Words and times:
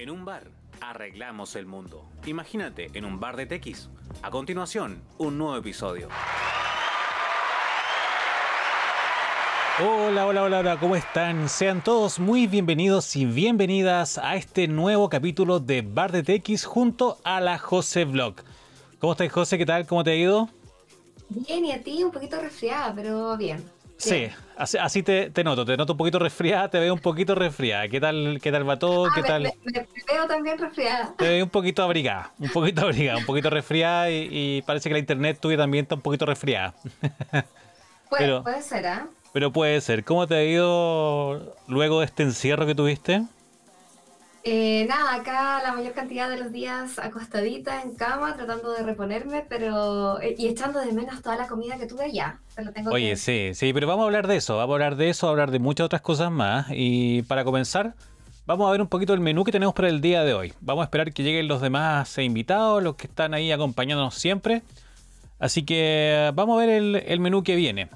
En 0.00 0.08
un 0.08 0.24
bar, 0.24 0.44
arreglamos 0.80 1.56
el 1.56 1.66
mundo. 1.66 2.08
Imagínate, 2.24 2.88
en 2.94 3.04
un 3.04 3.20
bar 3.20 3.36
de 3.36 3.44
TX. 3.44 3.90
A 4.22 4.30
continuación, 4.30 5.02
un 5.18 5.36
nuevo 5.36 5.58
episodio. 5.58 6.08
Hola, 9.78 10.26
hola, 10.26 10.44
hola, 10.44 10.58
hola, 10.60 10.80
¿cómo 10.80 10.96
están? 10.96 11.50
Sean 11.50 11.84
todos 11.84 12.18
muy 12.18 12.46
bienvenidos 12.46 13.14
y 13.14 13.26
bienvenidas 13.26 14.16
a 14.16 14.36
este 14.36 14.68
nuevo 14.68 15.10
capítulo 15.10 15.60
de 15.60 15.82
Bar 15.82 16.12
de 16.12 16.22
TX 16.22 16.64
junto 16.64 17.18
a 17.22 17.42
la 17.42 17.58
José 17.58 18.06
Vlog. 18.06 18.36
¿Cómo 19.00 19.12
estás, 19.12 19.30
José? 19.30 19.58
¿Qué 19.58 19.66
tal? 19.66 19.86
¿Cómo 19.86 20.02
te 20.02 20.12
ha 20.12 20.16
ido? 20.16 20.48
Bien, 21.28 21.62
y 21.66 21.72
a 21.72 21.82
ti 21.82 22.02
un 22.02 22.10
poquito 22.10 22.40
resfriada, 22.40 22.94
pero 22.94 23.36
bien. 23.36 23.62
Sí, 24.00 24.28
así, 24.56 25.02
te, 25.02 25.30
noto, 25.44 25.64
te 25.64 25.76
noto 25.76 25.92
un 25.92 25.98
poquito 25.98 26.18
resfriada, 26.18 26.70
te 26.70 26.80
veo 26.80 26.94
un 26.94 27.00
poquito 27.00 27.34
resfriada. 27.34 27.86
¿Qué 27.88 28.00
tal, 28.00 28.38
qué 28.42 28.50
tal 28.50 28.68
va 28.68 28.78
todo? 28.78 29.06
Ah, 29.06 29.12
¿Qué 29.14 29.22
tal? 29.22 29.42
Me, 29.42 29.86
veo 30.08 30.26
también 30.26 30.58
resfriada. 30.58 31.14
Te 31.18 31.28
veo 31.28 31.44
un 31.44 31.50
poquito 31.50 31.82
abrigada, 31.82 32.32
un 32.38 32.48
poquito 32.48 32.82
abrigada, 32.82 33.18
un 33.18 33.26
poquito 33.26 33.50
resfriada 33.50 34.10
y, 34.10 34.62
parece 34.66 34.88
que 34.88 34.94
la 34.94 35.00
internet 35.00 35.38
tuya 35.40 35.58
también 35.58 35.84
está 35.84 35.96
un 35.96 36.00
poquito 36.00 36.26
resfriada. 36.26 36.74
Puede, 38.08 38.40
puede 38.40 38.62
ser, 38.62 38.86
¿ah? 38.88 39.06
Pero 39.32 39.52
puede 39.52 39.80
ser. 39.80 40.02
¿Cómo 40.02 40.26
te 40.26 40.34
ha 40.34 40.42
ido 40.42 41.54
luego 41.68 42.00
de 42.00 42.06
este 42.06 42.24
encierro 42.24 42.66
que 42.66 42.74
tuviste? 42.74 43.22
Eh, 44.42 44.86
nada, 44.88 45.16
acá 45.16 45.62
la 45.62 45.72
mayor 45.72 45.92
cantidad 45.92 46.28
de 46.28 46.38
los 46.38 46.50
días 46.50 46.98
acostadita 46.98 47.82
en 47.82 47.94
cama, 47.94 48.34
tratando 48.36 48.72
de 48.72 48.82
reponerme, 48.82 49.44
pero. 49.46 50.20
Eh, 50.20 50.34
y 50.38 50.48
echando 50.48 50.80
de 50.80 50.92
menos 50.92 51.20
toda 51.22 51.36
la 51.36 51.46
comida 51.46 51.76
que 51.76 51.86
tuve 51.86 52.04
allá. 52.04 52.38
Oye, 52.90 53.16
sí, 53.16 53.50
sí, 53.54 53.72
pero 53.74 53.86
vamos 53.86 54.04
a 54.04 54.06
hablar 54.06 54.26
de 54.26 54.36
eso, 54.36 54.56
vamos 54.56 54.72
a 54.72 54.76
hablar 54.76 54.96
de 54.96 55.10
eso, 55.10 55.26
a 55.26 55.30
hablar 55.30 55.50
de 55.50 55.58
muchas 55.58 55.84
otras 55.84 56.00
cosas 56.00 56.30
más. 56.30 56.66
Y 56.70 57.22
para 57.22 57.44
comenzar, 57.44 57.94
vamos 58.46 58.66
a 58.66 58.72
ver 58.72 58.80
un 58.80 58.88
poquito 58.88 59.12
el 59.12 59.20
menú 59.20 59.44
que 59.44 59.52
tenemos 59.52 59.74
para 59.74 59.88
el 59.88 60.00
día 60.00 60.24
de 60.24 60.32
hoy. 60.32 60.54
Vamos 60.60 60.82
a 60.82 60.84
esperar 60.84 61.12
que 61.12 61.22
lleguen 61.22 61.46
los 61.46 61.60
demás 61.60 62.16
invitados, 62.16 62.82
los 62.82 62.96
que 62.96 63.08
están 63.08 63.34
ahí 63.34 63.52
acompañándonos 63.52 64.14
siempre. 64.14 64.62
Así 65.38 65.64
que 65.64 66.30
vamos 66.34 66.56
a 66.56 66.60
ver 66.64 66.70
el, 66.70 66.96
el 66.96 67.20
menú 67.20 67.42
que 67.42 67.56
viene. 67.56 67.88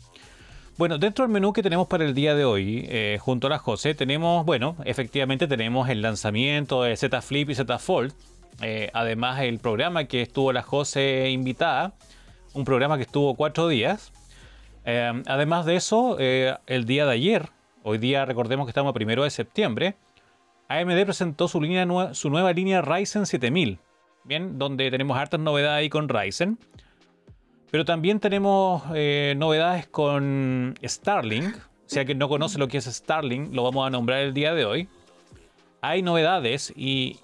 Bueno, 0.77 0.99
dentro 0.99 1.25
del 1.25 1.31
menú 1.33 1.53
que 1.53 1.63
tenemos 1.63 1.87
para 1.87 2.05
el 2.05 2.15
día 2.15 2.35
de 2.35 2.45
hoy, 2.45 2.85
eh, 2.89 3.19
junto 3.21 3.47
a 3.47 3.51
la 3.51 3.59
José, 3.59 3.95
tenemos, 3.95 4.45
bueno, 4.45 4.75
efectivamente 4.85 5.47
tenemos 5.47 5.89
el 5.89 6.03
lanzamiento 6.03 6.83
de 6.83 6.97
Z 6.97 7.23
Flip 7.23 7.49
y 7.51 7.55
Z 7.55 7.79
Fold. 7.79 8.13
Eh, 8.61 8.91
además, 8.93 9.41
el 9.43 9.61
programa 9.61 10.07
que 10.07 10.23
estuvo 10.23 10.53
la 10.53 10.63
José 10.63 11.31
invitada, 11.31 11.95
un 12.55 12.65
programa 12.65 12.97
que 12.97 13.05
estuvo 13.05 13.37
cuatro 13.37 13.69
días. 13.69 14.13
Eh, 14.85 15.23
además 15.27 15.65
de 15.65 15.77
eso, 15.77 16.19
el 16.19 16.85
día 16.87 17.07
de 17.07 17.13
ayer, 17.13 17.51
hoy 17.85 17.99
día 17.99 18.25
recordemos 18.25 18.67
que 18.67 18.71
estamos 18.71 18.91
a 18.91 18.95
primero 18.95 19.23
de 19.23 19.31
septiembre, 19.31 19.95
AMD 20.67 21.05
presentó 21.05 21.47
su, 21.47 21.61
línea, 21.61 21.87
su 22.15 22.31
nueva 22.31 22.53
línea 22.53 22.83
Ryzen 22.83 23.27
7000. 23.27 23.79
Bien, 24.25 24.59
donde 24.59 24.91
tenemos 24.91 25.17
hartas 25.17 25.39
novedades 25.39 25.83
ahí 25.83 25.89
con 25.89 26.09
Ryzen. 26.09 26.59
Pero 27.75 27.85
también 27.85 28.21
tenemos 28.21 28.85
eh, 28.95 29.35
novedades 29.37 29.89
con 29.89 30.77
Starlink. 30.81 31.57
Si 31.87 31.99
alguien 31.99 32.19
no 32.19 32.29
conoce 32.29 32.57
lo 32.57 32.69
que 32.69 32.79
es 32.79 32.85
Starlink, 32.85 33.53
lo 33.53 33.65
vamos 33.65 33.85
a 33.85 33.91
nombrar 33.91 34.21
el 34.21 34.33
día 34.33 34.55
de 34.55 34.65
hoy. 34.65 34.89
Hay 35.81 36.01
novedades 36.01 36.73
y, 36.77 37.19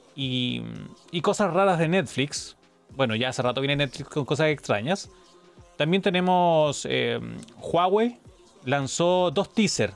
cosas 1.23 1.55
raras 1.55 1.79
de 1.79 1.87
Netflix. 1.87 2.57
Bueno, 2.97 3.15
ya 3.15 3.29
hace 3.29 3.43
rato 3.43 3.61
viene 3.61 3.77
Netflix 3.77 4.09
con 4.09 4.25
cosas 4.25 4.49
extrañas. 4.49 5.09
También 5.77 6.03
tenemos 6.03 6.85
eh, 6.91 7.21
Huawei 7.57 8.19
lanzó 8.65 9.31
dos 9.31 9.55
teasers 9.55 9.95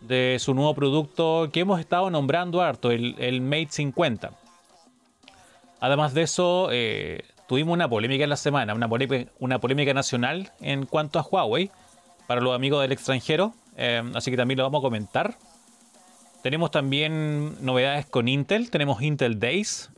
de 0.00 0.36
su 0.38 0.54
nuevo 0.54 0.76
producto 0.76 1.50
que 1.52 1.58
hemos 1.58 1.80
estado 1.80 2.08
nombrando 2.08 2.60
harto, 2.60 2.92
el, 2.92 3.40
Mate 3.40 3.70
50. 3.70 4.30
Además 5.80 6.14
de 6.14 6.22
eso, 6.22 6.68
eh, 6.70 7.24
tuvimos 7.48 7.72
una 7.72 7.88
polémica 7.88 8.24
en 8.24 8.30
la 8.30 8.36
semana, 8.36 8.74
una 8.74 8.88
polémica, 8.88 9.32
una 9.40 9.58
polémica 9.58 9.94
nacional 9.94 10.52
en 10.60 10.86
cuanto 10.86 11.18
a 11.18 11.22
Huawei 11.22 11.70
para 12.26 12.40
los 12.40 12.54
amigos 12.54 12.82
del 12.82 12.92
extranjero, 12.92 13.54
eh, 13.76 14.02
así 14.14 14.30
que 14.30 14.36
también 14.36 14.58
lo 14.58 14.64
vamos 14.64 14.80
a 14.80 14.82
comentar. 14.82 15.38
Tenemos 16.42 16.70
también 16.70 17.64
novedades 17.64 18.06
con 18.06 18.28
Intel, 18.28 18.70
tenemos 18.70 19.02
Intel 19.02 19.40
Days. 19.40 19.90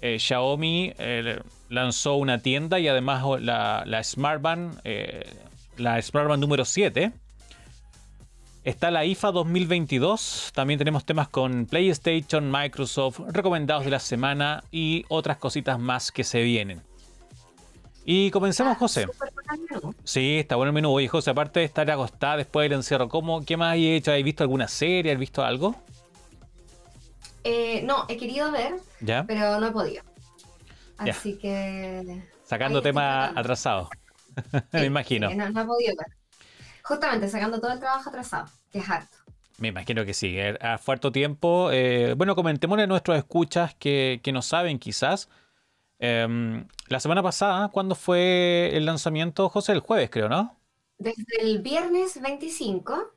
Eh, 0.00 0.18
Xiaomi 0.18 0.94
eh, 0.98 1.40
lanzó 1.68 2.16
una 2.16 2.38
tienda 2.38 2.80
y 2.80 2.88
además 2.88 3.24
la, 3.40 3.84
la 3.86 4.02
Smartband, 4.02 4.80
la 5.76 6.00
Smartband 6.00 6.40
número 6.40 6.64
7. 6.64 7.12
Está 8.68 8.90
la 8.90 9.06
IFA 9.06 9.32
2022. 9.32 10.52
También 10.54 10.76
tenemos 10.76 11.06
temas 11.06 11.28
con 11.28 11.64
PlayStation, 11.64 12.50
Microsoft, 12.50 13.20
recomendados 13.30 13.86
de 13.86 13.90
la 13.90 13.98
semana 13.98 14.62
y 14.70 15.06
otras 15.08 15.38
cositas 15.38 15.78
más 15.78 16.12
que 16.12 16.22
se 16.22 16.42
vienen. 16.42 16.82
Y 18.04 18.30
comencemos, 18.30 18.74
ah, 18.74 18.78
José. 18.78 19.06
Sí, 20.04 20.36
está 20.40 20.56
bueno 20.56 20.68
el 20.68 20.74
menú. 20.74 20.92
Oye, 20.92 21.08
José, 21.08 21.30
aparte 21.30 21.60
de 21.60 21.64
estar 21.64 21.90
acostada 21.90 22.36
después 22.36 22.68
del 22.68 22.76
encierro, 22.76 23.08
¿cómo, 23.08 23.42
¿qué 23.42 23.56
más 23.56 23.72
has 23.72 23.78
hecho? 23.78 24.12
¿Has 24.12 24.22
visto 24.22 24.44
alguna 24.44 24.68
serie? 24.68 25.12
¿Has 25.12 25.18
visto 25.18 25.42
algo? 25.42 25.74
Eh, 27.44 27.80
no, 27.84 28.04
he 28.06 28.18
querido 28.18 28.52
ver, 28.52 28.74
pero 29.26 29.58
no 29.60 29.68
he 29.68 29.70
podido. 29.70 30.04
Así 30.98 31.38
que. 31.38 32.22
Sacando 32.44 32.82
temas 32.82 33.32
atrasados. 33.34 33.88
Me 34.72 34.84
imagino. 34.84 35.30
no, 35.34 35.48
no 35.48 35.62
he 35.62 35.64
podido 35.64 35.94
ver. 35.96 36.18
Justamente, 36.82 37.28
sacando 37.28 37.58
todo 37.62 37.72
el 37.72 37.80
trabajo 37.80 38.10
atrasado 38.10 38.57
es 38.72 38.88
harto. 38.88 39.16
Me 39.58 39.68
imagino 39.68 40.04
que 40.04 40.14
sí, 40.14 40.38
eh, 40.38 40.56
a 40.60 40.78
fuerte 40.78 41.10
tiempo. 41.10 41.70
Eh, 41.72 42.14
bueno, 42.16 42.36
comentémosle 42.36 42.84
a 42.84 42.86
nuestros 42.86 43.18
escuchas 43.18 43.74
que, 43.74 44.20
que 44.22 44.32
no 44.32 44.40
saben 44.40 44.78
quizás. 44.78 45.28
Em, 45.98 46.66
la 46.86 47.00
semana 47.00 47.22
pasada, 47.22 47.68
¿cuándo 47.68 47.96
fue 47.96 48.70
el 48.74 48.86
lanzamiento, 48.86 49.48
José? 49.48 49.72
El 49.72 49.80
jueves, 49.80 50.10
creo, 50.10 50.28
¿no? 50.28 50.56
Desde 50.98 51.40
el 51.40 51.60
viernes 51.60 52.20
25 52.20 53.14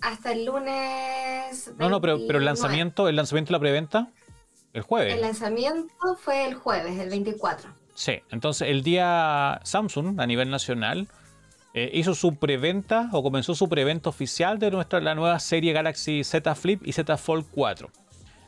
hasta 0.00 0.32
el 0.32 0.46
lunes. 0.46 1.72
No, 1.78 1.90
no, 1.90 2.00
pero, 2.00 2.18
pero 2.26 2.38
el 2.38 2.46
lanzamiento, 2.46 3.08
el 3.08 3.16
lanzamiento 3.16 3.48
de 3.48 3.52
la 3.52 3.60
preventa, 3.60 4.12
el 4.72 4.82
jueves. 4.82 5.14
El 5.14 5.20
lanzamiento 5.20 6.16
fue 6.18 6.46
el 6.46 6.54
jueves, 6.54 6.98
el 6.98 7.10
24. 7.10 7.70
Sí, 7.94 8.20
entonces 8.30 8.68
el 8.68 8.82
día 8.82 9.60
Samsung 9.62 10.20
a 10.20 10.26
nivel 10.26 10.50
nacional 10.50 11.08
eh, 11.76 11.90
hizo 11.92 12.14
su 12.14 12.36
preventa 12.36 13.08
o 13.10 13.20
comenzó 13.20 13.56
su 13.56 13.68
preventa 13.68 14.08
oficial 14.08 14.60
de 14.60 14.70
nuestra, 14.70 15.00
la 15.00 15.16
nueva 15.16 15.40
serie 15.40 15.72
Galaxy 15.72 16.22
Z 16.22 16.54
Flip 16.54 16.86
y 16.86 16.92
Z 16.92 17.16
Fold 17.16 17.46
4. 17.50 17.90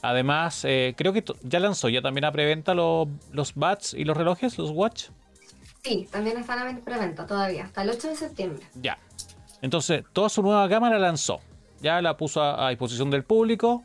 Además, 0.02 0.64
eh, 0.64 0.94
creo 0.96 1.12
que 1.12 1.24
ya 1.42 1.58
lanzó 1.58 1.88
ya 1.88 2.00
también 2.00 2.24
a 2.24 2.30
preventa 2.30 2.72
los, 2.72 3.08
los 3.32 3.54
bats 3.56 3.94
y 3.94 4.04
los 4.04 4.16
relojes, 4.16 4.56
los 4.58 4.70
watch. 4.70 5.08
Sí, 5.82 6.06
también 6.12 6.36
están 6.38 6.60
a 6.60 6.80
preventa 6.80 7.26
todavía, 7.26 7.64
hasta 7.64 7.82
el 7.82 7.90
8 7.90 8.08
de 8.08 8.16
septiembre. 8.16 8.64
Ya. 8.80 8.96
Entonces, 9.60 10.04
toda 10.12 10.28
su 10.28 10.42
nueva 10.42 10.68
cámara 10.68 10.96
lanzó. 11.00 11.40
Ya 11.80 12.00
la 12.00 12.16
puso 12.16 12.40
a 12.42 12.70
disposición 12.70 13.10
del 13.10 13.24
público. 13.24 13.82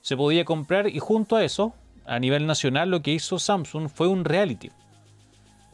Se 0.00 0.16
podía 0.16 0.44
comprar 0.44 0.88
y 0.88 0.98
junto 0.98 1.36
a 1.36 1.44
eso, 1.44 1.74
a 2.06 2.18
nivel 2.18 2.44
nacional, 2.44 2.90
lo 2.90 3.02
que 3.02 3.12
hizo 3.12 3.38
Samsung 3.38 3.88
fue 3.88 4.08
un 4.08 4.24
reality 4.24 4.70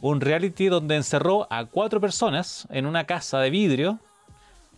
un 0.01 0.21
reality 0.21 0.67
donde 0.67 0.95
encerró 0.95 1.47
a 1.51 1.65
cuatro 1.65 1.99
personas 1.99 2.67
en 2.69 2.85
una 2.85 3.05
casa 3.05 3.39
de 3.39 3.49
vidrio 3.49 3.99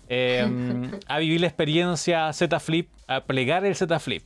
em, 0.08 0.92
a 1.08 1.20
vivir 1.20 1.42
la 1.42 1.48
experiencia 1.48 2.32
Z 2.34 2.60
Flip, 2.60 2.90
a 3.08 3.22
plegar 3.22 3.66
el 3.66 3.76
Z 3.76 4.00
Flip. 4.00 4.24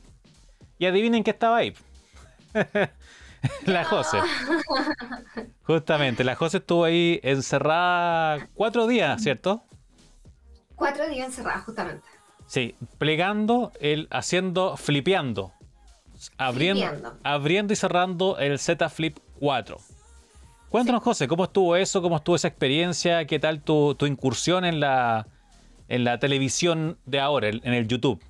Y 0.78 0.86
adivinen 0.86 1.24
qué 1.24 1.30
estaba 1.30 1.58
ahí. 1.58 1.74
la 3.66 3.84
Jose. 3.84 4.18
Justamente, 5.62 6.24
la 6.24 6.34
Jose 6.34 6.58
estuvo 6.58 6.84
ahí 6.84 7.20
encerrada 7.22 8.48
cuatro 8.54 8.86
días, 8.86 9.22
¿cierto? 9.22 9.64
Cuatro 10.74 11.08
días 11.08 11.28
encerrada, 11.28 11.60
justamente. 11.60 12.06
Sí, 12.46 12.74
plegando, 12.98 13.72
el, 13.80 14.08
haciendo, 14.10 14.76
flipeando. 14.76 15.52
Abriendo, 16.36 17.16
abriendo 17.22 17.72
y 17.72 17.76
cerrando 17.76 18.38
el 18.38 18.58
Z 18.58 18.88
Flip 18.88 19.18
4. 19.38 19.78
Cuéntanos, 20.74 21.04
José, 21.04 21.28
¿cómo 21.28 21.44
estuvo 21.44 21.76
eso? 21.76 22.02
¿Cómo 22.02 22.16
estuvo 22.16 22.34
esa 22.34 22.48
experiencia? 22.48 23.24
¿Qué 23.28 23.38
tal 23.38 23.62
tu, 23.62 23.96
incursión 24.00 24.64
en 24.64 24.80
la, 24.80 25.28
en 25.86 26.02
la 26.02 26.18
televisión 26.18 26.98
de 27.06 27.20
ahora, 27.20 27.46
en 27.50 27.72
el 27.72 27.86
YouTube 27.86 28.20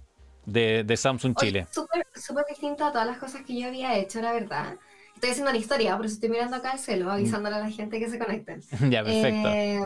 de, 0.44 0.94
Samsung 0.94 1.35
Chile? 1.37 1.67
Súper 1.70 2.44
distinto 2.46 2.85
a 2.85 2.93
todas 2.93 3.06
las 3.06 3.17
cosas 3.17 3.46
que 3.46 3.58
yo 3.58 3.69
había 3.69 3.96
hecho, 3.96 4.20
la 4.20 4.35
verdad. 4.35 4.76
Estoy 5.14 5.31
haciendo 5.31 5.52
la 5.52 5.56
historia, 5.56 5.96
por 5.96 6.05
eso 6.05 6.17
estoy 6.17 6.29
mirando 6.29 6.56
acá 6.56 6.73
el 6.73 6.81
celo, 6.81 7.11
avisándole 7.11 7.56
a 7.56 7.61
la 7.61 7.70
gente 7.70 7.99
que 7.99 8.11
se 8.11 8.19
conecten. 8.19 8.61
ya, 8.90 9.02
perfecto. 9.02 9.49
Eh, 9.49 9.81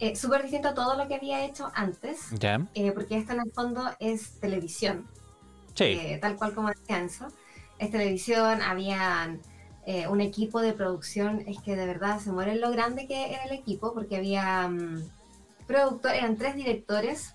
eh, 0.00 0.16
súper 0.16 0.42
distinto 0.42 0.66
a 0.66 0.74
todo 0.74 0.96
lo 0.96 1.06
que 1.06 1.14
había 1.14 1.44
hecho 1.44 1.70
antes. 1.76 2.30
Ya. 2.40 2.66
Eh, 2.74 2.90
porque 2.90 3.18
esto 3.18 3.34
en 3.34 3.40
el 3.40 3.52
fondo 3.52 3.88
es 4.00 4.40
televisión. 4.40 5.06
Sí. 5.74 6.18
tal 6.20 6.34
cual 6.34 6.54
como 6.54 6.70
decía 6.70 6.98
Enzo. 6.98 7.28
Es 7.78 7.92
televisión, 7.92 8.60
habían 8.62 9.40
eh, 9.84 10.06
un 10.08 10.20
equipo 10.20 10.60
de 10.60 10.72
producción, 10.72 11.42
es 11.46 11.60
que 11.60 11.74
de 11.76 11.86
verdad 11.86 12.20
se 12.20 12.30
muere 12.30 12.56
lo 12.56 12.70
grande 12.70 13.06
que 13.06 13.32
era 13.32 13.44
el 13.44 13.52
equipo, 13.52 13.92
porque 13.94 14.16
había 14.16 14.66
um, 14.68 15.02
productores, 15.66 16.18
eran 16.18 16.36
tres 16.36 16.54
directores 16.54 17.34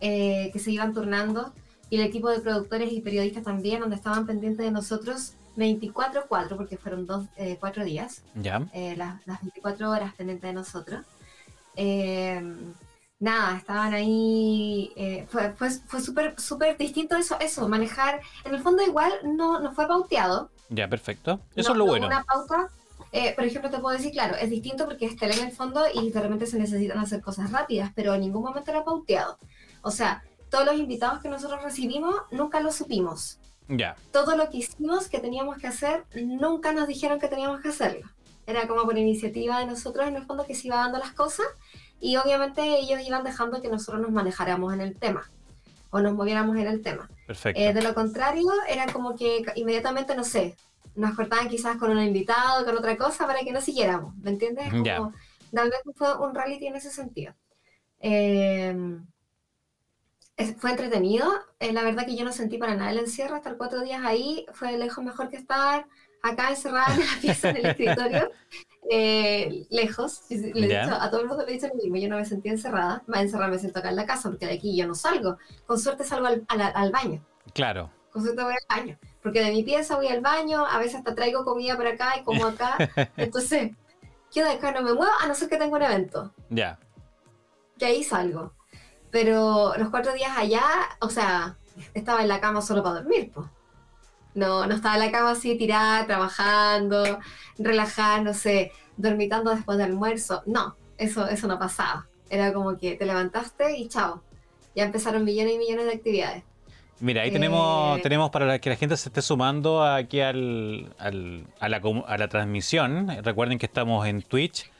eh, 0.00 0.50
que 0.52 0.58
se 0.58 0.70
iban 0.70 0.94
turnando 0.94 1.52
y 1.90 1.96
el 1.96 2.02
equipo 2.02 2.30
de 2.30 2.38
productores 2.40 2.92
y 2.92 3.00
periodistas 3.00 3.42
también, 3.42 3.80
donde 3.80 3.96
estaban 3.96 4.26
pendientes 4.26 4.64
de 4.64 4.70
nosotros 4.70 5.34
24-4, 5.56 6.56
porque 6.56 6.76
fueron 6.76 7.06
dos, 7.06 7.26
eh, 7.36 7.56
cuatro 7.58 7.84
días, 7.84 8.22
Ya. 8.36 8.60
las, 8.96 9.26
las 9.26 9.40
24 9.42 9.90
horas 9.90 10.14
pendientes 10.14 10.48
de 10.48 10.52
nosotros. 10.52 11.04
Nada, 13.20 13.58
estaban 13.58 13.92
ahí, 13.92 14.92
eh, 14.96 15.26
fue, 15.28 15.52
fue, 15.52 15.70
fue 15.70 16.00
súper 16.00 16.34
súper 16.40 16.76
distinto 16.78 17.16
eso, 17.16 17.36
eso, 17.38 17.68
manejar, 17.68 18.20
en 18.44 18.54
el 18.54 18.62
fondo 18.62 18.82
igual 18.82 19.12
no, 19.24 19.60
no 19.60 19.72
fue 19.72 19.86
pauteado, 19.86 20.50
Ya, 20.70 20.88
perfecto. 20.88 21.38
Eso 21.54 21.68
no- 21.68 21.74
es 21.74 21.78
lo 21.78 21.84
no 21.84 21.90
bueno. 21.90 22.06
Una 22.06 22.24
pauta, 22.24 22.68
eh, 23.12 23.34
por 23.34 23.44
ejemplo, 23.44 23.70
te 23.70 23.78
puedo 23.78 23.94
decir, 23.96 24.12
claro, 24.12 24.36
es 24.36 24.48
distinto 24.48 24.86
porque 24.86 25.04
es 25.04 25.16
tele 25.16 25.34
en 25.34 25.48
el 25.48 25.52
fondo 25.52 25.82
y 25.92 26.10
de 26.10 26.20
repente 26.20 26.46
se 26.46 26.58
necesitan 26.58 26.98
hacer 26.98 27.20
cosas 27.20 27.52
rápidas, 27.52 27.92
pero 27.94 28.14
en 28.14 28.22
ningún 28.22 28.42
momento 28.42 28.70
era 28.70 28.84
pauteado. 28.84 29.36
O 29.82 29.90
sea, 29.90 30.22
todos 30.48 30.64
los 30.64 30.76
invitados 30.76 31.20
que 31.20 31.28
nosotros 31.28 31.62
recibimos 31.62 32.14
nunca 32.30 32.60
lo 32.60 32.72
supimos. 32.72 33.38
Ya. 33.68 33.96
Todo 34.12 34.34
lo 34.36 34.48
que 34.48 34.58
hicimos 34.58 35.08
que 35.08 35.18
teníamos 35.18 35.58
que 35.58 35.66
hacer, 35.66 36.04
nunca 36.14 36.72
nos 36.72 36.88
dijeron 36.88 37.20
que 37.20 37.28
teníamos 37.28 37.60
que 37.60 37.68
hacerlo. 37.68 38.08
Era 38.46 38.66
como 38.66 38.82
por 38.84 38.96
iniciativa 38.96 39.58
de 39.60 39.66
nosotros 39.66 40.08
en 40.08 40.16
el 40.16 40.24
fondo 40.24 40.44
que 40.46 40.54
se 40.54 40.68
iba 40.68 40.76
dando 40.76 40.98
las 40.98 41.12
cosas 41.12 41.46
y 42.00 42.16
obviamente 42.16 42.62
ellos 42.80 43.00
iban 43.06 43.22
dejando 43.24 43.60
que 43.60 43.68
nosotros 43.68 44.00
nos 44.02 44.10
manejáramos 44.10 44.72
en 44.74 44.80
el 44.80 44.96
tema 44.96 45.30
o 45.90 46.00
nos 46.00 46.14
moviéramos 46.14 46.56
en 46.56 46.66
el 46.66 46.82
tema. 46.82 47.08
Perfecto. 47.26 47.60
Eh, 47.60 47.72
de 47.72 47.82
lo 47.82 47.94
contrario, 47.94 48.48
era 48.68 48.86
como 48.92 49.14
que 49.16 49.44
inmediatamente, 49.56 50.14
no 50.14 50.24
sé, 50.24 50.56
nos 50.94 51.14
cortaban 51.14 51.48
quizás 51.48 51.76
con 51.76 51.90
un 51.90 52.02
invitado, 52.02 52.64
con 52.64 52.76
otra 52.76 52.96
cosa, 52.96 53.26
para 53.26 53.40
que 53.40 53.52
no 53.52 53.60
siguiéramos, 53.60 54.14
¿me 54.16 54.30
entiendes? 54.30 54.72
Como, 54.96 55.12
tal 55.52 55.70
vez 55.70 55.80
fue 55.96 56.16
un 56.18 56.34
reality 56.34 56.66
en 56.66 56.76
ese 56.76 56.90
sentido. 56.90 57.34
Eh, 58.00 58.74
es- 60.36 60.56
fue 60.56 60.70
entretenido, 60.70 61.28
eh, 61.58 61.72
la 61.72 61.82
verdad 61.82 62.06
que 62.06 62.16
yo 62.16 62.24
no 62.24 62.32
sentí 62.32 62.56
para 62.58 62.74
nada 62.74 62.90
el 62.90 62.98
encierro, 62.98 63.36
estar 63.36 63.56
cuatro 63.56 63.82
días 63.82 64.02
ahí 64.04 64.46
fue 64.54 64.76
lejos 64.78 65.04
mejor 65.04 65.28
que 65.28 65.36
estar 65.36 65.86
acá 66.22 66.50
encerrada 66.50 66.94
en 66.94 67.00
la 67.00 67.20
pieza, 67.20 67.50
en 67.50 67.56
el 67.56 67.66
escritorio, 67.70 68.30
eh, 68.88 69.66
lejos. 69.70 70.22
Le 70.30 70.38
dicho- 70.66 70.94
a 70.98 71.10
todo 71.10 71.20
el 71.20 71.26
mundo 71.28 71.44
le 71.44 71.50
he 71.50 71.54
dicho 71.54 71.68
lo 71.68 71.74
mismo, 71.74 71.96
yo 71.96 72.08
no 72.08 72.16
me 72.16 72.24
sentí 72.24 72.48
encerrada, 72.48 73.02
más 73.06 73.20
encerrada 73.22 73.50
me 73.50 73.58
siento 73.58 73.78
acá 73.80 73.90
en 73.90 73.96
la 73.96 74.06
casa, 74.06 74.30
porque 74.30 74.46
de 74.46 74.54
aquí 74.54 74.76
yo 74.76 74.86
no 74.86 74.94
salgo, 74.94 75.36
con 75.66 75.78
suerte 75.78 76.04
salgo 76.04 76.26
al- 76.26 76.44
al- 76.48 76.72
al 76.74 76.90
baño 76.90 77.22
Claro. 77.52 77.90
con 78.12 78.22
suerte 78.22 78.42
voy 78.42 78.54
al 78.54 78.76
baño. 78.78 78.98
Porque 79.22 79.44
de 79.44 79.50
mi 79.52 79.62
pieza 79.62 79.96
voy 79.96 80.08
al 80.08 80.20
baño, 80.22 80.64
a 80.64 80.78
veces 80.78 80.96
hasta 80.96 81.14
traigo 81.14 81.44
comida 81.44 81.76
por 81.76 81.86
acá 81.86 82.14
y 82.18 82.24
como 82.24 82.46
acá. 82.46 82.76
Entonces, 83.18 83.72
yo 84.32 84.44
de 84.44 84.52
acá 84.52 84.72
no 84.72 84.80
me 84.82 84.94
muevo 84.94 85.12
a 85.20 85.26
no 85.26 85.34
ser 85.34 85.48
que 85.50 85.58
tenga 85.58 85.76
un 85.76 85.82
evento. 85.82 86.32
Ya. 86.48 86.78
Que 87.78 87.84
ahí 87.86 88.02
salgo. 88.02 88.54
Pero 89.10 89.74
los 89.76 89.90
cuatro 89.90 90.14
días 90.14 90.32
allá, 90.36 90.62
o 91.00 91.10
sea, 91.10 91.58
estaba 91.94 92.22
en 92.22 92.28
la 92.28 92.40
cama 92.40 92.62
solo 92.62 92.82
para 92.82 92.96
dormir, 93.00 93.30
pues. 93.34 93.46
No, 94.34 94.66
no 94.66 94.74
estaba 94.74 94.94
en 94.94 95.00
la 95.00 95.10
cama 95.10 95.32
así 95.32 95.56
tirada, 95.56 96.06
trabajando, 96.06 97.18
relajándose, 97.58 98.72
dormitando 98.96 99.50
después 99.54 99.78
del 99.78 99.90
almuerzo. 99.92 100.42
No, 100.46 100.76
eso, 100.98 101.26
eso 101.28 101.46
no 101.46 101.58
pasaba. 101.58 102.06
Era 102.28 102.52
como 102.52 102.76
que 102.78 102.94
te 102.94 103.06
levantaste 103.06 103.76
y 103.76 103.88
chao. 103.88 104.22
Ya 104.76 104.84
empezaron 104.84 105.24
millones 105.24 105.54
y 105.54 105.58
millones 105.58 105.86
de 105.86 105.92
actividades. 105.92 106.44
Mira, 107.00 107.22
ahí 107.22 107.30
tenemos, 107.32 107.98
Eh, 107.98 108.02
tenemos 108.02 108.30
para 108.30 108.58
que 108.58 108.68
la 108.70 108.76
gente 108.76 108.96
se 108.96 109.08
esté 109.08 109.22
sumando 109.22 109.82
aquí 109.82 110.20
al, 110.20 110.94
al- 110.98 111.46
a, 111.58 111.68
la, 111.68 111.80
a 112.06 112.18
la 112.18 112.28
transmisión. 112.28 113.08
Recuerden 113.24 113.58
que 113.58 113.66
estamos 113.66 114.06
en 114.06 114.22
Twitch 114.22 114.70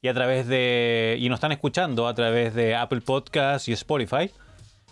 y 0.00 0.08
a 0.08 0.14
través 0.14 0.46
de. 0.48 1.16
y 1.20 1.28
nos 1.28 1.36
están 1.36 1.52
escuchando 1.52 2.08
a 2.08 2.14
través 2.14 2.54
de 2.54 2.74
Apple 2.74 3.02
Podcasts 3.02 3.68
y 3.68 3.72
Spotify. 3.74 4.30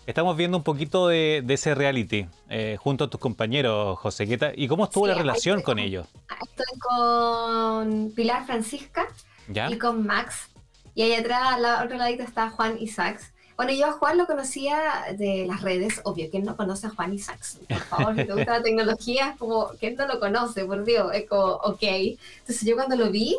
Estamos 0.07 0.37
viendo 0.37 0.55
un 0.57 0.63
poquito 0.63 1.09
de, 1.09 1.43
de 1.45 1.53
ese 1.53 1.75
reality 1.75 2.27
eh, 2.49 2.77
junto 2.79 3.03
a 3.03 3.09
tus 3.09 3.19
compañeros, 3.19 3.99
José. 3.99 4.25
¿qué 4.25 4.37
tal? 4.37 4.53
¿Y 4.55 4.67
cómo 4.69 4.85
estuvo 4.85 5.05
Sí, 5.05 5.11
la 5.11 5.17
relación 5.17 5.57
con 5.61 5.75
con- 5.75 5.79
ellos? 5.79 6.07
Estoy 6.49 6.79
con 6.79 8.11
Pilar 8.15 8.45
Francisca 8.45 9.05
¿Ya? 9.49 9.69
y 9.69 9.77
con 9.77 10.05
Max. 10.07 10.47
Y 10.95 11.01
ahí 11.01 11.13
atrás, 11.13 11.41
al 11.55 11.85
otro 11.85 11.97
ladito, 11.97 12.23
está 12.23 12.49
Juan 12.49 12.77
Isaacs. 12.79 13.33
Bueno, 13.57 13.73
yo 13.73 13.87
a 13.87 13.91
Juan 13.91 14.17
lo 14.17 14.27
conocía 14.27 14.79
de 15.17 15.45
las 15.45 15.61
redes, 15.61 15.99
obvio, 16.05 16.29
¿quién 16.31 16.45
no 16.45 16.55
conoce 16.55 16.87
a 16.87 16.91
Juan 16.91 17.13
Isaacs? 17.13 17.59
Por 17.67 17.79
favor, 17.79 18.15
si 18.15 18.23
te 18.25 18.33
gusta 18.33 18.53
la 18.59 18.63
tecnología, 18.63 19.31
es 19.31 19.37
como, 19.37 19.67
¿quién 19.79 19.95
no 19.95 20.07
lo 20.07 20.19
conoce? 20.21 20.63
Por 20.63 20.85
Dios, 20.85 21.11
es 21.13 21.27
como, 21.27 21.53
ok. 21.55 21.79
Entonces 21.83 22.61
yo 22.65 22.75
cuando 22.75 22.95
lo 22.95 23.11
vi, 23.11 23.37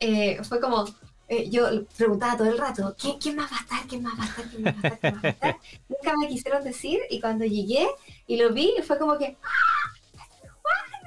eh, 0.00 0.40
fue 0.44 0.60
como, 0.60 0.84
eh, 1.28 1.48
yo 1.50 1.68
preguntaba 1.96 2.36
todo 2.36 2.48
el 2.48 2.58
rato, 2.58 2.94
¿quién, 2.98 3.18
quién 3.18 3.36
más 3.36 3.50
va 3.50 3.56
a 3.56 3.60
estar? 3.60 3.88
¿Quién 3.88 4.02
más 4.02 4.18
va 4.18 4.24
a 4.24 4.26
estar? 4.26 4.44
¿Quién 4.48 4.62
más 4.62 4.74
va 4.74 4.88
a 4.88 4.92
estar? 4.92 5.00
¿Quién 5.00 5.14
más 5.14 5.24
va 5.24 5.28
a 5.28 5.32
estar? 5.32 5.56
Nunca 5.88 6.16
me 6.18 6.28
quisieron 6.28 6.64
decir 6.64 7.00
y 7.10 7.20
cuando 7.20 7.44
llegué 7.44 7.88
y 8.26 8.36
lo 8.36 8.52
vi, 8.52 8.74
fue 8.86 8.98
como 8.98 9.16
que, 9.18 9.36
¡ah! 9.42 9.82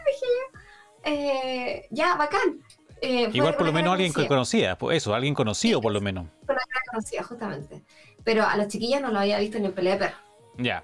Yo. 0.06 0.59
Eh, 1.03 1.88
ya, 1.91 2.15
bacán. 2.15 2.63
Eh, 3.01 3.29
Igual 3.33 3.56
por 3.56 3.67
lo 3.67 3.73
menos 3.73 3.94
alguien 3.94 4.13
que 4.13 4.27
conocía, 4.27 4.77
pues 4.77 4.97
eso, 4.97 5.13
alguien 5.13 5.33
conocido 5.33 5.81
por 5.81 5.91
lo 5.91 6.01
menos. 6.01 6.25
una 6.47 6.56
cara 6.56 6.81
conocida, 6.91 7.23
justamente. 7.23 7.83
Pero 8.23 8.45
a 8.45 8.57
los 8.57 8.67
chiquillos 8.67 9.01
no 9.01 9.12
lo 9.12 9.19
había 9.19 9.39
visto 9.39 9.59
ni 9.59 9.65
en 9.65 9.73
pelea 9.73 9.94
de 9.94 10.00
perro. 10.00 10.17
Ya. 10.57 10.83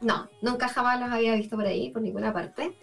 No, 0.00 0.28
nunca 0.42 0.68
jamás 0.68 1.00
los 1.00 1.10
había 1.10 1.34
visto 1.34 1.56
por 1.56 1.66
ahí, 1.66 1.90
por 1.90 2.02
ninguna 2.02 2.32
parte. 2.32 2.76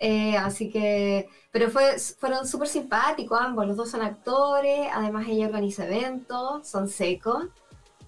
Eh, 0.00 0.36
así 0.36 0.70
que, 0.70 1.28
pero 1.50 1.70
fue, 1.70 1.98
fueron 1.98 2.46
súper 2.46 2.68
simpáticos 2.68 3.40
ambos, 3.40 3.66
los 3.66 3.76
dos 3.76 3.90
son 3.90 4.02
actores, 4.02 4.88
además 4.92 5.26
ella 5.28 5.46
organiza 5.46 5.86
eventos, 5.86 6.68
son 6.68 6.88
secos, 6.88 7.46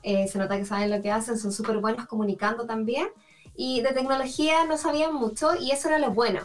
eh, 0.02 0.28
se 0.28 0.38
nota 0.38 0.56
que 0.56 0.64
saben 0.64 0.90
lo 0.90 1.02
que 1.02 1.10
hacen, 1.10 1.38
son 1.38 1.52
súper 1.52 1.78
buenos 1.78 2.06
comunicando 2.06 2.64
también. 2.66 3.08
Y 3.56 3.82
de 3.82 3.92
tecnología 3.92 4.64
no 4.66 4.78
sabían 4.78 5.14
mucho 5.14 5.54
y 5.56 5.72
eso 5.72 5.88
era 5.88 5.98
lo 5.98 6.12
bueno, 6.12 6.40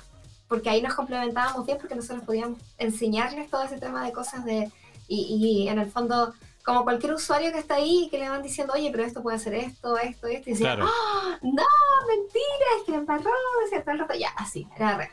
porque 0.48 0.70
ahí 0.70 0.82
nos 0.82 0.96
complementábamos 0.96 1.66
bien 1.66 1.78
porque 1.78 1.96
nosotros 1.96 2.26
podíamos 2.26 2.60
enseñarles 2.78 3.50
todo 3.50 3.64
ese 3.64 3.80
tema 3.80 4.04
de 4.06 4.12
cosas 4.12 4.44
de... 4.44 4.72
Y, 5.08 5.38
y 5.66 5.70
en 5.70 5.78
el 5.78 5.90
fondo, 5.92 6.34
como 6.64 6.84
cualquier 6.84 7.14
usuario 7.14 7.52
que 7.52 7.60
está 7.60 7.76
ahí 7.76 8.06
y 8.06 8.10
que 8.10 8.18
le 8.18 8.28
van 8.28 8.42
diciendo, 8.42 8.74
oye, 8.74 8.90
pero 8.92 9.04
esto 9.04 9.22
puede 9.22 9.38
hacer 9.38 9.54
esto, 9.54 9.98
esto, 10.00 10.26
esto, 10.26 10.50
y 10.50 10.54
decían, 10.54 10.78
Claro. 10.78 10.92
¡Ah! 10.92 11.38
no, 11.44 11.64
mentira, 12.08 12.66
es 12.80 12.86
que 12.86 12.92
la 12.92 12.98
embarró, 12.98 13.30
decía 13.64 13.84
todo 13.84 13.92
el 13.92 14.00
rato, 14.00 14.16
ya, 14.16 14.30
así, 14.36 14.68
era 14.76 14.98
real. 14.98 15.12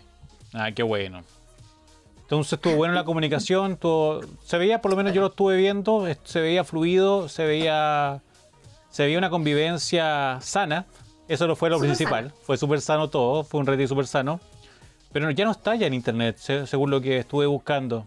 Ah, 0.53 0.71
qué 0.73 0.83
bueno. 0.83 1.23
Entonces 2.23 2.55
estuvo 2.55 2.77
bueno 2.77 2.95
la 2.95 3.05
comunicación, 3.05 3.73
estuvo- 3.73 4.21
se 4.45 4.57
veía, 4.59 4.81
por 4.81 4.91
lo 4.91 4.97
menos 4.97 5.13
yo 5.13 5.21
lo 5.21 5.27
estuve 5.29 5.57
viendo, 5.57 6.07
se 6.25 6.41
veía 6.41 6.65
fluido, 6.65 7.29
se 7.29 7.45
veía, 7.45 8.23
se 8.91 9.05
veía 9.05 9.19
una 9.19 9.29
convivencia 9.31 10.39
sana. 10.41 10.87
Eso 11.29 11.47
no 11.47 11.57
fue 11.57 11.71
lo 11.71 11.79
principal, 11.79 12.33
fue 12.43 12.57
súper 12.57 12.81
sano 12.81 13.09
todo, 13.11 13.45
fue 13.45 13.61
un 13.61 13.67
retiro 13.67 13.89
súper 13.89 14.07
sano. 14.07 14.41
Pero 15.13 15.31
ya 15.31 15.45
no 15.45 15.51
está 15.51 15.75
ya 15.75 15.87
en 15.87 15.95
internet, 15.95 16.37
se- 16.39 16.67
según 16.67 16.91
lo 16.91 17.01
que 17.03 17.19
estuve 17.19 17.47
buscando. 17.47 18.07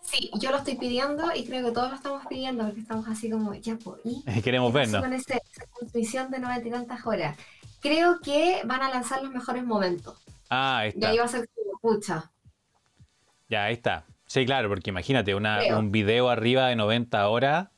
Sí, 0.00 0.30
yo 0.38 0.52
lo 0.52 0.58
estoy 0.58 0.76
pidiendo 0.76 1.34
y 1.34 1.44
creo 1.44 1.66
que 1.66 1.72
todos 1.72 1.90
lo 1.90 1.96
estamos 1.96 2.24
pidiendo 2.28 2.64
porque 2.64 2.80
estamos 2.80 3.08
así 3.08 3.28
como, 3.28 3.52
ya, 3.54 3.76
pues, 3.82 4.00
¿y? 4.04 4.22
Queremos 4.42 4.72
¿Qué 4.72 4.78
pasó 4.78 4.92
vernos. 4.92 5.02
con 5.02 5.12
ese- 5.12 5.42
esa 5.52 5.66
transmisión 5.76 6.30
de 6.30 6.38
noventa 6.38 6.68
y 6.68 6.70
tantas 6.70 7.04
horas? 7.04 7.36
Creo 7.80 8.20
que 8.20 8.60
van 8.64 8.82
a 8.82 8.90
lanzar 8.90 9.22
los 9.24 9.32
mejores 9.32 9.64
momentos. 9.64 10.14
Ah, 10.48 10.78
ahí 10.78 10.86
Y 10.86 10.98
está. 10.98 11.08
ahí 11.10 11.18
va 11.18 11.24
a 11.24 11.28
ser 11.28 11.48
pucha. 11.94 12.30
Ya, 13.48 13.64
ahí 13.64 13.74
está. 13.74 14.04
Sí, 14.26 14.44
claro, 14.44 14.68
porque 14.68 14.90
imagínate, 14.90 15.34
una- 15.34 15.58
Creo. 15.58 15.78
un 15.78 15.92
video 15.92 16.28
arriba 16.28 16.66
de 16.68 16.76
90 16.76 17.28
horas. 17.28 17.68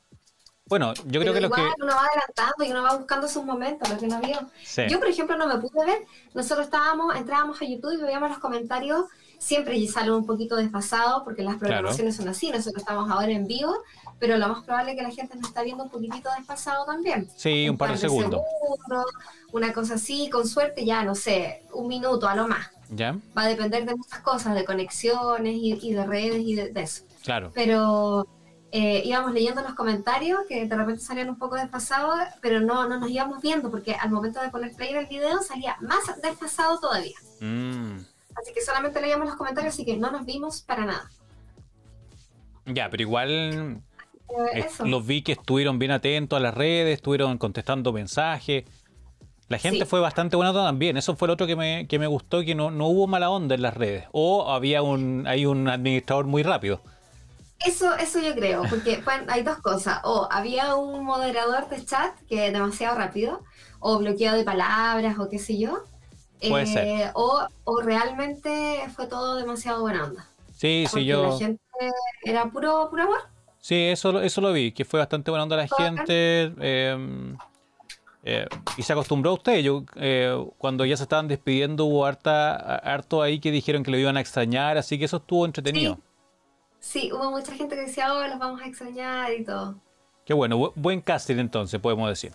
Bueno, 0.67 0.93
yo 1.07 1.21
creo 1.21 1.33
Pero 1.33 1.35
que 1.35 1.41
lo 1.41 1.51
que... 1.51 1.61
uno 1.83 1.95
va 1.95 2.05
adelantando 2.07 2.65
y 2.65 2.71
uno 2.71 2.83
va 2.83 2.97
buscando 2.97 3.27
sus 3.29 3.43
momentos, 3.45 3.89
lo 3.89 3.99
que 3.99 4.07
no 4.07 4.21
vio. 4.21 4.39
Sí. 4.63 4.83
Yo, 4.89 4.99
por 4.99 5.09
ejemplo, 5.09 5.37
no 5.37 5.47
me 5.47 5.57
pude 5.59 5.85
ver. 5.87 5.99
Nosotros 6.35 6.67
estábamos, 6.67 7.15
entrábamos 7.17 7.61
a 7.63 7.65
YouTube 7.65 7.93
y 7.99 8.03
veíamos 8.03 8.29
los 8.31 8.39
comentarios. 8.39 9.05
Siempre 9.39 9.87
salen 9.87 10.13
un 10.13 10.27
poquito 10.27 10.57
desfasados 10.57 11.23
porque 11.25 11.43
las 11.43 11.57
programaciones 11.57 12.17
son 12.17 12.29
así. 12.29 12.51
Nosotros 12.51 12.83
estamos 12.83 13.11
ahora 13.11 13.31
en 13.31 13.47
vivo, 13.47 13.75
pero 14.19 14.37
lo 14.37 14.49
más 14.49 14.65
probable 14.65 14.91
es 14.93 14.97
que 14.99 15.03
la 15.05 15.11
gente 15.11 15.37
nos 15.37 15.49
está 15.49 15.63
viendo 15.63 15.85
un 15.85 15.91
poquitito 15.91 16.29
desfasado 16.37 16.85
también. 16.85 17.31
Sí, 17.37 17.69
un 17.69 17.79
par 17.79 17.93
de 17.93 17.99
segundos. 17.99 18.41
segundos, 18.61 19.07
una 19.53 19.73
cosa 19.73 19.95
así, 19.95 20.29
con 20.29 20.47
suerte 20.47 20.85
ya, 20.85 21.03
no 21.05 21.15
sé, 21.15 21.63
un 21.73 21.87
minuto 21.89 22.27
a 22.29 22.35
lo 22.35 22.47
más. 22.49 22.69
¿Ya? 22.91 23.19
Va 23.37 23.43
a 23.43 23.49
depender 23.49 23.85
de 23.85 23.95
muchas 23.95 24.21
cosas, 24.21 24.55
de 24.55 24.65
conexiones 24.65 25.55
y, 25.55 25.79
y 25.83 25.93
de 25.93 26.07
redes 26.07 26.43
y 26.45 26.55
de, 26.55 26.73
de 26.73 26.83
eso. 26.83 27.05
Claro. 27.23 27.51
Pero 27.55 28.27
eh, 28.71 29.03
íbamos 29.05 29.33
leyendo 29.33 29.63
los 29.63 29.75
comentarios 29.75 30.41
que 30.49 30.67
de 30.67 30.77
repente 30.77 31.03
salían 31.03 31.29
un 31.29 31.39
poco 31.39 31.57
desfasados, 31.57 32.19
pero 32.41 32.61
no, 32.61 32.89
no 32.89 32.99
nos 32.99 33.11
íbamos 33.11 33.41
viendo 33.43 33.71
porque 33.71 33.95
al 33.95 34.11
momento 34.11 34.41
de 34.41 34.51
poner 34.51 34.75
play 34.75 34.91
en 34.91 34.99
el 34.99 35.07
video 35.07 35.43
salía 35.43 35.77
más 35.81 36.01
desfasado 36.23 36.79
todavía. 36.79 37.17
Mm. 37.41 37.97
Así 38.37 38.53
que 38.55 38.61
solamente 38.61 39.01
leíamos 39.01 39.27
los 39.27 39.37
comentarios, 39.37 39.75
así 39.75 39.85
que 39.85 39.97
no 39.97 40.11
nos 40.11 40.25
vimos 40.25 40.63
para 40.63 40.85
nada. 40.85 41.11
Ya, 42.67 42.89
pero 42.91 43.03
igual 43.03 43.83
Eh. 44.55 44.67
Los 44.85 45.07
vi 45.07 45.23
que 45.23 45.33
estuvieron 45.33 45.79
bien 45.79 45.91
atentos 45.91 46.37
a 46.37 46.41
las 46.41 46.55
redes, 46.55 46.95
estuvieron 46.97 47.39
contestando 47.39 47.93
mensajes. 47.93 48.65
La 49.49 49.59
gente 49.59 49.81
Sí. 49.81 49.85
fue 49.87 50.01
bastante 50.01 50.37
buena 50.37 50.53
también. 50.53 50.97
Eso 50.97 51.17
fue 51.17 51.27
lo 51.29 51.35
otro 51.35 51.47
que 51.47 51.57
me, 51.57 51.87
que 51.89 51.99
me 51.99 52.07
gustó, 52.07 52.43
que 52.43 52.55
no, 52.55 52.71
no 52.71 52.87
hubo 52.89 53.07
mala 53.07 53.31
onda 53.31 53.55
en 53.55 53.63
las 53.63 53.75
redes. 53.75 54.05
O 54.13 54.51
había 54.53 54.83
un, 54.83 55.27
hay 55.27 55.47
un 55.47 55.69
administrador 55.69 56.27
muy 56.27 56.43
rápido. 56.43 56.81
Eso, 57.67 57.95
eso 57.97 58.21
yo 58.21 58.35
creo, 58.35 58.63
porque 58.69 59.01
bueno, 59.05 59.25
hay 59.29 59.43
dos 59.43 59.59
cosas. 59.59 60.01
O 60.05 60.29
había 60.31 60.75
un 60.77 61.05
moderador 61.05 61.69
de 61.69 61.85
chat 61.85 62.15
que 62.29 62.47
es 62.49 62.53
demasiado 62.53 62.97
rápido, 62.97 63.43
o 63.81 63.99
bloqueo 63.99 64.35
de 64.35 64.45
palabras 64.45 65.19
o 65.19 65.29
qué 65.29 65.39
sé 65.39 65.59
yo. 65.59 65.85
Puede 66.47 66.65
Eh, 66.65 66.67
ser. 66.67 67.11
O, 67.15 67.47
o 67.65 67.81
realmente 67.81 68.83
fue 68.95 69.07
todo 69.07 69.37
demasiado 69.37 69.81
buena 69.81 70.05
onda. 70.05 70.27
Sí, 70.55 70.85
sí, 70.93 71.05
yo. 71.05 71.23
la 71.33 71.39
gente 71.39 71.61
era 72.23 72.45
puro, 72.51 72.89
puro 72.91 73.05
amor. 73.05 73.19
Sí, 73.61 73.75
eso, 73.89 74.13
lo- 74.13 74.21
eso 74.21 74.41
lo 74.41 74.53
vi, 74.53 74.73
que 74.73 74.85
fue 74.85 75.01
bastante 75.01 75.31
buena 75.31 75.45
onda 75.45 75.57
la 75.57 75.69
gente. 75.69 76.53
eh, 76.61 77.35
eh, 78.25 78.47
y 78.77 78.83
se 78.83 78.93
acostumbró 78.93 79.31
a 79.31 79.35
usted. 79.35 79.59
Yo, 79.61 79.85
eh, 79.97 80.37
cuando 80.59 80.85
ya 80.85 80.97
se 80.97 81.05
estaban 81.05 81.29
despidiendo, 81.29 81.85
hubo 81.87 82.05
harta, 82.07 82.55
harto 82.77 83.23
ahí 83.23 83.39
que 83.41 83.51
dijeron 83.51 83.83
que 83.83 83.91
lo 83.91 83.99
iban 83.99 84.17
a 84.17 84.21
extrañar, 84.21 84.77
así 84.79 84.99
que 84.99 85.05
eso 85.07 85.19
estuvo 85.19 85.47
entretenido. 85.47 85.99
Sí, 86.81 87.11
hubo 87.13 87.31
mucha 87.31 87.53
gente 87.53 87.75
que 87.75 87.83
decía, 87.83 88.13
oh, 88.13 88.27
los 88.27 88.39
vamos 88.39 88.61
a 88.63 88.67
extrañar 88.67 89.33
y 89.33 89.45
todo. 89.45 89.77
Qué 90.25 90.35
bueno, 90.35 90.59
bu- 90.59 90.73
buen 90.77 91.01
casting 91.01 91.37
entonces, 91.39 91.81
podemos 91.81 92.09
decir. 92.09 92.33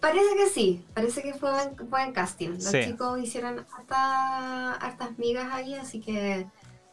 Parece 0.00 0.36
que 0.36 0.46
sí, 0.48 0.84
parece 0.94 1.22
que 1.22 1.34
fue 1.34 1.50
buen, 1.50 1.90
buen 1.90 2.12
casting. 2.12 2.50
Los 2.50 2.64
Sí. 2.64 2.84
chicos 2.84 3.18
hicieron 3.20 3.66
harta- 3.76 4.72
hartas 4.74 5.18
migas 5.18 5.48
ahí, 5.52 5.74
así 5.74 6.00
que 6.00 6.46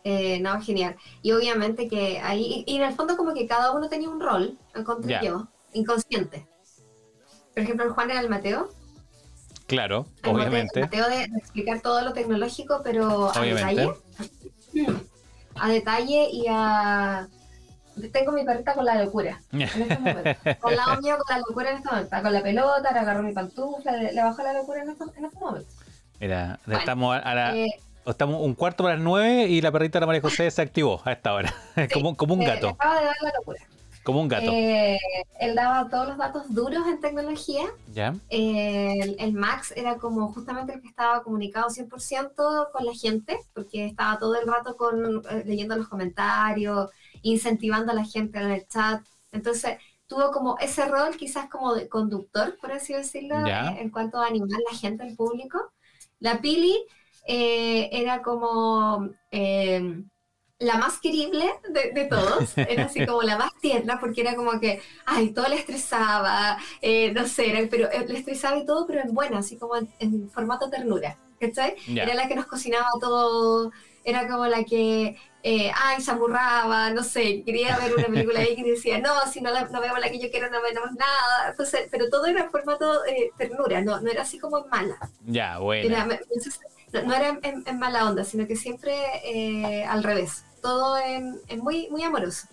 eh, 0.05 0.39
no, 0.41 0.59
genial. 0.61 0.95
Y 1.21 1.31
obviamente 1.31 1.87
que 1.87 2.19
ahí, 2.19 2.63
y, 2.67 2.75
en 2.75 2.83
el 2.83 2.93
fondo 2.93 3.15
como 3.15 3.33
que 3.33 3.47
cada 3.47 3.71
uno 3.71 3.87
tenía 3.87 4.09
un 4.09 4.19
rol, 4.19 4.57
encontré 4.75 5.11
Ya. 5.11 5.21
yo, 5.23 5.47
inconsciente. 5.73 6.45
Por 7.53 7.63
ejemplo, 7.63 7.85
el 7.85 7.91
Juan 7.91 8.11
era 8.11 8.19
el 8.19 8.29
Mateo. 8.29 8.69
Claro, 9.67 10.05
El 10.23 10.33
Mateo- 10.33 10.33
obviamente. 10.35 10.79
el 10.79 10.85
Mateo 10.85 11.09
de, 11.09 11.23
explicar 11.37 11.79
todo 11.81 12.01
lo 12.01 12.13
tecnológico, 12.13 12.81
pero 12.83 13.31
a 13.31 13.39
Obviamente. 13.39 13.81
detalle. 14.73 14.93
A 15.55 15.69
detalle 15.69 16.27
y 16.31 16.45
a... 16.49 17.27
Tengo 18.11 18.31
mi 18.31 18.43
perrita 18.43 18.73
con 18.73 18.85
la 18.85 19.03
locura. 19.03 19.39
en 19.51 19.61
este 19.61 19.85
momento. 19.99 20.29
Al 20.63 20.75
lado 20.75 21.01
mío 21.01 21.15
con 21.17 21.35
la 21.35 21.37
locura 21.47 21.69
en 21.69 21.77
este 21.77 21.89
momento. 21.89 22.21
Con 22.23 22.33
la 22.33 22.41
pelota, 22.41 22.91
le 22.91 22.99
agarró 22.99 23.21
mi 23.23 23.33
pantufla, 23.33 23.91
le, 23.97 24.21
bajó 24.23 24.41
la 24.41 24.53
locura 24.53 24.81
en 24.81 24.89
este, 24.89 25.03
en 25.15 25.25
este 25.25 25.39
momento. 25.39 25.69
Mira, 26.19 26.59
Bueno, 26.65 26.79
estamos 26.79 27.15
a, 27.15 27.19
a 27.19 27.35
la- 27.35 27.55
Eh, 27.55 27.67
estamos 28.07 28.41
un 28.41 28.55
cuarto 28.55 28.83
para 28.83 28.95
las 28.95 29.03
nueve 29.03 29.43
y 29.43 29.61
la 29.61 29.71
perrita 29.71 29.99
de 29.99 30.01
la 30.01 30.07
María 30.07 30.21
José 30.21 30.49
se 30.49 30.61
activó 30.63 31.01
a 31.05 31.11
esta 31.11 31.33
hora. 31.33 31.53
como, 31.93 32.17
como 32.17 32.33
un 32.33 32.41
eh, 32.41 32.47
gato, 32.47 32.69
acaba 32.69 32.99
de 32.99 33.05
dar 33.05 33.15
la 33.21 33.31
locura. 33.37 33.59
Como 34.03 34.21
un 34.21 34.27
gato. 34.27 34.51
Eh, 34.51 34.97
él 35.39 35.55
daba 35.55 35.89
todos 35.89 36.07
los 36.09 36.17
datos 36.17 36.53
duros 36.53 36.85
en 36.87 36.99
tecnología. 36.99 37.63
¿Ya? 37.93 38.13
Eh, 38.29 38.99
el, 39.01 39.15
el 39.19 39.33
Max 39.33 39.73
era 39.75 39.97
como 39.97 40.33
justamente 40.33 40.73
el 40.73 40.81
que 40.81 40.87
estaba 40.87 41.23
comunicado 41.23 41.69
100% 41.69 42.69
con 42.71 42.85
la 42.85 42.93
gente, 42.93 43.37
porque 43.53 43.85
estaba 43.85 44.17
todo 44.19 44.35
el 44.35 44.47
rato 44.47 44.75
con, 44.75 45.23
eh, 45.29 45.43
leyendo 45.45 45.75
los 45.75 45.87
comentarios, 45.87 46.89
incentivando 47.21 47.91
a 47.91 47.95
la 47.95 48.05
gente 48.05 48.39
en 48.39 48.51
el 48.51 48.67
chat. 48.67 49.01
Entonces 49.31 49.77
tuvo 50.07 50.31
como 50.31 50.57
ese 50.59 50.85
rol 50.85 51.15
quizás 51.17 51.49
como 51.49 51.73
de 51.75 51.87
conductor, 51.89 52.57
por 52.59 52.71
así 52.71 52.93
decirlo, 52.93 53.35
Ya. 53.45 53.71
eh, 53.71 53.81
en 53.81 53.89
cuanto 53.89 54.19
a 54.19 54.27
animar 54.27 54.49
a 54.67 54.71
la 54.73 54.77
gente, 54.77 55.03
al 55.03 55.15
público. 55.15 55.71
La 56.19 56.41
Pili 56.41 56.75
era 57.25 58.21
como... 58.21 59.09
eh, 59.31 60.03
la 60.63 60.77
más 60.77 60.99
querible 60.99 61.45
de, 61.69 61.91
de 61.91 62.05
todos, 62.05 62.57
era 62.57 62.85
así 62.85 63.05
como 63.05 63.21
la 63.23 63.37
más 63.37 63.51
tierna, 63.61 63.99
porque 63.99 64.21
era 64.21 64.35
como 64.35 64.59
que, 64.59 64.81
ay, 65.05 65.33
todo 65.33 65.47
le 65.49 65.55
estresaba, 65.57 66.57
eh, 66.81 67.11
no 67.13 67.27
sé, 67.27 67.49
era- 67.51 67.67
pero 67.69 67.89
eh, 67.91 68.05
le 68.07 68.19
estresaba 68.19 68.57
y 68.57 68.65
todo, 68.65 68.87
pero 68.87 69.01
en 69.01 69.13
buena, 69.13 69.39
así 69.39 69.57
como 69.57 69.75
en, 69.77 69.89
en 69.99 70.29
formato 70.29 70.69
ternura, 70.69 71.19
¿cachai? 71.39 71.75
Ya. 71.87 72.03
Era 72.03 72.13
la 72.15 72.27
que 72.27 72.35
nos 72.35 72.45
cocinaba 72.47 72.87
todo, 73.01 73.71
era 74.03 74.27
como 74.27 74.45
la 74.47 74.63
que, 74.63 75.15
eh, 75.43 75.71
ay, 75.75 76.01
se 76.01 76.11
amurraba, 76.11 76.89
no 76.91 77.03
sé, 77.03 77.43
quería 77.45 77.77
ver 77.77 77.93
una 77.95 78.07
película 78.07 78.39
ahí 78.39 78.55
que 78.55 78.63
decía, 78.63 78.99
no, 78.99 79.11
si 79.31 79.41
no, 79.41 79.51
la, 79.51 79.65
no 79.65 79.81
vemos 79.81 79.99
la 79.99 80.09
que 80.09 80.19
yo 80.19 80.29
quiero, 80.31 80.49
no 80.49 80.61
vemos 80.61 80.91
nada, 80.97 81.49
entonces, 81.51 81.87
pero 81.91 82.09
todo 82.09 82.25
era 82.27 82.41
en 82.43 82.51
formato 82.51 83.05
eh, 83.05 83.31
ternura, 83.37 83.81
no, 83.81 83.99
no 84.01 84.09
era 84.11 84.21
así 84.23 84.39
como 84.39 84.65
mala. 84.67 84.97
Ya, 85.25 85.57
bueno. 85.59 85.89
No 86.93 87.13
era 87.13 87.39
en, 87.41 87.63
en 87.65 87.79
mala 87.79 88.07
onda, 88.07 88.23
sino 88.23 88.45
que 88.47 88.55
siempre 88.55 88.93
eh, 89.25 89.83
al 89.85 90.03
revés, 90.03 90.45
todo 90.63 90.97
en, 90.97 91.35
en 91.47 91.59
muy, 91.59 91.87
muy 91.91 92.01
amoroso. 92.01 92.47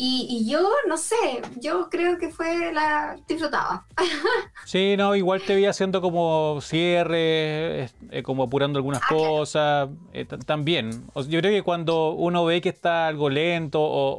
Y, 0.00 0.28
y 0.30 0.48
yo, 0.48 0.60
no 0.86 0.96
sé, 0.96 1.16
yo 1.60 1.88
creo 1.90 2.18
que 2.18 2.28
fue 2.30 2.72
la... 2.72 3.18
disfrutaba. 3.26 3.84
Sí, 4.64 4.94
no, 4.98 5.16
igual 5.16 5.40
te 5.42 5.56
vi 5.56 5.64
haciendo 5.66 6.00
como 6.02 6.60
cierre, 6.60 7.84
eh, 8.10 8.22
como 8.22 8.42
apurando 8.44 8.78
algunas 8.78 9.00
Ah, 9.02 9.06
claro. 9.08 9.24
cosas, 9.24 9.88
eh, 10.12 10.24
también. 10.46 11.04
O 11.14 11.22
sea, 11.22 11.32
yo 11.32 11.40
creo 11.40 11.50
que 11.52 11.62
cuando 11.62 12.10
uno 12.10 12.44
ve 12.44 12.60
que 12.60 12.68
está 12.68 13.08
algo 13.08 13.28
lento 13.30 13.80
o, 13.80 14.14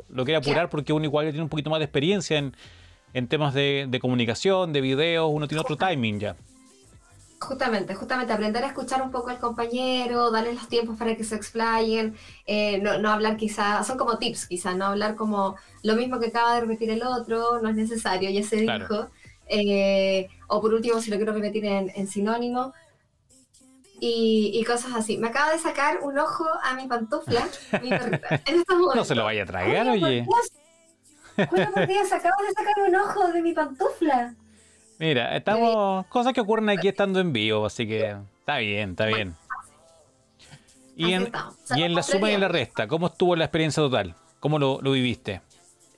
o 0.00 0.04
lo 0.10 0.24
quiere 0.24 0.36
apurar 0.38 0.54
Claro. 0.56 0.70
porque 0.70 0.92
uno 0.92 1.04
igual 1.06 1.26
tiene 1.28 1.42
un 1.42 1.48
poquito 1.48 1.70
más 1.70 1.78
de 1.78 1.84
experiencia 1.84 2.36
en, 2.36 2.54
en 3.14 3.28
temas 3.28 3.54
de, 3.54 3.86
de 3.88 4.00
comunicación, 4.00 4.72
de 4.72 4.80
videos, 4.80 5.30
uno 5.32 5.46
tiene 5.48 5.60
otro 5.60 5.76
timing 5.76 6.18
ya. 6.18 6.36
Justamente, 7.42 7.94
justamente 7.94 8.32
aprender 8.32 8.62
a 8.64 8.68
escuchar 8.68 9.02
un 9.02 9.10
poco 9.10 9.30
al 9.30 9.38
compañero, 9.38 10.30
darle 10.30 10.54
los 10.54 10.68
tiempos 10.68 10.96
para 10.96 11.16
que 11.16 11.24
se 11.24 11.34
explayen, 11.34 12.14
eh, 12.46 12.78
no, 12.78 12.98
no 12.98 13.10
hablar 13.10 13.36
quizá, 13.36 13.82
son 13.82 13.98
como 13.98 14.16
tips 14.18 14.46
quizá, 14.46 14.74
no 14.74 14.86
hablar 14.86 15.16
como 15.16 15.56
lo 15.82 15.96
mismo 15.96 16.20
que 16.20 16.28
acaba 16.28 16.54
de 16.54 16.60
repetir 16.62 16.90
el 16.90 17.02
otro, 17.02 17.60
no 17.60 17.68
es 17.68 17.74
necesario, 17.74 18.30
ya 18.30 18.42
se 18.42 18.62
Claro. 18.62 18.86
dijo. 18.88 19.10
Eh, 19.48 20.28
o 20.46 20.60
por 20.60 20.72
último, 20.72 21.00
si 21.00 21.10
lo 21.10 21.16
quiero 21.16 21.32
repetir 21.32 21.64
en, 21.64 21.90
en 21.94 22.06
sinónimo. 22.06 22.72
Y, 24.00 24.50
y 24.54 24.64
cosas 24.64 24.94
así. 24.94 25.18
Me 25.18 25.28
acaba 25.28 25.52
de 25.52 25.58
sacar 25.58 26.00
un 26.02 26.18
ojo 26.18 26.44
a 26.62 26.74
mi 26.74 26.86
pantufla, 26.86 27.46
mi. 27.82 27.90
No 28.94 29.04
se 29.04 29.14
lo 29.14 29.24
vaya 29.24 29.42
a 29.42 29.46
tragar, 29.46 29.88
oye. 29.88 30.26
Por 31.36 31.86
Dios, 31.86 32.12
acabas 32.12 32.38
de 32.46 32.52
sacar 32.54 32.74
un 32.88 32.96
ojo 32.96 33.28
de 33.28 33.42
mi 33.42 33.52
pantufla. 33.52 34.34
Mira, 35.02 35.36
estamos. 35.36 36.06
Cosas 36.06 36.32
que 36.32 36.40
ocurren 36.40 36.70
aquí 36.70 36.86
estando 36.86 37.18
en 37.18 37.32
vivo, 37.32 37.66
así 37.66 37.88
que 37.88 38.16
está 38.38 38.58
bien, 38.58 38.90
está 38.90 39.06
bien. 39.06 39.34
Y 40.94 41.12
en, 41.14 41.32
y 41.74 41.82
en 41.82 41.96
la 41.96 42.04
suma 42.04 42.30
y 42.30 42.34
en 42.34 42.40
la 42.40 42.46
resta, 42.46 42.86
¿cómo 42.86 43.08
estuvo 43.08 43.34
la 43.34 43.46
experiencia 43.46 43.82
total? 43.82 44.14
¿Cómo 44.38 44.60
lo, 44.60 44.80
lo 44.80 44.92
viviste? 44.92 45.40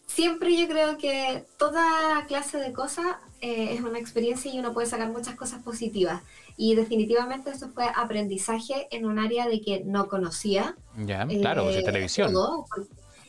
Siempre 0.06 0.56
yo 0.56 0.66
creo 0.68 0.96
que 0.96 1.44
toda 1.58 2.24
clase 2.28 2.56
de 2.56 2.72
cosas 2.72 3.04
eh, 3.42 3.74
es 3.74 3.82
una 3.82 3.98
experiencia 3.98 4.50
y 4.50 4.58
uno 4.58 4.72
puede 4.72 4.86
sacar 4.86 5.10
muchas 5.10 5.34
cosas 5.34 5.62
positivas. 5.62 6.22
Y 6.56 6.74
definitivamente 6.74 7.50
esto 7.50 7.68
fue 7.68 7.84
aprendizaje 7.94 8.88
en 8.90 9.04
un 9.04 9.18
área 9.18 9.46
de 9.48 9.60
que 9.60 9.82
no 9.84 10.08
conocía. 10.08 10.76
Ya, 10.96 11.26
claro, 11.26 11.64
pues 11.64 11.76
eh, 11.76 11.78
es 11.80 11.84
televisión. 11.84 12.32
todo. 12.32 12.64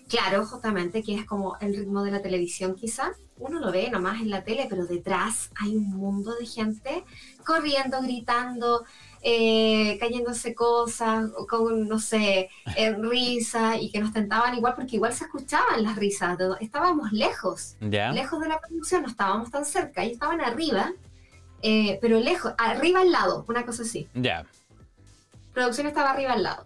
Claro, 0.07 0.45
justamente, 0.45 1.01
que 1.01 1.15
es 1.15 1.25
como 1.25 1.57
el 1.59 1.75
ritmo 1.75 2.03
de 2.03 2.12
la 2.12 2.21
televisión 2.21 2.75
quizá. 2.75 3.13
Uno 3.38 3.59
lo 3.59 3.71
ve 3.71 3.89
nomás 3.89 4.21
en 4.21 4.29
la 4.29 4.43
tele, 4.43 4.67
pero 4.69 4.85
detrás 4.85 5.50
hay 5.59 5.75
un 5.75 5.89
mundo 5.89 6.35
de 6.35 6.45
gente 6.45 7.03
corriendo, 7.43 8.01
gritando, 8.01 8.85
eh, 9.21 9.97
cayéndose 10.00 10.53
cosas, 10.53 11.31
con, 11.50 11.88
no 11.88 12.00
sé, 12.00 12.50
en 12.75 13.09
risa, 13.09 13.77
y 13.77 13.89
que 13.89 14.00
nos 14.00 14.13
tentaban 14.13 14.55
igual, 14.55 14.75
porque 14.75 14.97
igual 14.97 15.12
se 15.12 15.25
escuchaban 15.25 15.81
las 15.83 15.95
risas. 15.95 16.38
Estábamos 16.62 17.12
lejos, 17.12 17.75
Ya, 17.81 18.12
lejos 18.12 18.39
de 18.39 18.47
la 18.47 18.59
producción, 18.59 19.01
no 19.01 19.07
estábamos 19.09 19.50
tan 19.50 19.65
cerca, 19.65 20.03
ellos 20.03 20.13
estaban 20.13 20.39
arriba, 20.39 20.93
eh, 21.63 21.97
pero 22.00 22.19
lejos, 22.19 22.53
arriba 22.59 23.01
al 23.01 23.12
lado, 23.12 23.43
una 23.47 23.65
cosa 23.65 23.81
así 23.81 24.07
ya. 24.13 24.45
producción 25.53 25.88
estaba 25.88 26.12
arriba 26.12 26.33
al 26.33 26.43
lado. 26.43 26.65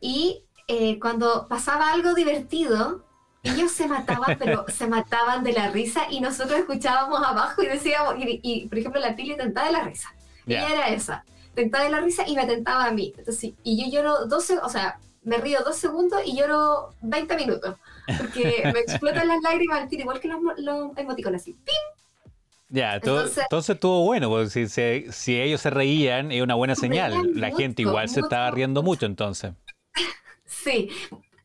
Y 0.00 0.45
eh, 0.68 0.98
cuando 0.98 1.46
pasaba 1.48 1.92
algo 1.92 2.14
divertido, 2.14 3.04
ellos 3.42 3.70
se 3.72 3.86
mataban, 3.86 4.36
pero 4.38 4.64
se 4.74 4.86
mataban 4.86 5.44
de 5.44 5.52
la 5.52 5.70
risa 5.70 6.02
y 6.10 6.20
nosotros 6.20 6.58
escuchábamos 6.58 7.22
abajo 7.24 7.62
y 7.62 7.66
decíamos, 7.66 8.16
y, 8.18 8.40
y, 8.42 8.66
por 8.68 8.78
ejemplo 8.78 9.00
la 9.00 9.14
Pili 9.14 9.36
tentaba 9.36 9.66
de 9.68 9.72
la 9.72 9.82
risa. 9.84 10.14
Ya. 10.46 10.66
Ella 10.66 10.74
era 10.74 10.88
esa, 10.88 11.24
tentaba 11.54 11.84
de 11.84 11.90
la 11.90 12.00
risa 12.00 12.26
y 12.26 12.34
me 12.36 12.46
tentaba 12.46 12.84
a 12.86 12.90
mí. 12.90 13.12
Entonces, 13.16 13.52
y 13.62 13.84
yo 13.84 13.90
lloro 13.90 14.26
12, 14.26 14.58
o 14.58 14.68
sea, 14.68 14.98
me 15.22 15.38
río 15.38 15.60
dos 15.64 15.76
segundos 15.76 16.20
y 16.24 16.36
lloro 16.36 16.94
20 17.02 17.36
minutos. 17.36 17.76
Porque 18.18 18.62
me 18.72 18.78
explotan 18.80 19.26
las 19.26 19.42
lágrimas 19.42 19.80
al 19.80 19.88
tiro, 19.88 20.02
igual 20.02 20.20
que 20.20 20.28
los, 20.28 20.38
los 20.58 20.96
emoticones 20.96 21.42
así. 21.42 21.52
¡pim! 21.52 21.74
Ya, 22.68 23.00
to- 23.00 23.10
Entonces- 23.16 23.42
entonces 23.44 23.74
estuvo 23.74 24.04
bueno, 24.04 24.28
porque 24.28 24.50
si, 24.50 24.68
se- 24.68 25.06
si 25.10 25.40
ellos 25.40 25.60
se 25.60 25.70
reían, 25.70 26.30
es 26.32 26.42
una 26.42 26.54
buena 26.54 26.74
Se 26.76 26.82
señal. 26.82 27.12
La 27.34 27.48
gente 27.48 27.82
mucho, 27.82 27.90
igual 27.90 28.08
se 28.08 28.16
mucho, 28.20 28.26
estaba 28.26 28.50
riendo 28.52 28.82
mucho 28.84 29.06
entonces. 29.06 29.52
Sí. 30.62 30.88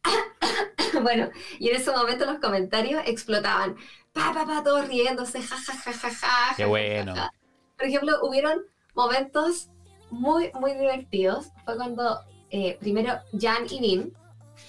bueno, 1.04 1.30
y 1.60 1.70
en 1.70 1.76
ese 1.76 1.92
momento 1.92 2.26
los 2.26 2.40
comentarios 2.40 3.02
explotaban. 3.06 3.76
Pa, 4.14 4.34
pa, 4.34 4.46
pa, 4.46 4.64
todos 4.64 4.88
riéndose, 4.88 5.42
ja, 5.42 5.56
ja, 5.58 5.74
ja, 5.74 5.94
ja, 5.94 6.10
ja. 6.10 6.56
Qué 6.58 6.66
bueno. 6.66 7.16
ja, 7.16 7.22
ja. 7.24 7.32
Por 7.78 7.88
ejemplo, 7.88 8.14
hubieron 8.24 8.60
momentos 8.94 9.70
muy, 10.10 10.52
muy 10.60 10.74
divertidos. 10.74 11.48
Fue 11.66 11.76
cuando 11.78 12.20
eh, 12.50 12.78
primero 12.80 13.14
Jan 13.40 13.66
y 13.70 13.80
Vin, 13.80 14.14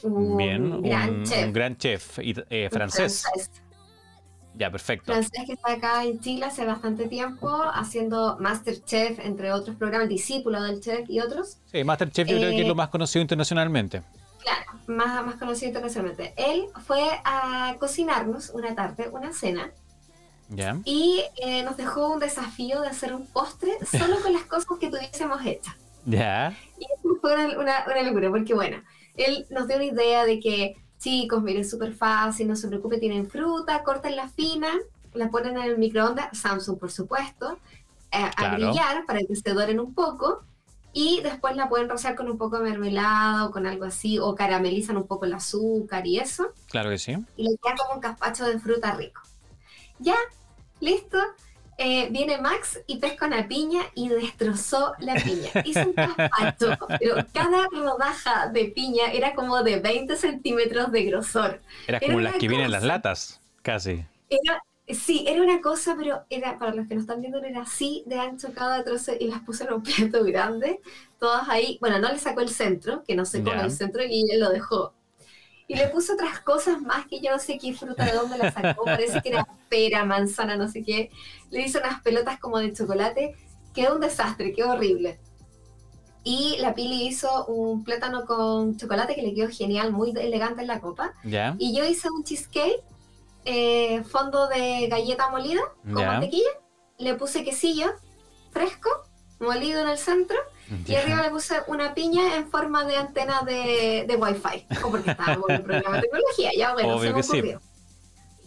un 0.03 0.37
Bien, 0.37 0.81
gran 0.83 1.11
un, 1.19 1.25
chef 1.25 1.47
un 1.47 1.53
gran 1.53 1.77
chef 1.77 2.19
eh, 2.21 2.69
francés. 2.71 3.23
francés, 3.23 3.51
Ya, 4.55 4.71
perfecto. 4.71 5.13
francés 5.13 5.43
que 5.47 5.53
está 5.55 5.73
acá 5.73 6.05
en 6.05 6.21
Chile 6.21 6.45
hace 6.47 6.65
bastante 6.65 7.09
tiempo 7.09 7.49
haciendo 7.75 8.37
Masterchef, 8.39 9.19
entre 9.19 9.53
otros 9.53 9.77
programas, 9.77 10.09
discípulo 10.09 10.63
del 10.63 10.81
chef 10.81 11.09
y 11.11 11.21
otros. 11.21 11.59
Sí, 11.67 11.83
Masterchef 11.85 12.29
yo 12.29 12.37
creo 12.39 12.51
que 12.51 12.61
es 12.61 12.65
Eh, 12.65 12.69
lo 12.69 12.75
más 12.75 12.89
conocido 12.89 13.23
internacionalmente. 13.23 14.03
Claro, 14.43 14.73
más, 14.89 15.25
más 15.25 15.37
conocido 15.37 15.69
internacionalmente. 15.69 16.35
Él 16.37 16.67
fue 16.87 17.03
a 17.25 17.77
cocinarnos 17.79 18.51
una 18.51 18.75
tarde, 18.75 19.09
una 19.13 19.33
cena, 19.33 19.73
Ya. 20.49 20.79
Y 20.85 21.23
eh, 21.37 21.63
nos 21.63 21.77
dejó 21.79 22.09
un 22.13 22.19
desafío 22.19 22.83
de 22.83 22.89
hacer 22.89 23.15
un 23.15 23.27
postre 23.27 23.73
solo 23.91 24.21
con 24.21 24.33
las 24.35 24.43
cosas 24.45 24.67
que 24.79 24.91
tuviésemos 24.91 25.41
hechas. 25.47 25.75
Ya. 26.05 26.55
Y 26.79 26.85
eso 26.85 27.17
fue 27.21 27.35
una, 27.35 27.59
una, 27.59 27.85
una 27.87 28.03
locura, 28.03 28.29
porque 28.31 28.53
bueno, 28.55 28.83
él 29.17 29.47
nos 29.51 29.67
dio 29.67 29.77
una 29.77 29.87
idea 29.87 30.25
de 30.27 30.41
que, 30.41 30.77
chicos, 30.99 31.43
miren, 31.43 31.65
súper 31.65 31.95
fácil, 31.95 32.49
no 32.49 32.57
se 32.57 32.69
preocupe, 32.69 32.99
tienen 32.99 33.31
fruta, 33.31 33.83
cortan 33.83 34.15
la 34.17 34.29
fina, 34.29 34.69
la 35.15 35.31
ponen 35.31 35.57
en 35.57 35.63
el 35.63 35.79
microondas, 35.79 36.37
Samsung 36.37 36.79
por 36.79 36.91
supuesto, 36.91 37.59
eh, 38.11 38.19
a 38.25 38.31
Claro. 38.33 38.57
brillar 38.57 39.07
para 39.07 39.21
que 39.21 39.35
se 39.37 39.53
doren 39.55 39.81
un 39.81 39.95
poco, 39.95 40.43
y 40.93 41.21
después 41.23 41.57
la 41.57 41.69
pueden 41.69 41.89
rociar 41.89 42.15
con 42.15 42.29
un 42.31 42.39
poco 42.39 42.59
de 42.59 42.65
mermelada 42.71 43.47
o 43.47 43.51
con 43.51 43.67
algo 43.67 43.85
así, 43.85 44.19
o 44.19 44.35
caramelizan 44.35 44.97
un 44.97 45.07
poco 45.07 45.25
el 45.25 45.35
azúcar 45.35 46.07
y 46.07 46.19
eso, 46.19 46.53
Claro 46.71 46.91
que 46.91 46.99
sí. 46.99 47.17
y 47.37 47.45
le 47.45 47.57
queda 47.63 47.75
como 47.77 47.95
un 47.95 48.01
gazpacho 48.01 48.45
de 48.47 48.59
fruta 48.59 48.95
rico. 48.95 49.21
Ya, 49.99 50.17
listo. 50.81 51.19
eh, 51.79 52.09
viene 52.11 52.39
Max 52.39 52.81
y 52.87 52.99
pesca 52.99 53.27
una 53.27 53.49
piña 53.49 53.83
y 53.95 54.09
destrozó 54.09 54.93
la 55.01 55.15
piña. 55.15 55.51
Hizo 55.65 55.81
un 55.81 55.95
gazpacho, 55.95 56.77
pero 57.01 57.17
cada 57.33 57.67
rodaja 57.73 58.49
de 58.49 58.67
piña 58.67 59.11
era 59.13 59.35
como 59.35 59.63
de 59.63 59.81
20 59.81 60.15
centímetros 60.17 60.93
de 60.93 61.05
grosor. 61.05 61.61
Era 61.87 61.99
como 62.01 62.21
las 62.21 62.35
que 62.35 62.49
vienen 62.49 62.67
en 62.67 62.73
las 62.73 62.83
latas, 62.85 63.41
casi. 63.63 64.05
Era, 64.29 64.63
sí, 64.89 65.25
era 65.29 65.43
una 65.43 65.61
cosa, 65.61 65.95
pero 65.99 66.25
era, 66.31 66.59
para 66.59 66.75
los 66.75 66.87
que 66.87 66.95
no 66.95 67.01
están 67.01 67.21
viendo, 67.21 67.43
era 67.43 67.63
así 67.63 68.03
de 68.07 68.19
ancho 68.19 68.49
cada 68.55 68.83
trozo 68.85 69.13
y 69.19 69.29
las 69.29 69.41
puso 69.41 69.65
en 69.65 69.75
un 69.75 69.83
plato 69.83 70.25
grande, 70.25 70.81
todas 71.19 71.49
ahí. 71.49 71.79
Bueno, 71.81 71.99
no 71.99 72.11
le 72.11 72.19
sacó 72.19 72.41
el 72.41 72.49
centro, 72.51 73.03
que 73.05 73.15
no 73.15 73.25
se 73.25 73.43
come 73.43 73.57
Ya. 73.57 73.65
el 73.65 73.71
centro, 73.71 74.03
y 74.05 74.31
él 74.31 74.41
lo 74.41 74.51
dejó. 74.51 74.95
Y 75.69 75.77
le 75.77 75.89
puso 75.89 76.15
otras 76.15 76.41
cosas 76.41 76.83
más 76.83 77.07
que 77.07 77.21
yo 77.21 77.31
no 77.31 77.39
sé 77.39 77.57
qué 77.57 77.73
fruta 77.73 78.05
de 78.05 78.13
dónde 78.13 78.37
la 78.37 78.53
sacó, 78.53 78.85
parece 78.85 79.23
que 79.23 79.31
era 79.31 79.47
pera, 79.71 80.05
manzana, 80.05 80.57
no 80.57 80.69
sé 80.69 80.83
qué. 80.83 81.11
Le 81.51 81.63
hizo 81.63 81.79
unas 81.79 82.03
pelotas 82.03 82.39
como 82.41 82.59
de 82.59 82.73
chocolate, 82.73 83.35
quedó 83.73 83.95
un 83.95 84.01
desastre, 84.01 84.53
quedó 84.53 84.73
horrible. 84.73 85.19
Y 86.25 86.57
la 86.61 86.75
Pili 86.75 87.07
hizo 87.07 87.47
un 87.47 87.83
plátano 87.85 88.27
con 88.27 88.77
chocolate 88.77 89.15
que 89.15 89.23
le 89.23 89.35
quedó 89.35 89.49
genial, 89.49 89.93
muy 89.93 90.11
elegante 90.11 90.61
en 90.61 90.69
la 90.69 90.81
copa. 90.81 91.15
Ya. 91.25 91.57
Y 91.59 91.75
yo 91.77 91.85
hice 91.85 92.11
un 92.11 92.23
cheesecake, 92.23 92.83
eh, 93.45 94.03
fondo 94.05 94.49
de 94.49 94.89
galleta 94.89 95.29
molida 95.31 95.63
con 95.85 96.05
mantequilla. 96.07 96.51
Le 96.99 97.15
puse 97.15 97.45
quesillo 97.45 97.93
fresco, 98.53 98.91
molido 99.41 99.81
en 99.83 99.89
el 99.89 99.99
centro. 99.99 100.37
Y 100.87 100.93
Ya. 100.93 101.01
arriba 101.01 101.23
le 101.23 101.31
puse 101.31 101.57
una 101.67 101.95
piña 101.95 102.37
en 102.37 102.49
forma 102.51 102.85
de 102.85 102.97
antena 102.97 103.43
de, 103.43 104.05
de 104.07 104.17
Wi-Fi. 104.17 104.67
O 104.85 104.91
porque 104.91 105.11
estábamos 105.11 105.49
en 105.51 105.57
un 105.61 105.63
programa 105.65 105.97
de 105.97 106.03
tecnología. 106.03 106.51
Ya, 106.57 106.73
bueno, 106.73 106.97
Obvio 106.97 107.11
se 107.11 107.15
me 107.17 107.23
sí. 107.23 107.31
ocurrió. 107.39 107.61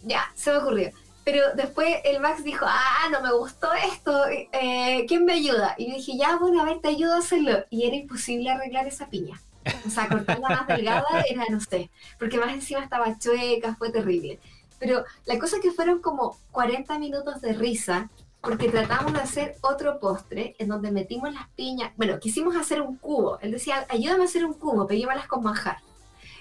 Ya, 0.04 0.30
se 0.34 0.50
me 0.52 0.58
ocurrió. 0.58 0.90
Pero 1.24 1.42
después 1.54 1.96
el 2.04 2.20
Max 2.20 2.44
dijo, 2.44 2.64
ah, 2.68 3.08
no 3.10 3.20
me 3.20 3.32
gustó 3.32 3.68
esto, 3.92 4.26
eh, 4.28 5.04
¿quién 5.08 5.24
me 5.24 5.32
ayuda? 5.32 5.74
Y 5.76 5.88
yo 5.90 5.96
dije, 5.96 6.16
ya, 6.16 6.36
bueno, 6.36 6.62
a 6.62 6.64
ver, 6.64 6.80
te 6.80 6.88
ayudo 6.88 7.14
a 7.14 7.18
hacerlo. 7.18 7.64
Y 7.68 7.84
era 7.86 7.96
imposible 7.96 8.48
arreglar 8.50 8.86
esa 8.86 9.08
piña. 9.08 9.40
O 9.84 9.90
sea, 9.90 10.06
cortarla 10.08 10.48
más 10.48 10.66
delgada 10.68 11.04
era, 11.28 11.42
no 11.50 11.58
sé, 11.60 11.90
porque 12.20 12.38
más 12.38 12.52
encima 12.54 12.84
estaba 12.84 13.18
chueca, 13.18 13.74
fue 13.74 13.90
terrible. 13.90 14.38
Pero 14.78 15.04
la 15.24 15.38
cosa 15.38 15.56
es 15.56 15.62
que 15.62 15.72
fueron 15.72 16.00
como 16.00 16.36
40 16.52 16.98
minutos 16.98 17.40
de 17.40 17.52
risa, 17.52 18.10
porque 18.40 18.70
tratamos 18.70 19.12
de 19.12 19.20
hacer 19.20 19.56
otro 19.62 19.98
postre 19.98 20.54
en 20.58 20.68
donde 20.68 20.92
metimos 20.92 21.32
las 21.32 21.48
piñas. 21.50 21.92
Bueno, 21.96 22.18
quisimos 22.20 22.56
hacer 22.56 22.80
un 22.80 22.96
cubo. 22.96 23.38
Él 23.40 23.50
decía, 23.50 23.86
ayúdame 23.88 24.22
a 24.22 24.26
hacer 24.26 24.44
un 24.44 24.54
cubo, 24.54 24.86
pero 24.86 24.98
llévalas 24.98 25.26
con 25.26 25.42
manjar. 25.42 25.78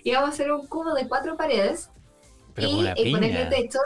Íbamos 0.04 0.30
a 0.30 0.34
hacer 0.34 0.52
un 0.52 0.68
cubo 0.68 0.94
de 0.94 1.08
cuatro 1.08 1.36
paredes 1.36 1.90
Pero 2.54 2.68
y 2.68 2.88
eh, 2.88 3.12
ponerle 3.12 3.46
techo 3.46 3.80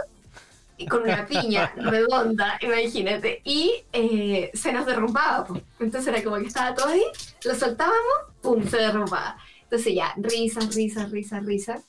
y 0.79 0.87
con 0.87 1.03
una 1.03 1.27
piña 1.27 1.73
redonda, 1.77 2.57
imagínate. 2.61 3.41
Y 3.43 3.83
eh, 3.93 4.49
se 4.53 4.73
nos 4.73 4.85
derrumbaba. 4.85 5.45
po. 5.45 5.61
Entonces 5.79 6.07
era 6.07 6.23
como 6.23 6.37
que 6.37 6.47
estaba 6.47 6.73
todo 6.73 6.87
ahí, 6.87 7.03
lo 7.43 7.53
soltábamos, 7.53 7.99
¡pum! 8.41 8.65
se 8.65 8.77
derrumbaba. 8.77 9.37
Entonces 9.63 9.93
ya, 9.93 10.13
risas, 10.17 10.73
risas, 10.73 11.11
risas, 11.11 11.45
risas. 11.45 11.83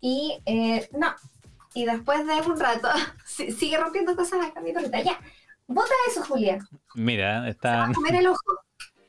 Y 0.00 0.38
eh, 0.46 0.88
no. 0.92 1.14
Y 1.76 1.84
después 1.84 2.26
de 2.26 2.32
un 2.40 2.58
rato, 2.58 2.88
si- 3.26 3.52
sigue 3.52 3.76
rompiendo 3.76 4.16
cosas 4.16 4.46
acá 4.46 4.62
mi 4.62 4.72
perrita. 4.72 5.02
Ya, 5.02 5.20
bota 5.66 5.92
eso, 6.08 6.24
Julia. 6.24 6.58
Mira, 6.94 7.54
Va 7.62 7.84
a 7.84 7.92
comer 7.92 8.14
el 8.14 8.28
ojo. 8.28 8.40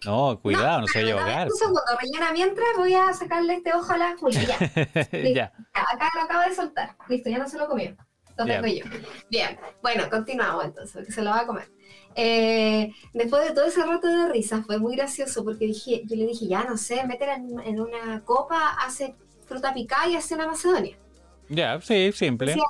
No, 0.06 0.38
cuidado, 0.42 0.82
no, 0.82 0.88
se 0.88 1.02
vaya 1.02 1.16
a 1.16 1.20
ahogar. 1.22 1.48
Un 1.48 1.56
segundo, 1.56 1.82
rellena 1.98 2.34
mientras 2.34 2.68
voy 2.76 2.94
a 2.94 3.14
sacarle 3.14 3.56
este 3.56 3.74
ojo 3.74 3.90
a 3.94 3.98
la 3.98 4.18
Julia. 4.18 4.42
Ya. 4.42 5.34
ya. 5.34 5.54
Acá 5.74 6.10
lo 6.16 6.22
acaba 6.24 6.46
de 6.46 6.56
soltar. 6.56 6.98
Listo, 7.08 7.30
ya 7.30 7.38
no 7.38 7.48
se 7.48 7.58
lo 7.58 7.70
comió. 7.70 7.96
Lo 8.38 8.46
tengo 8.46 8.68
yo. 8.68 8.86
Bien, 9.32 9.58
bueno, 9.82 10.10
continuamos 10.10 10.66
entonces, 10.66 10.94
porque 10.94 11.12
se 11.14 11.22
lo 11.22 11.30
va 11.30 11.40
a 11.40 11.48
comer. 11.48 11.72
Eh, 12.16 12.92
después 13.14 13.48
de 13.48 13.56
todo 13.56 13.66
ese 13.66 13.84
rato 13.86 14.08
de 14.08 14.28
risa, 14.28 14.62
fue 14.64 14.78
muy 14.78 14.98
gracioso 14.98 15.46
porque 15.46 15.68
dije, 15.68 16.02
yo 16.06 16.18
le 16.18 16.26
dije, 16.28 16.48
ya 16.48 16.66
no 16.66 16.76
sé, 16.76 17.06
métela 17.08 17.36
en, 17.36 17.60
en 17.62 17.80
una 17.80 18.24
copa, 18.26 18.72
hace 18.86 19.16
fruta 19.46 19.74
picada 19.74 20.08
y 20.10 20.18
hace 20.18 20.36
una 20.36 20.48
macedonia. 20.48 20.98
Ya, 21.50 21.80
sí, 21.82 22.12
simple. 22.12 22.64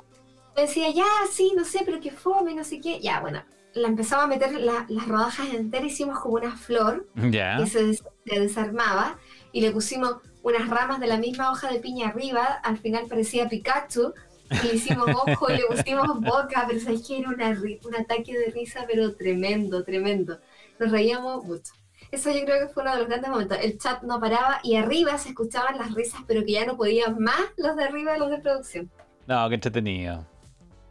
Me 0.56 0.64
decía, 0.64 0.90
ya, 0.92 1.06
sí, 1.32 1.54
no 1.56 1.66
sé, 1.66 1.82
pero 1.86 2.00
que 2.02 2.12
fome, 2.12 2.54
no 2.56 2.64
sé 2.64 2.80
qué. 2.82 3.00
Ya, 3.02 3.20
bueno, 3.22 3.44
la 3.74 3.88
empezaba 3.88 4.24
a 4.24 4.28
meter 4.28 4.54
la- 4.56 4.86
las 4.90 5.08
rodajas 5.08 5.54
enteras, 5.54 5.88
hicimos 5.94 6.20
como 6.20 6.36
una 6.36 6.58
flor 6.58 7.10
que 7.56 7.66
se, 7.68 7.84
des- 7.86 8.04
se 8.26 8.40
desarmaba 8.40 9.20
y 9.52 9.62
le 9.62 9.72
pusimos 9.72 10.18
unas 10.42 10.70
ramas 10.70 11.00
de 11.00 11.08
la 11.08 11.18
misma 11.18 11.52
hoja 11.52 11.72
de 11.72 11.80
piña 11.80 12.10
arriba, 12.10 12.46
al 12.64 12.78
final 12.80 13.08
parecía 13.08 13.50
Pikachu, 13.50 14.14
y 14.60 14.68
le 14.68 14.76
hicimos 14.76 15.08
ojo 15.14 15.52
y 15.52 15.56
le 15.58 15.66
pusimos 15.68 16.24
boca, 16.24 16.66
pero 16.68 16.80
sabes 16.80 17.06
que 17.08 17.20
era 17.20 17.30
una 17.30 17.50
un 17.84 17.96
ataque 17.96 18.38
de 18.38 18.52
risa, 18.52 18.86
pero 18.88 19.16
tremendo, 19.16 19.84
tremendo. 19.84 20.40
Nos 20.80 20.92
reíamos 20.92 21.44
mucho. 21.46 21.74
Eso 22.12 22.32
yo 22.32 22.46
creo 22.46 22.68
que 22.68 22.74
fue 22.74 22.84
uno 22.84 22.94
de 22.94 23.00
los 23.00 23.08
grandes 23.08 23.30
momentos. 23.30 23.58
El 23.62 23.78
chat 23.78 24.02
no 24.04 24.20
paraba 24.20 24.60
y 24.64 24.76
arriba 24.76 25.18
se 25.18 25.30
escuchaban 25.30 25.78
las 25.78 25.94
risas, 25.94 26.22
pero 26.28 26.46
que 26.46 26.54
ya 26.54 26.66
no 26.66 26.78
podían 26.78 27.20
más 27.20 27.42
los 27.58 27.76
de 27.76 27.84
arriba 27.84 28.14
de 28.14 28.20
los 28.20 28.30
de 28.30 28.38
producción. 28.40 28.90
No, 29.28 29.48
qué 29.50 29.56
entretenido. 29.56 30.26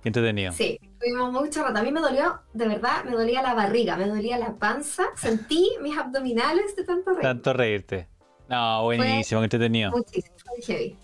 Qué 0.02 0.10
entretenido. 0.10 0.52
Sí, 0.52 0.78
tuvimos 1.00 1.32
mucho 1.32 1.62
rato. 1.62 1.78
A 1.78 1.82
mí 1.82 1.90
me 1.90 2.00
dolió, 2.00 2.40
de 2.52 2.68
verdad, 2.68 3.04
me 3.04 3.12
dolía 3.12 3.42
la 3.42 3.54
barriga, 3.54 3.96
me 3.96 4.06
dolía 4.06 4.38
la 4.38 4.54
panza, 4.54 5.04
sentí 5.16 5.70
mis 5.80 5.96
abdominales 5.96 6.76
de 6.76 6.84
tanto 6.84 7.10
reír. 7.10 7.22
Tanto 7.22 7.52
reírte. 7.52 8.08
No, 8.48 8.84
buenísimo, 8.84 9.40
qué 9.40 9.44
entretenido. 9.44 9.90
Muchísimo, 9.90 10.36
heavy. 10.64 10.96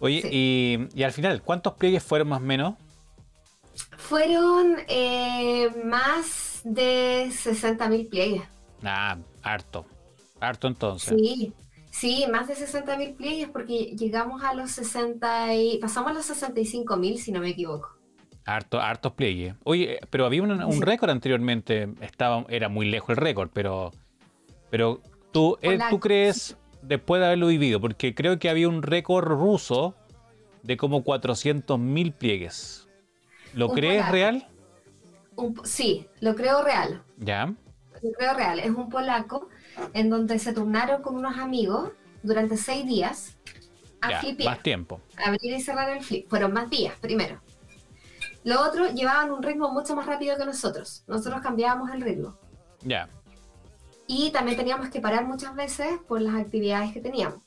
Oye, 0.00 0.22
sí. 0.22 0.28
y, 0.32 0.88
y 1.00 1.02
al 1.02 1.12
final, 1.12 1.42
¿cuántos 1.42 1.74
pliegues 1.74 2.02
fueron 2.02 2.28
más 2.28 2.40
o 2.40 2.44
menos? 2.44 2.74
Fueron 3.96 4.76
eh, 4.88 5.68
más 5.84 6.62
de 6.64 7.26
60.000 7.28 8.08
pliegues. 8.08 8.42
Ah, 8.82 9.18
harto. 9.42 9.86
Harto 10.40 10.68
entonces. 10.68 11.14
Sí, 11.18 11.52
sí, 11.90 12.24
más 12.30 12.46
de 12.48 12.54
60.000 12.54 13.16
pliegues 13.16 13.48
porque 13.48 13.94
llegamos 13.96 14.42
a 14.44 14.54
los 14.54 14.70
60 14.70 15.54
y 15.54 15.78
pasamos 15.78 16.10
a 16.10 16.14
los 16.14 16.26
65.000 16.30 17.16
si 17.18 17.32
no 17.32 17.40
me 17.40 17.50
equivoco. 17.50 17.96
Harto, 18.44 18.80
hartos 18.80 19.12
pliegues. 19.12 19.54
Oye, 19.64 19.98
pero 20.10 20.24
había 20.24 20.42
un, 20.42 20.50
un 20.52 20.72
Sí. 20.72 20.80
récord 20.80 21.10
anteriormente. 21.10 21.88
Estaba, 22.00 22.46
era 22.48 22.68
muy 22.68 22.86
lejos 22.88 23.10
el 23.10 23.16
récord, 23.16 23.50
pero. 23.52 23.92
Pero 24.70 25.00
tú, 25.32 25.58
eh, 25.60 25.78
tú 25.90 25.98
crees, 26.00 26.56
después 26.82 27.20
de 27.20 27.26
haberlo 27.26 27.48
vivido, 27.48 27.80
porque 27.80 28.14
creo 28.14 28.38
que 28.38 28.48
había 28.48 28.68
un 28.68 28.82
récord 28.82 29.26
ruso 29.26 29.94
de 30.62 30.76
como 30.76 31.02
400.000 31.04 32.12
pliegues. 32.12 32.88
¿Lo 33.54 33.68
Un 33.68 33.74
crees 33.74 33.94
polaco. 33.96 34.12
real? 34.12 34.48
Un 35.36 35.60
sí, 35.64 36.06
lo 36.20 36.34
creo 36.34 36.62
real. 36.62 37.02
Ya. 37.18 37.54
Creo 38.00 38.34
real. 38.34 38.58
Es 38.60 38.70
un 38.70 38.88
polaco 38.88 39.48
en 39.92 40.10
donde 40.10 40.38
se 40.38 40.52
turnaron 40.52 41.02
con 41.02 41.16
unos 41.16 41.38
amigos 41.38 41.90
durante 42.22 42.56
seis 42.56 42.86
días 42.86 43.36
a 44.00 44.10
Ya, 44.10 44.20
flipear. 44.20 44.50
más 44.54 44.62
tiempo. 44.62 45.00
abrir 45.24 45.52
y 45.52 45.60
cerrar 45.60 45.90
el 45.90 46.02
flip. 46.02 46.28
Fueron 46.28 46.52
más 46.52 46.70
días, 46.70 46.94
primero. 47.00 47.40
Lo 48.44 48.62
otro, 48.62 48.88
llevaban 48.90 49.30
un 49.32 49.42
ritmo 49.42 49.70
mucho 49.72 49.94
más 49.96 50.06
rápido 50.06 50.36
que 50.36 50.44
nosotros. 50.44 51.02
Nosotros 51.06 51.40
cambiábamos 51.42 51.90
el 51.92 52.00
ritmo. 52.00 52.36
Ya. 52.82 53.08
Y 54.06 54.30
también 54.30 54.56
teníamos 54.56 54.88
que 54.88 55.00
parar 55.00 55.26
muchas 55.26 55.54
veces 55.54 55.98
por 56.06 56.20
las 56.20 56.34
actividades 56.34 56.92
que 56.92 57.00
teníamos. 57.00 57.40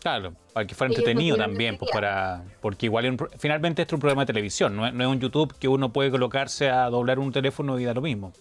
Claro, 0.00 0.34
para 0.52 0.66
que 0.66 0.74
fuera 0.74 0.92
Ellos 0.92 1.00
entretenido 1.00 1.36
también, 1.36 1.76
pues 1.76 1.90
para, 1.90 2.44
porque 2.60 2.86
igual 2.86 3.10
un 3.10 3.28
finalmente 3.38 3.82
esto 3.82 3.94
es 3.94 3.96
un 3.96 4.00
programa 4.00 4.22
de 4.22 4.26
televisión, 4.26 4.76
no 4.76 4.86
es, 4.86 4.94
no 4.94 5.02
es 5.02 5.10
un 5.10 5.18
YouTube 5.18 5.52
que 5.58 5.66
uno 5.66 5.92
puede 5.92 6.10
colocarse 6.12 6.70
a 6.70 6.88
doblar 6.90 7.18
un 7.18 7.32
teléfono 7.32 7.78
y 7.80 7.84
da 7.84 7.92
lo 7.92 8.02
mismo. 8.02 8.32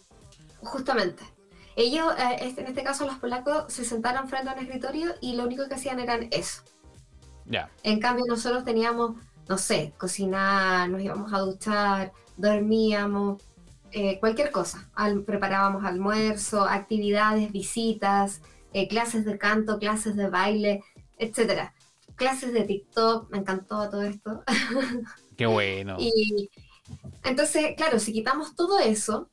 Justamente. 0.61 1.23
Ellos, 1.75 2.13
eh, 2.17 2.37
este- 2.41 2.61
en 2.61 2.67
este 2.67 2.83
caso 2.83 3.05
los 3.05 3.15
polacos, 3.17 3.71
se 3.71 3.83
sentaron 3.85 4.29
frente 4.29 4.49
a 4.49 4.53
un 4.53 4.59
escritorio 4.59 5.13
y 5.21 5.35
lo 5.35 5.43
único 5.43 5.67
que 5.67 5.75
hacían 5.75 5.99
eran 5.99 6.27
eso. 6.31 6.61
Ya, 7.45 7.69
En 7.83 7.99
cambio 7.99 8.25
nosotros 8.27 8.63
teníamos, 8.63 9.17
no 9.47 9.57
sé, 9.57 9.93
cocinar, 9.97 10.89
nos 10.89 11.01
íbamos 11.01 11.31
a 11.33 11.39
duchar, 11.39 12.11
dormíamos, 12.37 13.41
eh, 13.91 14.19
cualquier 14.19 14.51
cosa. 14.51 14.89
Al- 14.95 15.23
preparábamos 15.23 15.85
almuerzo, 15.85 16.63
actividades, 16.63 17.51
visitas, 17.51 18.41
eh, 18.73 18.87
clases 18.87 19.25
de 19.25 19.37
canto, 19.37 19.77
clases 19.79 20.15
de 20.15 20.27
baile, 20.29 20.83
etcétera. 21.17 21.73
Clases 22.15 22.51
de 22.53 22.63
TikTok, 22.63 23.29
me 23.29 23.37
encantó 23.39 23.89
todo 23.89 24.01
esto. 24.01 24.43
qué 25.37 25.45
bueno. 25.45 25.97
Y 25.99 26.49
Entonces, 27.23 27.73
claro, 27.77 27.99
si 27.99 28.13
quitamos 28.13 28.55
todo 28.55 28.79
eso, 28.79 29.29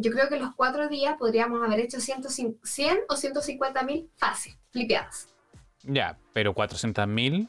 yo 0.00 0.12
creo 0.12 0.28
que 0.28 0.36
en 0.36 0.42
los 0.42 0.54
cuatro 0.54 0.88
días 0.88 1.16
podríamos 1.18 1.62
haber 1.62 1.80
hecho 1.80 2.00
100, 2.00 2.22
100 2.62 2.98
o 3.08 3.16
150 3.16 3.82
mil 3.82 4.08
fácil, 4.16 4.56
flipeadas. 4.70 5.28
Ya, 5.82 6.16
pero 6.32 6.54
400 6.54 7.06
mil. 7.08 7.48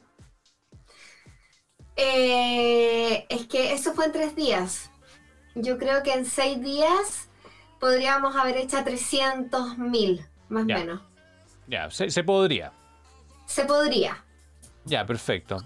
Eh, 1.95 3.25
es 3.29 3.45
que 3.47 3.73
eso 3.73 3.93
fue 3.93 4.05
en 4.05 4.11
tres 4.13 4.35
días. 4.35 4.89
Yo 5.53 5.77
creo 5.77 6.01
que 6.01 6.13
en 6.13 6.25
seis 6.25 6.59
días 6.61 7.29
podríamos 7.79 8.35
haber 8.35 8.57
hecho 8.57 8.83
300 8.83 9.77
mil, 9.77 10.25
más 10.47 10.63
o 10.63 10.67
menos. 10.67 11.01
Ya, 11.67 11.91
se, 11.91 12.23
podría. 12.23 12.71
Se 13.45 13.65
podría. 13.65 14.23
Ya, 14.85 15.05
perfecto. 15.05 15.57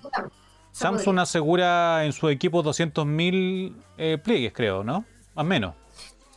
Samsung 0.72 1.20
asegura 1.20 2.04
en 2.04 2.12
su 2.12 2.28
equipo 2.28 2.62
200 2.62 3.06
mil 3.06 3.78
eh, 3.98 4.18
pliegues, 4.18 4.52
creo, 4.52 4.84
¿no? 4.84 5.06
Más 5.34 5.46
o 5.46 5.48
menos. 5.48 5.76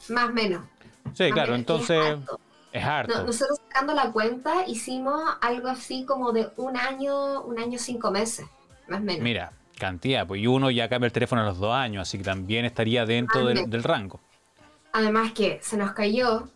Más 0.09 0.31
o 0.31 0.33
menos. 0.33 0.65
Sí, 1.15 1.31
claro, 1.31 1.55
entonces 1.55 2.19
es 2.73 2.85
harto. 2.85 3.25
nosotros 3.25 3.59
sacando 3.69 3.95
la 3.95 4.13
cuenta 4.13 4.67
hicimos 4.67 5.23
algo 5.41 5.69
así 5.69 6.05
como 6.05 6.33
de 6.33 6.49
un 6.57 6.77
año, 6.77 7.43
un 7.43 7.59
año 7.59 7.79
cinco 7.79 8.11
meses, 8.11 8.47
más 8.89 9.01
o 9.01 9.05
menos. 9.05 9.23
Mira, 9.23 9.53
cantidad, 9.79 10.27
pues 10.27 10.43
y 10.43 10.47
uno 10.47 10.71
ya 10.71 10.89
cambia 10.89 11.07
el 11.07 11.13
teléfono 11.13 11.43
a 11.43 11.47
los 11.47 11.59
dos 11.59 11.75
años, 11.75 12.03
así 12.03 12.19
que 12.19 12.25
también 12.25 12.65
estaría 12.65 13.07
dentro 13.07 13.47
del, 13.47 13.83
rango. 13.83 14.21
Además 14.93 15.33
que 15.33 15.59
se 15.63 15.77
nos 15.77 15.93
cayó, 15.93 16.49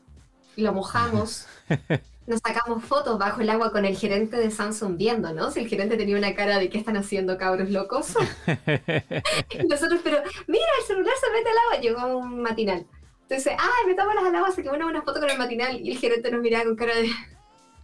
lo 0.56 0.72
mojamos, 0.72 1.46
nos 2.26 2.40
sacamos 2.40 2.84
fotos 2.84 3.18
bajo 3.18 3.40
el 3.40 3.50
agua 3.50 3.72
con 3.72 3.84
el 3.84 3.96
gerente 3.96 4.36
de 4.36 4.50
Samsung 4.50 4.96
viendo, 4.96 5.32
¿no? 5.32 5.50
Si 5.50 5.60
el 5.60 5.68
gerente 5.68 5.96
tenía 5.96 6.16
una 6.16 6.34
cara 6.34 6.58
de 6.58 6.68
qué 6.68 6.78
están 6.78 6.96
haciendo 6.96 7.38
cabros 7.38 7.70
locos. 7.70 8.14
y 8.46 9.66
nosotros, 9.66 10.00
pero 10.04 10.18
mira, 10.46 10.64
el 10.80 10.86
celular 10.86 11.14
se 11.20 11.32
mete 11.32 11.50
al 11.50 11.58
agua, 11.58 11.80
llegó 11.80 12.18
un 12.18 12.42
matinal. 12.42 12.86
Entonces, 13.30 13.52
ay, 13.56 13.86
metámonos 13.86 14.24
al 14.24 14.34
agua, 14.34 14.50
se 14.50 14.60
quedó 14.60 14.74
una 14.74 15.02
foto 15.02 15.20
con 15.20 15.30
el 15.30 15.38
matinal 15.38 15.80
y 15.80 15.92
el 15.92 15.98
gerente 15.98 16.32
nos 16.32 16.40
miraba 16.40 16.64
con 16.64 16.74
cara 16.74 16.96
de 16.96 17.10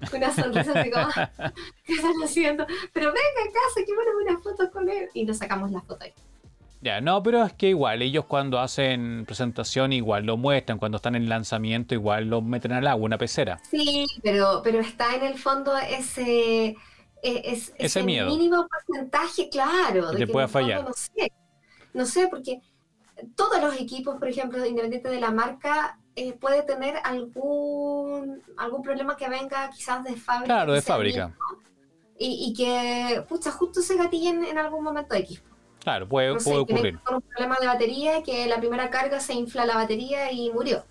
una 0.13 0.33
sonrisa 0.33 0.73
así 0.75 0.91
como, 0.91 1.07
¿qué 1.85 1.93
están 1.93 2.15
haciendo? 2.25 2.67
Pero 2.93 3.07
venga 3.07 3.49
acá, 3.49 3.61
saquémonos 3.77 4.15
una 4.25 4.39
foto 4.41 4.69
con 4.73 4.89
él. 4.89 5.09
Y 5.15 5.25
nos 5.25 5.39
sacamos 5.39 5.71
la 5.71 5.81
foto 5.83 6.03
ahí. 6.03 6.13
Ya, 6.83 7.01
no, 7.01 7.23
pero 7.23 7.45
es 7.45 7.53
que 7.53 7.69
igual, 7.69 8.03
ellos 8.03 8.25
cuando 8.25 8.59
hacen 8.59 9.25
presentación 9.25 9.93
igual 9.93 10.27
lo 10.27 10.37
muestran, 10.37 10.79
cuando 10.79 10.97
están 10.97 11.15
en 11.15 11.29
lanzamiento 11.29 11.95
igual 11.95 12.29
lo 12.29 12.43
meten 12.43 12.73
al 12.73 12.85
agua, 12.89 13.05
una 13.05 13.19
pecera. 13.19 13.61
Sí, 13.71 14.05
pero, 14.25 14.63
pero 14.65 14.81
está 14.81 15.15
en 15.15 15.23
el 15.23 15.39
fondo 15.39 15.77
ese, 15.79 16.77
e, 17.23 17.63
ese 17.79 18.03
mínimo 18.03 18.67
porcentaje, 18.67 19.49
claro. 19.49 20.11
de 20.11 20.19
que 20.19 20.27
pueda 20.27 20.49
fallar. 20.49 20.83
no 20.83 20.93
sé, 20.93 21.33
no 21.95 22.05
sé, 22.05 22.27
porque 22.27 22.61
todos 23.35 23.61
los 23.61 23.81
equipos, 23.81 24.17
por 24.19 24.29
ejemplo, 24.29 24.65
independiente 24.65 25.09
de 25.09 25.21
la 25.21 25.31
marca, 25.31 25.99
eh, 26.15 26.33
puede 26.33 26.63
tener 26.63 26.97
algún, 27.05 28.43
algún 28.57 28.83
problema 28.83 29.17
que 29.17 29.29
venga 29.29 29.71
quizás 29.71 30.05
de 30.05 30.17
fábrica. 30.17 30.55
Claro, 30.55 30.73
de 30.73 30.83
fábrica. 30.83 31.35
y, 32.19 32.55
que, 32.55 33.23
pucha, 33.29 33.51
justo 33.51 33.83
se 33.83 33.97
gatillen 33.97 34.45
en 34.45 34.59
algún 34.59 34.83
momento 34.83 35.15
X. 35.15 35.43
Claro, 35.87 36.09
puede, 36.09 36.35
puede 36.39 36.59
ocurrir. 36.59 36.99
un 37.13 37.21
problema 37.21 37.59
de 37.61 37.67
batería, 37.69 38.23
que 38.23 38.47
la 38.47 38.59
primera 38.59 38.91
carga 38.91 39.21
se 39.21 39.35
infla 39.35 39.65
la 39.65 39.77
batería 39.77 40.33
y 40.33 40.51
murió. 40.51 40.85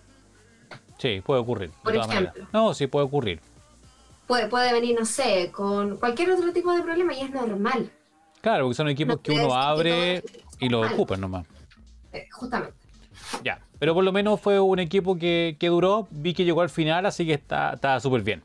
Sí, 0.97 1.21
puede 1.21 1.41
ocurrir. 1.41 1.71
Por 1.83 1.95
ejemplo. 1.95 2.47
No, 2.53 2.73
sí 2.73 2.87
puede 2.87 3.05
ocurrir. 3.05 3.41
Puede, 4.25 4.47
puede 4.47 4.71
venir, 4.71 4.97
no 4.97 5.05
sé, 5.05 5.51
con 5.51 5.97
cualquier 5.97 6.31
otro 6.31 6.53
tipo 6.53 6.71
de 6.73 6.81
problema 6.81 7.13
y 7.13 7.21
es 7.21 7.31
normal. 7.31 7.91
Claro, 8.39 8.63
porque 8.63 8.75
son 8.75 8.87
equipos 8.87 9.19
que 9.21 9.33
uno 9.33 9.53
abre 9.53 10.23
y 10.59 10.69
lo 10.69 10.81
ocupa 10.81 11.17
nomás. 11.17 11.45
Eh, 12.15 12.27
justamente. 12.31 12.77
Ya, 13.43 13.59
pero 13.79 13.93
por 13.93 14.03
lo 14.03 14.11
menos 14.11 14.39
fue 14.39 14.59
un 14.59 14.79
equipo 14.79 15.17
que, 15.17 15.57
duró, 15.61 16.07
vi 16.11 16.33
que 16.33 16.45
llegó 16.45 16.61
al 16.61 16.69
final, 16.69 17.05
así 17.05 17.25
que 17.25 17.33
está 17.33 17.99
súper 17.99 18.21
bien. 18.21 18.43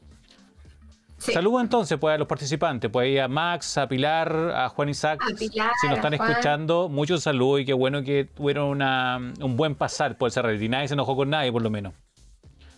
Saludos 1.20 1.62
entonces 1.62 1.98
pues, 1.98 2.14
a 2.14 2.18
los 2.18 2.26
participantes, 2.26 2.90
pues 2.90 3.20
a 3.20 3.28
Max, 3.28 3.76
a 3.76 3.86
Pilar, 3.86 4.52
a 4.54 4.68
Juan 4.70 4.88
Isaac. 4.88 5.20
si 5.36 5.88
nos 5.88 5.96
están 5.96 6.14
escuchando, 6.14 6.88
muchos 6.88 7.22
saludos 7.22 7.60
y 7.60 7.64
qué 7.66 7.74
bueno 7.74 8.02
que 8.02 8.24
tuvieron 8.24 8.80
un 8.82 9.56
buen 9.56 9.74
pasar 9.74 10.16
por 10.16 10.28
ese 10.28 10.40
reality. 10.40 10.68
Nadie 10.68 10.88
se 10.88 10.94
enojó 10.94 11.14
con 11.16 11.28
nadie, 11.28 11.52
por 11.52 11.62
lo 11.62 11.68
menos. 11.68 11.92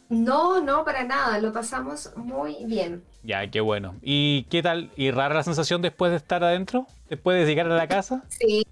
No, 0.09 0.61
no, 0.61 0.85
para 0.85 1.05
nada, 1.05 1.39
lo 1.39 1.53
pasamos 1.53 2.11
muy 2.17 2.65
bien. 2.67 3.03
Ya, 3.23 3.49
qué 3.49 3.61
bueno. 3.61 3.95
¿Y 4.03 4.43
qué 4.51 4.61
tal? 4.61 4.91
¿Y 4.97 5.11
rara 5.11 5.37
la 5.37 5.43
sensación 5.43 5.81
después 5.81 6.11
de 6.11 6.17
estar 6.17 6.43
adentro? 6.43 6.87
¿Después 7.09 7.39
de 7.39 7.47
llegar 7.47 7.71
a 7.71 7.77
la 7.77 7.87
casa? 7.87 8.25
Sí, 8.29 8.67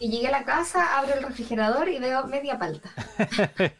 y 0.00 0.10
llegué 0.10 0.28
a 0.28 0.32
la 0.32 0.44
casa, 0.44 0.98
abro 0.98 1.14
el 1.14 1.22
refrigerador 1.22 1.88
y 1.90 1.98
veo 1.98 2.26
media 2.26 2.58
palta. 2.58 2.90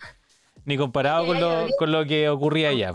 Ni 0.67 0.77
comparado 0.77 1.27
con 1.27 1.41
lo, 1.41 1.67
con 1.79 1.91
lo, 1.91 2.05
que 2.05 2.29
ocurría 2.29 2.69
allá. 2.69 2.93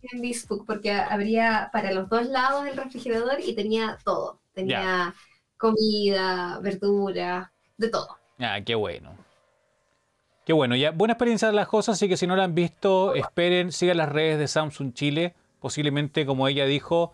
En 0.00 0.20
Facebook, 0.20 0.64
porque 0.66 0.90
abría 0.90 1.68
para 1.72 1.92
los 1.92 2.08
dos 2.08 2.26
lados 2.26 2.66
el 2.66 2.76
refrigerador 2.76 3.38
y 3.38 3.54
tenía 3.54 3.98
todo. 4.02 4.40
Tenía 4.54 5.14
comida, 5.58 6.58
verdura, 6.60 7.52
de 7.76 7.88
todo. 7.88 8.16
Ah, 8.38 8.58
qué 8.64 8.74
bueno. 8.74 9.14
Qué 10.46 10.54
bueno, 10.54 10.74
ya 10.74 10.90
buena 10.90 11.12
experiencia 11.12 11.48
de 11.48 11.54
las 11.54 11.68
cosas, 11.68 11.96
así 11.96 12.08
que 12.08 12.16
si 12.16 12.26
no 12.26 12.34
la 12.34 12.44
han 12.44 12.54
visto, 12.54 13.14
esperen, 13.14 13.70
sigan 13.70 13.98
las 13.98 14.08
redes 14.08 14.38
de 14.38 14.48
Samsung 14.48 14.94
Chile. 14.94 15.34
Posiblemente, 15.60 16.26
como 16.26 16.48
ella 16.48 16.64
dijo, 16.64 17.12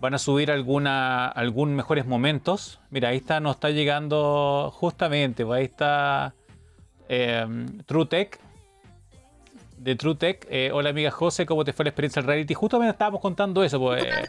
van 0.00 0.14
a 0.14 0.18
subir 0.18 0.50
alguna, 0.50 1.26
algún 1.26 1.74
mejores 1.74 2.06
momentos. 2.06 2.80
Mira, 2.90 3.10
ahí 3.10 3.16
está, 3.16 3.40
nos 3.40 3.56
está 3.56 3.70
llegando 3.70 4.70
justamente, 4.74 5.44
pues 5.44 5.58
ahí 5.58 5.64
está 5.64 6.34
eh, 7.08 7.46
TrueTech. 7.86 8.38
De 9.78 9.94
TrueTech. 9.94 10.46
Eh, 10.50 10.70
hola 10.72 10.90
amiga 10.90 11.10
José, 11.10 11.46
¿cómo 11.46 11.64
te 11.64 11.72
fue 11.72 11.84
la 11.84 11.90
experiencia 11.90 12.20
del 12.22 12.28
reality? 12.28 12.54
Justamente 12.54 12.92
estábamos 12.92 13.20
contando 13.20 13.62
eso, 13.62 13.78
pues. 13.78 14.04
Eh, 14.04 14.28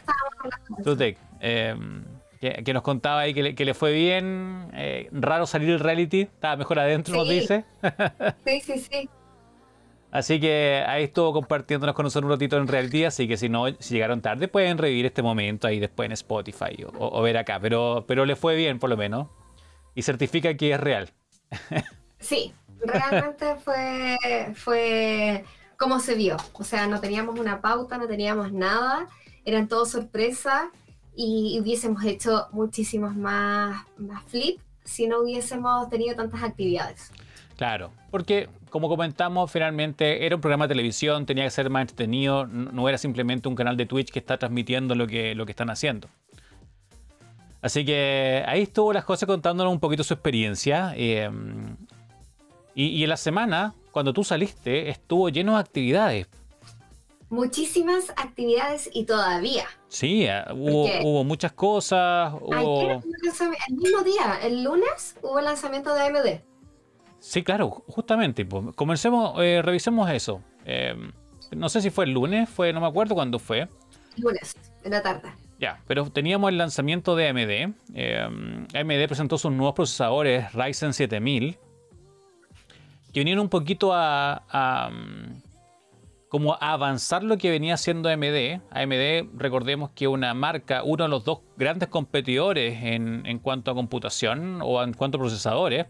TrueTech. 0.82 1.18
Em, 1.40 2.04
que, 2.40 2.72
nos 2.72 2.82
contaba 2.82 3.20
ahí 3.20 3.34
que 3.34 3.42
le, 3.42 3.54
que 3.54 3.64
le 3.64 3.74
fue 3.74 3.92
bien. 3.92 4.70
Eh, 4.74 5.08
raro 5.12 5.46
salir 5.46 5.68
del 5.68 5.80
reality. 5.80 6.22
Estaba 6.22 6.56
mejor 6.56 6.78
adentro, 6.78 7.16
nos 7.16 7.28
dice. 7.28 7.64
sí, 8.46 8.60
sí, 8.60 8.78
sí. 8.78 9.10
Así 10.12 10.40
que 10.40 10.84
ahí 10.86 11.04
estuvo 11.04 11.32
compartiéndonos 11.32 11.94
con 11.94 12.04
nosotros 12.04 12.26
un 12.26 12.32
ratito 12.32 12.56
en 12.56 12.66
realidad, 12.66 13.08
así 13.08 13.28
que 13.28 13.36
si 13.36 13.48
no, 13.48 13.66
si 13.78 13.94
llegaron 13.94 14.20
tarde, 14.20 14.48
pueden 14.48 14.76
revivir 14.76 15.06
este 15.06 15.22
momento 15.22 15.68
ahí 15.68 15.78
después 15.78 16.06
en 16.06 16.12
Spotify 16.12 16.84
o, 16.98 17.22
ver 17.22 17.36
acá. 17.36 17.60
Pero, 17.60 18.04
pero 18.08 18.24
le 18.24 18.34
fue 18.34 18.56
bien, 18.56 18.78
por 18.78 18.90
lo 18.90 18.96
menos. 18.96 19.28
Y 19.94 20.02
certifica 20.02 20.54
que 20.56 20.72
es 20.72 20.80
real. 20.80 21.10
Sí, 22.22 22.52
realmente 22.80 23.56
fue, 23.64 24.18
fue 24.54 25.42
como 25.78 26.00
se 26.00 26.14
vio. 26.14 26.36
O 26.52 26.64
sea, 26.64 26.86
no 26.86 27.00
teníamos 27.00 27.40
una 27.40 27.62
pauta, 27.62 27.96
no 27.96 28.06
teníamos 28.06 28.52
nada. 28.52 29.06
Eran 29.46 29.68
todo 29.68 29.86
sorpresa 29.86 30.70
y 31.16 31.58
hubiésemos 31.58 32.04
hecho 32.04 32.48
muchísimos 32.52 33.16
más, 33.16 33.86
más 33.96 34.22
flip 34.24 34.60
si 34.84 35.06
no 35.06 35.20
hubiésemos 35.20 35.88
tenido 35.88 36.16
tantas 36.16 36.42
actividades. 36.42 37.10
Claro, 37.56 37.92
porque 38.10 38.48
como 38.70 38.88
comentamos, 38.88 39.50
finalmente 39.50 40.24
era 40.24 40.36
un 40.36 40.40
programa 40.40 40.66
de 40.66 40.74
televisión, 40.74 41.26
tenía 41.26 41.44
que 41.44 41.50
ser 41.50 41.68
más 41.70 41.82
entretenido, 41.82 42.46
no 42.46 42.88
era 42.88 42.98
simplemente 42.98 43.48
un 43.48 43.54
canal 43.54 43.76
de 43.76 43.86
Twitch 43.86 44.10
que 44.10 44.18
está 44.18 44.38
transmitiendo 44.38 44.94
lo 44.94 45.06
que, 45.06 45.34
lo 45.34 45.44
que 45.44 45.52
están 45.52 45.70
haciendo. 45.70 46.08
Así 47.62 47.84
que 47.84 48.42
ahí 48.46 48.62
estuvo 48.62 48.92
las 48.92 49.04
cosas 49.04 49.26
contándonos 49.26 49.72
un 49.72 49.80
poquito 49.80 50.02
su 50.02 50.14
experiencia. 50.14 50.94
Em, 50.96 51.76
y, 52.74 53.02
en 53.02 53.08
la 53.10 53.16
semana, 53.16 53.74
cuando 53.90 54.12
tú 54.12 54.24
saliste, 54.24 54.88
estuvo 54.88 55.28
lleno 55.28 55.54
de 55.54 55.60
actividades. 55.60 56.28
Muchísimas 57.28 58.10
actividades 58.16 58.90
y 58.92 59.04
todavía. 59.04 59.66
Sí, 59.88 60.24
eh, 60.24 60.42
hubo, 60.52 61.22
muchas 61.24 61.52
cosas. 61.52 62.32
el 62.48 63.76
mismo 63.76 64.02
día, 64.02 64.38
el 64.42 64.64
lunes, 64.64 65.16
hubo 65.22 65.38
el 65.38 65.44
lanzamiento 65.44 65.94
de 65.94 66.00
AMD. 66.00 66.49
Sí, 67.20 67.42
claro, 67.42 67.84
justamente. 67.86 68.44
Pues, 68.44 68.74
comencemos, 68.74 69.34
eh, 69.40 69.60
revisemos 69.62 70.10
eso. 70.10 70.42
Eh, 70.64 70.94
no 71.52 71.68
sé 71.68 71.82
si 71.82 71.90
fue 71.90 72.06
el 72.06 72.12
lunes, 72.12 72.48
fue, 72.48 72.72
no 72.72 72.80
me 72.80 72.86
acuerdo 72.86 73.14
cuándo 73.14 73.38
fue. 73.38 73.68
Lunes, 74.16 74.56
en 74.82 74.90
la 74.90 75.02
tarde. 75.02 75.30
Ya, 75.58 75.82
pero 75.86 76.10
teníamos 76.10 76.48
el 76.48 76.58
lanzamiento 76.58 77.14
de 77.14 77.28
AMD. 77.28 77.74
Eh, 77.94 78.66
AMD 78.74 79.06
presentó 79.06 79.36
sus 79.36 79.52
nuevos 79.52 79.74
procesadores 79.74 80.52
Ryzen 80.54 80.94
7000 80.94 81.58
que 83.12 83.20
vinieron 83.20 83.42
un 83.42 83.48
poquito 83.48 83.90
a, 83.92 84.90
mm, 84.90 85.42
como 86.28 86.54
a 86.54 86.72
avanzar 86.72 87.24
lo 87.24 87.36
que 87.36 87.50
venía 87.50 87.74
haciendo 87.74 88.08
AMD. 88.08 88.60
AMD, 88.70 89.30
recordemos 89.36 89.90
que 89.90 90.06
una 90.08 90.32
marca, 90.32 90.82
uno 90.84 91.04
de 91.04 91.10
los 91.10 91.24
dos 91.24 91.40
grandes 91.56 91.88
competidores 91.88 92.82
en, 92.82 93.26
en 93.26 93.38
cuanto 93.40 93.70
a 93.70 93.74
computación 93.74 94.60
o 94.62 94.82
en 94.82 94.94
cuanto 94.94 95.18
a 95.18 95.20
procesadores 95.20 95.86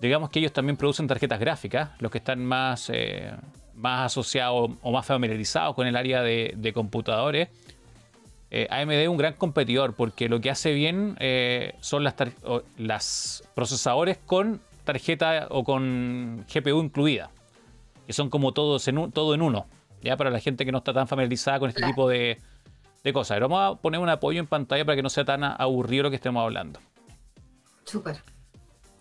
digamos 0.00 0.30
que 0.30 0.38
ellos 0.38 0.52
también 0.52 0.76
producen 0.76 1.06
tarjetas 1.06 1.38
gráficas, 1.38 1.90
los 1.98 2.10
que 2.10 2.18
están 2.18 2.44
más, 2.44 2.90
eh, 2.92 3.32
más 3.74 4.06
asociados 4.06 4.70
o 4.80 4.92
más 4.92 5.06
familiarizados 5.06 5.74
con 5.74 5.86
el 5.86 5.96
área 5.96 6.22
de, 6.22 6.72
computadores. 6.74 7.48
Eh, 8.50 8.66
AMD 8.68 8.92
es 8.92 9.08
un 9.08 9.16
gran 9.16 9.34
competidor 9.34 9.94
porque 9.94 10.28
lo 10.28 10.40
que 10.40 10.50
hace 10.50 10.72
bien 10.72 11.16
eh, 11.20 11.74
son 11.80 12.02
las, 12.02 12.14
las 12.78 13.44
procesadores 13.54 14.18
con 14.26 14.60
tarjeta 14.84 15.46
o 15.50 15.62
con 15.62 16.44
GPU 16.52 16.82
incluida, 16.82 17.30
que 18.06 18.12
son 18.12 18.28
como 18.28 18.52
todos 18.52 18.88
en 18.88 19.12
todo 19.12 19.34
en 19.34 19.42
uno, 19.42 19.66
ya 20.02 20.16
para 20.16 20.30
la 20.30 20.40
gente 20.40 20.64
que 20.64 20.72
no 20.72 20.78
está 20.78 20.92
tan 20.92 21.06
familiarizada 21.06 21.60
con 21.60 21.68
este 21.68 21.84
tipo 21.86 22.08
de, 22.08 22.38
cosas. 23.12 23.36
Pero 23.36 23.48
vamos 23.48 23.78
a 23.78 23.80
poner 23.80 24.00
un 24.00 24.08
apoyo 24.08 24.40
en 24.40 24.46
pantalla 24.46 24.84
para 24.84 24.96
que 24.96 25.02
no 25.02 25.10
sea 25.10 25.24
tan 25.24 25.44
aburrido 25.44 26.04
lo 26.04 26.10
que 26.10 26.16
estemos 26.16 26.42
hablando. 26.42 26.80
Súper. 27.84 28.20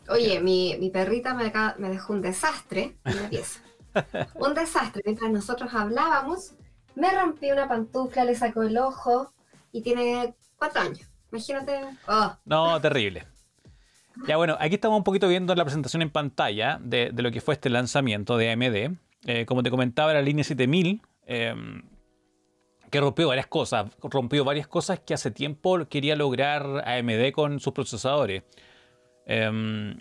Oye, 0.10 0.40
mi, 0.40 0.90
perrita 0.92 1.34
me, 1.34 1.52
me, 1.78 1.90
dejó 1.90 2.14
un 2.14 2.22
desastre 2.22 2.98
en 3.06 3.16
la 3.16 3.30
pieza. 3.30 3.62
un 4.36 4.54
desastre. 4.54 5.02
Mientras 5.06 5.32
nosotros 5.32 5.74
hablábamos, 5.74 6.54
me 6.96 7.12
rompí 7.12 7.52
una 7.52 7.68
pantufla, 7.68 8.26
le 8.26 8.36
sacó 8.36 8.64
el 8.64 8.78
ojo 8.78 9.34
y 9.72 9.82
tiene 9.82 10.36
cuatro 10.58 10.82
años. 10.82 11.02
Imagínate. 11.32 11.80
Oh. 12.08 12.36
No, 12.46 12.82
terrible. 12.82 13.28
Ya 14.28 14.38
bueno, 14.38 14.58
aquí 14.60 14.76
estamos 14.76 14.98
un 14.98 15.04
poquito 15.04 15.28
viendo 15.28 15.56
la 15.56 15.64
presentación 15.64 16.02
en 16.02 16.10
pantalla 16.10 16.80
de, 16.82 17.12
lo 17.16 17.32
que 17.32 17.42
fue 17.42 17.54
este 17.54 17.70
lanzamiento 17.70 18.38
de 18.38 18.52
AMD. 18.52 18.98
Eh, 19.26 19.46
como 19.46 19.64
te 19.64 19.70
comentaba, 19.70 20.14
la 20.14 20.22
línea 20.22 20.44
7000, 20.44 21.02
em, 21.26 21.84
que 22.90 23.00
rompió 23.00 23.28
varias 23.28 23.48
cosas. 23.48 23.92
Rompió 24.02 24.44
varias 24.44 24.68
cosas 24.68 25.00
que 25.00 25.14
hace 25.14 25.32
tiempo 25.32 25.86
quería 25.88 26.16
lograr 26.16 26.84
AMD 26.86 27.32
con 27.32 27.60
sus 27.60 27.74
procesadores. 27.74 28.44
Em, 29.32 29.96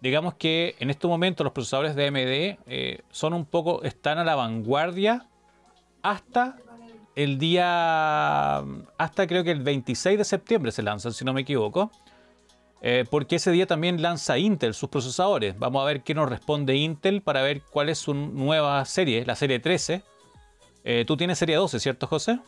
digamos 0.00 0.34
que 0.34 0.74
en 0.80 0.90
este 0.90 1.06
momento 1.06 1.44
los 1.44 1.52
procesadores 1.52 1.94
de 1.94 2.08
AMD 2.08 2.58
eh, 2.66 3.00
son 3.12 3.32
un 3.32 3.44
poco, 3.44 3.84
están 3.84 4.18
a 4.18 4.24
la 4.24 4.34
vanguardia 4.34 5.28
hasta 6.02 6.56
el 7.14 7.38
día, 7.38 8.58
hasta 8.98 9.26
creo 9.28 9.44
que 9.44 9.52
el 9.52 9.62
26 9.62 10.18
de 10.18 10.24
septiembre 10.24 10.72
se 10.72 10.82
lanzan, 10.82 11.12
si 11.12 11.24
no 11.24 11.32
me 11.32 11.42
equivoco. 11.42 11.92
Eh, 12.82 13.04
porque 13.08 13.36
ese 13.36 13.52
día 13.52 13.66
también 13.68 14.02
lanza 14.02 14.36
Intel 14.36 14.74
sus 14.74 14.88
procesadores. 14.88 15.56
Vamos 15.58 15.80
a 15.82 15.86
ver 15.86 16.02
qué 16.02 16.12
nos 16.14 16.28
responde 16.28 16.74
Intel 16.74 17.22
para 17.22 17.42
ver 17.42 17.62
cuál 17.62 17.88
es 17.88 17.98
su 17.98 18.14
nueva 18.14 18.84
serie, 18.84 19.24
la 19.24 19.36
serie 19.36 19.60
13. 19.60 20.02
Eh, 20.82 21.04
tú 21.06 21.16
tienes 21.16 21.38
serie 21.38 21.54
12, 21.54 21.78
¿cierto, 21.78 22.08
José? 22.08 22.40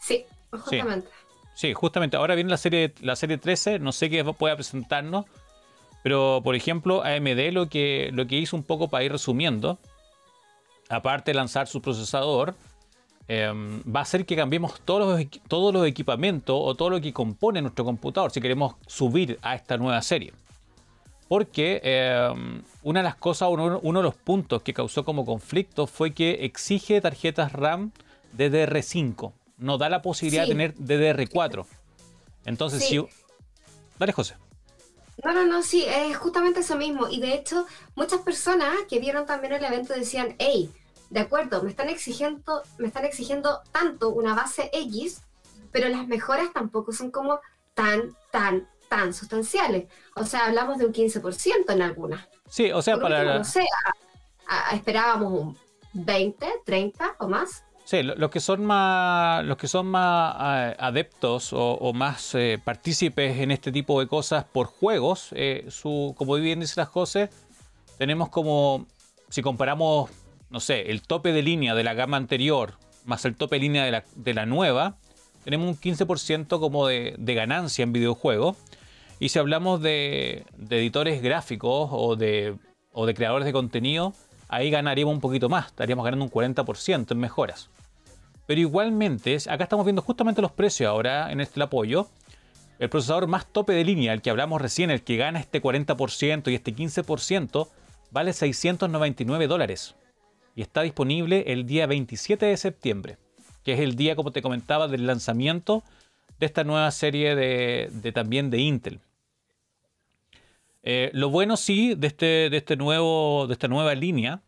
Sí, 0.00 0.24
justamente. 0.50 1.08
Sí, 1.08 1.25
justamente. 1.74 2.16
Ahora 2.16 2.34
viene 2.34 2.50
la 2.50 2.56
serie, 2.56 2.92
la 3.00 3.16
serie 3.16 3.38
13, 3.38 3.78
no 3.78 3.92
sé 3.92 4.10
qué 4.10 4.22
pueda 4.24 4.54
presentarnos, 4.54 5.24
pero 6.02 6.40
por 6.44 6.54
ejemplo, 6.54 7.02
AMD 7.02 7.52
lo 7.52 7.68
que, 7.68 8.10
lo 8.12 8.26
que 8.26 8.36
hizo 8.36 8.56
un 8.56 8.62
poco 8.62 8.88
para 8.88 9.04
ir 9.04 9.12
resumiendo, 9.12 9.78
aparte 10.88 11.30
de 11.30 11.34
lanzar 11.34 11.66
su 11.66 11.80
procesador, 11.80 12.54
em, 13.26 13.82
va 13.82 14.02
a 14.02 14.04
ser 14.04 14.26
que 14.26 14.36
cambiemos 14.36 14.80
todos 14.82 15.18
los, 15.18 15.28
todos 15.48 15.72
los 15.72 15.86
equipamientos 15.86 16.56
o 16.58 16.74
todo 16.74 16.90
lo 16.90 17.00
que 17.00 17.12
compone 17.12 17.62
nuestro 17.62 17.84
computador 17.84 18.30
si 18.30 18.40
queremos 18.40 18.76
subir 18.86 19.38
a 19.42 19.54
esta 19.54 19.78
nueva 19.78 20.00
serie. 20.02 20.32
Porque 21.28 21.80
em, 21.82 22.62
una 22.82 23.00
de 23.00 23.04
las 23.04 23.16
cosas, 23.16 23.48
uno, 23.50 23.80
uno, 23.82 23.98
de 23.98 24.04
los 24.04 24.14
puntos 24.14 24.62
que 24.62 24.74
causó 24.74 25.04
como 25.04 25.24
conflicto 25.24 25.86
fue 25.88 26.12
que 26.12 26.44
exige 26.44 27.00
tarjetas 27.00 27.52
RAM 27.52 27.90
DDR5 28.36 29.32
nos 29.58 29.78
da 29.78 29.88
la 29.88 30.02
posibilidad 30.02 30.42
de 30.42 30.48
tener 30.48 30.74
DDR4. 30.74 31.66
Entonces, 32.44 32.84
si... 32.84 33.04
Dale, 33.98 34.12
José. 34.12 34.36
No, 35.24 35.32
no, 35.32 35.44
no, 35.46 35.62
sí, 35.62 35.84
es 35.86 36.16
justamente 36.16 36.60
eso 36.60 36.76
mismo. 36.76 37.08
Y 37.08 37.20
de 37.20 37.34
hecho, 37.34 37.66
muchas 37.94 38.20
personas 38.20 38.70
que 38.88 38.98
vieron 38.98 39.26
también 39.26 39.54
el 39.54 39.64
evento 39.64 39.94
decían, 39.94 40.36
hey, 40.38 40.70
de 41.10 41.20
acuerdo, 41.20 41.62
me 41.62 41.70
están 41.70 41.88
exigiendo, 41.88 42.62
me 42.78 42.88
están 42.88 43.04
exigiendo 43.04 43.62
tanto 43.72 44.10
una 44.10 44.34
base 44.34 44.70
X, 44.72 45.22
pero 45.72 45.88
las 45.88 46.06
mejoras 46.06 46.52
tampoco 46.52 46.92
son 46.92 47.10
como 47.10 47.40
tan, 47.74 48.14
tan, 48.30 48.68
tan 48.88 49.14
sustanciales. 49.14 49.86
O 50.14 50.24
sea, 50.24 50.46
hablamos 50.46 50.78
de 50.78 50.86
un 50.86 50.92
15% 50.92 51.72
en 51.72 51.82
algunas. 51.82 52.28
Sí, 52.48 52.70
o 52.70 52.82
sea, 52.82 52.98
para... 52.98 53.38
No 53.38 53.44
sé, 53.44 53.64
esperábamos 54.72 55.32
un 55.32 55.58
20, 55.94 56.46
30 56.64 57.16
o 57.18 57.28
más. 57.28 57.64
Sí, 57.86 58.02
los 58.02 58.30
que 58.32 58.40
son 58.40 58.64
más, 58.64 59.44
los 59.44 59.56
que 59.56 59.68
son 59.68 59.86
más 59.86 60.34
eh, 60.40 60.76
adeptos 60.76 61.50
o, 61.52 61.92
más 61.94 62.34
eh, 62.34 62.58
partícipes 62.62 63.38
en 63.38 63.52
este 63.52 63.70
tipo 63.70 64.00
de 64.00 64.08
cosas 64.08 64.44
por 64.44 64.66
juegos, 64.66 65.28
eh, 65.30 65.66
su, 65.68 66.12
como 66.18 66.34
bien 66.34 66.58
dice 66.58 66.74
la 66.80 66.86
José, 66.86 67.30
tenemos 67.96 68.28
como, 68.28 68.86
si 69.28 69.40
comparamos, 69.40 70.10
no 70.50 70.58
sé, 70.58 70.90
el 70.90 71.02
tope 71.02 71.32
de 71.32 71.42
línea 71.42 71.76
de 71.76 71.84
la 71.84 71.94
gama 71.94 72.16
anterior 72.16 72.74
más 73.04 73.24
el 73.24 73.36
tope 73.36 73.56
de 73.56 73.60
línea 73.60 73.84
de 73.84 73.92
la, 73.92 74.04
de 74.16 74.34
la 74.34 74.46
nueva, 74.46 74.96
tenemos 75.44 75.68
un 75.68 75.76
15% 75.76 76.58
como 76.58 76.88
de, 76.88 77.14
ganancia 77.18 77.84
en 77.84 77.92
videojuegos. 77.92 78.56
Y 79.20 79.30
si 79.30 79.38
hablamos 79.38 79.80
de, 79.80 80.44
de 80.56 80.78
editores 80.78 81.22
gráficos 81.22 81.88
o 81.92 82.16
de, 82.16 82.56
o 82.92 83.06
de 83.06 83.14
creadores 83.14 83.46
de 83.46 83.52
contenido, 83.52 84.12
ahí 84.48 84.70
ganaríamos 84.70 85.14
un 85.14 85.20
poquito 85.20 85.48
más, 85.48 85.66
estaríamos 85.66 86.04
ganando 86.04 86.24
un 86.24 86.30
40% 86.30 87.12
en 87.12 87.18
mejoras. 87.18 87.70
Pero 88.46 88.60
igualmente, 88.60 89.36
acá 89.48 89.64
estamos 89.64 89.84
viendo 89.84 90.02
justamente 90.02 90.40
los 90.40 90.52
precios 90.52 90.88
ahora 90.88 91.30
en 91.32 91.40
este 91.40 91.60
apoyo. 91.62 92.08
El 92.78 92.88
procesador 92.88 93.26
más 93.26 93.46
tope 93.46 93.72
de 93.72 93.84
línea, 93.84 94.12
el 94.12 94.22
que 94.22 94.30
hablamos 94.30 94.60
recién, 94.60 94.90
el 94.90 95.02
que 95.02 95.16
gana 95.16 95.40
este 95.40 95.60
40% 95.60 96.50
y 96.50 96.54
este 96.54 96.74
15%, 96.74 97.68
vale 98.10 98.32
699 98.32 99.46
dólares. 99.48 99.96
Y 100.54 100.62
está 100.62 100.82
disponible 100.82 101.44
el 101.48 101.66
día 101.66 101.86
27 101.86 102.46
de 102.46 102.56
septiembre, 102.56 103.18
que 103.64 103.72
es 103.72 103.80
el 103.80 103.96
día, 103.96 104.14
como 104.14 104.30
te 104.30 104.42
comentaba, 104.42 104.88
del 104.88 105.06
lanzamiento 105.06 105.82
de 106.38 106.46
esta 106.46 106.64
nueva 106.64 106.90
serie 106.90 107.34
de, 107.34 108.12
también 108.12 108.50
de 108.50 108.58
Intel. 108.58 109.00
Eh, 110.82 111.10
lo 111.14 111.30
bueno 111.30 111.56
sí 111.56 111.94
de, 111.96 112.06
este, 112.06 112.48
de, 112.48 112.56
este 112.58 112.76
nuevo, 112.76 113.46
de 113.48 113.54
esta 113.54 113.66
nueva 113.66 113.94
línea 113.94 114.42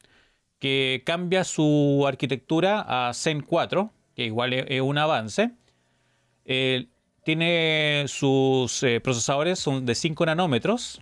que 0.59 1.03
cambia 1.07 1.45
su 1.45 2.05
arquitectura 2.07 2.85
a 3.09 3.15
Zen 3.15 3.43
4, 3.43 3.91
que 4.17 4.25
igual 4.25 4.53
es, 4.53 4.81
un 4.81 4.99
avance. 4.99 5.53
Eh, 6.45 6.89
tiene 7.25 8.05
sus 8.09 8.83
eh, 8.83 9.01
procesadores 9.01 9.59
son 9.59 9.87
de 9.87 9.95
5 9.95 10.27
nanómetros. 10.27 11.01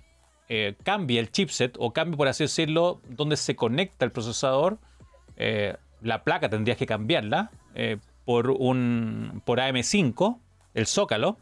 Eh, 0.49 0.77
cambia 0.85 1.21
el 1.21 1.31
chipset 1.31 1.75
o 1.79 1.93
cambia, 1.93 2.17
por 2.17 2.29
así 2.29 2.45
decirlo, 2.45 3.01
donde 3.09 3.37
se 3.37 3.57
conecta 3.57 4.05
el 4.05 4.13
procesador. 4.13 4.79
la 6.03 6.23
placa 6.23 6.49
tendrías 6.49 6.79
que 6.79 6.87
cambiarla 6.87 7.51
por 8.25 8.51
un 8.51 9.43
por 9.45 9.59
AM5, 9.59 10.39
el 10.75 10.87
zócalo. 10.87 11.39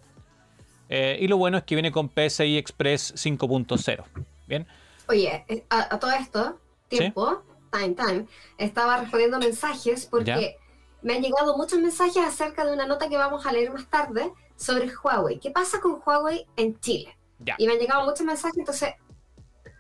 y 0.89 1.27
lo 1.27 1.37
bueno 1.37 1.59
es 1.59 1.65
que 1.65 1.75
viene 1.75 1.91
con 1.91 2.09
PCI 2.09 2.57
Express 2.57 3.15
5.0. 3.15 4.05
Bien. 4.47 4.67
Oye, 5.09 5.45
a, 5.69 5.99
todo 5.99 6.13
esto, 6.13 6.59
tiempo 6.89 7.43
time, 7.79 7.95
time, 7.95 8.27
estaba 8.59 8.99
respondiendo 8.99 9.39
mensajes 9.39 10.07
porque 10.07 10.57
me 11.03 11.17
han 11.17 11.23
llegado 11.23 11.57
muchos 11.57 11.79
mensajes 11.81 12.25
acerca 12.25 12.65
de 12.65 12.73
una 12.73 12.87
nota 12.87 13.09
que 13.09 13.17
vamos 13.17 13.45
a 13.47 13.53
leer 13.53 13.73
más 13.73 13.89
tarde 13.89 14.33
sobre 14.57 14.91
Huawei. 14.91 15.39
¿Qué 15.39 15.51
pasa 15.51 15.81
con 15.81 16.01
Huawei 16.05 16.47
en 16.57 16.79
Chile? 16.81 17.17
Y 17.59 17.67
me 17.67 17.75
han 17.75 17.79
llegado 17.79 18.05
muchos 18.05 18.25
mensajes, 18.25 18.57
entonces 18.57 18.95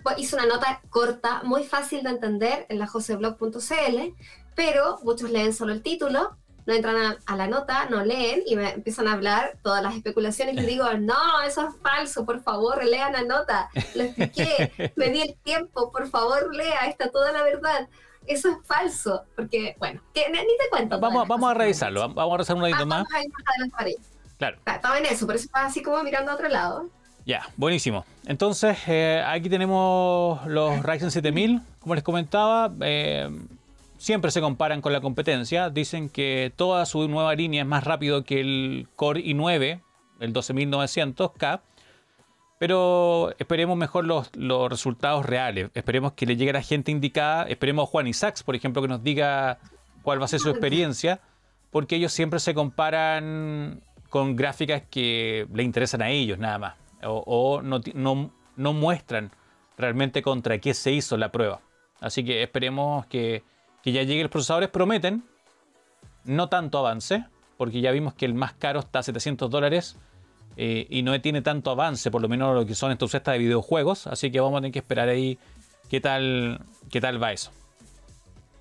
pues, 0.02 0.18
hice 0.18 0.37
una 0.37 0.46
nota 0.46 0.83
corta, 0.90 1.42
muy 1.44 1.64
fácil 1.64 2.02
de 2.02 2.11
entender 2.11 2.66
en 2.68 2.78
la 2.78 2.87
joseblog.cl, 2.87 4.14
pero 4.54 4.98
muchos 5.02 5.30
leen 5.30 5.54
solo 5.54 5.72
el 5.72 5.83
título 5.83 6.37
no 6.66 6.74
entran 6.74 7.16
a, 7.27 7.37
la 7.37 7.46
nota, 7.46 7.87
no 7.90 8.05
leen 8.05 8.42
y 8.46 8.57
me 8.57 8.70
empiezan 8.70 9.09
a 9.09 9.12
hablar 9.12 9.59
todas 9.62 9.83
las 9.83 9.94
especulaciones 9.94 10.55
y 10.55 10.57
les 10.57 10.66
digo, 10.66 10.87
no, 10.94 11.42
eso 11.46 11.68
es 11.68 11.74
falso, 11.83 12.24
por 12.24 12.42
favor, 12.42 12.83
lean 12.85 13.12
la 13.12 13.22
nota, 13.22 13.68
lo 13.94 14.05
expliqué, 14.05 14.92
me 14.96 15.11
di 15.11 15.20
el 15.22 15.35
tiempo, 15.42 15.92
por 15.92 16.09
favor, 16.09 16.55
lea, 16.55 16.87
está 16.87 17.11
toda 17.11 17.33
la 17.33 17.42
verdad. 17.42 17.88
Eso 18.27 18.48
es 18.48 18.57
falso, 18.66 19.24
porque, 19.37 19.77
bueno, 19.79 20.00
que, 20.14 20.31
ni 20.31 20.38
te 20.38 20.70
cuento. 20.70 20.98
Vamos, 20.98 21.29
vamos 21.29 21.50
a 21.50 21.55
revisarlo, 21.55 22.09
vamos 22.09 22.33
a 22.33 22.37
revisar 22.38 22.57
un 22.57 22.62
poquito 22.62 22.87
más. 22.87 23.05
Vamos 23.05 23.12
a 23.12 23.22
ir 23.22 23.31
más 23.31 23.42
adelante 23.46 23.77
para 23.77 23.90
Claro. 24.38 24.59
Estaba 24.64 24.98
en 24.98 25.07
eso, 25.07 25.27
por 25.27 25.35
eso 25.37 25.44
estaba 25.44 25.66
así 25.66 25.83
como 25.83 26.03
mirando 26.03 26.33
a 26.33 26.35
otro 26.35 26.48
lado. 26.48 26.88
Ya, 27.27 27.48
buenísimo. 27.57 28.05
Entonces, 28.27 28.79
eh, 28.87 29.22
aquí 29.27 29.48
tenemos 29.48 30.44
los 30.46 30.83
Ryzen 30.83 31.11
7000, 31.11 31.61
como 31.81 31.94
les 31.94 32.05
comentaba. 32.05 32.72
Eh, 32.81 33.29
siempre 34.04 34.30
se 34.30 34.42
comparan 34.42 34.82
con 34.82 34.92
la 34.92 35.00
competencia. 35.00 35.70
Dicen 35.70 36.10
que 36.10 36.52
toda 36.54 36.84
su 36.84 37.08
nueva 37.08 37.34
línea 37.34 37.62
es 37.62 37.66
más 37.66 37.84
rápido 37.84 38.22
que 38.22 38.38
el 38.38 38.86
Core 38.96 39.24
i9, 39.24 39.80
el 40.20 40.32
12900K. 40.34 41.62
Pero 42.58 43.34
esperemos 43.38 43.78
mejor 43.78 44.04
los, 44.04 44.30
resultados 44.68 45.24
reales. 45.24 45.70
Esperemos 45.72 46.12
que 46.12 46.26
le 46.26 46.36
llegue 46.36 46.50
a 46.50 46.54
la 46.54 46.62
gente 46.62 46.92
indicada. 46.92 47.44
Esperemos 47.44 47.88
a 47.88 47.90
Juan 47.90 48.06
Isaacs, 48.06 48.42
por 48.42 48.54
ejemplo, 48.54 48.82
que 48.82 48.88
nos 48.88 49.02
diga 49.02 49.58
cuál 50.02 50.20
va 50.20 50.26
a 50.26 50.28
ser 50.28 50.40
su 50.40 50.50
experiencia. 50.50 51.20
Porque 51.70 51.96
ellos 51.96 52.12
siempre 52.12 52.40
se 52.40 52.52
comparan 52.52 53.80
con 54.10 54.36
gráficas 54.36 54.82
que 54.90 55.48
le 55.50 55.62
interesan 55.62 56.02
a 56.02 56.10
ellos 56.10 56.38
nada 56.38 56.58
más. 56.58 56.74
O, 57.02 57.62
no, 57.62 57.80
no 57.94 58.72
muestran 58.74 59.30
realmente 59.78 60.20
contra 60.20 60.58
qué 60.58 60.74
se 60.74 60.92
hizo 60.92 61.16
la 61.16 61.32
prueba. 61.32 61.62
Así 62.00 62.22
que 62.22 62.42
esperemos 62.42 63.06
que 63.06 63.42
que 63.84 63.92
ya 63.92 64.02
lleguen 64.02 64.22
los 64.22 64.30
procesadores, 64.30 64.70
prometen 64.70 65.22
no 66.24 66.48
tanto 66.48 66.78
avance, 66.78 67.26
porque 67.58 67.82
ya 67.82 67.90
vimos 67.92 68.14
que 68.14 68.24
el 68.24 68.32
más 68.34 68.54
caro 68.54 68.80
está 68.80 69.00
a 69.00 69.02
700 69.02 69.50
dólares 69.50 69.96
eh, 70.56 70.86
y 70.88 71.02
no 71.02 71.20
tiene 71.20 71.42
tanto 71.42 71.70
avance, 71.70 72.10
por 72.10 72.22
lo 72.22 72.28
menos 72.28 72.54
lo 72.54 72.64
que 72.64 72.74
son 72.74 72.90
entusiastas 72.90 73.34
de 73.34 73.38
videojuegos, 73.40 74.06
así 74.06 74.30
que 74.30 74.40
vamos 74.40 74.56
a 74.56 74.60
tener 74.62 74.72
que 74.72 74.78
esperar 74.78 75.08
ahí 75.10 75.38
qué 75.90 76.00
tal, 76.00 76.60
qué 76.90 77.00
tal 77.00 77.22
va 77.22 77.32
eso. 77.32 77.50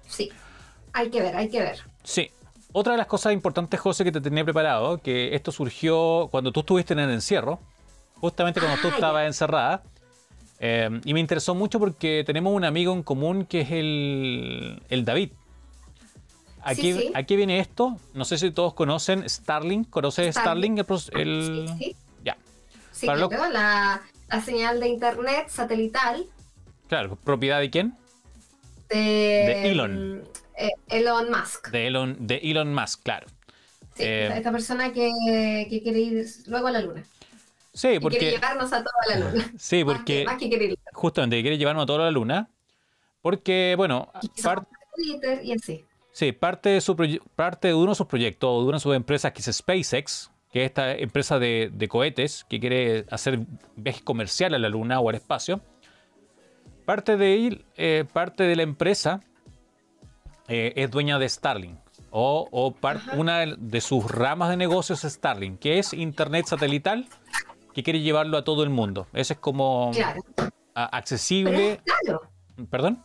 Sí, 0.08 0.30
hay 0.92 1.10
que 1.10 1.22
ver, 1.22 1.36
hay 1.36 1.50
que 1.50 1.62
ver. 1.62 1.78
Sí. 2.04 2.30
Otra 2.74 2.94
de 2.94 2.98
las 2.98 3.08
cosas 3.08 3.32
importantes, 3.34 3.80
José, 3.80 4.04
que 4.04 4.12
te 4.12 4.20
tenía 4.20 4.44
preparado, 4.44 4.98
que 4.98 5.36
esto 5.36 5.52
surgió 5.52 6.28
cuando 6.32 6.52
tú 6.52 6.62
estuviste 6.62 6.94
en 6.94 7.00
el 7.00 7.12
encierro, 7.12 7.60
justamente 8.16 8.60
cuando 8.60 8.82
tú 8.82 8.88
Ah, 8.90 8.96
estabas 8.96 9.28
encerrada. 9.28 9.84
Eh, 10.66 10.90
y 11.04 11.14
me 11.14 11.20
interesó 11.20 11.54
mucho 11.56 11.78
porque 11.78 12.24
tenemos 12.26 12.54
un 12.54 12.64
amigo 12.64 12.94
en 12.94 13.04
común 13.04 13.46
que 13.46 13.62
es 13.62 13.72
el, 13.72 14.82
el 14.90 15.04
David. 15.04 15.32
Aquí, 16.62 16.94
Sí, 16.94 17.00
sí. 17.00 17.12
aquí 17.14 17.36
viene 17.36 17.60
esto. 17.60 17.98
No 18.14 18.24
sé 18.24 18.38
si 18.38 18.50
todos 18.52 18.74
conocen 18.74 19.28
Starlink. 19.30 19.90
¿Conoces 19.90 20.34
Starlink? 20.36 20.80
Starlink. 20.82 21.20
el 21.20 21.70
Sí. 21.78 21.96
Ya. 22.24 22.38
Sí, 22.94 23.06
Para 23.06 23.20
lo- 23.20 23.28
claro, 23.30 23.52
la, 23.52 24.02
la 24.30 24.42
señal 24.42 24.80
de 24.80 24.88
internet 24.88 25.48
satelital 25.50 26.26
Claro, 26.88 27.18
¿propiedad 27.18 27.60
de 27.60 27.70
quién? 27.70 27.96
de, 28.90 28.96
De 28.98 29.72
Elon. 29.72 30.24
eh, 30.58 30.70
Elon 30.88 31.30
Musk. 31.32 31.70
De 31.72 31.88
Elon, 31.88 32.16
de 32.26 32.36
Elon 32.44 32.74
Musk, 32.74 33.02
claro. 33.04 33.28
Sí, 33.96 34.04
eh, 34.04 34.24
esta, 34.26 34.38
esta 34.38 34.52
persona 34.52 34.94
que, 34.94 35.12
que 35.70 35.82
quiere 35.84 36.00
ir 36.00 36.26
luego 36.48 36.68
a 36.68 36.72
la 36.72 36.82
luna. 36.82 37.04
Sí, 37.74 37.88
Y 37.88 37.90
quiere 37.92 38.02
porque, 38.02 38.32
llevarnos 38.32 38.72
a 38.72 38.84
toda 38.84 38.94
la 39.10 39.20
luna. 39.32 39.52
sí, 39.58 39.84
Más 39.84 40.04
que- 40.04 40.24
porque 40.26 40.26
Más 40.26 40.38
que, 40.38 40.76
justamente 40.94 41.42
quiere 41.42 41.58
llevarnos 41.58 41.84
a 41.84 41.86
toda 41.88 42.00
la 42.06 42.12
luna. 42.12 42.50
Porque, 43.22 43.74
bueno, 43.78 44.12
Y 44.22 44.28
quizás 44.30 44.46
par- 44.56 44.68
Twitter 44.96 45.42
y 45.44 45.54
así. 45.54 45.86
Sí, 46.12 46.32
parte 46.34 46.70
de, 46.70 46.82
su 46.82 46.96
proye- 46.96 47.22
parte 47.36 47.70
de 47.70 47.74
uno 47.74 47.92
de 47.92 47.96
sus 47.96 48.06
proyectos, 48.06 48.50
o 48.52 48.62
de 48.62 48.68
una 48.68 48.78
de 48.78 48.82
sus 48.82 48.96
empresas, 48.96 49.32
que 49.32 49.42
es 49.42 49.56
SpaceX, 49.56 50.30
que 50.52 50.62
es 50.62 50.66
esta 50.68 50.92
empresa 50.94 51.40
de, 51.40 51.72
de 51.74 51.88
cohetes 51.88 52.46
que 52.48 52.60
quiere 52.60 53.06
hacer 53.10 53.40
viajes 53.76 54.04
comerciales 54.04 54.58
a 54.58 54.60
la 54.60 54.70
Luna 54.70 55.00
o 55.00 55.10
al 55.10 55.16
espacio. 55.16 55.62
Parte 56.86 57.18
de, 57.18 57.48
él, 57.48 57.66
eh, 57.78 58.06
parte 58.14 58.44
de 58.44 58.56
la 58.56 58.62
empresa 58.64 59.22
eh, 60.48 60.74
es 60.76 60.92
dueña 60.92 61.18
de 61.18 61.28
Starlink. 61.30 61.80
O, 62.12 62.76
una 63.18 63.40
de 63.58 63.82
sus 63.82 64.12
ramas 64.12 64.50
de 64.50 64.58
negocios 64.58 65.04
es 65.04 65.14
Starlink, 65.14 65.58
que 65.60 65.80
es 65.80 65.94
Internet 65.94 66.46
satelital, 66.46 67.08
que 67.74 67.84
quiere 67.84 68.02
llevarlo 68.02 68.38
a 68.38 68.44
todo 68.44 68.64
el 68.64 68.70
mundo. 68.70 69.08
Ese 69.14 69.34
es 69.34 69.40
como 69.40 69.92
Claro. 69.94 70.22
a- 70.38 70.44
Pero 70.46 70.90
accesible. 70.92 71.72
es 71.74 71.80
caro. 72.06 72.22
¿Perdón? 72.70 73.04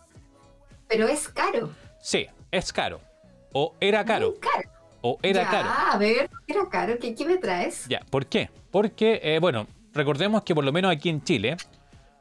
Pero 0.88 1.06
es 1.08 1.28
caro. 1.28 1.70
Sí, 2.00 2.26
es 2.50 2.72
caro. 2.72 3.00
O 3.52 3.74
era 3.80 4.04
caro. 4.04 4.34
Caro. 4.40 4.70
O 5.00 5.18
era 5.22 5.42
Ya, 5.44 5.50
caro. 5.50 5.68
A 5.92 5.98
ver, 5.98 6.28
era 6.46 6.68
caro. 6.68 6.98
¿Qué, 6.98 7.14
qué 7.14 7.24
me 7.24 7.36
traes? 7.38 7.86
Ya, 7.88 8.00
¿por 8.10 8.26
qué? 8.26 8.50
Porque, 8.70 9.20
eh, 9.22 9.38
bueno, 9.40 9.66
recordemos 9.92 10.42
que 10.42 10.54
por 10.54 10.64
lo 10.64 10.72
menos 10.72 10.90
aquí 10.92 11.08
en 11.08 11.22
Chile, 11.22 11.56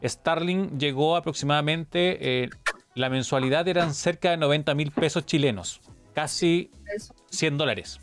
Starlink 0.03 0.77
llegó 0.77 1.15
aproximadamente, 1.15 2.43
eh, 2.43 2.49
la 2.93 3.09
mensualidad 3.09 3.67
eran 3.67 3.93
cerca 3.93 4.29
de 4.31 4.37
90 4.37 4.73
mil 4.75 4.91
pesos 4.91 5.25
chilenos, 5.25 5.81
casi 6.13 6.71
Eso, 6.95 7.13
100 7.31 7.57
dólares. 7.57 7.99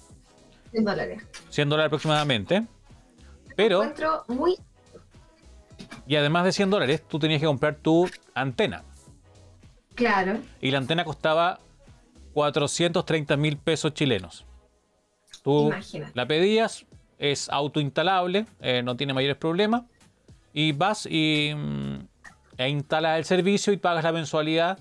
100 0.73 0.85
dólares. 0.85 1.23
100 1.51 1.69
dólares 1.69 1.87
aproximadamente. 1.89 2.67
Pero, 3.57 3.83
Encuentro 3.83 4.25
muy. 4.29 4.57
y 6.07 6.17
además 6.17 6.45
de 6.45 6.53
100 6.53 6.71
dólares, 6.71 7.03
tú 7.07 7.19
tenías 7.19 7.41
que 7.41 7.47
comprar 7.47 7.77
tu 7.77 8.09
antena. 8.35 8.83
Claro. 9.95 10.39
Y 10.61 10.71
la 10.71 10.79
antena 10.79 11.05
costaba 11.05 11.61
430 12.33 13.37
mil 13.37 13.57
pesos 13.57 13.95
chilenos. 13.95 14.45
Tú 15.43 15.69
Imagínate. 15.69 16.13
la 16.15 16.27
pedías, 16.27 16.87
es 17.19 17.49
autoinstalable, 17.49 18.47
eh, 18.61 18.83
no 18.83 18.97
tiene 18.97 19.15
mayores 19.15 19.37
problemas. 19.37 19.83
Y 20.53 20.73
vas 20.73 21.07
y, 21.07 21.53
mm, 21.55 21.97
e 22.59 22.69
instalas 22.69 23.19
el 23.19 23.25
servicio 23.25 23.73
y 23.73 23.77
pagas 23.77 24.05
la 24.05 24.13
mensualidad. 24.13 24.79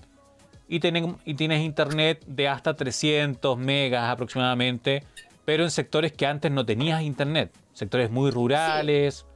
Y, 0.68 0.80
y 1.24 1.34
tienes 1.34 1.62
internet 1.62 2.24
de 2.26 2.48
hasta 2.48 2.74
300 2.74 3.58
megas 3.58 4.08
aproximadamente, 4.10 5.04
pero 5.44 5.62
en 5.62 5.70
sectores 5.70 6.12
que 6.12 6.26
antes 6.26 6.50
no 6.50 6.64
tenías 6.64 7.02
internet. 7.02 7.52
Sectores 7.74 8.10
muy 8.10 8.30
rurales. 8.30 9.26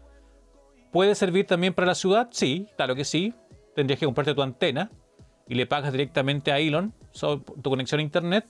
¿Puede 0.90 1.14
servir 1.14 1.46
también 1.46 1.74
para 1.74 1.88
la 1.88 1.94
ciudad? 1.94 2.28
Sí, 2.30 2.66
claro 2.76 2.94
que 2.94 3.04
sí. 3.04 3.34
Tendrías 3.74 4.00
que 4.00 4.06
comprarte 4.06 4.34
tu 4.34 4.42
antena 4.42 4.90
y 5.46 5.54
le 5.54 5.66
pagas 5.66 5.92
directamente 5.92 6.50
a 6.50 6.58
Elon 6.58 6.94
tu 7.62 7.70
conexión 7.70 8.00
a 8.00 8.02
internet. 8.02 8.46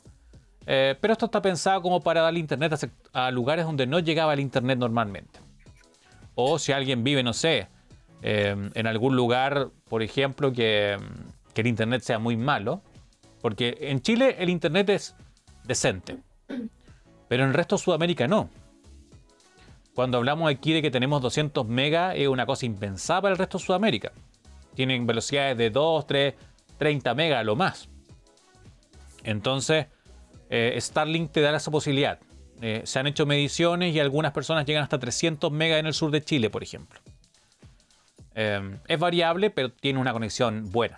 Eh, 0.67 0.95
pero 1.01 1.13
esto 1.13 1.27
está 1.27 1.41
pensado 1.41 1.81
como 1.81 2.01
para 2.01 2.21
darle 2.21 2.41
internet 2.41 2.91
a, 3.13 3.31
lugares 3.31 3.65
donde 3.65 3.87
no 3.87 3.99
llegaba 3.99 4.35
el 4.35 4.41
internet 4.41 4.79
normalmente. 4.79 5.41
O 6.35 6.59
si 6.59 6.73
alguien 6.73 7.03
vive, 7.03 7.23
no 7.23 7.33
sé, 7.33 7.69
eh, 8.23 8.55
en 8.75 8.87
algún 8.87 9.17
lugar, 9.17 9.71
por 9.89 10.03
ejemplo, 10.03 10.53
que, 10.53 10.97
que 11.55 11.63
el 11.63 11.67
internet 11.67 12.03
sea 12.03 12.19
muy 12.19 12.37
malo. 12.37 12.83
Porque 13.41 13.77
en 13.81 14.01
Chile 14.03 14.37
el 14.39 14.51
internet 14.51 14.91
es 14.91 15.17
decente. 15.65 16.19
Pero 17.29 17.43
en 17.43 17.49
el 17.51 17.55
resto 17.55 17.77
de 17.77 17.83
Sudamérica 17.83 18.29
no. 18.29 18.51
Cuando 19.99 20.19
hablamos 20.19 20.49
aquí 20.49 20.73
de 20.73 20.81
que 20.81 20.93
tenemos 20.93 21.21
200 21.21 21.67
megas, 21.67 22.15
es 22.17 22.29
una 22.29 22.47
cosa 22.47 22.65
impensada 22.65 23.21
para 23.21 23.33
el 23.33 23.37
resto 23.37 23.59
de 23.59 23.65
Sudamérica. 23.65 24.13
Tienen 24.77 25.09
velocidades 25.09 25.59
de 25.59 25.71
2, 25.71 26.07
3, 26.07 26.35
30 26.77 27.15
megas 27.17 27.45
lo 27.45 27.57
más. 27.57 27.89
Entonces, 29.25 29.87
eh, 30.51 30.79
Starlink 30.81 31.33
te 31.33 31.41
da 31.41 31.57
esa 31.57 31.73
posibilidad. 31.73 32.21
Eh, 32.61 32.83
se 32.85 33.01
han 33.01 33.09
hecho 33.09 33.27
mediciones 33.27 33.93
y 33.93 33.99
algunas 33.99 34.31
personas 34.31 34.67
llegan 34.67 34.85
hasta 34.85 35.01
300 35.01 35.51
megas 35.51 35.81
en 35.81 35.87
el 35.87 35.95
sur 35.95 36.13
de 36.13 36.23
Chile, 36.23 36.49
por 36.49 36.63
ejemplo. 36.63 37.01
Eh, 38.37 38.79
es 38.87 38.99
variable, 39.01 39.51
pero 39.51 39.73
tiene 39.73 39.99
una 39.99 40.13
conexión 40.13 40.71
buena. 40.71 40.97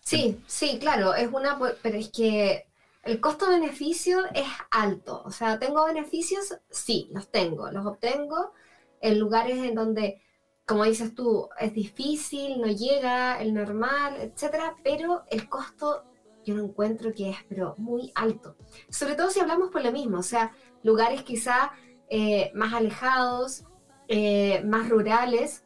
Sí, 0.00 0.40
sí, 0.48 0.80
claro, 0.80 1.14
es 1.14 1.28
una, 1.32 1.56
pero 1.82 1.96
es 1.96 2.08
que 2.08 2.66
el 3.08 3.20
costo-beneficio 3.20 4.26
es 4.34 4.46
alto. 4.70 5.22
O 5.24 5.30
sea, 5.30 5.58
¿tengo 5.58 5.86
beneficios? 5.86 6.58
Sí, 6.70 7.08
los 7.12 7.30
tengo, 7.30 7.70
los 7.70 7.86
obtengo 7.86 8.52
en 9.00 9.18
lugares 9.18 9.58
en 9.58 9.74
donde, 9.74 10.20
como 10.66 10.84
dices 10.84 11.14
tú, 11.14 11.48
es 11.58 11.72
difícil, 11.72 12.60
no 12.60 12.66
llega 12.66 13.40
el 13.40 13.54
normal, 13.54 14.16
etcétera, 14.20 14.76
pero 14.84 15.22
el 15.30 15.48
costo 15.48 16.04
yo 16.44 16.54
no 16.54 16.64
encuentro 16.64 17.12
que 17.14 17.30
es, 17.30 17.36
pero 17.48 17.74
muy 17.78 18.12
alto. 18.14 18.56
Sobre 18.90 19.14
todo 19.14 19.30
si 19.30 19.40
hablamos 19.40 19.70
por 19.70 19.82
lo 19.82 19.92
mismo, 19.92 20.18
o 20.18 20.22
sea, 20.22 20.52
lugares 20.82 21.22
quizá 21.22 21.72
eh, 22.10 22.50
más 22.54 22.74
alejados, 22.74 23.64
eh, 24.08 24.62
más 24.64 24.88
rurales. 24.90 25.64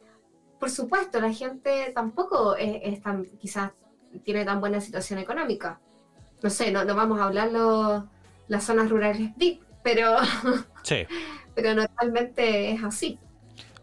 Por 0.59 0.69
supuesto, 0.69 1.19
la 1.19 1.33
gente 1.33 1.91
tampoco 1.93 2.55
es, 2.55 3.01
tan, 3.01 3.25
quizás 3.37 3.71
tiene 4.23 4.45
tan 4.45 4.61
buena 4.61 4.79
situación 4.79 5.19
económica. 5.19 5.81
No 6.43 6.49
sé, 6.49 6.71
no, 6.71 6.85
no 6.85 6.93
vamos 6.95 7.19
a 7.19 7.23
hablar 7.25 7.51
los- 7.51 8.03
las 8.47 8.63
zonas 8.65 8.89
rurales 8.89 9.31
VIP, 9.37 9.63
pero, 9.83 10.17
Sí. 10.83 11.05
pero 11.55 11.73
normalmente 11.73 12.71
es 12.71 12.83
así. 12.83 13.17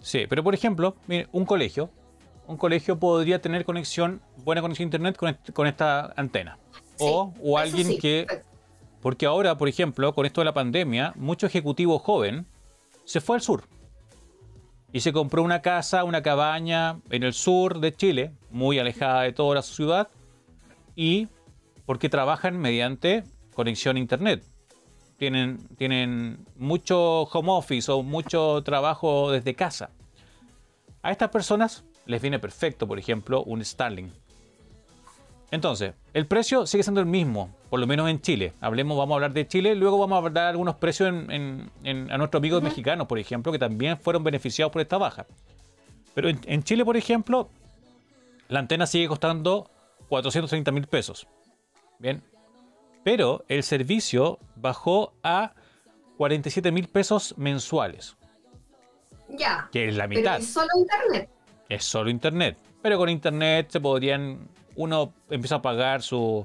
Sí, 0.01 0.27
pero 0.29 0.45
por 0.45 0.55
ejemplo, 0.55 0.95
mire, 1.09 1.29
un 1.33 1.45
colegio. 1.45 1.91
Un 2.47 2.57
colegio 2.57 2.99
podría 2.99 3.41
tener 3.41 3.65
conexión, 3.65 4.21
buena 4.45 4.61
conexión 4.61 4.85
a 4.85 4.89
internet 4.89 5.17
con, 5.17 5.29
est- 5.31 5.51
con 5.53 5.67
esta 5.67 6.13
antena. 6.17 6.59
Sí, 6.97 7.07
o 7.09 7.33
o 7.43 7.59
alguien 7.59 7.87
sí, 7.87 7.99
que. 7.99 8.27
Porque 9.01 9.25
ahora, 9.25 9.57
por 9.57 9.69
ejemplo, 9.69 10.13
con 10.15 10.27
esto 10.27 10.41
de 10.43 10.45
la 10.47 10.53
pandemia, 10.55 11.13
mucho 11.17 11.47
ejecutivo 11.47 11.99
joven 11.99 12.47
se 13.05 13.21
fue 13.21 13.37
al 13.37 13.43
sur. 13.43 13.65
Y 14.93 15.01
se 15.01 15.13
compró 15.13 15.43
una 15.43 15.63
casa, 15.63 16.05
una 16.05 16.23
cabaña 16.23 16.99
en 17.11 17.23
el 17.23 17.33
sur 17.33 17.79
de 17.81 17.95
Chile, 17.95 18.33
muy 18.51 18.79
alejada 18.79 19.23
de 19.23 19.33
toda 19.33 19.55
la 19.55 19.63
ciudad. 19.63 20.09
Y 20.97 21.29
porque 21.91 22.09
trabajan 22.09 22.57
mediante 22.57 23.25
conexión 23.53 23.97
a 23.97 23.99
internet. 23.99 24.45
Tienen, 25.17 25.59
tienen 25.77 26.47
mucho 26.57 27.23
home 27.23 27.51
office 27.51 27.91
o 27.91 28.05
mucho 28.05 28.63
trabajo 28.63 29.33
desde 29.33 29.57
casa. 29.57 29.91
A 31.03 31.11
estas 31.11 31.31
personas 31.31 31.83
les 32.07 32.23
viene 32.23 32.39
perfecto, 32.39 32.87
por 32.87 33.01
ejemplo, 33.01 33.43
un 33.43 33.65
Starlink. 33.65 34.13
Entonces, 35.51 35.95
el 36.15 36.29
precio 36.29 36.65
sigue 36.65 36.85
siendo 36.85 37.01
el 37.01 37.09
mismo, 37.09 37.51
por 37.71 37.81
lo 37.81 37.89
menos 37.89 38.09
en 38.09 38.21
Chile. 38.21 38.53
Hablemos, 38.61 38.97
vamos 38.97 39.15
a 39.15 39.17
hablar 39.17 39.33
de 39.33 39.49
Chile, 39.49 39.75
luego 39.75 39.99
vamos 39.99 40.25
a 40.25 40.31
dar 40.31 40.47
algunos 40.47 40.77
precios 40.77 41.09
en- 41.09 41.29
en- 41.33 41.71
en- 41.83 42.13
a 42.13 42.19
nuestros 42.19 42.39
amigos 42.39 42.63
mexicanos, 42.63 43.09
por 43.09 43.19
ejemplo, 43.19 43.51
que 43.51 43.59
también 43.59 43.99
fueron 43.99 44.23
beneficiados 44.23 44.73
por 44.73 44.81
esta 44.81 44.97
baja. 44.97 45.27
Pero 46.15 46.29
en 46.29 46.63
Chile, 46.63 46.85
por 46.85 46.97
ejemplo, 46.97 47.51
la 48.47 48.61
antena 48.61 48.87
sigue 48.87 49.09
costando 49.09 49.69
430 50.09 50.71
mil 50.71 50.87
pesos. 50.87 51.27
Bien. 52.01 52.23
Pero 53.05 53.45
el 53.49 53.63
servicio 53.63 54.39
bajó 54.57 55.13
a 55.23 55.53
47 56.17 56.73
mil 56.73 56.89
pesos 56.89 57.35
mensuales, 57.39 58.17
Ya. 59.29 59.69
que 59.73 59.89
es 59.89 59.95
la 59.97 60.09
Pero 60.09 60.21
mitad. 60.21 60.39
es 60.39 60.53
solo 60.53 60.69
internet. 60.79 61.31
es 61.69 61.85
solo 61.85 62.11
internet. 62.11 62.59
Pero 62.83 62.99
con 62.99 63.09
internet 63.09 63.69
se 63.71 63.81
podrían. 63.81 64.49
Uno 64.77 65.13
empieza 65.31 65.57
a 65.57 65.63
pagar 65.63 66.03
su- 66.03 66.45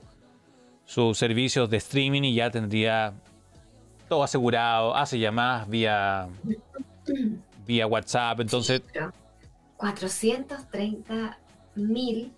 sus 0.86 1.18
servicios 1.18 1.70
de 1.70 1.78
streaming 1.78 2.24
y 2.24 2.36
ya 2.36 2.50
tendría 2.52 3.14
todo 4.10 4.24
asegurado. 4.24 4.96
Hace 4.96 5.18
llamadas 5.20 5.68
vía. 5.70 6.28
vía 7.66 7.88
WhatsApp. 7.88 8.40
Entonces, 8.42 8.82
430 9.78 11.38
mil. 11.76 12.32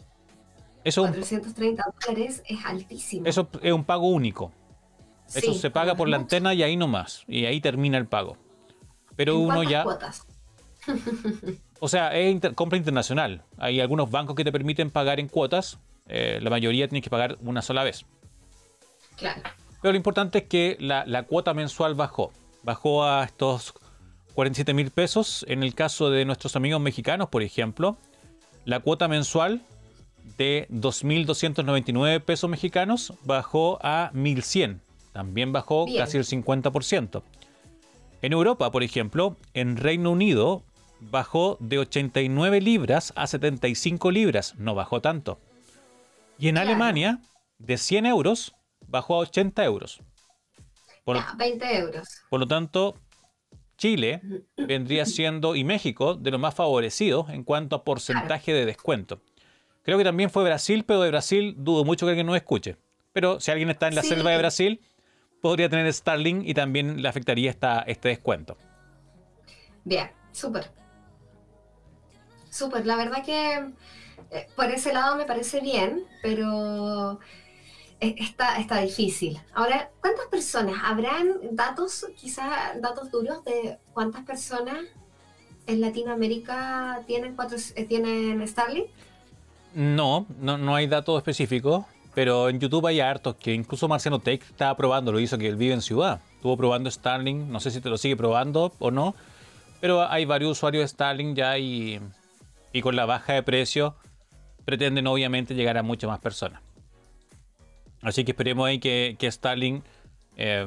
Eso, 0.88 1.02
430 1.04 1.84
dólares 2.08 2.44
es 2.48 2.66
altísimo. 2.66 3.26
eso 3.26 3.48
es 3.62 3.74
un 3.74 3.84
pago 3.84 4.08
único. 4.10 4.52
Eso 5.34 5.54
se 5.54 5.70
paga 5.70 5.96
por 5.96 6.08
la 6.08 6.18
mucho. 6.18 6.26
antena 6.26 6.54
y 6.54 6.64
ahí 6.64 6.78
nomás. 6.78 7.24
Y 7.28 7.46
ahí 7.46 7.60
termina 7.60 7.98
el 7.98 8.06
pago. 8.08 8.38
Pero 9.18 9.34
¿En 9.34 9.40
uno 9.42 9.64
ya. 9.64 9.84
cuotas? 9.84 10.26
O 11.80 11.88
sea, 11.88 12.16
es 12.18 12.32
inter- 12.32 12.56
compra 12.56 12.76
internacional. 12.78 13.44
Hay 13.60 13.80
algunos 13.82 14.10
bancos 14.10 14.36
que 14.36 14.44
te 14.44 14.52
permiten 14.52 14.90
pagar 14.90 15.20
en 15.20 15.28
cuotas. 15.28 15.78
eh, 16.08 16.40
la 16.42 16.50
mayoría 16.50 16.88
tienes 16.88 17.04
que 17.04 17.10
pagar 17.12 17.38
una 17.44 17.62
sola 17.62 17.84
vez. 17.84 18.06
Claro. 19.16 19.42
Pero 19.82 19.92
lo 19.92 19.98
importante 19.98 20.40
es 20.40 20.44
que 20.46 20.76
la, 20.80 21.06
la 21.06 21.24
cuota 21.24 21.54
mensual 21.54 21.94
bajó. 21.94 22.32
Bajó 22.64 23.04
a 23.04 23.24
estos 23.26 23.74
47 24.34 24.74
mil 24.74 24.90
pesos. 24.90 25.46
En 25.48 25.62
el 25.62 25.76
caso 25.76 26.10
de 26.10 26.26
nuestros 26.26 26.56
amigos 26.56 26.82
mexicanos, 26.82 27.30
por 27.30 27.44
ejemplo, 27.44 27.98
la 28.66 28.80
cuota 28.80 29.08
mensual 29.08 29.62
de 30.38 30.68
2.299 30.70 32.22
pesos 32.22 32.50
mexicanos 32.50 33.14
bajó 33.24 33.80
a 33.82 34.12
1.100. 34.14 34.80
También 35.14 35.52
bajó 35.54 35.86
Bien. 35.86 35.98
casi 36.00 36.18
el 36.18 36.26
50%. 36.26 37.24
En 38.22 38.34
Europa, 38.34 38.72
por 38.72 38.84
ejemplo, 38.84 39.38
en 39.54 39.78
Reino 39.78 40.12
Unido 40.12 40.64
bajó 41.00 41.58
de 41.60 41.80
89 41.80 42.62
libras 42.62 43.14
a 43.16 43.28
75 43.28 44.12
libras. 44.12 44.56
No 44.58 44.76
bajó 44.76 45.02
tanto. 45.02 45.40
Y 46.40 46.50
en 46.50 46.56
Claro. 46.56 46.70
Alemania, 46.70 47.20
de 47.60 47.78
100 47.78 48.06
euros, 48.06 48.54
bajó 48.88 49.16
a 49.16 49.20
80 49.20 49.64
euros. 49.66 50.02
Por, 51.04 51.18
Ya, 51.18 51.34
20 51.38 51.78
euros. 51.78 52.08
por 52.30 52.40
lo 52.40 52.48
tanto, 52.48 52.96
Chile 53.78 54.22
vendría 54.58 55.06
siendo, 55.06 55.56
y 55.56 55.64
México, 55.64 56.16
de 56.16 56.32
los 56.32 56.40
más 56.40 56.54
favorecidos 56.56 57.30
en 57.30 57.44
cuanto 57.44 57.76
a 57.76 57.84
porcentaje 57.84 58.52
de 58.54 58.66
descuento. 58.66 59.22
Creo 59.88 59.98
que 59.98 60.04
también 60.04 60.30
fue 60.30 60.44
Brasil, 60.44 60.84
pero 60.86 61.02
de 61.02 61.08
Brasil 61.10 61.56
dudo 61.60 61.86
mucho 61.86 62.06
que 62.06 62.10
alguien 62.10 62.28
nos 62.28 62.36
escuche. 62.36 62.76
Pero 63.14 63.40
si 63.40 63.52
alguien 63.52 63.70
está 63.70 63.88
en 63.88 63.96
la 63.96 64.02
Sí. 64.02 64.10
selva 64.10 64.32
de 64.32 64.38
Brasil, 64.38 64.82
podría 65.42 65.70
tener 65.70 65.92
Starlink 65.94 66.46
y 66.46 66.54
también 66.54 67.02
le 67.02 67.08
afectaría 67.08 67.50
esta, 67.50 67.84
este 67.84 68.10
descuento. 68.10 68.58
Bien, 69.86 70.12
súper. 70.34 70.70
Súper, 72.50 72.86
la 72.86 72.98
verdad 72.98 73.24
que 73.24 73.72
eh, 74.32 74.48
por 74.58 74.66
ese 74.66 74.92
lado 74.92 75.16
me 75.16 75.24
parece 75.24 75.62
bien, 75.62 76.04
pero 76.22 77.22
eh, 78.02 78.14
está, 78.18 78.58
está 78.60 78.82
difícil. 78.82 79.40
Ahora, 79.54 79.90
¿cuántas 80.02 80.26
personas? 80.26 80.76
¿Habrán 80.84 81.34
datos, 81.52 82.06
quizás 82.18 82.82
datos 82.82 83.10
duros 83.10 83.42
de 83.46 83.78
cuántas 83.94 84.26
personas 84.26 84.80
en 85.66 85.80
Latinoamérica 85.80 87.04
tienen, 87.08 87.38
cuatro, 87.38 87.58
eh, 87.76 87.86
tienen 87.86 88.46
Starlink? 88.46 88.90
No, 89.74 90.26
no, 90.40 90.58
no 90.58 90.76
hay 90.76 90.88
datos 90.88 91.18
específicos, 91.18 91.86
pero 92.18 92.50
en 92.50 92.60
YouTube 92.60 92.88
hay 92.88 93.00
hartos 93.00 93.36
que 93.36 93.54
incluso 93.54 93.88
Marciano 93.88 94.20
Tech 94.20 94.42
estaba 94.42 94.76
probando, 94.76 95.12
lo 95.12 95.20
hizo 95.20 95.38
que 95.38 95.48
él 95.48 95.56
vive 95.56 95.74
en 95.76 95.82
ciudad. 95.82 96.20
Estuvo 96.34 96.58
probando 96.58 96.90
Starlink, 96.90 97.48
no 97.48 97.60
sé 97.60 97.70
si 97.70 97.80
te 97.80 97.90
lo 97.90 97.98
sigue 97.98 98.18
probando 98.18 98.74
o 98.80 98.90
no, 98.90 99.14
pero 99.80 100.10
hay 100.10 100.26
varios 100.26 100.54
usuarios 100.54 100.82
de 100.82 100.88
Starlink 100.88 101.38
ya 101.38 101.58
y, 101.60 102.02
con 102.82 102.96
la 102.96 103.06
baja 103.06 103.34
de 103.34 103.44
precio 103.44 103.96
pretenden 104.66 105.08
obviamente 105.08 105.54
llegar 105.54 105.78
a 105.78 105.84
muchas 105.84 106.10
más 106.10 106.20
personas. 106.20 106.62
Así 108.02 108.24
que 108.24 108.32
esperemos 108.32 108.70
que, 108.82 109.16
que 109.20 109.32
Starlink 109.32 109.84
eh, 110.38 110.66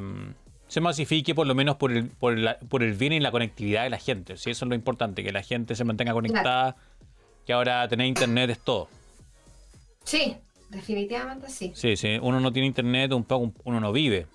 se 0.70 0.80
masifique 0.80 1.34
por 1.34 1.48
lo 1.48 1.57
menos 1.57 1.76
por 1.76 1.90
el 1.92 2.94
bien 2.94 3.12
y 3.12 3.18
la 3.18 3.32
conectividad 3.32 3.82
de 3.82 3.90
la 3.90 3.98
gente. 3.98 4.36
Sí, 4.36 4.51
eso 4.51 4.64
es 4.64 4.68
lo 4.68 4.76
importante, 4.76 5.24
que 5.24 5.32
la 5.32 5.42
gente 5.42 5.74
se 5.74 5.82
mantenga 5.82 6.12
conectada, 6.12 6.76
que 7.51 7.55
ahora 7.55 7.88
tener 7.88 8.07
internet 8.07 8.51
es 8.51 8.61
todo. 8.61 8.86
Sí, 10.05 10.36
definitivamente 10.68 11.51
sí. 11.51 11.72
Sí, 11.74 11.96
sí, 11.96 12.16
uno 12.22 12.38
no 12.38 12.53
tiene 12.53 12.68
internet, 12.68 13.11
un 13.12 13.24
poco 13.24 13.53
uno 13.64 13.80
no 13.80 13.90
vive. 13.90 14.28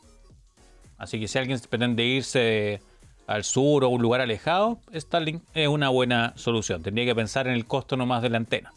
Así 0.98 1.18
que 1.18 1.30
si 1.30 1.38
alguien 1.38 1.58
pretende 1.70 2.04
irse 2.04 2.82
al 3.26 3.46
sur 3.46 3.86
o 3.86 3.88
a 3.88 3.90
un 3.90 4.02
lugar 4.02 4.20
alejado, 4.20 4.82
Starlink 4.94 5.42
es 5.54 5.70
una 5.70 5.88
buena 5.88 6.34
solución. 6.36 6.84
Tendría 6.84 7.06
que 7.06 7.16
pensar 7.16 7.48
en 7.48 7.54
el 7.54 7.66
costo 7.66 7.96
nomás 7.96 8.22
de 8.22 8.32
la 8.32 8.36
antena. 8.36 8.74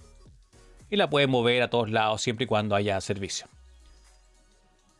Y 0.88 0.94
la 0.94 1.10
puede 1.10 1.26
mover 1.26 1.60
a 1.62 1.68
todos 1.68 1.90
lados 1.90 2.22
siempre 2.22 2.44
y 2.44 2.46
cuando 2.46 2.76
haya 2.76 3.00
servicio. 3.00 3.48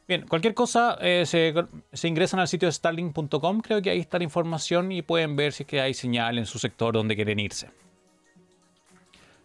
Bien, 0.09 0.27
cualquier 0.27 0.55
cosa 0.55 0.99
eh, 1.01 1.27
se, 1.27 1.55
se 1.93 2.09
ingresan 2.09 2.41
al 2.41 2.49
sitio 2.49 2.67
de 2.67 2.73
starlink.com, 2.73 3.61
creo 3.61 3.83
que 3.83 3.91
ahí 3.91 4.01
está 4.01 4.19
la 4.19 4.25
información 4.25 4.91
y 4.91 5.03
pueden 5.03 5.37
ver 5.37 5.53
si 5.53 5.63
es 5.63 5.69
que 5.69 5.81
hay 5.81 5.95
señal 5.95 6.39
en 6.39 6.47
su 6.47 6.59
sector 6.59 6.93
donde 6.93 7.15
quieren 7.15 7.39
irse. 7.39 7.69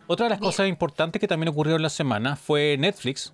Otra 0.07 0.25
de 0.25 0.29
las 0.31 0.39
Bien. 0.39 0.49
cosas 0.51 0.67
importantes 0.67 1.19
que 1.19 1.27
también 1.27 1.49
ocurrió 1.49 1.75
en 1.75 1.81
la 1.81 1.89
semana 1.89 2.35
fue 2.35 2.75
Netflix. 2.77 3.33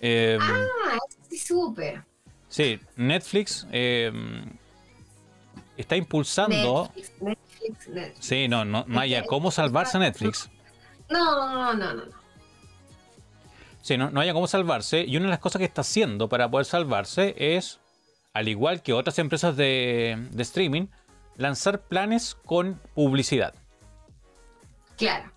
Eh, 0.00 0.38
Ah, 0.40 0.98
sí, 1.28 1.38
súper. 1.38 2.02
Sí, 2.48 2.80
Netflix 2.96 3.66
eh, 3.72 4.12
está 5.76 5.96
impulsando. 5.96 6.90
Netflix, 6.94 7.22
Netflix, 7.22 7.88
Netflix. 7.88 8.26
Sí, 8.26 8.48
no, 8.48 8.64
no, 8.64 8.84
Maya, 8.86 9.24
¿cómo 9.26 9.50
salvarse 9.50 9.96
a 9.96 10.00
Netflix? 10.00 10.48
No, 11.10 11.24
no, 11.24 11.74
no, 11.74 11.94
no. 11.94 11.94
no. 12.06 12.12
Sí, 13.82 13.96
no, 13.96 14.10
no 14.10 14.20
haya 14.20 14.32
cómo 14.32 14.48
salvarse. 14.48 15.04
Y 15.06 15.16
una 15.16 15.26
de 15.26 15.30
las 15.30 15.38
cosas 15.38 15.60
que 15.60 15.64
está 15.64 15.82
haciendo 15.82 16.28
para 16.28 16.50
poder 16.50 16.66
salvarse 16.66 17.34
es, 17.38 17.78
al 18.32 18.48
igual 18.48 18.82
que 18.82 18.92
otras 18.92 19.18
empresas 19.20 19.56
de, 19.56 20.26
de 20.32 20.42
streaming, 20.42 20.86
lanzar 21.36 21.82
planes 21.82 22.34
con 22.34 22.80
publicidad. 22.94 23.54
Claro. 24.96 25.30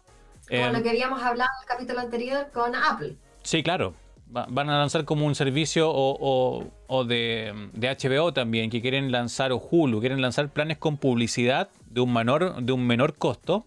Como 0.49 0.65
Eh, 0.65 0.73
lo 0.73 0.81
que 0.83 0.89
habíamos 0.89 1.21
hablado 1.21 1.49
en 1.57 1.61
el 1.63 1.67
capítulo 1.67 1.99
anterior 1.99 2.47
con 2.53 2.75
Apple. 2.75 3.15
Sí, 3.43 3.61
claro. 3.63 3.93
Va- 4.35 4.45
Van 4.49 4.69
a 4.69 4.77
lanzar 4.77 5.05
como 5.05 5.25
un 5.25 5.33
servicio 5.35 5.89
o, 5.89 6.17
o- 6.19 6.67
o 6.87 7.03
de, 7.05 7.69
de 7.73 7.89
HBO 7.89 8.31
también, 8.33 8.69
que 8.69 8.81
quieren 8.81 9.11
lanzar, 9.11 9.51
o 9.51 9.57
Hulu, 9.57 9.99
quieren 9.99 10.21
lanzar 10.21 10.49
planes 10.49 10.77
con 10.77 10.97
publicidad 10.97 11.69
de 11.87 12.01
un 12.01 12.13
menor, 12.13 12.61
de 12.61 12.71
un 12.71 12.85
menor 12.85 13.15
costo, 13.15 13.65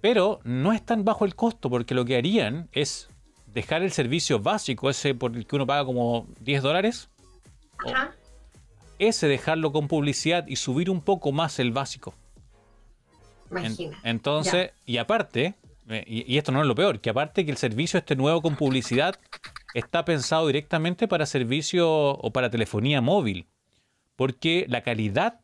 pero 0.00 0.38
no 0.44 0.72
es 0.72 0.84
tan 0.84 1.04
bajo 1.04 1.24
el 1.24 1.34
costo, 1.34 1.68
porque 1.70 1.94
lo 1.94 2.04
que 2.04 2.16
harían 2.16 2.68
es 2.72 3.08
dejar 3.46 3.82
el 3.82 3.90
servicio 3.90 4.38
básico, 4.38 4.90
ese 4.90 5.14
por 5.14 5.34
el 5.36 5.44
que 5.46 5.56
uno 5.56 5.66
paga 5.66 5.84
como 5.84 6.26
10 6.40 6.62
dólares. 6.62 7.08
Ajá. 7.86 8.12
ese 9.00 9.28
dejarlo 9.28 9.70
con 9.70 9.86
publicidad 9.86 10.44
y 10.48 10.56
subir 10.56 10.90
un 10.90 11.00
poco 11.00 11.30
más 11.30 11.60
el 11.60 11.70
básico. 11.70 12.14
En- 13.52 13.76
entonces, 14.04 14.72
y 14.86 14.98
aparte, 14.98 15.54
y, 16.06 16.32
y 16.32 16.38
esto 16.38 16.52
no 16.52 16.60
es 16.60 16.66
lo 16.66 16.74
peor, 16.74 17.00
que 17.00 17.10
aparte 17.10 17.44
que 17.44 17.50
el 17.50 17.56
servicio 17.56 17.98
este 17.98 18.16
nuevo 18.16 18.42
con 18.42 18.56
publicidad 18.56 19.18
está 19.74 20.04
pensado 20.04 20.46
directamente 20.46 21.08
para 21.08 21.24
servicio 21.26 21.88
o 21.90 22.30
para 22.32 22.50
telefonía 22.50 23.00
móvil, 23.00 23.46
porque 24.16 24.66
la 24.68 24.82
calidad 24.82 25.40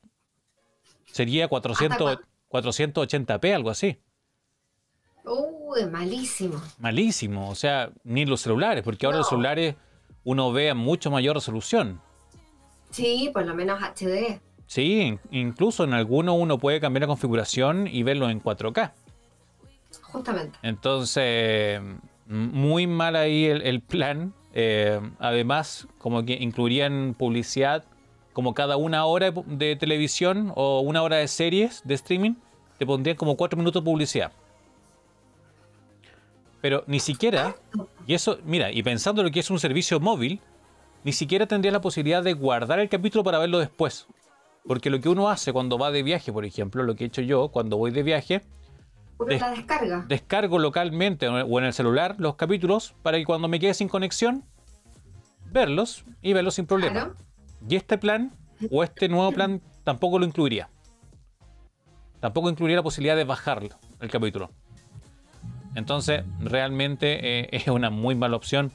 sería 1.06 1.48
400, 1.48 2.18
480p, 2.50 3.54
algo 3.54 3.70
así. 3.70 3.98
Uy, 5.24 5.86
malísimo. 5.90 6.60
Malísimo, 6.78 7.48
o 7.48 7.54
sea, 7.54 7.90
ni 8.04 8.26
los 8.26 8.40
celulares, 8.42 8.82
porque 8.84 9.06
ahora 9.06 9.16
No. 9.16 9.20
los 9.20 9.28
celulares 9.28 9.74
uno 10.24 10.52
ve 10.52 10.70
a 10.70 10.74
mucho 10.74 11.10
mayor 11.10 11.36
resolución. 11.36 12.00
Sí, 12.90 13.30
por 13.32 13.46
lo 13.46 13.54
menos 13.54 13.80
HD. 13.82 14.40
Sí, 14.66 15.00
in- 15.00 15.20
incluso 15.30 15.84
en 15.84 15.94
algunos 15.94 16.36
uno 16.38 16.58
puede 16.58 16.80
cambiar 16.80 17.02
la 17.02 17.06
configuración 17.08 17.86
y 17.86 18.02
verlo 18.02 18.28
en 18.30 18.40
4K. 18.40 18.92
Justamente. 20.02 20.58
Entonces, 20.62 21.80
muy 22.26 22.86
mal 22.86 23.16
ahí 23.16 23.46
el, 23.46 23.80
plan. 23.80 24.34
Eh, 24.52 25.00
además, 25.18 25.88
como 25.98 26.24
que 26.24 26.34
incluirían 26.34 27.14
publicidad 27.18 27.84
como 28.34 28.52
cada 28.52 28.76
una 28.76 29.06
hora 29.06 29.32
de, 29.46 29.76
televisión 29.76 30.52
o 30.56 30.80
una 30.80 31.02
hora 31.02 31.16
de 31.16 31.28
series 31.28 31.82
de 31.84 31.94
streaming, 31.94 32.34
te 32.78 32.84
pondrían 32.84 33.16
como 33.16 33.36
cuatro 33.36 33.56
minutos 33.56 33.82
de 33.82 33.84
publicidad. 33.84 34.32
Pero 36.60 36.82
ni 36.86 36.98
siquiera, 36.98 37.54
y 38.06 38.14
eso, 38.14 38.38
mira, 38.44 38.72
y 38.72 38.82
pensando 38.82 39.22
lo 39.22 39.30
que 39.30 39.40
es 39.40 39.50
un 39.50 39.60
servicio 39.60 40.00
móvil, 40.00 40.40
ni 41.04 41.12
siquiera 41.12 41.46
tendría 41.46 41.70
la 41.70 41.80
posibilidad 41.80 42.24
de 42.24 42.32
guardar 42.32 42.80
el 42.80 42.88
capítulo 42.88 43.22
para 43.22 43.38
verlo 43.38 43.60
después. 43.60 44.08
Porque 44.66 44.90
lo 44.90 45.00
que 45.00 45.08
uno 45.08 45.28
hace 45.28 45.52
cuando 45.52 45.78
va 45.78 45.90
de 45.92 46.02
viaje, 46.02 46.32
por 46.32 46.44
ejemplo, 46.44 46.82
lo 46.82 46.96
que 46.96 47.04
he 47.04 47.06
hecho 47.06 47.22
yo 47.22 47.48
cuando 47.48 47.76
voy 47.76 47.92
de 47.92 48.02
viaje, 48.02 48.42
Des- 49.28 49.40
la 49.40 49.50
descarga. 49.50 50.04
descargo 50.08 50.58
localmente 50.58 51.28
o 51.28 51.58
en 51.58 51.64
el 51.64 51.72
celular 51.72 52.16
los 52.18 52.34
capítulos 52.36 52.94
para 53.02 53.16
que 53.18 53.24
cuando 53.24 53.48
me 53.48 53.58
quede 53.60 53.74
sin 53.74 53.88
conexión, 53.88 54.44
verlos 55.50 56.04
y 56.20 56.32
verlos 56.32 56.54
sin 56.54 56.66
problema. 56.66 56.92
Claro. 56.92 57.14
Y 57.68 57.76
este 57.76 57.96
plan 57.98 58.32
o 58.70 58.82
este 58.84 59.08
nuevo 59.08 59.32
plan 59.32 59.60
tampoco 59.84 60.18
lo 60.18 60.24
incluiría. 60.26 60.68
Tampoco 62.20 62.48
incluiría 62.50 62.76
la 62.76 62.82
posibilidad 62.82 63.16
de 63.16 63.24
bajar 63.24 63.62
el 64.00 64.10
capítulo. 64.10 64.50
Entonces, 65.74 66.24
realmente 66.40 67.40
eh, 67.40 67.48
es 67.52 67.68
una 67.68 67.90
muy 67.90 68.14
mala 68.14 68.36
opción. 68.36 68.72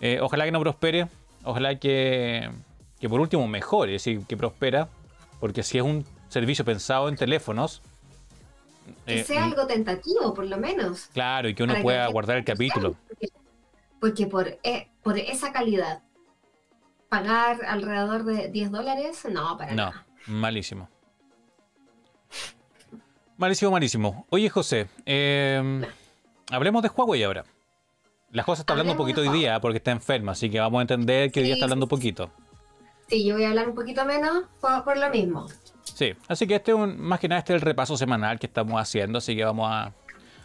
Eh, 0.00 0.20
ojalá 0.20 0.44
que 0.44 0.52
no 0.52 0.60
prospere. 0.60 1.08
Ojalá 1.44 1.78
que, 1.78 2.50
que 2.98 3.08
por 3.08 3.20
último 3.20 3.46
mejore, 3.48 3.96
es 3.96 4.04
decir, 4.04 4.24
que 4.26 4.36
prospera. 4.36 4.88
Porque 5.40 5.62
si 5.62 5.78
es 5.78 5.84
un 5.84 6.04
servicio 6.28 6.64
pensado 6.64 7.08
en 7.08 7.16
teléfonos. 7.16 7.82
Que 9.06 9.24
sea 9.24 9.44
algo 9.44 9.66
tentativo, 9.66 10.34
por 10.34 10.46
lo 10.46 10.56
menos. 10.56 11.08
Claro, 11.12 11.48
y 11.48 11.54
que 11.54 11.62
uno 11.62 11.74
pueda 11.82 12.06
guardar 12.08 12.36
el 12.36 12.44
capítulo. 12.44 12.96
Porque, 14.00 14.26
por, 14.26 14.58
por 15.02 15.18
esa 15.18 15.52
calidad, 15.52 16.02
pagar 17.08 17.64
alrededor 17.66 18.24
de 18.24 18.48
10 18.48 18.70
dólares, 18.70 19.22
no, 19.30 19.58
para 19.58 19.72
no, 19.72 19.76
nada. 19.76 20.06
Malísimo. 20.26 20.88
Malísimo, 23.36 23.70
malísimo. 23.70 24.26
Oye, 24.30 24.50
José, 24.50 24.86
em, 25.06 25.82
hablemos 26.50 26.82
de 26.82 26.88
Huawei 26.88 27.22
ahora. 27.24 27.44
La 28.32 28.44
cosa 28.44 28.62
está 28.62 28.74
hablando 28.74 28.92
un 28.92 28.98
poquito 28.98 29.22
hoy 29.22 29.30
día 29.30 29.58
porque 29.60 29.78
está 29.78 29.90
enferma, 29.90 30.32
así 30.32 30.50
que 30.50 30.60
vamos 30.60 30.78
a 30.78 30.82
entender 30.82 31.32
que 31.32 31.40
hoy 31.40 31.46
día 31.46 31.54
está 31.54 31.64
hablando 31.64 31.86
un 31.86 31.90
poquito. 31.90 32.30
Sí, 33.08 33.24
yo 33.24 33.34
voy 33.34 33.44
a 33.44 33.48
hablar 33.48 33.68
un 33.68 33.74
poquito 33.74 34.04
menos 34.04 34.44
por, 34.60 34.96
lo 34.96 35.10
mismo. 35.10 35.48
Sí, 36.00 36.14
así 36.28 36.46
que 36.46 36.54
este 36.54 36.70
es 36.70 36.78
un, 36.78 36.98
más 36.98 37.20
que 37.20 37.28
nada 37.28 37.40
este 37.40 37.52
es 37.52 37.56
el 37.56 37.60
repaso 37.60 37.94
semanal 37.94 38.38
que 38.38 38.46
estamos 38.46 38.80
haciendo, 38.80 39.18
así 39.18 39.36
que 39.36 39.44
vamos 39.44 39.68
a... 39.70 39.92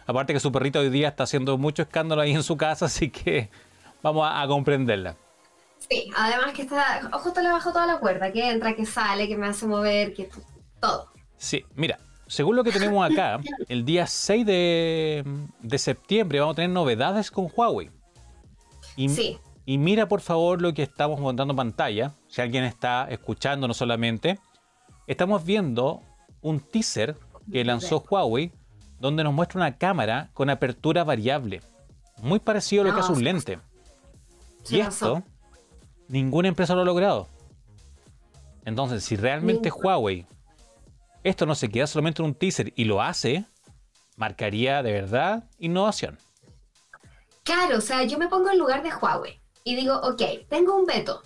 Aparte 0.06 0.34
que 0.34 0.38
su 0.38 0.52
perrito 0.52 0.80
hoy 0.80 0.90
día 0.90 1.08
está 1.08 1.22
haciendo 1.22 1.56
mucho 1.56 1.80
escándalo 1.80 2.20
ahí 2.20 2.32
en 2.32 2.42
su 2.42 2.58
casa, 2.58 2.84
así 2.84 3.08
que 3.08 3.48
vamos 4.02 4.28
a 4.30 4.46
comprenderla. 4.48 5.16
Sí, 5.88 6.10
además 6.14 6.52
que 6.52 6.60
está, 6.60 7.08
justo 7.10 7.40
le 7.40 7.48
bajo 7.48 7.72
toda 7.72 7.86
la 7.86 7.98
cuerda, 8.00 8.30
que 8.30 8.50
entra, 8.50 8.76
que 8.76 8.84
sale, 8.84 9.26
que 9.28 9.34
me 9.38 9.46
hace 9.46 9.66
mover, 9.66 10.12
que 10.12 10.28
todo. 10.78 11.10
Sí, 11.38 11.64
mira, 11.74 12.00
según 12.26 12.54
lo 12.54 12.62
que 12.62 12.70
tenemos 12.70 13.10
acá, 13.10 13.40
el 13.70 13.86
día 13.86 14.06
6 14.06 14.44
de, 14.44 15.24
septiembre 15.78 16.38
vamos 16.38 16.52
a 16.52 16.56
tener 16.56 16.70
novedades 16.70 17.30
con 17.30 17.48
Huawei. 17.50 17.90
Y, 18.94 19.08
sí. 19.08 19.38
Y 19.64 19.78
mira 19.78 20.06
por 20.06 20.20
favor 20.20 20.60
lo 20.60 20.74
que 20.74 20.82
estamos 20.82 21.18
montando 21.18 21.52
en 21.52 21.56
pantalla, 21.56 22.12
si 22.28 22.42
alguien 22.42 22.64
está 22.64 23.06
escuchando 23.08 23.66
no 23.66 23.72
solamente. 23.72 24.38
Estamos 25.06 25.44
viendo 25.44 26.02
un 26.40 26.60
teaser 26.60 27.16
que 27.50 27.64
lanzó 27.64 28.04
Huawei 28.08 28.52
donde 28.98 29.22
nos 29.24 29.32
muestra 29.32 29.60
una 29.60 29.76
cámara 29.76 30.30
con 30.32 30.50
apertura 30.50 31.04
variable. 31.04 31.60
Muy 32.22 32.38
parecido 32.38 32.82
a 32.82 32.86
lo 32.86 32.94
que 32.94 33.00
hace 33.00 33.12
un 33.12 33.24
lente. 33.24 33.58
Y 34.68 34.80
esto 34.80 35.22
Ninguna 36.08 36.48
empresa 36.48 36.74
lo 36.74 36.82
ha 36.82 36.84
logrado. 36.84 37.28
Entonces, 38.64 39.04
si 39.04 39.16
realmente 39.16 39.70
Huawei 39.70 40.26
esto 41.24 41.44
no 41.44 41.56
se 41.56 41.68
queda 41.68 41.88
solamente 41.88 42.22
en 42.22 42.26
un 42.26 42.34
teaser 42.34 42.72
y 42.76 42.84
lo 42.84 43.02
hace, 43.02 43.44
marcaría 44.16 44.80
de 44.84 44.92
verdad 44.92 45.50
innovación. 45.58 46.18
Claro, 47.42 47.78
o 47.78 47.80
sea, 47.80 48.04
yo 48.04 48.16
me 48.16 48.28
pongo 48.28 48.50
en 48.50 48.58
lugar 48.58 48.84
de 48.84 48.94
Huawei 48.94 49.40
y 49.64 49.74
digo, 49.74 49.96
ok, 49.96 50.22
tengo 50.48 50.76
un 50.76 50.86
veto. 50.86 51.22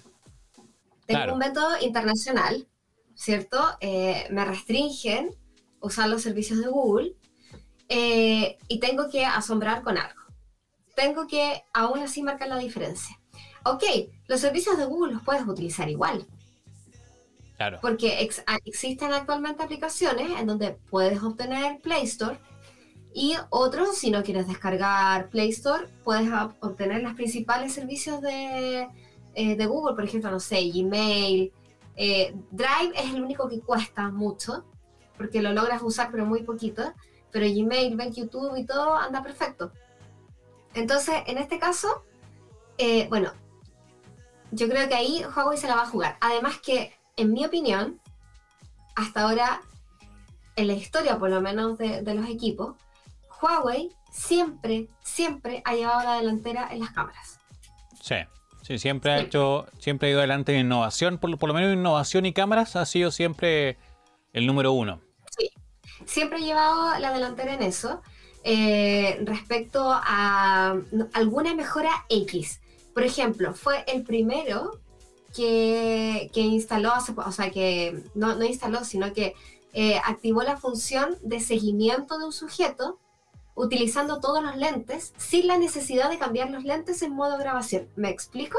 Tengo 1.05 1.35
un 1.35 1.39
veto 1.39 1.61
internacional, 1.83 2.67
¿cierto? 3.21 3.63
Eh, 3.81 4.27
me 4.31 4.47
restringen 4.47 5.37
usar 5.81 6.09
los 6.09 6.23
servicios 6.23 6.59
de 6.59 6.69
Google 6.69 7.17
eh, 7.91 8.57
y 8.67 8.81
tengo 8.81 9.11
que 9.11 9.27
asombrar 9.27 9.83
con 9.83 9.99
algo. 9.99 10.23
Tengo 10.97 11.27
que 11.27 11.63
aún 11.75 11.99
así 11.99 12.23
marcar 12.23 12.49
la 12.49 12.57
diferencia. 12.57 13.21
Ok, 13.67 13.85
los 14.27 14.41
servicios 14.41 14.79
de 14.79 14.87
Google 14.87 15.13
los 15.13 15.23
puedes 15.23 15.47
utilizar 15.47 15.91
igual. 15.91 16.27
Claro. 17.59 17.79
Porque 17.83 18.27
existen 18.65 19.13
actualmente 19.13 19.63
aplicaciones 19.63 20.41
en 20.41 20.47
donde 20.47 20.79
puedes 20.89 21.23
obtener 21.23 21.79
Play 21.83 22.05
Store 22.05 22.39
y 23.13 23.37
otros, 23.51 23.99
si 23.99 24.11
no 24.11 24.23
quieres 24.23 24.49
descargar 24.49 25.29
Play 25.29 25.51
Store, 25.51 25.89
puedes 26.05 26.31
obtener 26.61 27.03
los 27.03 27.13
principales 27.13 27.75
servicios 27.75 28.23
de, 28.23 28.89
eh, 29.35 29.57
de 29.57 29.67
Google, 29.67 29.95
por 29.95 30.05
ejemplo, 30.05 30.31
no 30.31 30.41
sé, 30.41 30.71
Gmail. 30.71 31.53
Eh, 31.97 32.35
Drive 32.51 32.93
es 32.95 33.15
el 33.15 33.23
único 33.23 33.49
que 33.49 33.61
cuesta 33.61 34.09
mucho, 34.11 34.65
porque 35.17 35.43
lo 35.43 35.53
logras 35.53 35.83
usar 35.83 36.11
pero 36.11 36.25
muy 36.25 36.43
poquito, 36.43 36.95
pero 37.31 37.47
Gmail, 37.47 37.97
ven 37.97 38.13
YouTube 38.13 38.57
y 38.57 38.65
todo 38.65 38.97
anda 38.97 39.23
perfecto. 39.23 39.73
Entonces, 40.75 41.23
en 41.27 41.39
este 41.39 41.59
caso, 41.59 42.05
eh, 42.79 43.07
bueno, 43.09 43.33
yo 44.53 44.69
creo 44.69 44.89
que 44.89 44.95
ahí 44.95 45.25
Huawei 45.25 45.59
se 45.59 45.69
la 45.69 45.77
va 45.77 45.83
a 45.83 45.89
jugar. 45.89 46.17
Además 46.21 46.59
que, 46.59 46.95
en 47.17 47.33
mi 47.33 47.45
opinión, 47.45 48.01
hasta 48.97 49.23
ahora, 49.23 49.63
en 50.57 50.67
la 50.67 50.75
historia 50.75 51.19
por 51.19 51.31
lo 51.31 51.41
menos 51.41 51.79
de, 51.79 52.03
los 52.15 52.29
equipos, 52.29 52.77
Huawei 53.41 53.95
siempre, 54.11 54.89
siempre 55.01 55.63
ha 55.65 55.75
llevado 55.75 56.03
la 56.05 56.15
delantera 56.17 56.69
en 56.71 56.81
las 56.81 56.91
cámaras. 56.91 57.39
Sí, 58.01 58.17
sí, 58.71 58.79
siempre 58.79 59.13
ha 59.13 59.21
hecho, 59.21 59.67
siempre 59.79 60.09
ha 60.09 60.11
ido 60.13 60.21
adelante 60.21 60.55
en 60.55 60.67
innovación, 60.67 61.19
por, 61.19 61.37
por 61.39 61.49
lo 61.49 61.55
menos 61.55 61.73
innovación 61.73 62.25
y 62.27 62.33
cámaras 62.33 62.77
ha 62.77 62.87
sido 62.87 63.11
siempre 63.11 63.79
el 64.33 64.47
número 64.47 64.73
uno. 64.73 65.01
Sí, 65.37 65.51
siempre 66.07 66.39
ha 66.39 66.41
llevado 66.41 66.99
la 67.01 67.13
delantera 67.13 67.55
en 67.55 67.63
eso. 67.63 68.01
Eh, 68.45 69.19
respecto 69.25 69.91
a 69.93 70.77
alguna 71.13 71.55
mejora 71.55 71.91
X. 72.09 72.61
Por 72.95 73.03
ejemplo, 73.03 73.55
fue 73.55 73.85
el 73.89 74.05
primero 74.05 74.81
que, 75.35 76.31
instaló, 76.35 76.93
o 77.17 77.33
sea, 77.33 77.51
que 77.51 78.05
no, 78.15 78.43
instaló, 78.45 78.85
sino 78.85 79.13
que 79.13 79.35
eh, 79.73 80.01
activó 80.05 80.43
la 80.43 80.57
función 80.57 81.17
de 81.23 81.41
seguimiento 81.41 82.19
de 82.19 82.27
un 82.27 82.33
sujeto 82.33 83.00
utilizando 83.61 84.21
todos 84.21 84.43
los 84.43 84.57
lentes 84.57 85.13
sin 85.17 85.47
la 85.47 85.59
necesidad 85.59 86.11
de 86.11 86.19
cambiar 86.19 86.51
los 86.51 86.65
lentes 86.65 87.03
en 87.03 87.13
modo 87.13 87.39
grabación. 87.39 87.89
¿Me 87.97 88.09
explico? 88.09 88.59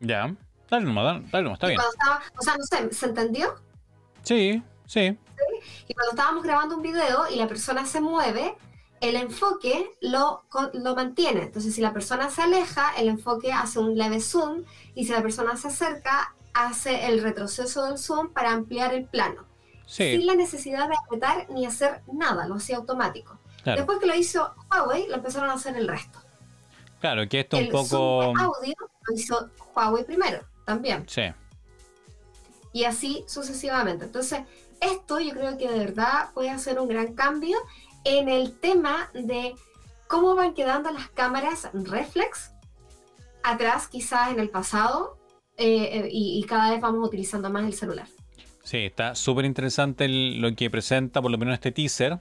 Ya, 0.00 0.34
dale 0.70 0.84
nomás, 0.84 1.30
dale 1.30 1.52
está 1.52 1.68
bien. 1.68 1.80
o 1.80 2.42
sea, 2.42 2.56
no 2.56 2.64
sé, 2.64 2.92
¿se 2.92 3.06
entendió? 3.06 3.54
Sí, 4.22 4.62
sí. 4.86 5.18
Y 5.88 5.94
cuando 5.94 6.10
estábamos 6.10 6.42
grabando 6.44 6.76
un 6.76 6.82
video 6.82 7.28
y 7.30 7.36
la 7.36 7.48
persona 7.48 7.86
se 7.86 8.00
mueve, 8.00 8.54
el 9.00 9.16
enfoque 9.16 9.90
lo, 10.00 10.44
lo 10.74 10.94
mantiene. 10.94 11.42
Entonces, 11.42 11.74
si 11.74 11.80
la 11.80 11.92
persona 11.92 12.30
se 12.30 12.42
aleja, 12.42 12.92
el 12.96 13.08
enfoque 13.08 13.52
hace 13.52 13.78
un 13.78 13.96
leve 13.96 14.20
zoom 14.20 14.64
y 14.94 15.06
si 15.06 15.12
la 15.12 15.22
persona 15.22 15.56
se 15.56 15.68
acerca, 15.68 16.34
hace 16.54 17.06
el 17.06 17.22
retroceso 17.22 17.84
del 17.86 17.98
zoom 17.98 18.32
para 18.32 18.52
ampliar 18.52 18.94
el 18.94 19.06
plano. 19.06 19.46
Sin 19.86 20.26
la 20.26 20.34
necesidad 20.34 20.88
de 20.88 20.94
apretar 20.94 21.50
ni 21.50 21.66
hacer 21.66 22.02
nada, 22.10 22.46
lo 22.46 22.54
hacía 22.54 22.76
automático. 22.76 23.38
Después 23.64 23.98
que 23.98 24.06
lo 24.06 24.14
hizo 24.14 24.54
Huawei, 24.70 25.08
lo 25.08 25.16
empezaron 25.16 25.50
a 25.50 25.54
hacer 25.54 25.76
el 25.76 25.88
resto. 25.88 26.18
Claro, 27.00 27.28
que 27.28 27.40
esto 27.40 27.58
un 27.58 27.68
poco... 27.68 28.32
El 28.32 28.40
audio 28.40 28.74
lo 29.06 29.14
hizo 29.14 29.50
Huawei 29.74 30.04
primero, 30.04 30.40
también. 30.64 31.04
Sí. 31.08 31.22
Y 32.72 32.84
así 32.84 33.24
sucesivamente. 33.26 34.06
Entonces, 34.06 34.40
esto 34.80 35.20
yo 35.20 35.32
creo 35.32 35.56
que 35.58 35.68
de 35.68 35.78
verdad 35.78 36.30
puede 36.34 36.50
hacer 36.50 36.80
un 36.80 36.88
gran 36.88 37.14
cambio 37.14 37.58
en 38.04 38.28
el 38.28 38.58
tema 38.58 39.10
de 39.14 39.54
cómo 40.08 40.34
van 40.34 40.54
quedando 40.54 40.90
las 40.90 41.08
cámaras 41.10 41.68
reflex 41.72 42.50
atrás, 43.42 43.88
quizás 43.88 44.30
en 44.30 44.40
el 44.40 44.50
pasado, 44.50 45.18
eh, 45.56 46.00
eh, 46.04 46.08
y, 46.10 46.42
cada 46.44 46.70
vez 46.70 46.80
vamos 46.80 47.06
utilizando 47.06 47.50
más 47.50 47.64
el 47.64 47.74
celular. 47.74 48.06
Sí, 48.62 48.78
está 48.78 49.14
súper 49.14 49.44
interesante 49.44 50.08
lo 50.08 50.54
que 50.54 50.70
presenta, 50.70 51.20
por 51.20 51.30
lo 51.30 51.38
menos 51.38 51.54
este 51.54 51.72
teaser. 51.72 52.18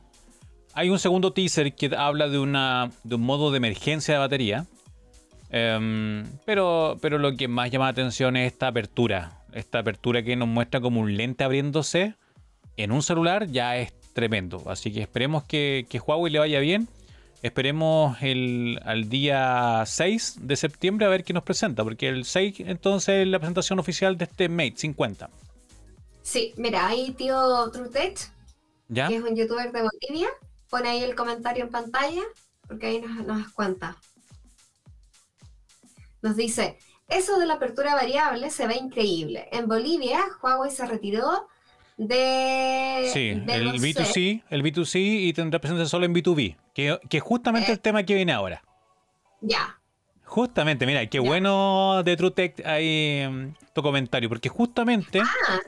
Hay 0.74 0.90
un 0.90 1.00
segundo 1.00 1.34
teaser 1.34 1.74
que 1.74 1.94
habla 1.96 2.30
de, 2.30 2.40
una, 2.40 2.92
de 3.04 3.16
un 3.16 3.22
modo 3.22 3.52
de 3.52 3.58
emergencia 3.58 4.14
de 4.14 4.20
batería. 4.20 4.66
Em, 5.50 6.26
pero, 6.46 6.98
pero 7.02 7.18
lo 7.18 7.36
que 7.36 7.48
más 7.48 7.70
llama 7.70 7.86
la 7.86 7.92
atención 7.92 8.38
es 8.38 8.54
esta 8.54 8.68
apertura. 8.68 9.44
Esta 9.54 9.80
apertura 9.80 10.24
que 10.24 10.36
nos 10.36 10.48
muestra 10.48 10.80
como 10.80 11.02
un 11.02 11.18
lente 11.18 11.44
abriéndose 11.44 12.16
en 12.78 12.92
un 12.92 13.04
celular 13.04 13.48
ya 13.48 13.78
es 13.78 13.94
tremendo. 14.14 14.64
Así 14.68 14.92
que 14.92 15.02
esperemos 15.02 15.44
que, 15.44 15.86
que 15.90 16.00
Huawei 16.00 16.32
le 16.32 16.40
vaya 16.40 16.60
bien. 16.60 16.88
Esperemos 17.42 18.18
el, 18.22 18.80
al 18.86 19.10
día 19.10 19.84
6 19.86 20.38
de 20.42 20.56
septiembre 20.56 21.08
a 21.08 21.10
ver 21.10 21.24
qué 21.24 21.34
nos 21.34 21.44
presenta, 21.44 21.84
porque 21.84 22.08
el 22.08 22.26
6 22.26 22.62
entonces 22.62 23.24
es 23.24 23.28
la 23.28 23.40
presentación 23.40 23.80
oficial 23.80 24.16
de 24.18 24.26
este 24.26 24.48
Mate 24.48 24.76
50. 24.78 25.30
Sí, 26.22 26.54
mira, 26.58 26.88
ahí 26.88 27.12
tío 27.12 27.70
TrueTech, 27.72 28.32
que 28.94 29.16
es 29.16 29.24
un 29.24 29.36
youtuber 29.36 29.72
de 29.72 29.82
Bolivia, 29.82 30.28
pone 30.72 30.90
ahí 30.90 31.04
el 31.04 31.14
comentario 31.14 31.66
en 31.66 31.70
pantalla, 31.70 32.24
porque 32.68 32.88
ahí 32.88 33.02
nos, 33.02 33.26
nos 33.28 33.52
cuenta. 33.52 33.98
Nos 36.24 36.36
dice, 36.36 36.80
eso 37.10 37.38
de 37.38 37.46
la 37.46 37.56
apertura 37.56 37.94
variable 37.94 38.50
se 38.50 38.66
ve 38.68 38.78
increíble. 38.78 39.50
En 39.52 39.68
Bolivia, 39.68 40.24
Huawei 40.42 40.72
se 40.72 40.86
retiró 40.86 41.48
de... 41.98 43.10
Sí, 43.12 43.30
el 43.30 43.74
B2C, 43.74 44.44
el 44.50 44.64
B2C 44.64 45.00
y 45.00 45.34
tendrá 45.34 45.60
presencia 45.60 45.86
solo 45.86 46.06
en 46.06 46.16
B2B, 46.16 46.56
que, 46.74 47.00
es 47.10 47.22
justamente 47.22 47.72
el 47.72 47.78
eh. 47.78 47.82
tema 47.82 48.04
que 48.04 48.16
viene 48.16 48.32
ahora. 48.32 48.64
Ya. 49.42 49.78
Justamente, 50.24 50.86
mira, 50.86 51.06
qué 51.08 51.20
bueno 51.20 52.02
de 52.04 52.16
TrueTech 52.16 52.66
ahí 52.66 53.28
mm, 53.30 53.56
tu 53.74 53.82
comentario, 53.82 54.30
porque 54.30 54.48
justamente... 54.48 55.20
Ah, 55.20 55.60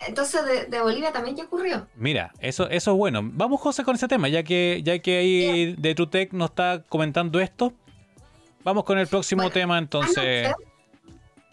entonces 0.00 0.70
de, 0.70 0.80
Bolivia 0.80 1.12
también 1.12 1.36
ya 1.36 1.44
ocurrió. 1.44 1.86
Mira, 1.96 2.32
eso, 2.40 2.68
eso 2.68 2.92
es 2.92 2.96
bueno. 2.96 3.20
Vamos, 3.24 3.60
José, 3.60 3.84
con 3.84 3.96
ese 3.96 4.08
tema, 4.08 4.28
ya 4.28 4.42
que, 4.42 4.80
ya 4.84 4.98
que 5.00 5.18
ahí 5.18 5.74
de 5.76 5.94
TrueTech 5.94 6.32
nos 6.32 6.50
está 6.50 6.84
comentando 6.88 7.40
esto. 7.40 7.72
Vamos 8.64 8.84
con 8.84 8.98
el 8.98 9.06
próximo 9.06 9.50
tema 9.50 9.78
entonces. 9.78 10.52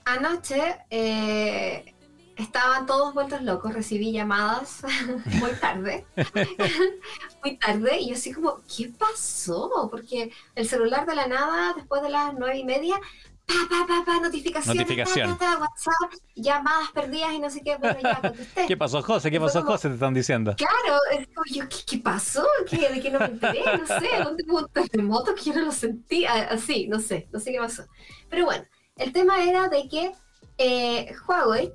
Anoche, 0.05 0.59
anoche 0.59 0.77
eh, 0.89 1.95
estaban 2.35 2.85
todos 2.85 3.13
vueltos 3.13 3.41
locos, 3.41 3.73
recibí 3.73 4.11
llamadas 4.11 4.83
muy 5.25 5.51
tarde, 5.53 6.05
muy 7.43 7.57
tarde, 7.57 7.99
y 7.99 8.09
yo 8.09 8.15
así 8.15 8.33
como, 8.33 8.57
¿qué 8.75 8.91
pasó? 8.97 9.87
Porque 9.89 10.31
el 10.55 10.67
celular 10.67 11.05
de 11.05 11.15
la 11.15 11.27
nada, 11.27 11.73
después 11.75 12.01
de 12.01 12.09
las 12.09 12.33
nueve 12.33 12.57
y 12.57 12.65
media, 12.65 12.99
pa, 13.45 13.53
pa, 13.69 13.87
pa, 13.87 14.05
pa, 14.05 14.19
notificaciones, 14.19 14.81
Notificación. 14.81 15.37
ta, 15.37 15.37
ta, 15.37 15.53
ta, 15.53 15.59
WhatsApp, 15.61 16.21
llamadas 16.35 16.91
perdidas 16.91 17.33
y 17.33 17.39
no 17.39 17.49
sé 17.49 17.61
qué, 17.61 17.77
bueno, 17.77 17.99
ya 18.01 18.21
contesté. 18.21 18.65
¿Qué 18.67 18.77
pasó, 18.77 19.01
José? 19.01 19.31
¿Qué 19.31 19.39
pasó, 19.39 19.63
José? 19.63 19.89
Te 19.89 19.93
están 19.95 20.13
diciendo. 20.13 20.55
Claro, 20.55 20.99
es 21.11 21.27
como 21.27 21.43
yo, 21.51 21.67
¿qué, 21.69 21.77
qué 21.85 21.97
pasó? 21.99 22.45
¿Qué, 22.69 22.89
¿De 22.89 23.01
qué 23.01 23.11
no 23.11 23.19
me 23.19 23.25
enteré? 23.25 23.61
No 23.63 23.85
sé, 23.85 24.09
¿dónde 24.23 24.43
hubo 24.47 24.59
un 24.59 24.69
terremoto 24.69 25.35
que 25.35 25.43
yo 25.43 25.53
no 25.53 25.65
lo 25.65 25.71
sentí? 25.71 26.25
Ah, 26.25 26.47
Así, 26.51 26.87
no 26.87 26.99
sé, 26.99 27.27
no 27.31 27.39
sé 27.39 27.51
qué 27.51 27.59
pasó. 27.59 27.85
Pero 28.29 28.45
bueno, 28.45 28.65
el 28.97 29.11
tema 29.11 29.43
era 29.43 29.69
de 29.69 29.87
que 29.87 30.11
eh, 30.57 31.13
Huawei 31.27 31.71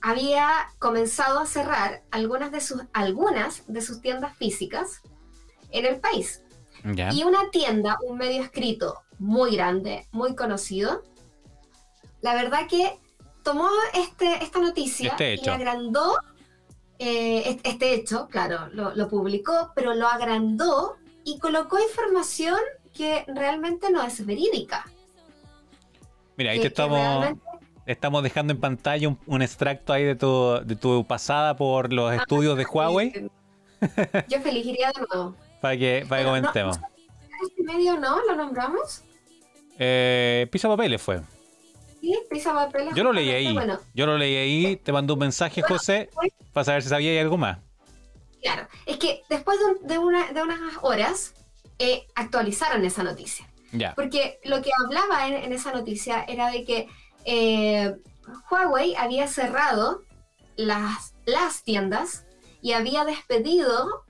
había 0.00 0.68
comenzado 0.78 1.40
a 1.40 1.46
cerrar 1.46 2.02
algunas 2.10 2.52
de 2.52 2.60
sus, 2.60 2.82
algunas 2.92 3.64
de 3.66 3.80
sus 3.80 4.00
tiendas 4.00 4.36
físicas 4.36 5.00
en 5.70 5.86
el 5.86 6.00
país. 6.00 6.42
Ya. 6.94 7.12
Y 7.12 7.24
una 7.24 7.50
tienda, 7.50 7.98
un 8.06 8.18
medio 8.18 8.42
escrito 8.42 9.02
muy 9.18 9.56
grande, 9.56 10.06
muy 10.12 10.34
conocido, 10.36 11.02
la 12.20 12.34
verdad 12.34 12.66
que 12.68 12.98
tomó 13.42 13.68
este, 13.94 14.42
esta 14.44 14.58
noticia 14.60 15.10
Este 15.10 15.34
y 15.36 15.48
agrandó 15.48 16.16
eh, 16.98 17.42
est- 17.50 17.66
este 17.66 17.94
hecho, 17.94 18.26
claro, 18.28 18.68
lo, 18.72 18.94
lo 18.94 19.08
publicó, 19.08 19.72
pero 19.74 19.94
lo 19.94 20.08
agrandó 20.08 20.96
y 21.24 21.38
colocó 21.38 21.78
información 21.80 22.58
que 22.92 23.24
realmente 23.28 23.90
no 23.90 24.02
es 24.02 24.24
verídica. 24.26 24.84
Mira, 26.36 26.50
ahí 26.52 26.58
que- 26.58 26.62
te 26.62 26.68
estamos, 26.68 27.26
estamos 27.86 28.22
dejando 28.22 28.52
en 28.52 28.60
pantalla 28.60 29.08
un, 29.08 29.18
un 29.26 29.42
extracto 29.42 29.92
ahí 29.92 30.04
de 30.04 30.16
tu, 30.16 30.60
de 30.64 30.74
tu 30.76 31.04
pasada 31.04 31.56
por 31.56 31.92
los 31.92 32.12
estudios 32.12 32.56
de 32.56 32.64
Huawei 32.64 33.30
Yo 34.28 34.40
feliz 34.40 34.66
iría 34.66 34.90
de 34.92 35.06
nuevo. 35.08 35.36
para 35.60 35.76
que, 35.76 36.04
para 36.08 36.22
que 36.22 36.28
Bueno, 36.28 36.46
no- 36.48 36.52
comentemos. 36.52 36.78
¿Este 37.40 37.62
medio 37.62 37.96
no? 37.96 38.20
¿Lo 38.26 38.34
nombramos? 38.34 39.04
Eh, 39.78 40.46
Pisa 40.50 40.68
Papeles 40.68 41.00
fue. 41.00 41.20
Sí, 42.00 42.14
Pisa 42.30 42.52
Papeles, 42.52 42.94
Yo 42.94 43.04
lo 43.04 43.12
leí 43.12 43.30
ahí. 43.30 43.52
Bueno, 43.52 43.78
Yo 43.94 44.06
lo 44.06 44.16
leí 44.18 44.36
ahí, 44.36 44.76
te 44.76 44.92
mandó 44.92 45.14
un 45.14 45.20
mensaje, 45.20 45.62
José, 45.62 46.10
pues- 46.14 46.32
para 46.52 46.64
saber 46.64 46.82
si 46.82 46.88
sabía 46.88 47.20
algo 47.20 47.36
más. 47.36 47.58
Claro, 48.42 48.68
es 48.86 48.96
que 48.98 49.22
después 49.28 49.58
de, 49.58 49.64
un- 49.64 49.86
de 49.86 49.98
una- 49.98 50.32
de 50.32 50.42
unas 50.42 50.60
horas 50.82 51.34
eh, 51.80 52.06
actualizaron 52.16 52.84
esa 52.84 53.02
noticia. 53.04 53.46
Ya. 53.72 53.94
Porque 53.94 54.40
lo 54.44 54.62
que 54.62 54.70
hablaba 54.84 55.28
en, 55.28 55.34
en 55.34 55.52
esa 55.52 55.72
noticia 55.72 56.24
era 56.26 56.50
de 56.50 56.64
que 56.64 56.88
eh, 57.24 57.94
Huawei 58.50 58.94
había 58.96 59.26
cerrado 59.28 60.02
las, 60.56 61.14
las 61.26 61.62
tiendas 61.62 62.24
y 62.62 62.72
había 62.72 63.04
despedido, 63.04 64.04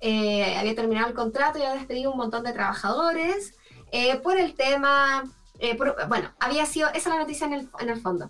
eh, 0.00 0.56
había 0.56 0.74
terminado 0.74 1.08
el 1.08 1.14
contrato 1.14 1.58
y 1.58 1.62
había 1.62 1.74
despedido 1.78 2.10
un 2.12 2.16
montón 2.18 2.44
de 2.44 2.52
trabajadores 2.52 3.54
eh, 3.96 4.16
por 4.16 4.36
el 4.38 4.54
tema, 4.54 5.22
eh, 5.60 5.76
por- 5.76 5.94
bueno, 6.08 6.32
había 6.40 6.66
sido, 6.66 6.88
esa 6.88 6.98
es 6.98 7.06
la 7.06 7.18
noticia 7.18 7.46
en 7.46 7.52
el, 7.54 7.68
en 7.78 7.88
el 7.90 8.00
fondo. 8.00 8.28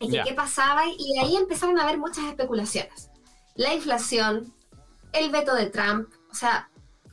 Y 0.00 0.06
que 0.08 0.16
Ya. 0.16 0.24
qué 0.24 0.32
pasaba 0.34 0.82
y 0.86 1.18
ahí 1.18 1.36
empezaron 1.36 1.78
a 1.78 1.82
haber 1.84 1.98
muchas 1.98 2.24
especulaciones. 2.24 3.10
La 3.54 3.74
inflación, 3.74 4.52
el 5.12 5.30
veto 5.30 5.54
de 5.54 5.66
Trump, 5.66 6.08
o 6.30 6.34
sea, 6.34 6.70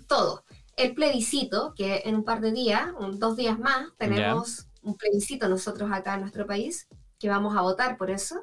todo. 0.08 0.44
El 0.78 0.94
plebiscito, 0.94 1.74
que 1.76 2.02
en 2.06 2.16
un 2.16 2.24
par 2.24 2.40
de 2.42 2.52
días, 2.52 2.88
un- 3.00 3.20
dos 3.20 3.36
días 3.36 3.60
más, 3.60 3.88
tenemos 3.98 4.68
un 4.82 4.96
plebiscito 4.96 5.48
nosotros 5.50 5.90
acá 5.92 6.14
en 6.16 6.22
nuestro 6.22 6.46
país, 6.48 6.88
que 7.20 7.30
vamos 7.30 7.56
a 7.58 7.62
votar 7.62 7.98
por 7.98 8.10
eso. 8.12 8.36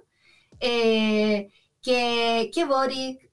Eh, 0.61 1.49
que, 1.83 2.51
que 2.55 2.65
Boric, 2.67 3.31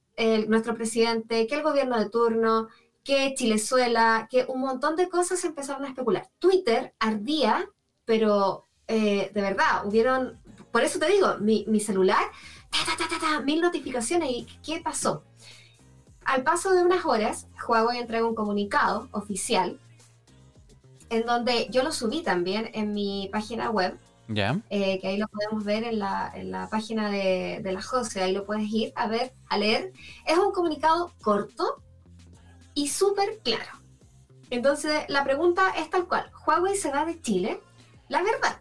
nuestro 0.47 0.73
presidente, 0.73 1.47
que 1.47 1.55
el 1.55 1.63
gobierno 1.63 1.99
de 1.99 2.09
turno, 2.09 2.69
que 3.07 3.33
Chilezuela, 3.35 4.27
que 4.29 4.43
un 4.49 4.59
montón 4.59 4.97
de 4.97 5.07
cosas 5.07 5.39
se 5.39 5.47
empezaron 5.47 5.85
a 5.85 5.87
especular. 5.87 6.29
Twitter 6.39 6.93
ardía, 6.99 7.65
pero 8.03 8.65
eh, 8.85 9.31
de 9.33 9.41
verdad, 9.41 9.85
hubieron, 9.85 10.41
por 10.73 10.83
eso 10.83 10.99
te 10.99 11.07
digo, 11.07 11.37
mi, 11.39 11.63
mi 11.69 11.79
celular, 11.79 12.19
ta, 12.69 12.79
ta, 12.85 12.97
ta, 12.97 13.07
ta, 13.09 13.19
ta, 13.25 13.39
mil 13.39 13.61
notificaciones 13.61 14.29
y 14.29 14.45
¿qué 14.61 14.81
pasó? 14.81 15.23
Al 16.25 16.43
paso 16.43 16.73
de 16.73 16.83
unas 16.83 17.05
horas, 17.05 17.47
Huawei 17.65 17.99
entrega 17.99 18.27
un 18.27 18.35
comunicado 18.35 19.07
oficial 19.13 19.79
en 21.09 21.25
donde 21.25 21.69
yo 21.71 21.83
lo 21.83 21.93
subí 21.93 22.23
también 22.23 22.69
en 22.73 22.93
mi 22.93 23.29
página 23.31 23.69
web, 23.69 23.97
Ya. 24.27 24.59
eh, 24.69 24.99
que 24.99 25.07
ahí 25.07 25.17
lo 25.17 25.29
podemos 25.29 25.63
ver 25.63 25.85
en 25.85 25.99
la, 25.99 26.29
en 26.35 26.51
la 26.51 26.67
página 26.69 27.09
de, 27.09 27.61
de 27.63 27.71
la 27.71 27.81
Jose, 27.81 28.21
ahí 28.21 28.33
lo 28.33 28.45
puedes 28.45 28.67
ir 28.69 28.91
a 28.97 29.07
ver, 29.07 29.31
a 29.47 29.57
leer. 29.57 29.93
Es 30.25 30.37
un 30.37 30.51
comunicado 30.51 31.13
corto 31.21 31.81
y 32.77 32.89
súper 32.89 33.39
claro. 33.39 33.71
Entonces, 34.51 35.03
la 35.07 35.23
pregunta 35.23 35.71
es 35.77 35.89
tal 35.89 36.07
cual, 36.07 36.31
¿Huawei 36.45 36.75
se 36.75 36.91
va 36.91 37.05
de 37.05 37.19
Chile? 37.19 37.59
La 38.07 38.21
verdad. 38.21 38.59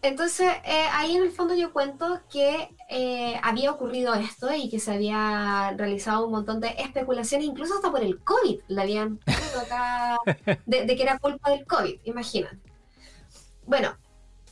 Entonces, 0.00 0.50
eh, 0.64 0.86
ahí 0.92 1.14
en 1.14 1.24
el 1.24 1.30
fondo 1.30 1.54
yo 1.54 1.74
cuento 1.74 2.22
que 2.32 2.74
eh, 2.88 3.38
había 3.42 3.70
ocurrido 3.70 4.14
esto 4.14 4.50
y 4.54 4.70
que 4.70 4.80
se 4.80 4.92
había 4.92 5.74
realizado 5.76 6.24
un 6.24 6.32
montón 6.32 6.58
de 6.58 6.68
especulaciones, 6.78 7.46
incluso 7.46 7.74
hasta 7.74 7.90
por 7.90 8.02
el 8.02 8.18
COVID, 8.24 8.60
le 8.68 8.80
habían 8.80 9.20
acá 9.62 10.16
de, 10.64 10.86
de 10.86 10.96
que 10.96 11.02
era 11.02 11.18
culpa 11.18 11.50
del 11.50 11.66
COVID, 11.66 12.00
imagínate. 12.04 12.58
Bueno, 13.66 13.94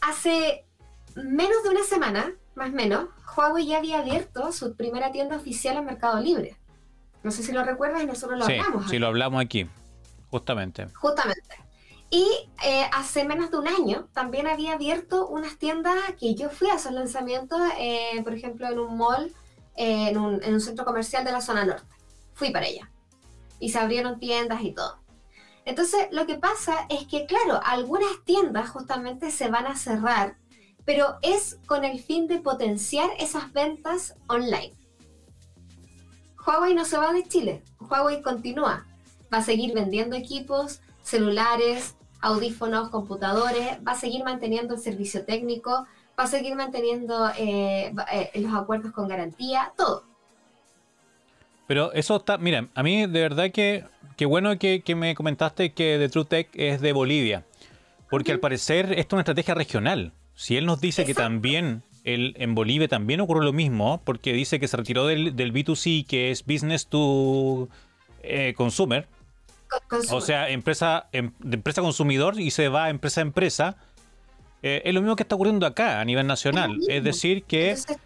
hace 0.03 0.67
menos 1.15 1.63
de 1.63 1.71
una 1.71 1.85
semana, 1.85 2.35
más 2.57 2.69
o 2.69 2.75
menos, 2.75 3.07
Huawei 3.35 3.67
ya 3.67 3.79
había 3.79 4.01
abierto 4.01 4.53
su 4.53 4.77
primera 4.77 5.13
tienda 5.13 5.37
oficial 5.37 5.79
en 5.79 5.87
Mercado 5.87 6.21
Libre. 6.21 6.59
No 7.23 7.31
sé 7.31 7.43
si 7.43 7.53
lo 7.53 7.65
recuerdas 7.65 8.03
y 8.03 8.07
nosotros 8.07 8.39
lo 8.39 8.47
Sí, 8.47 8.53
hablamos. 8.53 8.91
sí, 8.91 8.99
lo 8.99 9.07
hablamos 9.09 9.41
aquí, 9.43 9.69
justamente. 10.31 10.87
Justamente. 10.95 11.57
Y 12.09 12.25
eh, 12.65 12.85
hace 12.93 13.25
menos 13.25 13.51
de 13.51 13.59
un 13.59 13.67
año 13.67 14.09
también 14.13 14.47
había 14.47 14.75
abierto 14.75 15.27
unas 15.27 15.59
tiendas 15.59 15.97
que 16.21 16.35
yo 16.37 16.51
fui 16.51 16.69
a 16.71 16.75
esos 16.75 16.93
lanzamientos, 16.93 17.61
eh, 17.79 18.21
por 18.23 18.33
ejemplo, 18.33 18.69
en 18.69 18.79
un 18.79 18.97
mall, 18.97 19.33
eh, 19.77 20.11
en, 20.11 20.19
un, 20.19 20.43
en 20.43 20.55
un 20.55 20.61
centro 20.61 20.85
comercial 20.85 21.25
de 21.25 21.33
la 21.33 21.41
zona 21.41 21.65
norte. 21.65 21.87
Fui 22.35 22.51
para 22.53 22.67
allá. 22.67 22.91
Y 23.59 23.71
se 23.71 23.79
abrieron 23.79 24.21
tiendas 24.21 24.63
y 24.63 24.73
todo. 24.73 24.99
Entonces, 25.65 26.07
lo 26.13 26.27
que 26.27 26.37
pasa 26.37 26.87
es 26.89 27.09
que, 27.09 27.27
claro, 27.27 27.61
algunas 27.65 28.23
tiendas 28.25 28.71
justamente 28.71 29.33
se 29.33 29.49
van 29.49 29.67
a 29.67 29.75
cerrar, 29.75 30.37
pero 30.85 31.17
es 31.23 31.59
con 31.67 31.85
el 31.85 31.99
fin 31.99 32.29
de 32.29 32.39
potenciar 32.39 33.11
esas 33.19 33.53
ventas 33.53 34.15
online. 34.29 34.73
Huawei 36.47 36.75
no 36.75 36.85
se 36.85 36.97
va 36.97 37.13
de 37.13 37.25
Chile, 37.25 37.63
Huawei 37.81 38.23
continúa. 38.23 38.87
Va 39.33 39.39
a 39.39 39.43
seguir 39.43 39.75
vendiendo 39.75 40.15
equipos, 40.15 40.81
celulares, 41.03 41.97
audífonos, 42.21 42.91
computadores, 42.91 43.79
va 43.87 43.93
a 43.93 43.97
seguir 43.97 44.23
manteniendo 44.23 44.75
el 44.75 44.81
servicio 44.81 45.25
técnico, 45.25 45.87
va 46.19 46.25
a 46.25 46.27
seguir 46.29 46.55
manteniendo 46.55 47.29
eh, 47.37 47.93
eh, 48.13 48.31
los 48.41 48.55
acuerdos 48.55 48.93
con 48.93 49.09
garantía, 49.09 49.73
todo. 49.77 50.05
Pero 51.67 51.93
eso 51.93 52.17
está, 52.17 52.39
mira, 52.39 52.69
a 52.75 52.83
mí 52.85 53.07
de 53.07 53.21
verdad 53.21 53.51
que 53.51 53.85
qué 54.17 54.25
bueno 54.25 54.57
que, 54.59 54.83
que 54.83 54.95
me 54.95 55.17
comentaste 55.17 55.73
que 55.73 55.99
The 55.99 56.09
True 56.09 56.25
Tech 56.25 56.49
es 56.55 56.81
de 56.81 56.93
Bolivia, 56.93 57.45
porque 58.09 58.31
al 58.31 58.39
parecer 58.39 58.93
esto 58.93 59.01
es 59.01 59.13
una 59.15 59.23
estrategia 59.23 59.55
regional. 59.55 60.13
Si 60.37 60.57
él 60.57 60.67
nos 60.67 60.81
dice 60.81 61.05
que 61.05 61.15
también 61.15 61.83
él, 62.07 62.35
en 62.39 62.55
Bolivia 62.55 62.89
también 62.89 63.21
ocurrió 63.21 63.43
lo 63.43 63.53
mismo, 63.53 64.01
porque 64.05 64.33
dice 64.33 64.59
que 64.59 64.69
se 64.69 64.77
retiró 64.77 65.07
del, 65.07 65.37
del 65.37 65.53
B2C, 65.53 66.07
que 66.07 66.31
es 66.31 66.45
Business 66.47 66.87
to 66.87 67.69
eh, 68.23 68.55
Consumer, 68.57 69.07
Con- 69.89 70.01
o 70.11 70.21
sea, 70.21 70.49
empresa, 70.49 71.09
em- 71.13 71.33
de 71.41 71.57
empresa 71.57 71.83
consumidor 71.83 72.41
y 72.41 72.51
se 72.51 72.69
va 72.69 72.85
a 72.85 72.91
empresa 72.91 73.21
a 73.21 73.23
empresa. 73.23 73.77
Eh, 74.63 74.83
es 74.85 74.95
lo 74.95 75.01
mismo 75.03 75.17
que 75.17 75.25
está 75.25 75.35
ocurriendo 75.35 75.67
acá 75.67 76.01
a 76.01 76.05
nivel 76.05 76.27
nacional. 76.27 76.79
Es 76.89 77.05
decir, 77.05 77.43
que 77.43 77.71
Entonces, 77.71 77.99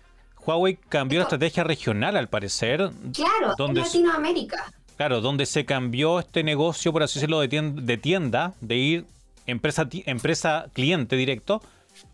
Huawei 0.45 0.77
cambió 0.89 1.19
la 1.21 1.25
estrategia 1.25 1.63
regional 1.65 2.17
al 2.17 2.29
parecer, 2.29 2.91
claro, 3.15 3.55
¿dónde 3.57 3.81
en? 3.81 3.87
Latinoamérica. 3.87 4.73
Claro, 4.97 5.21
donde 5.21 5.47
se 5.47 5.65
cambió 5.65 6.19
este 6.19 6.43
negocio, 6.43 6.93
por 6.93 7.03
así 7.03 7.19
decirlo, 7.19 7.41
de 7.41 7.49
tienda, 7.49 7.81
de, 7.83 7.97
tienda, 7.99 8.55
de 8.61 8.77
ir 8.77 9.05
empresa, 9.47 9.89
empresa 10.07 10.67
cliente 10.75 11.17
directo, 11.17 11.63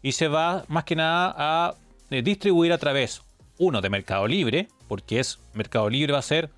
y 0.03 0.13
se 0.13 0.29
va 0.29 0.65
más 0.69 0.85
que 0.85 0.97
nada 0.97 1.35
a 1.37 1.75
eh, 2.11 2.23
distribuir 2.23 2.73
a 2.73 2.79
través, 2.79 3.23
uno, 3.59 3.81
de 3.81 3.91
Mercado 3.91 4.27
Libre, 4.29 4.69
porque 4.89 5.19
es 5.21 5.39
Mercado 5.55 5.89
Libre 5.91 6.13
va 6.13 6.21
a 6.21 6.23
ser 6.23 6.51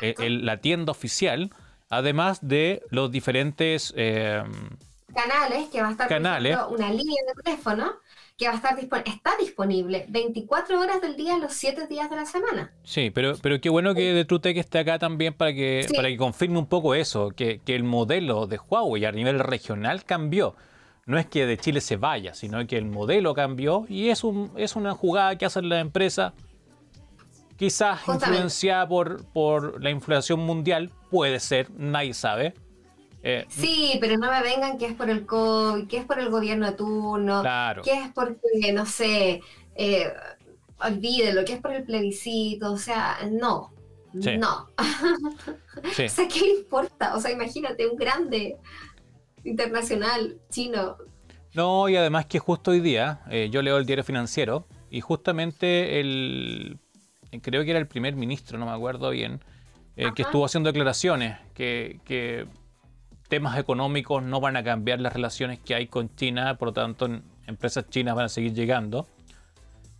eh, 0.00 0.14
el- 0.18 0.46
la 0.46 0.58
tienda 0.58 0.92
oficial, 0.92 1.50
además 1.90 2.38
de 2.42 2.82
los 2.90 3.10
diferentes... 3.10 3.92
eh, 3.96 4.42
canales 5.14 5.68
que 5.70 5.80
va 5.82 5.88
a 5.88 5.90
estar 5.92 6.06
por 6.06 6.16
Canales. 6.16 6.52
ejemplo, 6.54 6.76
una 6.76 6.90
línea 6.90 7.22
de 7.26 7.42
teléfono 7.42 7.92
que 8.36 8.46
va 8.46 8.52
a 8.52 8.56
estar 8.56 8.76
disponible, 8.76 9.10
está 9.10 9.32
disponible 9.40 10.04
24 10.08 10.78
horas 10.80 11.00
del 11.00 11.16
día 11.16 11.38
los 11.38 11.52
7 11.54 11.86
días 11.88 12.08
de 12.08 12.14
la 12.16 12.24
semana. 12.24 12.70
sí, 12.84 13.10
pero, 13.10 13.34
pero 13.42 13.60
qué 13.60 13.68
bueno 13.68 13.94
que 13.94 14.12
de 14.12 14.24
TrueTech 14.24 14.56
esté 14.58 14.78
acá 14.78 14.98
también 14.98 15.34
para 15.34 15.52
que, 15.52 15.84
Sí. 15.88 15.96
para 15.96 16.08
que 16.08 16.16
confirme 16.16 16.58
un 16.58 16.66
poco 16.66 16.94
eso, 16.94 17.30
que, 17.30 17.60
que 17.64 17.74
el 17.74 17.82
modelo 17.82 18.46
de 18.46 18.58
Huawei 18.58 19.04
a 19.06 19.12
nivel 19.12 19.40
regional 19.40 20.04
cambió. 20.04 20.54
No 21.08 21.18
es 21.18 21.24
que 21.24 21.46
de 21.46 21.56
Chile 21.56 21.80
se 21.80 21.96
vaya, 21.96 22.34
sino 22.34 22.64
que 22.66 22.76
el 22.76 22.84
modelo 22.84 23.32
cambió 23.32 23.86
y 23.88 24.10
es, 24.10 24.24
un, 24.24 24.52
es 24.56 24.76
una 24.76 24.92
jugada 24.92 25.38
que 25.38 25.46
hacen 25.46 25.70
las 25.70 25.80
empresas, 25.80 26.34
quizás 27.56 28.06
influenciada 28.06 28.86
por, 28.86 29.24
por 29.32 29.82
la 29.82 29.88
inflación 29.88 30.40
mundial, 30.40 30.90
puede 31.10 31.40
ser, 31.40 31.70
nadie 31.70 32.12
sabe. 32.12 32.52
Eh, 33.22 33.46
sí, 33.48 33.96
pero 34.02 34.18
no 34.18 34.30
me 34.30 34.42
vengan 34.42 34.76
que 34.76 34.84
es 34.84 34.92
por 34.92 35.08
el 35.08 35.24
COVID, 35.24 35.88
que 35.88 35.96
es 35.96 36.04
por 36.04 36.18
el 36.18 36.28
gobierno 36.28 36.66
de 36.66 36.72
turno, 36.72 37.42
que 37.82 37.92
es 37.94 38.12
porque, 38.14 38.72
no 38.74 38.84
sé, 38.84 39.40
eh, 39.76 40.12
olvídelo, 40.78 41.42
que 41.46 41.54
es 41.54 41.60
por 41.60 41.72
el 41.72 41.84
plebiscito, 41.84 42.70
o 42.70 42.76
sea, 42.76 43.16
no, 43.30 43.72
no. 44.12 44.68
o 44.76 46.08
sea, 46.08 46.28
¿qué 46.28 46.40
le 46.40 46.50
importa? 46.60 47.16
O 47.16 47.20
sea, 47.20 47.30
imagínate, 47.30 47.86
un 47.86 47.96
grande 47.96 48.58
internacional 49.48 50.38
chino. 50.50 50.96
No, 51.54 51.88
y 51.88 51.96
además 51.96 52.26
que 52.26 52.38
justo 52.38 52.70
hoy 52.70 52.80
día, 52.80 53.20
eh, 53.30 53.48
yo 53.50 53.62
leo 53.62 53.78
el 53.78 53.86
diario 53.86 54.04
financiero, 54.04 54.66
y 54.90 55.00
justamente 55.00 56.00
el, 56.00 56.78
creo 57.42 57.64
que 57.64 57.70
era 57.70 57.78
el 57.78 57.86
primer 57.86 58.16
ministro, 58.16 58.58
no 58.58 58.66
me 58.66 58.72
acuerdo 58.72 59.10
bien, 59.10 59.40
eh, 59.96 60.10
que 60.14 60.22
estuvo 60.22 60.44
haciendo 60.44 60.68
declaraciones 60.68 61.38
que, 61.54 62.00
que 62.04 62.46
temas 63.28 63.58
económicos 63.58 64.22
no 64.22 64.40
van 64.40 64.56
a 64.56 64.64
cambiar 64.64 65.00
las 65.00 65.12
relaciones 65.12 65.58
que 65.60 65.74
hay 65.74 65.86
con 65.86 66.14
China, 66.16 66.56
por 66.56 66.68
lo 66.68 66.72
tanto 66.72 67.08
empresas 67.46 67.88
chinas 67.88 68.14
van 68.14 68.26
a 68.26 68.28
seguir 68.28 68.52
llegando 68.54 69.06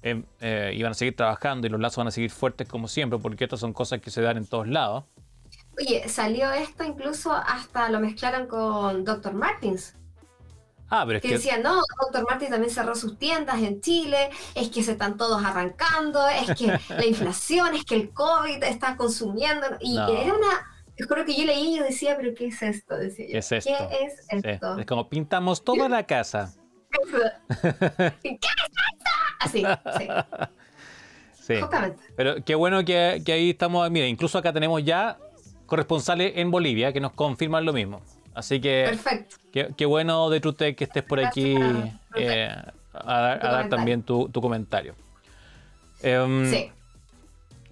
em, 0.02 0.24
eh, 0.40 0.72
y 0.74 0.82
van 0.82 0.92
a 0.92 0.94
seguir 0.94 1.16
trabajando 1.16 1.66
y 1.66 1.70
los 1.70 1.80
lazos 1.80 1.98
van 1.98 2.08
a 2.08 2.10
seguir 2.10 2.30
fuertes 2.30 2.68
como 2.68 2.88
siempre, 2.88 3.18
porque 3.18 3.44
estas 3.44 3.60
son 3.60 3.72
cosas 3.72 4.00
que 4.00 4.10
se 4.10 4.22
dan 4.22 4.36
en 4.36 4.46
todos 4.46 4.68
lados. 4.68 5.04
Oye, 5.78 6.08
salió 6.08 6.50
esto 6.52 6.84
incluso 6.84 7.32
hasta 7.32 7.88
lo 7.88 8.00
mezclaron 8.00 8.46
con 8.46 9.04
Dr. 9.04 9.32
Martins. 9.34 9.94
Ah, 10.90 11.04
pero 11.06 11.18
es 11.18 11.22
que, 11.22 11.32
decían, 11.32 11.62
no, 11.62 11.82
Dr. 12.00 12.26
Martins 12.28 12.50
también 12.50 12.72
cerró 12.72 12.94
sus 12.94 13.18
tiendas 13.18 13.62
en 13.62 13.80
Chile, 13.82 14.30
es 14.54 14.70
que 14.70 14.82
se 14.82 14.92
están 14.92 15.18
todos 15.18 15.44
arrancando, 15.44 16.26
es 16.28 16.58
que 16.58 16.66
la 16.88 17.04
inflación, 17.04 17.74
es 17.74 17.84
que 17.84 17.94
el 17.94 18.10
COVID 18.10 18.64
está 18.64 18.96
consumiendo, 18.96 19.66
y 19.80 19.98
era 19.98 20.34
una 20.34 20.78
creo 21.06 21.24
que 21.24 21.34
yo 21.34 21.44
leí 21.44 21.74
y 21.74 21.78
yo 21.78 21.84
decía, 21.84 22.16
pero 22.16 22.34
¿qué 22.34 22.48
es 22.48 22.62
esto? 22.62 22.96
Decía 22.96 23.26
¿Qué 23.30 23.38
es 23.38 23.52
esto? 23.52 23.70
¿Qué 23.90 24.04
es 24.04 24.44
esto? 24.44 24.78
Es 24.78 24.86
como 24.86 25.08
pintamos 25.08 25.62
toda 25.62 25.88
la 25.88 26.04
casa. 26.04 26.54
¿Qué 28.22 28.30
es 28.30 28.38
esto? 28.40 29.10
Así, 29.40 29.64
sí. 29.98 30.08
Sí. 31.48 31.58
Justamente. 31.62 32.02
Pero 32.14 32.44
qué 32.44 32.54
bueno 32.54 32.84
que, 32.84 33.22
que, 33.24 33.32
ahí 33.32 33.48
estamos. 33.48 33.90
Mira, 33.90 34.06
incluso 34.06 34.36
acá 34.36 34.52
tenemos 34.52 34.84
ya 34.84 35.16
corresponsales 35.68 36.32
en 36.34 36.50
Bolivia 36.50 36.92
que 36.92 37.00
nos 37.00 37.12
confirman 37.12 37.64
lo 37.64 37.72
mismo. 37.72 38.00
Así 38.34 38.60
que. 38.60 38.86
Perfecto. 38.88 39.36
Qué, 39.76 39.86
bueno 39.86 40.28
de 40.30 40.40
TrueTech 40.40 40.76
que 40.76 40.84
estés 40.84 41.04
por 41.04 41.24
aquí 41.24 41.56
eh, 42.16 42.48
a, 42.92 43.38
dar, 43.40 43.68
también 43.68 44.02
tu, 44.02 44.28
tu 44.28 44.40
comentario. 44.40 44.94
Em, 46.02 46.50
sí. 46.50 46.70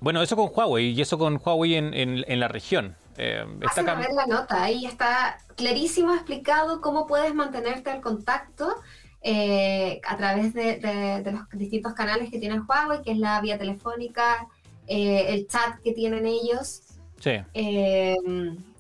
Bueno, 0.01 0.23
eso 0.23 0.37
con 0.37 0.51
Huawei 0.55 0.91
y 0.91 1.01
eso 1.01 1.19
con 1.19 1.41
Huawei 1.43 1.75
en, 1.75 1.95
en, 1.95 2.25
en 2.27 2.41
la 2.41 2.49
región. 2.49 2.97
Eh, 3.19 3.45
a 3.77 3.95
ver 3.95 4.13
la 4.13 4.27
nota, 4.27 4.63
ahí 4.63 4.85
está 4.85 5.39
clarísimo 5.57 6.13
explicado 6.13 6.83
cómo 6.83 7.07
puedes 7.07 7.35
mantenerte 7.35 7.91
al 7.91 8.03
contacto 8.03 8.75
eh, 9.23 10.01
a 10.07 10.17
través 10.19 10.53
de, 10.53 11.23
los 11.25 11.49
distintos 11.59 11.95
canales 11.95 12.31
que 12.31 12.39
tiene 12.39 12.61
Huawei, 12.61 13.03
que 13.03 13.13
es 13.13 13.19
la 13.19 13.41
vía 13.41 13.59
telefónica, 13.59 14.47
eh, 14.87 15.27
el 15.31 15.49
chat 15.49 15.81
que 15.83 15.93
tienen 15.93 16.27
ellos. 16.27 16.83
Sí. 17.21 17.33
Eh, 17.55 18.17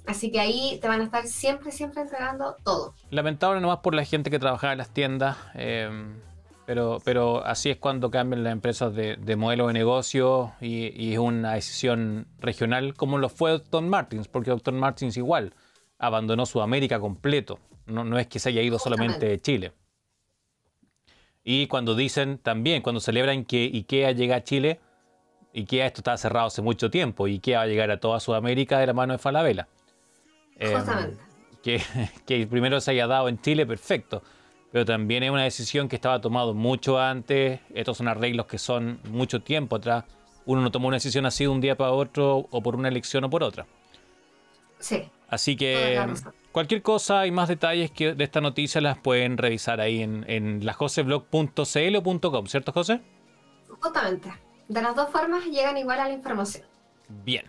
así 0.07 0.31
que 0.31 0.41
ahí 0.41 0.79
te 0.81 0.89
van 0.89 1.01
a 1.01 1.05
estar 1.05 1.27
siempre, 1.27 1.73
siempre 1.73 2.03
entregando 2.03 2.57
todo. 2.65 2.95
Lamentable 3.11 3.61
nomás 3.61 3.79
por 3.79 3.95
la 3.95 4.05
gente 4.05 4.31
que 4.31 4.39
trabajaba 4.39 4.73
en 4.73 4.79
las 4.79 4.91
tiendas. 4.91 5.37
Pero, 6.67 6.99
pero 7.05 7.45
así 7.47 7.71
es 7.71 7.77
cuando 7.77 8.11
cambian 8.11 8.43
las 8.43 8.53
empresas 8.53 8.93
de, 8.93 9.37
modelo 9.37 9.69
de 9.69 9.73
negocio 9.73 10.53
y, 10.61 11.13
es 11.13 11.19
una 11.19 11.55
decisión 11.55 12.27
regional 12.41 12.95
como 12.95 13.19
lo 13.19 13.29
fue 13.29 13.53
Dr. 13.53 13.83
Martins, 13.85 14.27
porque 14.27 14.51
Dr. 14.51 14.75
Martins 14.75 15.17
igual 15.17 15.55
abandonó 15.99 16.45
Sudamérica 16.45 16.99
completo, 16.99 17.61
no, 17.87 18.03
no 18.03 18.19
es 18.19 18.27
que 18.27 18.41
se 18.41 18.49
haya 18.49 18.63
ido 18.63 18.81
solamente 18.81 19.27
de 19.27 19.41
Chile. 19.41 19.73
Y 21.45 21.69
cuando 21.69 21.95
dicen 21.95 22.39
también, 22.39 22.83
cuando 22.83 23.01
celebran 23.01 23.45
que 23.45 23.71
IKEA 23.73 24.11
llega 24.11 24.35
a 24.35 24.43
Chile, 24.43 24.81
IKEA 25.57 25.87
esto 25.87 26.01
estaba 26.01 26.17
cerrado 26.17 26.47
hace 26.47 26.63
mucho 26.63 26.91
tiempo, 26.91 27.27
IKEA 27.27 27.59
va 27.59 27.65
a 27.65 27.67
llegar 27.67 27.91
a 27.91 27.99
toda 27.99 28.21
Sudamérica 28.21 28.79
de 28.79 28.87
la 28.87 28.93
mano 28.93 29.13
de 29.15 29.19
Falabella. 29.19 29.67
Eh, 30.59 30.77
que, 31.63 31.83
que 32.27 32.47
primero 32.47 32.81
se 32.81 32.93
haya 32.93 33.07
dado 33.07 33.29
en 33.29 33.41
Chile, 33.41 33.67
perfecto 33.67 34.23
pero 34.77 34.85
también 34.85 35.23
es 35.23 35.31
una 35.31 35.45
decisión 35.45 35.89
que 35.89 35.97
estaba 35.97 36.21
tomado 36.21 36.53
mucho 36.53 37.01
antes. 37.01 37.61
Estos 37.75 37.97
son 37.97 38.09
arreglos 38.09 38.45
que 38.45 38.59
son 38.59 39.01
mucho 39.09 39.41
tiempo 39.41 39.77
atrás. 39.77 40.05
Uno 40.45 40.61
no 40.61 40.71
tomó 40.71 40.89
una 40.89 40.99
decisión 40.99 41.25
así 41.25 41.45
de 41.45 41.49
un 41.49 41.63
día 41.63 41.79
para 41.79 41.93
otro 41.93 42.47
o 42.51 42.63
por 42.63 42.77
una 42.77 42.89
elección 42.89 43.25
o 43.25 43.31
por 43.31 43.43
otra. 43.43 43.67
Sí. 44.79 45.09
Así 45.29 45.57
que 45.57 45.99
cualquier 46.53 46.83
cosa 46.83 47.27
y 47.27 47.31
más 47.31 47.49
detalles 47.49 47.91
que 47.91 48.15
de 48.15 48.23
esta 48.23 48.43
noticia 48.43 48.83
las 48.83 48.99
pueden 48.99 49.39
revisar 49.39 49.81
ahí 49.81 50.03
en, 50.03 50.27
en 50.29 50.67
lajoseblog.cl 50.67 51.97
o 51.97 52.21
.com, 52.31 52.47
¿cierto 52.47 52.73
José? 52.73 53.01
Justamente. 53.81 54.31
De 54.69 54.83
las 54.83 54.97
dos 54.97 55.11
formas 55.11 55.45
llegan 55.45 55.77
igual 55.77 56.01
a 56.01 56.09
la 56.09 56.15
información. 56.15 56.65
Bien. 57.25 57.45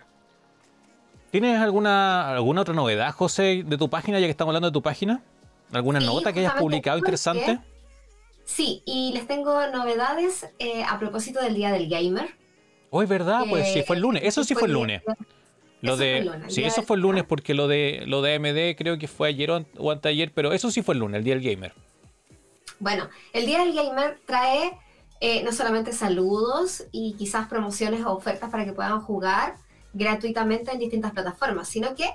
¿Tienes 1.30 1.60
alguna, 1.60 2.30
alguna 2.30 2.62
otra 2.62 2.74
novedad, 2.74 3.12
José, 3.12 3.62
de 3.66 3.76
tu 3.76 3.90
página, 3.90 4.18
ya 4.18 4.26
que 4.26 4.30
estamos 4.30 4.50
hablando 4.50 4.68
de 4.68 4.72
tu 4.72 4.82
página? 4.82 5.22
¿Alguna 5.72 6.00
nota 6.00 6.32
que 6.32 6.40
hayas 6.40 6.54
publicado 6.54 6.98
interesante? 6.98 7.58
Sí, 8.44 8.82
y 8.86 9.12
les 9.12 9.26
tengo 9.26 9.66
novedades 9.66 10.48
eh, 10.58 10.82
a 10.82 10.98
propósito 10.98 11.40
del 11.40 11.54
Día 11.54 11.70
del 11.70 11.88
Gamer. 11.88 12.34
Hoy, 12.88 13.04
¿verdad? 13.04 13.42
pues 13.48 13.70
sí, 13.74 13.82
fue 13.82 13.96
el 13.96 14.02
lunes. 14.02 14.22
Eso 14.24 14.42
sí 14.42 14.54
fue 14.54 14.68
el 14.68 14.72
lunes. 14.72 15.02
Lo 15.82 15.96
de, 15.96 16.28
sí, 16.48 16.64
eso 16.64 16.82
fue 16.82 16.96
el 16.96 17.02
lunes 17.02 17.24
porque 17.24 17.54
lo 17.54 17.68
de 17.68 18.02
lo 18.06 18.20
de 18.20 18.34
AMD 18.34 18.76
creo 18.76 18.98
que 18.98 19.06
fue 19.06 19.28
ayer 19.28 19.50
o 19.50 19.90
anteayer, 19.92 20.32
pero 20.32 20.52
eso 20.52 20.70
sí 20.70 20.82
fue 20.82 20.94
el 20.94 21.00
lunes, 21.00 21.18
el 21.18 21.24
Día 21.24 21.34
del 21.34 21.44
Gamer. 21.44 21.72
Bueno, 22.80 23.08
el 23.32 23.46
Día 23.46 23.64
del 23.64 23.74
Gamer 23.74 24.18
trae 24.26 24.76
eh, 25.20 25.42
no 25.42 25.52
solamente 25.52 25.92
saludos 25.92 26.84
y 26.92 27.14
quizás 27.14 27.48
promociones 27.48 28.04
o 28.04 28.12
ofertas 28.12 28.50
para 28.50 28.64
que 28.64 28.72
puedan 28.72 29.00
jugar 29.00 29.56
gratuitamente 29.92 30.72
en 30.72 30.78
distintas 30.78 31.12
plataformas, 31.12 31.68
sino 31.68 31.94
que 31.94 32.08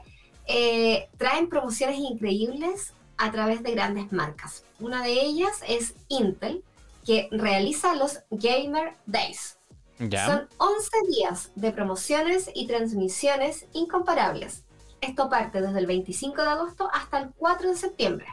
eh, 0.47 1.09
traen 1.17 1.49
promociones 1.49 1.97
increíbles 1.99 2.93
a 3.17 3.31
través 3.31 3.63
de 3.63 3.71
grandes 3.71 4.11
marcas. 4.11 4.63
Una 4.79 5.03
de 5.03 5.13
ellas 5.13 5.61
es 5.67 5.95
Intel, 6.07 6.63
que 7.05 7.27
realiza 7.31 7.93
los 7.95 8.19
Gamer 8.29 8.93
Days. 9.05 9.57
Son 9.97 10.47
11 10.57 10.89
días 11.09 11.51
de 11.55 11.71
promociones 11.71 12.49
y 12.53 12.67
transmisiones 12.67 13.67
incomparables. 13.73 14.63
Esto 15.01 15.29
parte 15.29 15.61
desde 15.61 15.79
el 15.79 15.85
25 15.85 16.41
de 16.41 16.47
agosto 16.47 16.89
hasta 16.93 17.19
el 17.19 17.29
4 17.37 17.69
de 17.69 17.75
septiembre. 17.75 18.27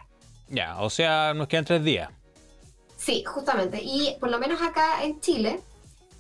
Ya, 0.49 0.81
o 0.81 0.91
sea, 0.91 1.35
nos 1.35 1.49
quedan 1.49 1.65
tres 1.65 1.85
días. 1.85 2.11
Sí, 3.01 3.25
justamente. 3.25 3.81
Y 3.83 4.15
por 4.21 4.31
lo 4.31 4.39
menos 4.39 4.61
acá 4.61 5.03
en 5.03 5.21
Chile, 5.21 5.61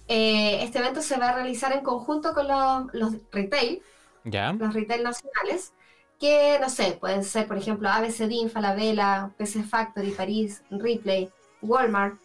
eh, 0.08 0.62
este 0.62 0.78
evento 0.78 1.02
se 1.02 1.18
va 1.18 1.28
a 1.28 1.34
realizar 1.34 1.72
en 1.72 1.82
conjunto 1.82 2.32
con 2.32 2.48
los, 2.48 2.86
los 2.94 3.12
retail, 3.30 3.82
ya. 4.24 4.54
los 4.54 4.72
retail 4.72 5.02
nacionales, 5.02 5.74
que, 6.18 6.58
no 6.58 6.70
sé, 6.70 6.92
pueden 6.92 7.22
ser, 7.22 7.46
por 7.46 7.58
ejemplo, 7.58 7.90
ABCD, 7.90 8.48
Falabella, 8.50 9.30
PC 9.36 9.62
Factory, 9.62 10.12
París, 10.12 10.62
Replay, 10.70 11.30
Walmart, 11.60 12.18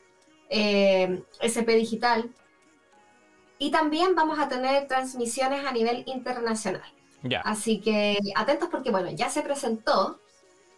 eh, 0.49 1.21
SP 1.43 1.75
Digital. 1.75 2.31
Y 3.59 3.71
también 3.71 4.15
vamos 4.15 4.39
a 4.39 4.47
tener 4.47 4.87
transmisiones 4.87 5.65
a 5.65 5.73
nivel 5.73 6.03
internacional. 6.07 6.89
Así 7.43 7.81
que 7.81 8.17
atentos 8.35 8.69
porque, 8.69 8.89
bueno, 8.89 9.11
ya 9.11 9.29
se 9.29 9.41
presentó 9.41 10.21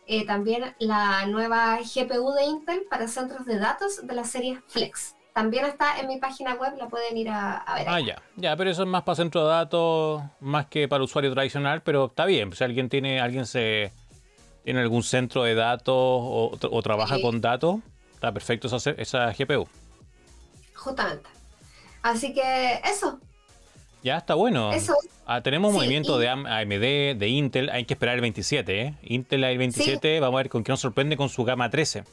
eh, 0.07 0.25
también 0.25 0.75
la 0.79 1.25
nueva 1.27 1.77
GPU 1.77 2.33
de 2.33 2.45
Intel 2.45 2.85
para 2.89 3.07
centros 3.07 3.45
de 3.45 3.59
datos 3.59 4.05
de 4.05 4.15
la 4.15 4.23
serie 4.23 4.61
Flex 4.67 5.17
también 5.37 5.65
está 5.65 5.99
en 5.99 6.07
mi 6.07 6.17
página 6.17 6.55
web, 6.55 6.73
la 6.79 6.87
pueden 6.87 7.15
ir 7.15 7.29
a, 7.29 7.63
ver. 7.75 7.87
Ah, 7.87 7.99
ya, 7.99 8.19
ya, 8.37 8.55
pero 8.55 8.71
eso 8.71 8.81
es 8.81 8.89
más 8.89 9.03
para 9.03 9.17
centro 9.17 9.43
de 9.43 9.49
datos, 9.49 10.23
más 10.39 10.65
que 10.65 10.87
para 10.87 11.03
usuario 11.03 11.31
tradicional, 11.31 11.83
pero 11.83 12.07
está 12.07 12.25
bien. 12.25 12.51
Si 12.53 12.63
alguien 12.63 12.89
tiene, 12.89 13.21
alguien 13.21 13.45
se 13.45 13.91
tiene 14.63 14.79
algún 14.79 15.03
centro 15.03 15.43
de 15.43 15.53
datos 15.53 15.93
o, 15.95 16.81
trabaja 16.81 17.21
con 17.21 17.39
datos, 17.39 17.75
está 18.15 18.31
perfecto 18.31 18.65
esa, 18.65 18.89
esa 18.89 19.31
GPU. 19.31 19.67
Justamente. 20.73 21.29
Así 22.01 22.33
que 22.33 22.81
eso. 22.83 23.19
Ya 24.03 24.17
está 24.17 24.35
bueno. 24.35 24.71
Eso. 24.73 24.95
Ah, 25.25 25.41
tenemos 25.41 25.73
movimiento 25.73 26.17
de 26.17 26.29
AMD, 26.29 27.19
de 27.19 27.27
Intel, 27.27 27.69
hay 27.69 27.83
que 27.83 27.95
esperar 27.95 28.15
el 28.15 28.21
27, 28.21 28.81
¿eh? 28.81 28.95
Intel 29.03 29.43
el 29.43 29.57
27, 29.57 30.21
vamos 30.21 30.37
a 30.37 30.43
ver 30.43 30.49
con 30.49 30.63
qué 30.63 30.71
nos 30.71 30.79
sorprende 30.79 31.17
con 31.17 31.27
su 31.27 31.43
gama 31.43 31.69
13. 31.69 32.05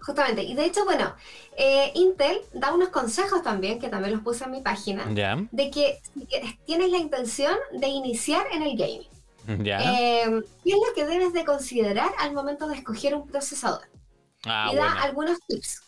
Justamente, 0.00 0.42
y 0.42 0.54
de 0.54 0.64
hecho, 0.64 0.84
bueno, 0.84 1.14
eh, 1.56 1.92
Intel 1.94 2.40
da 2.52 2.74
unos 2.74 2.88
consejos 2.88 3.44
también, 3.44 3.78
que 3.78 3.88
también 3.88 4.12
los 4.12 4.22
puse 4.24 4.42
en 4.44 4.50
mi 4.50 4.60
página, 4.60 5.04
de 5.52 5.70
que 5.70 6.00
si 6.12 6.26
tienes 6.66 6.90
la 6.90 6.98
intención 6.98 7.54
de 7.72 7.86
iniciar 7.86 8.44
en 8.52 8.62
el 8.64 8.76
gaming, 8.76 9.08
eh, 9.48 10.42
¿qué 10.64 10.70
es 10.70 10.76
lo 10.76 10.94
que 10.96 11.06
debes 11.06 11.32
de 11.32 11.44
considerar 11.44 12.10
al 12.18 12.32
momento 12.32 12.66
de 12.66 12.74
escoger 12.74 13.14
un 13.14 13.28
procesador? 13.28 13.88
Ah, 14.44 14.70
y 14.72 14.76
da 14.76 15.02
algunos 15.02 15.38
tips. 15.46 15.80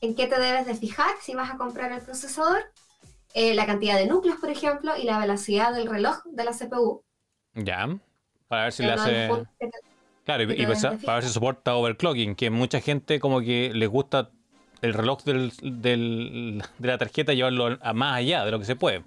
En 0.00 0.16
qué 0.16 0.26
te 0.26 0.40
debes 0.40 0.66
de 0.66 0.74
fijar 0.74 1.14
si 1.22 1.34
vas 1.34 1.48
a 1.48 1.56
comprar 1.56 1.92
el 1.92 2.00
procesador, 2.00 2.64
eh, 3.34 3.54
la 3.54 3.66
cantidad 3.66 3.96
de 3.96 4.06
núcleos, 4.06 4.38
por 4.38 4.50
ejemplo, 4.50 4.92
y 4.96 5.04
la 5.04 5.18
velocidad 5.18 5.72
del 5.74 5.86
reloj 5.88 6.22
de 6.26 6.44
la 6.44 6.52
CPU. 6.52 7.02
Ya. 7.54 7.88
Para 8.48 8.64
ver 8.64 8.72
si 8.72 8.82
le 8.82 8.92
hace. 8.92 9.28
te- 9.58 9.70
Claro, 10.24 10.44
y, 10.44 10.66
para 11.04 11.14
ver 11.16 11.24
si 11.24 11.30
soporta 11.32 11.74
overclocking, 11.74 12.36
que 12.36 12.48
mucha 12.50 12.80
gente 12.80 13.18
como 13.18 13.40
que 13.40 13.72
les 13.74 13.88
gusta 13.88 14.30
el 14.80 14.94
reloj 14.94 15.22
del, 15.24 15.52
del- 15.62 16.62
de 16.78 16.88
la 16.88 16.96
tarjeta 16.98 17.32
llevarlo 17.34 17.76
a 17.80 17.92
más 17.92 18.18
allá 18.18 18.44
de 18.44 18.50
lo 18.52 18.58
que 18.60 18.64
se 18.64 18.76
puede. 18.76 19.02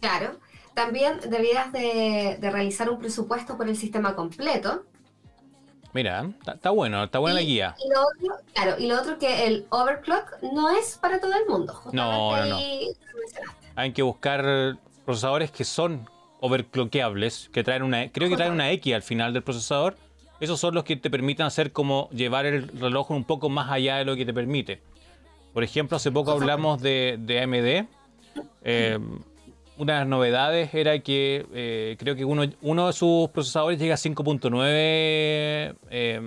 Claro. 0.00 0.38
También 0.74 1.20
deberías 1.20 1.72
de, 1.72 2.36
de 2.38 2.50
realizar 2.50 2.90
un 2.90 2.98
presupuesto 2.98 3.56
por 3.56 3.66
el 3.66 3.76
sistema 3.76 4.14
completo. 4.14 4.84
Mira, 5.96 6.30
está, 6.46 6.68
bueno, 6.68 7.04
está 7.04 7.20
buena 7.20 7.36
la 7.36 7.42
guía. 7.42 7.74
Y 7.82 7.88
lo 7.88 8.02
otro, 8.02 8.44
claro, 8.52 8.76
y 8.78 8.86
lo 8.86 9.00
otro 9.00 9.18
que 9.18 9.46
el 9.46 9.64
overclock 9.70 10.42
no 10.42 10.68
es 10.68 10.98
para 10.98 11.18
todo 11.18 11.32
el 11.32 11.46
mundo. 11.48 11.80
No, 11.90 12.36
no, 12.36 12.44
no. 12.44 12.58
Hay 13.76 13.92
que 13.94 14.02
buscar 14.02 14.76
procesadores 15.06 15.50
que 15.50 15.64
son 15.64 16.06
overclockeables, 16.40 17.48
que 17.50 17.64
traen 17.64 17.82
una, 17.82 18.12
creo 18.12 18.28
que 18.28 18.36
traen 18.36 18.52
una 18.52 18.70
X 18.72 18.94
al 18.94 19.02
final 19.02 19.32
del 19.32 19.42
procesador. 19.42 19.96
Esos 20.38 20.60
son 20.60 20.74
los 20.74 20.84
que 20.84 20.96
te 20.96 21.08
permiten 21.08 21.46
hacer 21.46 21.72
como 21.72 22.10
llevar 22.10 22.44
el 22.44 22.68
reloj 22.78 23.12
un 23.12 23.24
poco 23.24 23.48
más 23.48 23.70
allá 23.70 23.96
de 23.96 24.04
lo 24.04 24.16
que 24.16 24.26
te 24.26 24.34
permite. 24.34 24.82
Por 25.54 25.64
ejemplo, 25.64 25.96
hace 25.96 26.12
poco 26.12 26.30
hablamos 26.32 26.82
de, 26.82 27.16
de 27.18 27.40
AMD. 27.40 27.88
Eh, 28.64 28.98
una 29.78 29.94
de 29.94 29.98
las 30.00 30.08
novedades 30.08 30.72
era 30.74 30.98
que 31.00 31.46
eh, 31.52 31.96
creo 31.98 32.16
que 32.16 32.24
uno, 32.24 32.44
uno 32.62 32.86
de 32.86 32.92
sus 32.92 33.28
procesadores 33.30 33.78
llega 33.78 33.94
a 33.94 33.98
5.9 33.98 35.76
eh, 35.90 36.20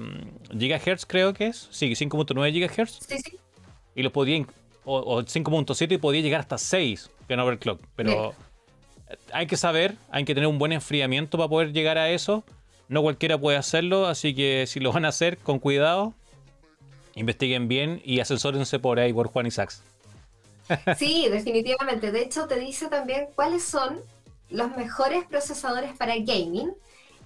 GHz, 0.51 1.05
creo 1.05 1.33
que 1.33 1.47
es. 1.47 1.67
Sí, 1.71 1.91
5.9 1.91 2.51
GHz 2.51 2.99
Sí, 3.07 3.17
sí. 3.19 3.37
y 3.95 4.03
lo 4.03 4.11
podía, 4.11 4.45
o, 4.85 4.97
o 4.99 5.23
5.7 5.23 5.93
y 5.93 5.97
podía 5.97 6.21
llegar 6.21 6.41
hasta 6.41 6.57
6 6.57 7.09
en 7.27 7.39
overclock. 7.39 7.81
Pero 7.95 8.33
hay 9.33 9.47
que 9.47 9.57
saber, 9.57 9.95
hay 10.11 10.25
que 10.25 10.33
tener 10.35 10.47
un 10.47 10.59
buen 10.59 10.71
enfriamiento 10.71 11.37
para 11.37 11.49
poder 11.49 11.73
llegar 11.73 11.97
a 11.97 12.09
eso. 12.09 12.43
No 12.87 13.01
cualquiera 13.01 13.37
puede 13.37 13.57
hacerlo, 13.57 14.07
así 14.07 14.33
que 14.33 14.65
si 14.67 14.79
lo 14.79 14.91
van 14.91 15.05
a 15.05 15.09
hacer, 15.09 15.37
con 15.37 15.59
cuidado, 15.59 16.13
investiguen 17.15 17.67
bien 17.67 18.01
y 18.03 18.19
asesórense 18.19 18.79
por 18.79 18.99
ahí 18.99 19.13
por 19.13 19.27
Juan 19.27 19.45
y 19.45 19.51
Sachs. 19.51 19.83
Sí, 20.97 21.27
definitivamente. 21.29 22.11
De 22.11 22.21
hecho, 22.21 22.47
te 22.47 22.59
dice 22.59 22.87
también 22.87 23.27
cuáles 23.35 23.63
son 23.63 23.99
los 24.49 24.75
mejores 24.75 25.25
procesadores 25.25 25.95
para 25.97 26.15
gaming 26.17 26.71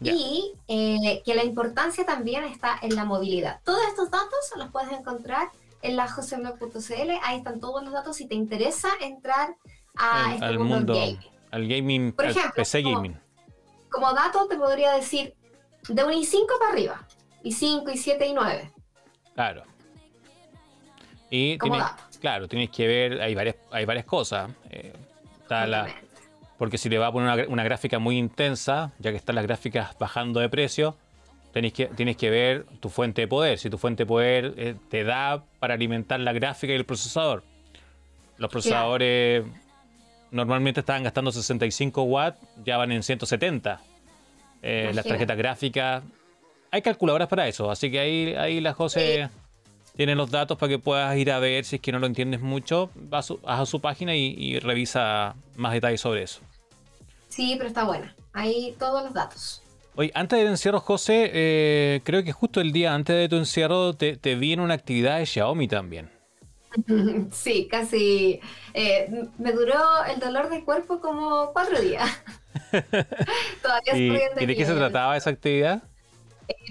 y 0.01 0.53
eh, 0.67 1.21
que 1.25 1.33
la 1.35 1.43
importancia 1.45 2.05
también 2.05 2.43
está 2.43 2.77
en 2.81 2.95
la 2.95 3.05
movilidad. 3.05 3.61
Todos 3.63 3.79
estos 3.87 4.11
datos 4.11 4.51
los 4.57 4.69
puedes 4.71 4.91
encontrar 4.91 5.49
en 5.81 5.95
la 5.95 6.09
joseblog.cl. 6.09 7.11
Ahí 7.23 7.37
están 7.37 7.59
todos 7.61 7.83
los 7.83 7.93
datos 7.93 8.17
si 8.17 8.27
te 8.27 8.35
interesa 8.35 8.89
entrar 8.99 9.55
a 9.95 10.33
este 10.33 10.45
al 10.45 10.59
mundo, 10.59 10.75
mundo, 10.75 10.93
gaming. 10.93 11.19
al 11.51 11.67
gaming, 11.67 12.11
Por 12.13 12.25
al 12.25 12.31
ejemplo, 12.31 12.53
PC 12.55 12.83
como- 12.83 12.95
gaming. 12.97 13.19
Como 13.89 14.11
dato, 14.13 14.47
te 14.47 14.57
podría 14.57 14.91
decir 14.93 15.35
de 15.87 16.03
un 16.03 16.11
i5 16.11 16.47
para 16.59 16.71
arriba. 16.71 17.07
i5, 17.43 17.83
i7, 17.85 18.33
i9. 18.33 18.71
Claro. 19.35 19.63
Y 21.29 21.57
Como 21.57 21.77
dato. 21.77 22.03
Claro, 22.23 22.47
tienes 22.47 22.69
que 22.69 22.87
ver, 22.87 23.21
hay 23.21 23.35
varias, 23.35 23.57
hay 23.69 23.83
varias 23.83 24.05
cosas. 24.05 24.49
Eh, 24.69 24.93
está 25.41 25.67
la, 25.67 25.81
Exactamente. 25.81 26.13
Porque 26.57 26.77
si 26.77 26.87
le 26.87 26.97
va 26.97 27.07
a 27.07 27.11
poner 27.11 27.33
una, 27.33 27.51
una 27.51 27.63
gráfica 27.65 27.99
muy 27.99 28.17
intensa, 28.17 28.93
ya 28.97 29.11
que 29.11 29.17
están 29.17 29.35
las 29.35 29.45
gráficas 29.45 29.97
bajando 29.99 30.39
de 30.39 30.47
precio, 30.47 30.95
tenés 31.51 31.73
que, 31.73 31.87
tienes 31.87 32.15
que 32.15 32.29
ver 32.29 32.65
tu 32.79 32.87
fuente 32.87 33.19
de 33.19 33.27
poder. 33.27 33.59
Si 33.59 33.69
tu 33.69 33.77
fuente 33.77 34.03
de 34.03 34.07
poder 34.07 34.53
eh, 34.55 34.75
te 34.89 35.03
da 35.03 35.43
para 35.59 35.73
alimentar 35.73 36.21
la 36.21 36.31
gráfica 36.31 36.71
y 36.71 36.77
el 36.77 36.85
procesador. 36.85 37.43
Los 38.37 38.49
procesadores 38.49 39.43
normalmente 40.31 40.79
estaban 40.79 41.03
gastando 41.03 41.33
65 41.33 42.03
watts, 42.03 42.39
ya 42.63 42.77
van 42.77 42.93
en 42.93 43.03
170. 43.03 43.81
Eh, 44.61 44.91
las 44.93 45.05
tarjetas 45.05 45.37
gráficas. 45.37 46.03
Hay 46.71 46.81
calculadoras 46.81 47.27
para 47.27 47.49
eso, 47.49 47.69
así 47.69 47.91
que 47.91 47.99
ahí, 47.99 48.33
ahí 48.35 48.61
la 48.61 48.73
José 48.73 49.29
tiene 49.95 50.15
los 50.15 50.31
datos 50.31 50.57
para 50.57 50.69
que 50.69 50.79
puedas 50.79 51.15
ir 51.17 51.31
a 51.31 51.39
ver 51.39 51.65
si 51.65 51.75
es 51.77 51.81
que 51.81 51.91
no 51.91 51.99
lo 51.99 52.07
entiendes 52.07 52.41
mucho. 52.41 52.89
Va 53.11 53.19
a 53.19 53.21
su, 53.23 53.39
haz 53.45 53.59
a 53.61 53.65
su 53.65 53.79
página 53.79 54.15
y, 54.15 54.35
y 54.37 54.59
revisa 54.59 55.35
más 55.55 55.73
detalles 55.73 56.01
sobre 56.01 56.23
eso. 56.23 56.41
Sí, 57.29 57.55
pero 57.57 57.67
está 57.67 57.83
buena. 57.83 58.15
Ahí 58.33 58.75
todos 58.79 59.03
los 59.03 59.13
datos. 59.13 59.61
Oye, 59.95 60.11
antes 60.15 60.39
del 60.39 60.47
encierro, 60.47 60.79
José, 60.79 61.29
eh, 61.33 62.01
creo 62.03 62.23
que 62.23 62.31
justo 62.31 62.59
el 62.61 62.71
día 62.71 62.95
antes 62.95 63.15
de 63.15 63.29
tu 63.29 63.35
encierro 63.35 63.93
te, 63.93 64.17
te 64.17 64.35
vi 64.35 64.53
en 64.53 64.59
una 64.59 64.73
actividad 64.73 65.19
de 65.19 65.25
Xiaomi 65.25 65.67
también. 65.67 66.09
Sí, 67.31 67.67
casi. 67.69 68.39
eh, 68.73 69.27
me 69.37 69.51
duró 69.51 69.79
el 70.11 70.19
dolor 70.19 70.49
de 70.49 70.63
cuerpo 70.63 70.99
como 70.99 71.51
cuatro 71.53 71.79
días. 71.79 72.09
Todavía 73.61 73.95
¿Y, 73.95 74.43
y 74.43 74.45
de 74.47 74.55
qué 74.55 74.65
se 74.65 74.73
trataba 74.73 75.15
esa 75.15 75.29
actividad? 75.29 75.83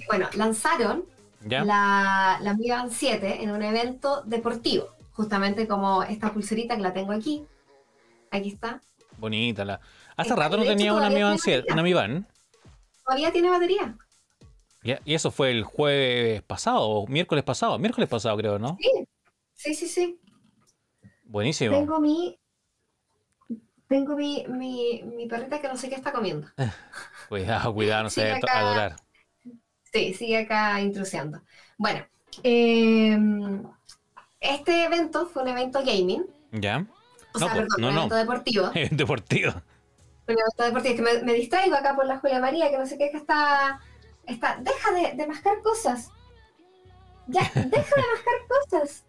Bueno, 0.08 0.28
lanzaron 0.34 1.04
¿Ya? 1.44 1.64
la, 1.64 2.38
la 2.40 2.54
Mi 2.54 2.70
Band 2.70 2.90
7 2.92 3.42
en 3.42 3.50
un 3.50 3.62
evento 3.62 4.22
deportivo. 4.22 4.88
Justamente 5.12 5.68
como 5.68 6.02
esta 6.02 6.32
pulserita 6.32 6.76
que 6.76 6.82
la 6.82 6.92
tengo 6.92 7.12
aquí. 7.12 7.44
Aquí 8.30 8.48
está. 8.48 8.80
Bonita. 9.18 9.64
La... 9.64 9.80
Hace 10.16 10.34
rato 10.34 10.56
no 10.56 10.64
tenía 10.64 10.92
una 10.92 11.08
Mi 11.08 11.16
tiene 11.16 11.38
7, 11.38 11.72
una 11.72 11.82
Mi 11.82 11.92
Band. 11.92 12.26
Todavía 13.04 13.32
tiene 13.32 13.50
batería. 13.50 13.96
Ya, 14.82 15.00
Y 15.04 15.14
eso 15.14 15.30
fue 15.30 15.50
el 15.50 15.62
jueves 15.62 16.42
pasado, 16.42 16.82
o 16.82 17.06
miércoles 17.06 17.44
pasado, 17.44 17.78
miércoles 17.78 18.08
pasado 18.08 18.36
creo, 18.36 18.58
¿no? 18.58 18.76
Sí, 18.80 19.06
sí, 19.54 19.74
sí. 19.74 19.88
sí. 19.88 20.20
Buenísimo. 21.24 21.74
Tengo 21.74 22.00
mi. 22.00 22.38
Tengo 23.88 24.16
mi, 24.16 24.44
mi, 24.48 25.02
mi 25.02 25.26
perrita 25.26 25.60
que 25.60 25.68
no 25.68 25.76
sé 25.76 25.88
qué 25.88 25.94
está 25.94 26.12
comiendo. 26.12 26.48
Cuidado, 27.28 27.72
cuidado, 27.74 28.04
no 28.04 28.10
se 28.10 28.34
Sí, 28.40 28.40
adorar. 28.50 28.96
Sí, 29.92 30.14
sigue 30.14 30.38
acá 30.38 30.80
intrusiando. 30.80 31.42
Bueno, 31.78 32.06
eh, 32.42 33.16
este 34.40 34.84
evento 34.84 35.26
fue 35.26 35.42
un 35.42 35.48
evento 35.48 35.80
gaming. 35.84 36.26
¿Ya? 36.52 36.86
O 37.34 37.38
No, 37.38 37.50
sea, 37.50 37.52
perdón, 37.52 37.68
no, 37.76 37.90
un 37.90 37.92
no. 37.92 38.08
evento 38.10 38.14
deportivo. 38.16 38.72
Deportivo. 38.92 39.52
Un 40.26 40.34
evento 40.34 40.64
deportivo. 40.64 40.94
Es 40.94 41.00
que 41.00 41.02
me, 41.02 41.22
me 41.24 41.34
distraigo 41.34 41.76
acá 41.76 41.94
por 41.94 42.06
la 42.06 42.18
Julia 42.18 42.40
María, 42.40 42.70
que 42.70 42.78
no 42.78 42.86
sé 42.86 42.98
qué, 42.98 43.10
que 43.10 43.18
está. 43.18 43.80
está 44.26 44.56
deja 44.60 44.90
de, 44.92 45.12
de 45.16 45.26
mascar 45.28 45.60
cosas. 45.62 46.12
Ya, 47.26 47.42
deja 47.54 47.96
de 47.96 48.02
mascar 48.14 48.34
cosas. 48.48 49.04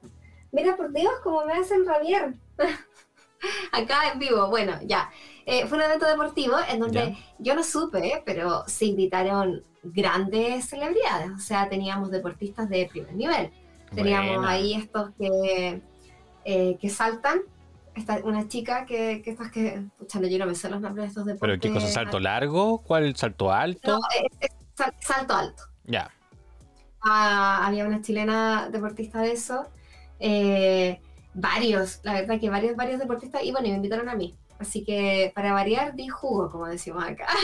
Mira, 0.52 0.76
por 0.78 0.92
Dios, 0.94 1.14
cómo 1.24 1.46
me 1.46 1.54
hacen 1.54 1.86
rabiar. 1.86 2.36
acá 3.72 4.12
en 4.14 4.20
vivo. 4.20 4.48
Bueno, 4.50 4.80
ya. 4.84 5.12
Eh, 5.46 5.66
fue 5.68 5.78
un 5.78 5.84
evento 5.84 6.06
deportivo 6.08 6.56
en 6.70 6.80
donde 6.80 7.18
yo 7.40 7.54
no 7.56 7.64
supe, 7.64 8.22
pero 8.26 8.64
se 8.68 8.86
invitaron 8.86 9.64
grandes 9.84 10.70
celebridades. 10.70 11.32
O 11.32 11.40
sea, 11.40 11.68
teníamos 11.70 12.12
deportistas 12.12 12.70
de 12.70 12.88
primer 12.92 13.14
nivel. 13.14 13.52
Teníamos 13.94 14.46
ahí 14.48 14.74
estos 14.74 15.12
que, 15.20 15.82
eh, 16.46 16.78
que 16.80 16.90
saltan. 16.90 17.42
Esta, 17.96 18.22
una 18.24 18.48
chica 18.48 18.86
que, 18.88 19.22
que 19.22 19.30
estas 19.32 19.52
que. 19.52 19.84
Pucha, 20.00 20.20
no, 20.20 20.28
yo 20.28 20.40
no 20.40 20.48
me 20.48 20.56
sé 20.56 20.68
los 20.70 20.82
nombres 20.82 21.04
de 21.04 21.08
estos 21.10 21.26
deportes. 21.26 21.60
¿Pero 21.60 21.60
qué 21.60 21.72
cosa? 21.80 21.92
¿Salto 21.94 22.20
largo? 22.20 22.80
¿Cuál 22.80 23.16
salto 23.16 23.52
alto? 23.52 24.00
No, 24.00 24.00
sal- 24.76 24.96
salto 25.00 25.36
alto. 25.36 25.64
Ya. 25.86 26.10
Ah, 27.06 27.68
había 27.68 27.86
una 27.86 28.02
chilena 28.02 28.70
deportista 28.72 29.22
de 29.22 29.34
eso. 29.34 29.68
eh, 30.20 31.02
varios, 31.36 32.00
la 32.04 32.14
verdad 32.14 32.40
que 32.40 32.50
varios, 32.50 32.76
varios 32.76 33.00
deportistas. 33.00 33.44
Y 33.44 33.52
bueno, 33.52 33.68
y 33.68 33.72
me 33.72 33.78
invitaron 33.78 34.08
a 34.10 34.16
mí. 34.16 34.36
Así 34.60 34.86
que 34.86 35.32
para 35.36 35.52
variar, 35.54 35.94
di 35.96 36.08
jugo, 36.08 36.50
como 36.50 36.68
decimos 36.68 37.04
acá. 37.04 37.28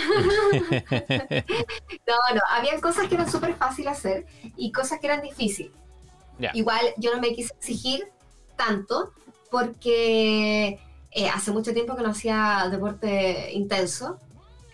No, 2.08 2.36
no, 2.36 2.42
habían 2.50 2.82
cosas 2.82 3.08
que 3.08 3.16
eran 3.16 3.30
súper 3.30 3.56
fáciles 3.56 3.92
hacer 3.94 4.26
y 4.58 4.72
cosas 4.72 5.00
que 5.00 5.08
eran 5.08 5.22
difíciles. 5.22 5.72
Ya. 6.40 6.52
Igual 6.54 6.80
yo 6.98 7.14
no 7.14 7.22
me 7.22 7.34
quise 7.34 7.54
exigir 7.54 8.08
tanto 8.56 9.14
porque 9.52 10.80
eh, 11.12 11.30
hace 11.30 11.52
mucho 11.52 11.74
tiempo 11.74 11.96
que 11.96 12.04
no 12.04 12.10
hacía 12.10 12.68
deporte 12.72 13.52
intenso, 13.54 14.18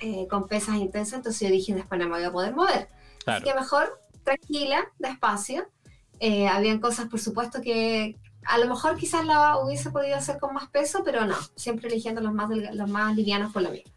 eh, 0.02 0.28
con 0.30 0.48
pesas 0.48 0.76
intensas, 0.76 1.16
entonces 1.18 1.42
yo 1.48 1.54
dije, 1.54 1.74
después 1.74 2.00
no 2.00 2.08
me 2.08 2.16
voy 2.18 2.24
a 2.24 2.32
poder 2.32 2.54
mover. 2.56 2.88
Así 2.90 3.24
Claro. 3.24 3.46
que 3.46 3.54
mejor, 3.56 4.00
tranquila, 4.24 4.86
despacio. 5.00 5.68
Eh, 6.20 6.48
habían 6.48 6.80
cosas, 6.80 7.08
por 7.08 7.20
supuesto, 7.20 7.62
que 7.62 8.16
a 8.46 8.58
lo 8.58 8.68
mejor 8.68 8.96
quizás 8.98 9.26
la 9.26 9.58
hubiese 9.58 9.92
podido 9.92 10.16
hacer 10.18 10.40
con 10.40 10.54
más 10.54 10.70
peso, 10.70 11.04
pero 11.04 11.26
no, 11.26 11.36
siempre 11.56 11.88
eligiendo 11.88 12.22
los 12.22 12.34
más, 12.34 12.50
los 12.50 12.90
más 12.90 13.16
livianos 13.16 13.52
por 13.54 13.62
lo 13.64 13.70
mismo. 13.72 13.92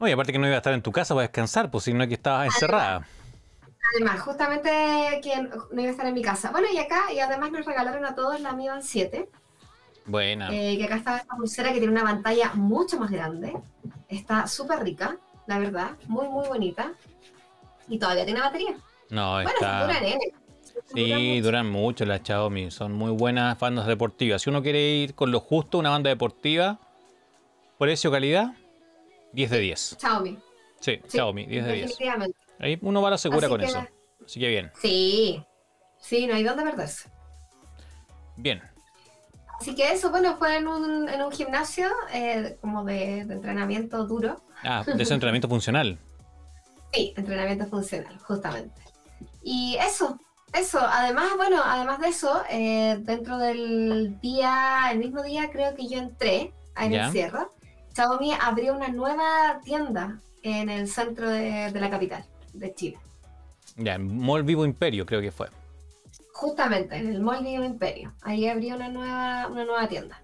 Y 0.00 0.10
aparte 0.10 0.32
que 0.32 0.38
no 0.38 0.46
iba 0.46 0.56
a 0.56 0.58
estar 0.58 0.74
en 0.74 0.82
tu 0.82 0.92
casa 0.92 1.14
para 1.14 1.22
descansar, 1.26 1.70
pues 1.70 1.84
si 1.84 1.94
no 1.94 2.02
es 2.02 2.08
que 2.08 2.14
estabas 2.14 2.46
encerrada. 2.46 3.06
Además, 3.94 4.20
justamente 4.20 4.68
que 5.22 5.36
no 5.36 5.80
iba 5.80 5.88
a 5.88 5.90
estar 5.92 6.06
en 6.06 6.14
mi 6.14 6.22
casa. 6.22 6.50
Bueno, 6.50 6.66
y 6.72 6.78
acá, 6.78 7.12
y 7.12 7.20
además 7.20 7.50
nos 7.52 7.64
regalaron 7.64 8.04
a 8.04 8.14
todos 8.14 8.40
la 8.40 8.52
Mi 8.52 8.68
Band 8.68 8.82
7, 8.82 9.28
Buena. 10.04 10.48
eh, 10.52 10.76
que 10.76 10.84
acá 10.84 10.96
está 10.96 11.16
esta 11.18 11.36
pulsera 11.36 11.72
que 11.72 11.78
tiene 11.78 11.92
una 11.92 12.02
pantalla 12.04 12.52
mucho 12.54 12.98
más 12.98 13.10
grande. 13.10 13.54
Está 14.08 14.46
súper 14.46 14.80
rica, 14.82 15.16
la 15.46 15.58
verdad, 15.58 15.92
muy, 16.08 16.28
muy 16.28 16.46
bonita. 16.46 16.92
Y 17.88 17.98
todavía 17.98 18.24
tiene 18.24 18.40
batería. 18.40 18.74
No, 19.10 19.34
Bueno, 19.34 19.50
está. 19.50 19.86
nene. 19.86 20.18
Sí, 20.84 21.40
duran 21.40 21.70
mucho 21.70 22.04
las 22.04 22.22
Xiaomi. 22.22 22.70
Son 22.70 22.92
muy 22.92 23.10
buenas 23.10 23.58
bandas 23.58 23.86
deportivas. 23.86 24.42
Si 24.42 24.50
uno 24.50 24.62
quiere 24.62 24.80
ir 24.80 25.14
con 25.14 25.30
lo 25.30 25.40
justo, 25.40 25.78
una 25.78 25.90
banda 25.90 26.10
deportiva, 26.10 26.78
precio, 27.78 28.10
calidad, 28.10 28.54
10 29.32 29.50
de 29.50 29.58
10. 29.58 29.96
Xiaomi. 29.98 30.38
Sí, 30.80 31.00
Xiaomi, 31.08 31.46
10 31.46 31.64
de 31.64 31.72
10. 31.72 31.88
Definitivamente. 31.88 32.38
Ahí 32.58 32.78
uno 32.82 33.02
va 33.02 33.08
a 33.08 33.10
la 33.12 33.18
segura 33.18 33.46
Así 33.46 33.48
con 33.48 33.60
eso. 33.62 33.86
Así 34.24 34.40
que 34.40 34.48
bien. 34.48 34.70
Sí. 34.80 35.42
Sí, 35.98 36.26
no 36.26 36.34
hay 36.34 36.42
dónde 36.42 36.62
perderse. 36.62 37.10
Bien. 38.36 38.62
Así 39.58 39.74
que 39.74 39.90
eso, 39.90 40.10
bueno, 40.10 40.36
fue 40.36 40.56
en 40.58 40.68
un, 40.68 41.08
en 41.08 41.22
un 41.22 41.32
gimnasio 41.32 41.88
eh, 42.12 42.58
como 42.60 42.84
de, 42.84 43.24
de 43.24 43.34
entrenamiento 43.34 44.06
duro. 44.06 44.42
Ah, 44.62 44.84
de 44.86 45.02
ese 45.02 45.14
entrenamiento 45.14 45.48
funcional. 45.48 45.98
Sí, 46.92 47.12
entrenamiento 47.14 47.66
funcional, 47.66 48.16
justamente. 48.20 48.80
Y 49.42 49.76
eso, 49.80 50.18
eso. 50.58 50.78
Además, 50.80 51.30
bueno, 51.36 51.60
además 51.64 52.00
de 52.00 52.08
eso, 52.08 52.42
eh, 52.50 52.96
dentro 53.00 53.38
del 53.38 54.18
día, 54.20 54.88
el 54.90 54.98
mismo 54.98 55.22
día 55.22 55.50
creo 55.50 55.74
que 55.74 55.88
yo 55.88 55.98
entré 55.98 56.52
en 56.76 56.92
Ya. 56.92 57.06
el 57.06 57.12
cierre. 57.12 57.46
Xiaomi 57.94 58.32
abrió 58.40 58.74
una 58.74 58.88
nueva 58.88 59.60
tienda 59.64 60.20
en 60.42 60.68
el 60.68 60.86
centro 60.88 61.28
de, 61.28 61.70
de 61.72 61.80
la 61.80 61.88
capital 61.90 62.24
de 62.52 62.74
Chile. 62.74 62.98
Ya, 63.76 63.94
en 63.94 64.18
Mall 64.18 64.42
Vivo 64.42 64.64
Imperio 64.64 65.04
creo 65.06 65.20
que 65.20 65.30
fue. 65.32 65.48
Justamente, 66.32 66.96
en 66.96 67.08
el 67.08 67.20
Mall 67.20 67.42
Vivo 67.44 67.64
Imperio. 67.64 68.12
Ahí 68.22 68.46
abrió 68.48 68.76
una 68.76 68.88
nueva, 68.88 69.46
una 69.48 69.64
nueva 69.64 69.88
tienda. 69.88 70.20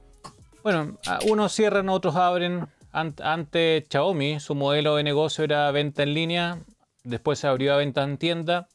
Bueno, 0.62 0.98
unos 1.28 1.52
cierran, 1.52 1.88
otros 1.88 2.14
abren. 2.16 2.66
Ant- 2.92 3.22
Antes 3.24 3.84
Xiaomi, 3.90 4.38
su 4.38 4.54
modelo 4.54 4.96
de 4.96 5.02
negocio 5.02 5.44
era 5.44 5.70
venta 5.70 6.02
en 6.02 6.12
línea. 6.14 6.58
Después 7.04 7.38
se 7.38 7.46
abrió 7.48 7.72
a 7.74 7.78
venta 7.78 8.02
en 8.02 8.18
tienda. 8.18 8.68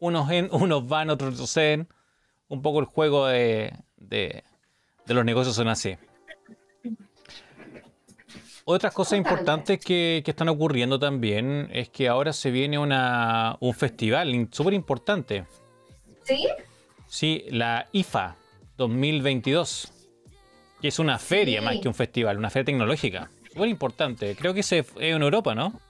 Unos, 0.00 0.28
en- 0.30 0.48
unos 0.52 0.88
van, 0.88 1.10
otros 1.10 1.30
retroceden. 1.34 1.86
Un 2.48 2.62
poco 2.62 2.80
el 2.80 2.86
juego 2.86 3.26
de, 3.28 3.72
de- 3.96 4.42
de 5.06 5.14
los 5.14 5.24
negocios 5.24 5.54
son 5.54 5.68
así. 5.68 5.96
Otras 8.64 8.92
cosas 8.92 9.18
importantes 9.18 9.78
que, 9.84 10.22
que 10.24 10.30
están 10.30 10.48
ocurriendo 10.48 10.98
también 10.98 11.68
es 11.72 11.88
que 11.88 12.08
ahora 12.08 12.32
se 12.32 12.50
viene 12.50 12.78
una, 12.78 13.56
un 13.60 13.74
festival 13.74 14.48
súper 14.52 14.74
importante. 14.74 15.44
¿Sí? 16.24 16.46
Sí, 17.08 17.44
la 17.50 17.88
IFA 17.92 18.36
2022, 18.76 19.92
que 20.80 20.88
es 20.88 20.98
una 21.00 21.18
feria 21.18 21.60
Sí. 21.60 21.64
más 21.64 21.76
que 21.80 21.88
un 21.88 21.94
festival, 21.94 22.36
una 22.38 22.50
feria 22.50 22.66
tecnológica. 22.66 23.30
Súper 23.52 23.68
importante. 23.68 24.36
Creo 24.36 24.54
que 24.54 24.60
es 24.60 24.70
en 24.72 25.22
Europa, 25.22 25.54
¿no? 25.54 25.80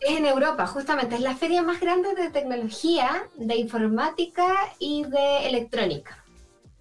Es 0.00 0.16
en 0.18 0.24
Europa, 0.26 0.66
justamente. 0.66 1.14
Es 1.14 1.20
la 1.20 1.36
feria 1.36 1.62
más 1.62 1.78
grande 1.80 2.14
de 2.14 2.30
tecnología, 2.30 3.22
de 3.36 3.56
informática 3.56 4.54
y 4.78 5.04
de 5.04 5.46
electrónica. 5.48 6.16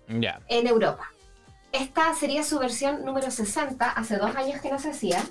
Ya. 0.08 0.40
en 0.48 0.66
Europa. 0.66 1.12
Esta 1.72 2.16
sería 2.16 2.44
su 2.44 2.58
versión 2.58 3.06
número 3.06 3.30
60, 3.30 3.88
hace 3.92 4.18
dos 4.18 4.36
años 4.36 4.60
que 4.60 4.72
no 4.72 4.80
se 4.80 4.90
hacía. 4.90 5.24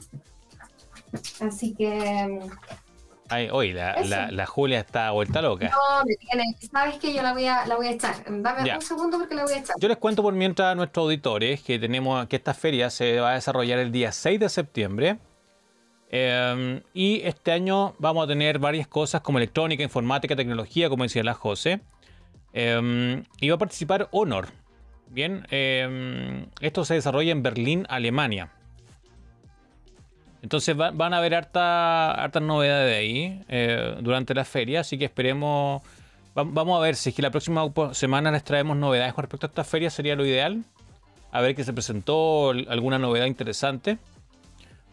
Así 1.41 1.75
que 1.75 2.41
mm, 2.45 2.51
Ay, 3.31 3.73
la, 3.73 3.93
Eso. 3.95 4.09
la- 4.09 4.31
la 4.31 4.47
Julia 4.47 4.79
está 4.81 5.11
vuelta 5.11 5.43
loca. 5.43 5.69
no 5.71 6.05
me 6.07 6.15
tiene, 6.17 6.45
sabes 6.73 6.97
que 6.99 7.13
yo 7.13 7.23
la 7.23 7.33
voy 7.33 7.47
a 7.47 7.67
la 7.67 7.77
voy 7.77 7.89
a 7.89 7.91
echar. 7.91 8.15
Dame 8.27 8.65
Ya. 8.65 8.77
un 8.77 8.83
segundo 8.83 9.19
porque 9.19 9.35
la 9.35 9.43
voy 9.45 9.53
a 9.55 9.59
echar. 9.59 9.77
Yo 9.79 9.89
les 9.89 9.97
cuento 9.99 10.23
por 10.23 10.33
mientras 10.33 10.73
a 10.73 10.75
nuestros 10.75 11.03
auditores 11.05 11.61
que 11.63 11.79
tenemos 11.79 12.27
que 12.29 12.37
esta 12.37 12.55
feria 12.55 12.89
se 12.89 13.21
va 13.21 13.33
a 13.33 13.35
desarrollar 13.35 13.79
el 13.81 13.91
día 13.93 14.13
6 14.13 14.39
de 14.41 14.49
septiembre. 14.49 15.19
Eh, 16.11 16.81
y 16.95 17.21
este 17.25 17.53
año 17.53 17.95
vamos 17.99 18.25
a 18.25 18.27
tener 18.29 18.59
varias 18.59 18.87
cosas 18.89 19.21
como 19.21 19.39
electrónica, 19.39 19.83
informática, 19.83 20.35
tecnología, 20.37 20.89
como 20.89 21.03
decía 21.05 21.23
la 21.23 21.35
José. 21.35 21.81
Eh, 22.53 23.23
y 23.41 23.49
va 23.49 23.55
a 23.57 23.59
participar 23.59 24.09
Honor. 24.13 24.49
Bien, 25.11 25.47
eh, 25.51 26.47
esto 26.61 26.85
se 26.85 26.95
desarrolla 26.95 27.33
en 27.33 27.43
Berlín, 27.43 27.87
Alemania. 27.89 28.51
Entonces 30.43 30.79
va- 30.79 30.91
van 30.93 31.13
a 31.15 31.19
haber 31.19 31.35
harta- 31.35 32.13
hartas 32.13 32.43
novedades 32.43 32.91
de 32.91 32.97
ahí 32.97 33.43
eh, 33.49 33.97
durante 34.01 34.35
la 34.35 34.45
feria, 34.45 34.81
así 34.81 34.97
que 34.99 35.05
esperemos. 35.07 35.83
va- 36.37 36.45
vamos 36.45 36.79
a 36.79 36.83
ver 36.83 36.95
si 36.95 37.09
es 37.11 37.17
que 37.17 37.23
la 37.23 37.31
próxima 37.31 37.69
semana 37.93 38.31
les 38.31 38.45
traemos 38.45 38.77
novedades 38.77 39.13
con 39.15 39.23
respecto 39.25 39.47
a 39.47 39.49
esta 39.49 39.65
feria, 39.65 39.91
sería 39.91 40.15
lo 40.15 40.25
ideal. 40.25 40.63
A 41.33 41.41
ver 41.41 41.55
que 41.57 41.65
se 41.65 41.73
presentó 41.73 42.51
alguna 42.51 42.99
novedad 42.99 43.27
interesante. 43.27 43.99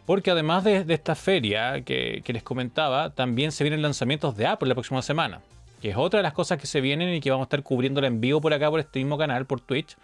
Porque 0.06 0.32
además 0.32 0.64
de, 0.64 0.86
esta 0.88 1.16
feria 1.16 1.84
que, 1.84 2.24
les 2.26 2.44
comentaba, 2.44 3.10
también 3.12 3.52
se 3.52 3.64
vienen 3.64 3.82
lanzamientos 3.82 4.38
de 4.38 4.46
Apple 4.46 4.70
la 4.70 4.76
próxima 4.76 5.02
semana. 5.02 5.42
Que 5.82 5.90
es 5.90 5.98
otra 5.98 6.20
de 6.20 6.24
las 6.24 6.34
cosas 6.34 6.60
que 6.60 6.68
se 6.68 6.82
vienen 6.82 7.14
y 7.14 7.20
que 7.20 7.32
vamos 7.32 7.46
a 7.46 7.48
estar 7.48 7.64
cubriéndola 7.64 8.08
en 8.08 8.22
vivo 8.22 8.40
por 8.40 8.54
acá, 8.54 8.70
por 8.70 8.80
este 8.80 9.00
mismo 9.00 9.18
canal, 9.18 9.46
por 9.46 9.62
Twitch. 9.62 9.98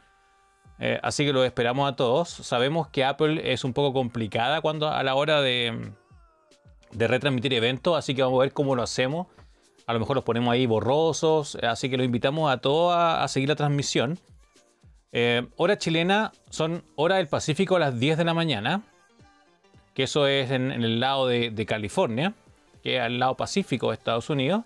Eh, 0.79 0.99
así 1.03 1.23
que 1.23 1.33
lo 1.33 1.43
esperamos 1.43 1.91
a 1.91 1.95
todos. 1.95 2.29
Sabemos 2.29 2.87
que 2.87 3.05
Apple 3.05 3.53
es 3.53 3.63
un 3.63 3.73
poco 3.73 3.93
complicada 3.93 4.61
cuando 4.61 4.89
a 4.89 5.03
la 5.03 5.13
hora 5.13 5.41
de, 5.41 5.91
retransmitir 6.91 7.53
eventos, 7.53 7.95
así 7.95 8.15
que 8.15 8.23
vamos 8.23 8.39
a 8.39 8.41
ver 8.41 8.53
cómo 8.53 8.75
lo 8.75 8.81
hacemos. 8.81 9.27
A 9.85 9.93
lo 9.93 9.99
mejor 9.99 10.15
los 10.15 10.25
ponemos 10.25 10.51
ahí 10.51 10.65
borrosos, 10.65 11.55
así 11.57 11.89
que 11.89 11.97
los 11.97 12.05
invitamos 12.05 12.51
a 12.51 12.57
todos 12.57 12.93
a, 12.95 13.23
a 13.23 13.27
seguir 13.27 13.49
la 13.49 13.55
transmisión. 13.55 14.17
Eh, 15.11 15.45
hora 15.57 15.77
chilena 15.77 16.31
son 16.49 16.83
hora 16.95 17.17
del 17.17 17.27
Pacífico 17.27 17.75
a 17.75 17.79
las 17.79 17.99
10 17.99 18.17
de 18.17 18.23
la 18.23 18.33
mañana, 18.33 18.81
que 19.93 20.03
eso 20.03 20.27
es 20.27 20.51
en, 20.51 20.71
en 20.71 20.83
el 20.83 20.99
lado 20.99 21.27
de, 21.27 21.49
de 21.51 21.65
California, 21.65 22.33
que 22.83 22.97
es 22.97 23.01
al 23.01 23.19
lado 23.19 23.35
pacífico 23.35 23.89
de 23.89 23.95
Estados 23.95 24.29
Unidos. 24.29 24.63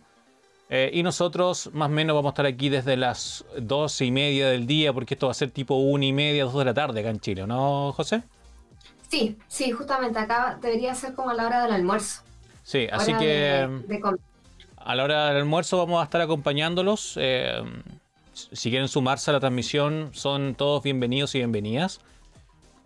Eh, 0.70 0.90
y 0.94 1.04
nosotros 1.04 1.70
más 1.74 1.90
o 1.90 1.92
menos 1.92 2.16
vamos 2.16 2.30
a 2.30 2.34
estar 2.34 2.46
aquí 2.48 2.70
desde 2.70 2.98
las 2.98 3.46
12 3.60 4.06
y 4.06 4.12
media 4.12 4.50
del 4.50 4.66
día, 4.66 4.92
porque 4.94 5.14
esto 5.14 5.28
va 5.28 5.32
a 5.32 5.36
ser 5.36 5.52
tipo 5.52 5.76
1 5.76 6.04
y 6.04 6.14
media, 6.14 6.46
2 6.46 6.56
de 6.56 6.66
la 6.66 6.74
tarde 6.74 7.00
acá 7.02 7.10
en 7.12 7.20
Chile, 7.20 7.46
¿no, 7.46 7.92
José? 7.94 8.24
Sí, 9.10 9.38
sí, 9.48 9.72
justamente 9.72 10.18
acá 10.18 10.58
debería 10.62 10.96
ser 10.96 11.14
como 11.14 11.30
a 11.30 11.34
la 11.36 11.46
hora 11.46 11.64
del 11.64 11.74
almuerzo. 11.74 12.24
Sí, 12.64 12.88
así 12.92 13.14
que 13.14 13.26
de- 13.28 13.82
de 13.88 14.00
comer. 14.00 14.20
a 14.78 14.96
la 14.96 15.04
hora 15.04 15.28
del 15.28 15.38
almuerzo 15.38 15.78
vamos 15.78 16.02
a 16.02 16.04
estar 16.06 16.22
acompañándolos. 16.22 17.14
eh, 17.18 17.62
si 18.34 18.70
quieren 18.72 18.88
sumarse 18.90 19.30
a 19.30 19.34
la 19.34 19.40
transmisión, 19.40 20.10
son 20.14 20.56
todos 20.56 20.82
bienvenidos 20.84 21.36
y 21.36 21.38
bienvenidas. 21.38 22.02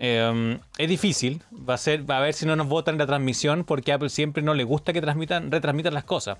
Eh, 0.02 0.58
es 0.78 0.88
difícil, 0.90 1.42
va 1.54 1.74
a 1.74 1.78
ser, 1.78 2.10
va 2.10 2.18
a 2.18 2.22
ver 2.22 2.34
si 2.34 2.46
no 2.46 2.56
nos 2.56 2.68
votan 2.68 2.98
la 2.98 3.06
transmisión, 3.06 3.66
porque 3.66 3.92
a 3.92 3.96
Apple 3.96 4.10
siempre 4.10 4.42
no 4.42 4.54
le 4.54 4.64
gusta 4.64 4.94
que 4.94 5.02
transmitan, 5.02 5.52
retransmitan 5.52 5.94
las 5.94 6.06
cosas. 6.06 6.38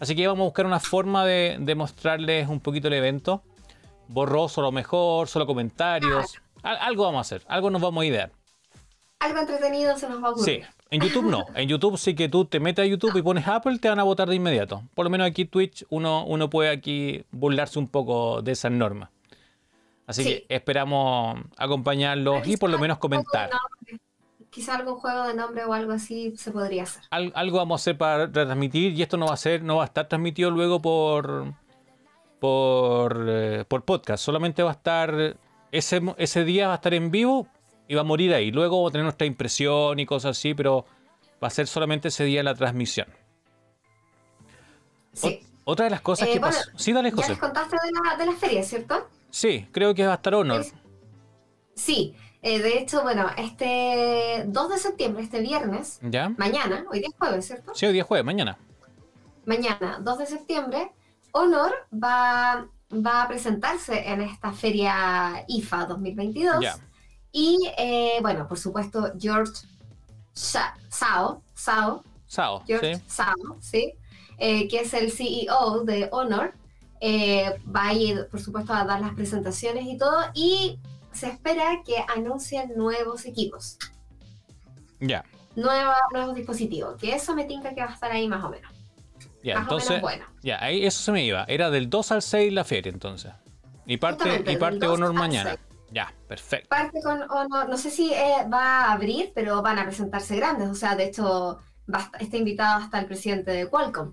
Así 0.00 0.16
que 0.16 0.26
vamos 0.26 0.42
a 0.42 0.44
buscar 0.44 0.64
una 0.64 0.80
forma 0.80 1.24
de, 1.26 1.56
de 1.60 1.74
mostrarles 1.74 2.48
un 2.48 2.60
poquito 2.60 2.88
el 2.88 2.94
evento. 2.94 3.42
Borroso 4.08 4.62
a 4.62 4.64
lo 4.64 4.72
mejor, 4.72 5.28
solo 5.28 5.44
comentarios. 5.46 6.38
Al- 6.62 6.78
algo 6.78 7.04
vamos 7.04 7.18
a 7.18 7.20
hacer, 7.20 7.42
algo 7.46 7.68
nos 7.68 7.82
vamos 7.82 8.02
a 8.02 8.06
idear. 8.06 8.30
Algo 9.20 9.40
entretenido 9.40 9.98
se 9.98 10.08
nos 10.08 10.22
va 10.22 10.28
a 10.28 10.30
ocurrir. 10.30 10.62
Sí, 10.64 10.84
en 10.90 11.00
YouTube 11.02 11.26
no. 11.28 11.44
En 11.56 11.68
YouTube 11.68 11.98
sí 11.98 12.14
que 12.14 12.28
tú 12.28 12.44
te 12.46 12.60
metes 12.60 12.84
a 12.84 12.86
YouTube 12.86 13.16
y 13.18 13.22
pones 13.22 13.46
Apple, 13.48 13.78
te 13.80 13.88
van 13.88 13.98
a 13.98 14.04
votar 14.04 14.28
de 14.28 14.36
inmediato. 14.36 14.82
Por 14.94 15.04
lo 15.04 15.10
menos 15.10 15.26
aquí 15.26 15.44
Twitch 15.44 15.84
uno, 15.90 16.24
uno 16.24 16.48
puede 16.48 16.70
aquí 16.70 17.24
burlarse 17.32 17.78
un 17.78 17.88
poco 17.88 18.40
de 18.40 18.52
esas 18.52 18.72
normas. 18.72 19.10
Así 20.08 20.24
Sí. 20.24 20.28
que 20.48 20.54
esperamos 20.56 21.38
acompañarlos 21.56 22.44
y 22.48 22.56
por 22.56 22.70
lo 22.70 22.78
menos 22.80 22.98
comentar. 22.98 23.50
Quizá 24.50 24.74
algún 24.76 24.94
juego 24.96 25.24
de 25.28 25.34
nombre 25.34 25.64
o 25.66 25.72
algo 25.74 25.92
así 25.92 26.34
se 26.36 26.50
podría 26.50 26.82
hacer. 26.84 27.02
Al- 27.10 27.30
algo 27.36 27.58
vamos 27.58 27.80
a 27.80 27.82
hacer 27.82 27.98
para 27.98 28.26
retransmitir 28.26 28.94
y 28.94 29.02
esto 29.02 29.16
no 29.18 29.26
va 29.26 29.34
a 29.34 29.36
ser, 29.36 29.62
no 29.62 29.76
va 29.76 29.82
a 29.82 29.86
estar 29.86 30.08
transmitido 30.08 30.50
luego 30.50 30.82
por 30.82 31.52
por, 32.40 33.26
eh, 33.28 33.64
por 33.68 33.84
podcast. 33.84 34.24
Solamente 34.24 34.62
va 34.62 34.70
a 34.70 34.74
estar 34.74 35.36
ese, 35.72 36.00
ese 36.18 36.44
día 36.44 36.68
va 36.68 36.74
a 36.74 36.76
estar 36.76 36.94
en 36.94 37.10
vivo 37.10 37.48
y 37.88 37.94
va 37.96 38.02
a 38.02 38.04
morir 38.04 38.32
ahí. 38.32 38.50
Luego 38.52 38.76
vamos 38.76 38.90
a 38.90 38.92
tener 38.92 39.04
nuestra 39.04 39.26
impresión 39.26 39.98
y 39.98 40.06
cosas 40.06 40.38
así, 40.38 40.54
pero 40.54 40.86
va 41.42 41.48
a 41.48 41.50
ser 41.50 41.66
solamente 41.66 42.08
ese 42.08 42.24
día 42.24 42.42
la 42.44 42.54
transmisión. 42.54 43.08
Sí. 45.12 45.40
O- 45.64 45.72
otra 45.72 45.84
de 45.86 45.90
las 45.90 46.00
cosas 46.00 46.28
Eh, 46.28 46.32
que 46.34 46.38
bueno, 46.38 46.54
pasó. 46.56 46.70
Sí, 46.76 46.92
dale, 46.92 47.10
Ya 47.10 47.16
José. 47.16 47.28
les 47.30 47.38
contaste 47.38 47.76
de 47.84 47.90
la, 47.92 48.16
de 48.16 48.26
la 48.26 48.32
feria, 48.32 48.62
¿cierto? 48.62 49.08
Sí, 49.30 49.68
creo 49.72 49.94
que 49.94 50.06
va 50.06 50.12
a 50.12 50.16
estar 50.16 50.34
Honor. 50.34 50.60
Es- 50.60 50.74
Sí, 51.74 52.14
eh, 52.42 52.60
de 52.60 52.78
hecho, 52.78 53.02
bueno, 53.02 53.26
este 53.36 54.44
2 54.48 54.68
de 54.70 54.78
septiembre, 54.78 55.22
este 55.22 55.40
viernes, 55.40 56.00
¿Ya? 56.02 56.28
mañana, 56.30 56.84
hoy 56.90 56.98
día 56.98 57.08
es 57.08 57.14
jueves, 57.16 57.46
¿cierto? 57.46 57.72
Sí, 57.74 57.86
hoy 57.86 57.92
día 57.92 58.02
es 58.02 58.08
jueves, 58.08 58.24
mañana. 58.24 58.58
Mañana, 59.46 59.98
2 60.02 60.18
de 60.18 60.26
septiembre, 60.26 60.90
Honor 61.32 61.72
va, 61.92 62.66
va 62.92 63.22
a 63.22 63.28
presentarse 63.28 64.08
en 64.08 64.22
esta 64.22 64.52
feria 64.52 65.44
IFA 65.46 65.86
2022. 65.86 66.60
Ya. 66.60 66.76
Y, 67.30 67.70
eh, 67.78 68.18
bueno, 68.22 68.48
por 68.48 68.58
supuesto, 68.58 69.12
George 69.18 69.52
Sha- 70.34 70.74
Sao, 70.88 71.42
Sao, 71.54 72.02
Sao, 72.26 72.62
George 72.66 72.96
sí. 72.96 73.02
Sao, 73.06 73.34
¿sí? 73.60 73.92
Eh, 74.38 74.66
que 74.68 74.80
es 74.80 74.92
el 74.94 75.12
CEO 75.12 75.84
de 75.84 76.08
Honor, 76.12 76.54
eh, 77.00 77.60
va 77.74 77.88
a 77.88 77.92
ir, 77.94 78.28
por 78.30 78.40
supuesto, 78.40 78.72
a 78.72 78.84
dar 78.84 79.00
las 79.00 79.14
presentaciones 79.14 79.84
y 79.86 79.96
todo, 79.96 80.16
y 80.34 80.78
se 81.12 81.28
espera 81.28 81.82
que 81.84 81.96
anuncien 82.14 82.72
nuevos 82.76 83.24
equipos, 83.26 83.78
Ya. 85.00 85.24
nuevos 85.56 86.34
dispositivos, 86.34 86.96
que 86.96 87.14
eso 87.14 87.34
me 87.34 87.44
tinca 87.44 87.74
que 87.74 87.80
va 87.82 87.90
a 87.90 87.94
estar 87.94 88.10
ahí 88.12 88.28
más 88.28 88.44
o 88.44 88.50
menos. 88.50 88.70
Ya, 89.42 89.54
más 89.54 89.62
entonces, 89.64 90.00
bueno. 90.00 90.24
ya, 90.42 90.62
ahí 90.62 90.84
eso 90.84 91.00
se 91.00 91.12
me 91.12 91.24
iba. 91.24 91.44
Era 91.48 91.70
del 91.70 91.88
2 91.88 92.12
al 92.12 92.22
6 92.22 92.52
la 92.52 92.64
feria, 92.64 92.90
entonces. 92.92 93.32
Y 93.86 93.96
parte, 93.96 94.24
Justamente, 94.24 94.52
y 94.52 94.56
parte 94.56 94.86
2 94.86 94.94
Honor 94.98 95.12
mañana. 95.14 95.50
6. 95.50 95.60
Ya, 95.90 96.12
perfecto. 96.26 96.68
Parte 96.68 97.00
con 97.02 97.22
Honor, 97.30 97.68
no 97.68 97.78
sé 97.78 97.90
si 97.90 98.12
eh, 98.12 98.46
va 98.52 98.84
a 98.84 98.92
abrir, 98.92 99.32
pero 99.34 99.62
van 99.62 99.78
a 99.78 99.84
presentarse 99.84 100.36
grandes. 100.36 100.68
O 100.68 100.74
sea, 100.74 100.94
de 100.96 101.04
hecho, 101.04 101.60
va 101.92 102.10
está 102.20 102.36
invitado 102.36 102.82
hasta 102.84 102.98
el 102.98 103.06
presidente 103.06 103.52
de 103.52 103.68
Qualcomm. 103.70 104.12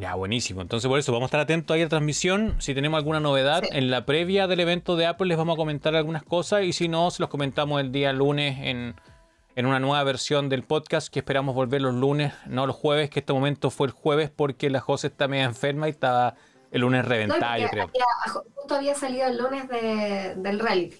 Ya, 0.00 0.14
buenísimo. 0.14 0.62
Entonces, 0.62 0.88
por 0.88 0.98
eso 0.98 1.12
vamos 1.12 1.26
a 1.26 1.28
estar 1.28 1.40
atentos 1.40 1.74
ahí 1.74 1.82
a 1.82 1.84
la 1.84 1.90
transmisión. 1.90 2.56
Si 2.60 2.74
tenemos 2.74 2.96
alguna 2.98 3.20
novedad 3.20 3.62
Sí. 3.62 3.68
en 3.72 3.90
la 3.90 4.06
previa 4.06 4.46
del 4.46 4.60
evento 4.60 4.96
de 4.96 5.06
Apple, 5.06 5.26
les 5.28 5.36
vamos 5.36 5.54
a 5.54 5.56
comentar 5.56 5.94
algunas 5.94 6.22
cosas. 6.22 6.62
Y 6.64 6.72
si 6.72 6.88
no, 6.88 7.10
se 7.10 7.20
los 7.22 7.28
comentamos 7.28 7.80
el 7.80 7.92
día 7.92 8.12
lunes 8.12 8.56
en, 8.60 8.94
en 9.54 9.66
una 9.66 9.80
nueva 9.80 10.02
versión 10.04 10.48
del 10.48 10.62
podcast 10.62 11.12
que 11.12 11.18
esperamos 11.18 11.54
volver 11.54 11.82
los 11.82 11.94
lunes, 11.94 12.32
no 12.46 12.66
los 12.66 12.74
jueves, 12.74 13.10
que 13.10 13.20
este 13.20 13.34
momento 13.34 13.70
fue 13.70 13.86
el 13.86 13.92
jueves 13.92 14.30
porque 14.34 14.70
la 14.70 14.80
José 14.80 15.08
está 15.08 15.28
media 15.28 15.44
enferma 15.44 15.88
y 15.88 15.90
estaba 15.90 16.34
el 16.70 16.80
lunes 16.80 17.02
No, 17.02 17.08
reventada, 17.10 17.58
yo 17.58 17.68
creo. 17.68 17.84
había- 17.84 18.32
justo 18.56 18.74
había 18.74 18.94
salido 18.94 19.26
el 19.26 19.36
lunes 19.36 19.68
de- 19.68 20.34
del 20.36 20.58
reality. 20.58 20.96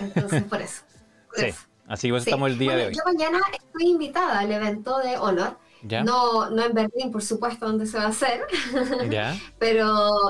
Entonces, 0.00 0.42
por 0.42 0.60
eso. 0.60 0.82
por 1.28 1.38
Sí. 1.38 1.46
eso. 1.46 1.60
Así 1.86 2.10
que 2.10 2.18
Sí. 2.20 2.30
estamos 2.30 2.50
el 2.50 2.58
día 2.58 2.70
Bueno, 2.72 2.80
de 2.82 2.88
hoy. 2.88 2.94
Yo 2.94 3.02
mañana 3.04 3.38
estoy 3.52 3.90
invitada 3.90 4.40
al 4.40 4.50
evento 4.50 4.98
de 4.98 5.18
Honor. 5.18 5.56
¿Ya? 5.86 6.02
No, 6.02 6.48
no 6.50 6.64
en 6.64 6.72
Berlín, 6.72 7.12
por 7.12 7.22
supuesto, 7.22 7.66
donde 7.66 7.86
se 7.86 7.98
va 7.98 8.04
a 8.04 8.08
hacer, 8.08 8.40
¿Ya? 9.10 9.36
pero 9.58 9.86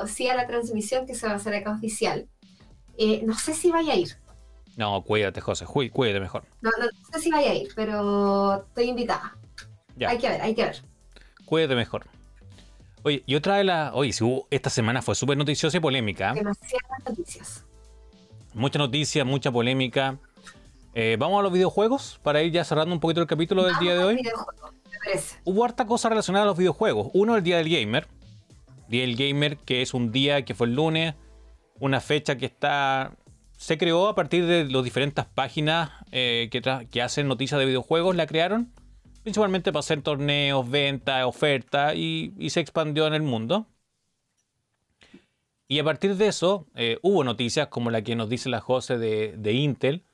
sí 0.06 0.28
a 0.28 0.34
la 0.34 0.46
transmisión 0.46 1.06
que 1.06 1.14
se 1.14 1.26
va 1.26 1.32
a 1.34 1.36
hacer 1.36 1.54
acá 1.54 1.70
oficial. 1.70 2.26
Eh, 2.98 3.22
no 3.24 3.34
sé 3.38 3.54
si 3.54 3.70
vaya 3.70 3.92
a 3.92 3.96
ir. 3.96 4.16
No, 4.76 5.02
cuídate, 5.02 5.40
José. 5.40 5.64
Cuí- 5.66 5.90
Cuídate 5.90 6.18
mejor. 6.20 6.44
No, 6.60 6.70
no 6.78 6.86
sé 7.12 7.20
si 7.20 7.30
vaya 7.30 7.52
a 7.52 7.54
ir, 7.54 7.68
pero 7.76 8.64
estoy 8.66 8.86
invitada. 8.90 9.36
Ya. 9.96 10.10
Hay 10.10 10.18
que 10.18 10.28
ver, 10.28 10.40
hay 10.40 10.54
que 10.56 10.64
ver. 10.64 10.82
Cuídate 11.44 11.76
mejor. 11.76 12.06
Oye, 13.04 13.22
y 13.26 13.34
otra 13.36 13.56
de 13.56 13.64
las. 13.64 13.92
Oye, 13.94 14.12
si 14.12 14.24
hubo- 14.24 14.48
esta 14.50 14.70
semana 14.70 15.02
fue 15.02 15.14
súper 15.14 15.36
noticiosa 15.38 15.76
y 15.76 15.80
polémica. 15.80 16.32
Demasiadas 16.34 16.98
noticias. 17.08 17.64
Mucha 18.54 18.78
noticia, 18.78 19.24
mucha 19.24 19.52
polémica. 19.52 20.18
Eh, 20.94 21.16
Vamos 21.18 21.38
a 21.40 21.42
los 21.42 21.52
videojuegos 21.52 22.18
para 22.22 22.42
ir 22.42 22.52
ya 22.52 22.64
cerrando 22.64 22.94
un 22.94 23.00
poquito 23.00 23.20
el 23.20 23.26
capítulo 23.26 23.64
del 23.64 23.76
día 23.78 23.94
de 23.94 24.04
hoy. 24.04 24.16
videojuego, 24.16 24.72
me 24.83 24.83
Hubo 25.44 25.64
harta 25.64 25.86
cosa 25.86 26.08
relacionada 26.08 26.44
a 26.44 26.46
los 26.46 26.56
videojuegos. 26.56 27.10
Uno, 27.14 27.36
el 27.36 27.42
Día 27.42 27.58
del 27.58 27.68
Gamer. 27.68 28.06
Día 28.88 29.02
del 29.02 29.16
Gamer, 29.16 29.56
que 29.58 29.82
es 29.82 29.94
un 29.94 30.12
día 30.12 30.44
que 30.44 30.54
fue 30.54 30.66
el 30.66 30.74
lunes. 30.74 31.14
Una 31.80 32.00
fecha 32.00 32.36
que 32.36 32.46
está. 32.46 33.16
Se 33.56 33.78
creó 33.78 34.08
a 34.08 34.14
partir 34.14 34.46
de 34.46 34.64
las 34.64 34.84
diferentes 34.84 35.24
páginas 35.24 35.90
eh, 36.10 36.48
que, 36.50 37.02
hacen 37.02 37.28
noticias 37.28 37.58
de 37.58 37.66
videojuegos. 37.66 38.16
La 38.16 38.26
crearon. 38.26 38.72
Principalmente 39.22 39.72
para 39.72 39.80
hacer 39.80 40.02
torneos, 40.02 40.68
ventas, 40.68 41.24
ofertas. 41.24 41.94
Y, 41.96 42.32
se 42.50 42.60
expandió 42.60 43.06
en 43.06 43.14
el 43.14 43.22
mundo. 43.22 43.66
Y 45.66 45.78
a 45.78 45.84
partir 45.84 46.16
de 46.16 46.26
eso, 46.26 46.66
eh, 46.74 46.98
hubo 47.02 47.24
noticias 47.24 47.68
como 47.68 47.90
la 47.90 48.02
que 48.02 48.16
nos 48.16 48.28
dice 48.28 48.50
la 48.50 48.60
José 48.60 48.98
de, 48.98 49.34
de 49.36 49.52
Intel. 49.54 50.04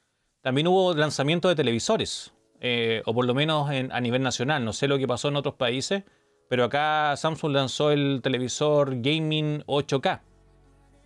También 0.43 0.69
hubo 0.69 0.95
lanzamiento 0.95 1.49
de 1.49 1.55
televisores, 1.55 2.33
eh, 2.61 3.03
o 3.07 3.15
por 3.15 3.25
lo 3.27 3.35
menos 3.35 3.71
en- 3.71 3.91
a 3.93 4.01
nivel 4.01 4.23
nacional. 4.23 4.65
No 4.65 4.73
sé 4.73 4.87
lo 4.89 4.99
que 4.99 5.07
pasó 5.09 5.29
en 5.29 5.37
otros 5.37 5.55
países, 5.55 6.05
pero 6.49 6.65
acá 6.65 7.15
Samsung 7.17 7.53
lanzó 7.53 7.91
el 7.91 8.21
televisor 8.23 9.01
Gaming 9.01 9.63
8K. 9.67 10.21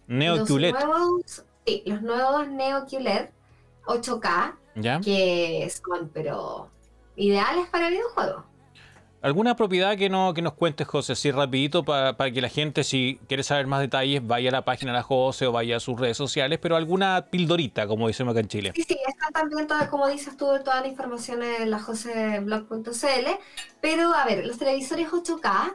Neo 0.06 0.36
los 0.36 0.48
QLED, 0.48 0.72
nuevos, 0.72 1.44
sí, 1.66 1.82
los 1.86 2.02
nuevos 2.02 2.48
Neo 2.48 2.84
QLED 2.86 3.28
8K, 3.86 4.54
¿ya? 4.76 5.00
que 5.00 5.70
son, 5.70 6.10
pero 6.12 6.68
ideales 7.16 7.68
para 7.68 7.88
videojuegos. 7.90 8.44
¿Alguna 9.24 9.56
propiedad 9.56 9.96
que, 9.96 10.10
no, 10.10 10.34
que 10.34 10.42
nos 10.42 10.52
cuentes, 10.52 10.86
José, 10.86 11.14
así 11.14 11.30
rapidito, 11.30 11.82
para, 11.82 12.14
para 12.14 12.30
que 12.30 12.42
la 12.42 12.50
gente, 12.50 12.84
si 12.84 13.18
quiere 13.26 13.42
saber 13.42 13.66
más 13.66 13.80
detalles, 13.80 14.20
vaya 14.26 14.50
a 14.50 14.52
la 14.52 14.66
página 14.66 14.92
de 14.92 14.98
la 14.98 15.02
José 15.02 15.46
o 15.46 15.52
vaya 15.52 15.78
a 15.78 15.80
sus 15.80 15.98
redes 15.98 16.18
sociales, 16.18 16.58
pero 16.60 16.76
alguna 16.76 17.24
pildorita, 17.30 17.86
como 17.86 18.06
decimos 18.06 18.32
acá 18.32 18.40
en 18.40 18.48
Chile. 18.48 18.72
Sí, 18.76 18.84
sí, 18.86 18.98
está 19.08 19.28
también, 19.32 19.66
toda, 19.66 19.88
como 19.88 20.06
dices 20.08 20.36
tú, 20.36 20.44
toda 20.62 20.82
la 20.82 20.88
información 20.88 21.42
en 21.42 21.70
la 21.70 21.80
joseblog.cl. 21.80 23.28
Pero, 23.80 24.12
a 24.12 24.26
ver, 24.26 24.44
los 24.46 24.58
televisores 24.58 25.08
8K 25.08 25.74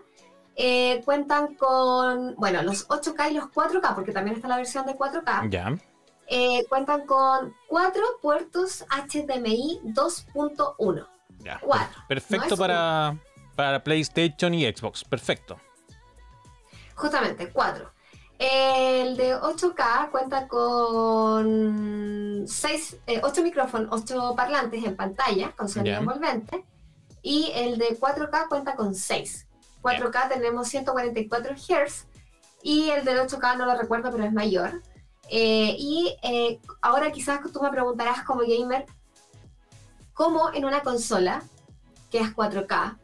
eh, 0.55 1.01
cuentan 1.03 1.55
con, 1.55 2.35
bueno, 2.35 2.61
los 2.61 2.87
8K 2.87 3.31
y 3.31 3.33
los 3.33 3.45
4K, 3.45 3.95
porque 3.95 4.11
también 4.11 4.35
está 4.35 4.47
la 4.47 4.57
versión 4.57 4.85
de 4.85 4.93
4K, 4.93 5.49
Ya, 5.49 5.75
eh, 6.27 6.65
cuentan 6.69 7.07
con 7.07 7.55
cuatro 7.67 8.03
puertos 8.21 8.85
HDMI 8.91 9.79
2.1. 9.85 11.07
ya. 11.39 11.59
Cuatro. 11.63 12.03
Perfecto 12.07 12.49
No 12.51 12.57
para, 12.57 13.15
para 13.59 13.83
PlayStation 13.83 14.53
y 14.53 14.63
Xbox, 14.63 15.03
perfecto. 15.03 15.59
Justamente, 16.95 17.49
cuatro. 17.49 17.91
El 18.37 19.17
de 19.17 19.35
8K 19.35 20.11
cuenta 20.11 20.47
con 20.47 22.45
seis, 22.47 22.95
eh, 23.05 23.19
ocho 23.21 23.43
micrófonos, 23.43 23.89
ocho 23.91 24.33
parlantes 24.33 24.85
en 24.85 24.95
pantalla 24.95 25.51
con 25.57 25.67
sonido 25.67 25.97
envolvente. 25.97 26.63
Y 27.21 27.51
el 27.53 27.77
de 27.77 27.99
4K 27.99 28.47
cuenta 28.47 28.77
con 28.77 28.95
6. 28.95 29.45
4K 29.81 30.29
tenemos 30.29 30.69
144 30.69 31.55
Hz 31.55 32.05
y 32.63 32.91
el 32.91 33.03
del 33.03 33.17
8K 33.17 33.57
no 33.57 33.65
lo 33.65 33.75
recuerdo, 33.75 34.09
pero 34.09 34.23
es 34.23 34.31
mayor. 34.31 34.81
Eh, 35.29 35.75
y 35.77 36.15
eh, 36.23 36.61
ahora 36.81 37.11
quizás 37.11 37.41
tú 37.51 37.61
me 37.61 37.71
preguntarás 37.71 38.23
como 38.23 38.39
gamer, 38.39 38.85
¿cómo 40.13 40.53
en 40.53 40.63
una 40.63 40.81
consola 40.81 41.43
que 42.09 42.19
es 42.19 42.33
4K 42.33 42.97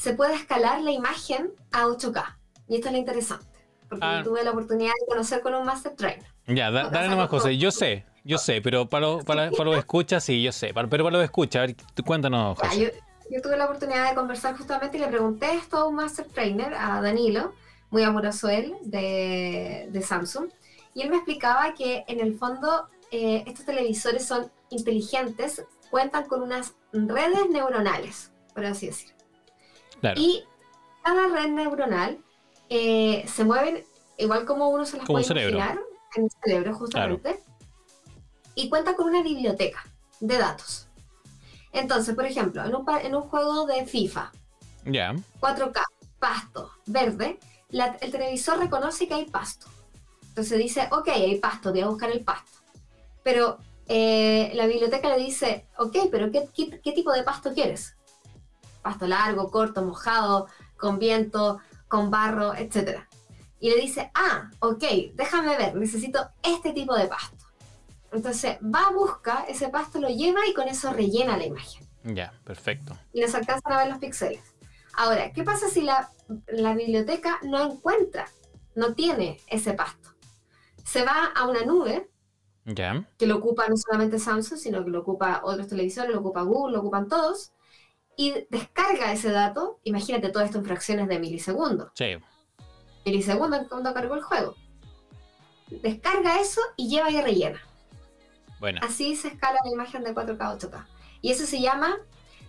se 0.00 0.14
puede 0.14 0.34
escalar 0.34 0.80
la 0.80 0.90
imagen 0.92 1.52
a 1.72 1.86
8K? 1.86 2.36
Y 2.68 2.76
esto 2.76 2.86
es 2.88 2.92
lo 2.92 2.98
interesante, 2.98 3.46
porque 3.88 4.06
Ah. 4.06 4.22
tuve 4.24 4.42
la 4.44 4.50
oportunidad 4.52 4.92
de 4.98 5.06
conocer 5.06 5.40
con 5.42 5.54
un 5.54 5.66
Master 5.66 5.94
Trainer. 5.94 6.24
Ya, 6.46 6.70
da- 6.70 6.88
dale 6.88 7.08
nomás, 7.08 7.30
no- 7.30 7.38
José. 7.38 7.58
Yo 7.58 7.70
sé, 7.70 8.06
yo 8.24 8.38
sé, 8.38 8.60
pero 8.62 8.88
para, 8.88 9.06
los- 9.06 9.24
para, 9.24 9.50
para 9.50 9.64
los 9.64 9.76
escuchas, 9.78 10.24
sí, 10.24 10.42
yo 10.42 10.52
sé. 10.52 10.72
Para- 10.72 10.88
pero 10.88 11.04
para 11.04 11.16
los 11.18 11.24
escuchas, 11.24 11.62
a 11.62 11.66
ver, 11.66 11.76
cuéntanos, 12.04 12.56
Ya, 12.58 12.68
José. 12.68 12.80
yo, 12.80 12.88
yo 13.36 13.42
tuve 13.42 13.56
la 13.56 13.66
oportunidad 13.66 14.08
de 14.08 14.14
conversar 14.14 14.56
justamente 14.56 14.96
y 14.96 15.00
le 15.00 15.08
pregunté 15.08 15.52
esto 15.54 15.76
a 15.78 15.86
un 15.86 15.96
Master 15.96 16.26
Trainer, 16.26 16.72
a 16.74 17.00
Danilo, 17.02 17.52
muy 17.90 18.02
amoroso 18.04 18.48
él, 18.48 18.74
de, 18.82 19.88
de 19.90 20.02
Samsung, 20.02 20.48
y 20.94 21.02
él 21.02 21.10
me 21.10 21.16
explicaba 21.16 21.74
que 21.74 22.04
en 22.08 22.20
el 22.20 22.36
fondo 22.38 22.86
eh, 23.12 23.42
estos 23.46 23.66
televisores 23.66 24.24
son 24.24 24.50
inteligentes, 24.70 25.64
cuentan 25.90 26.26
con 26.26 26.42
unas 26.42 26.74
redes 26.92 27.50
neuronales, 27.50 28.32
por 28.54 28.64
así 28.64 28.86
decir. 28.86 29.10
Claro. 30.00 30.20
Y 30.20 30.44
cada 31.02 31.28
red 31.28 31.48
neuronal 31.50 32.18
eh, 32.68 33.24
se 33.28 33.44
mueven 33.44 33.84
igual 34.18 34.44
como 34.44 34.68
uno 34.68 34.84
se 34.84 34.96
las 34.98 35.06
Como 35.06 35.16
puede 35.16 35.26
cerebro. 35.26 35.56
imaginar 35.56 35.78
en 36.16 36.24
el 36.24 36.30
cerebro 36.42 36.74
justamente. 36.74 37.40
Y 38.54 38.68
cuenta 38.68 38.94
con 38.96 39.08
una 39.08 39.22
biblioteca 39.22 39.84
de 40.20 40.36
datos. 40.38 40.88
Entonces, 41.72 42.14
por 42.14 42.26
ejemplo, 42.26 42.64
en 42.64 42.74
un, 42.74 42.84
en 43.02 43.14
un 43.14 43.22
juego 43.22 43.66
de 43.66 43.86
FIFA, 43.86 44.32
Ya, 44.84 45.14
4K, 45.40 45.80
pasto, 46.18 46.70
verde, 46.86 47.38
la- 47.68 47.96
el 48.00 48.10
televisor 48.10 48.58
reconoce 48.58 49.06
que 49.06 49.14
hay 49.14 49.24
pasto. 49.26 49.66
Entonces 50.28 50.58
dice, 50.58 50.88
ok, 50.90 51.08
hay 51.08 51.38
pasto, 51.38 51.70
voy 51.70 51.80
a 51.80 51.86
buscar 51.88 52.10
el 52.10 52.24
pasto. 52.24 52.58
Pero 53.22 53.58
eh, 53.88 54.50
la 54.54 54.66
biblioteca 54.66 55.08
le 55.16 55.22
dice, 55.22 55.66
ok, 55.78 55.96
pero 56.10 56.30
¿qué, 56.32 56.48
qué, 56.54 56.80
qué 56.82 56.92
tipo 56.92 57.12
de 57.12 57.22
pasto 57.22 57.52
quieres? 57.54 57.96
Pasto 58.82 59.06
largo, 59.06 59.50
corto, 59.50 59.82
mojado, 59.82 60.46
con 60.76 60.98
viento, 60.98 61.60
con 61.88 62.10
barro, 62.10 62.54
etc. 62.54 63.00
Y 63.58 63.70
le 63.70 63.76
dice, 63.76 64.10
ah, 64.14 64.50
ok, 64.60 64.84
déjame 65.14 65.56
ver, 65.56 65.74
necesito 65.74 66.30
este 66.42 66.72
tipo 66.72 66.94
de 66.94 67.06
pasto. 67.06 67.46
Entonces 68.12 68.58
va, 68.62 68.90
busca 68.90 69.44
ese 69.48 69.68
pasto, 69.68 70.00
lo 70.00 70.08
lleva 70.08 70.40
y 70.48 70.54
con 70.54 70.66
eso 70.66 70.92
rellena 70.92 71.36
la 71.36 71.46
imagen 71.46 71.90
ya, 72.04 72.32
perfecto. 72.44 72.96
y 73.12 73.20
les 73.20 73.34
alcanzan 73.34 73.72
a 73.72 73.78
ver 73.78 73.88
los 73.88 73.98
píxeles. 73.98 74.54
Ahora, 74.94 75.32
¿qué 75.32 75.42
pasa 75.44 75.68
si 75.68 75.82
la, 75.82 76.10
la 76.48 76.74
biblioteca 76.74 77.38
no 77.42 77.60
encuentra, 77.60 78.26
no 78.74 78.94
tiene 78.94 79.40
ese 79.46 79.74
pasto? 79.74 80.10
Se 80.84 81.04
va 81.04 81.26
a 81.34 81.46
una 81.46 81.64
nube 81.64 82.08
que 83.18 83.26
lo 83.26 83.36
ocupa 83.36 83.68
no 83.68 83.76
solamente 83.76 84.18
Samsung, 84.18 84.58
sino 84.58 84.84
que 84.84 84.90
lo 84.90 85.00
ocupa 85.00 85.40
otros 85.44 85.68
televisores, 85.68 86.12
lo 86.12 86.20
ocupa 86.20 86.42
Google, 86.42 86.74
lo 86.74 86.80
ocupan 86.80 87.08
todos, 87.08 87.52
y 88.20 88.34
descarga 88.50 89.14
ese 89.14 89.30
dato, 89.30 89.80
imagínate 89.82 90.28
todo 90.28 90.42
esto 90.42 90.58
en 90.58 90.66
fracciones 90.66 91.08
de 91.08 91.18
milisegundos, 91.18 91.88
sí. 91.94 92.18
milisegundos 93.06 93.62
cuando 93.66 93.94
cargó 93.94 94.14
el 94.14 94.20
juego. 94.20 94.56
Descarga 95.70 96.38
eso 96.38 96.60
y 96.76 96.90
lleva 96.90 97.10
y 97.10 97.18
rellena. 97.18 97.62
Bueno, 98.58 98.80
Así 98.82 99.16
se 99.16 99.28
escala 99.28 99.58
la 99.64 99.70
imagen 99.70 100.04
de 100.04 100.14
4K 100.14 100.36
a 100.38 100.58
8K. 100.58 100.86
Y 101.22 101.30
eso 101.30 101.46
se 101.46 101.62
llama, 101.62 101.96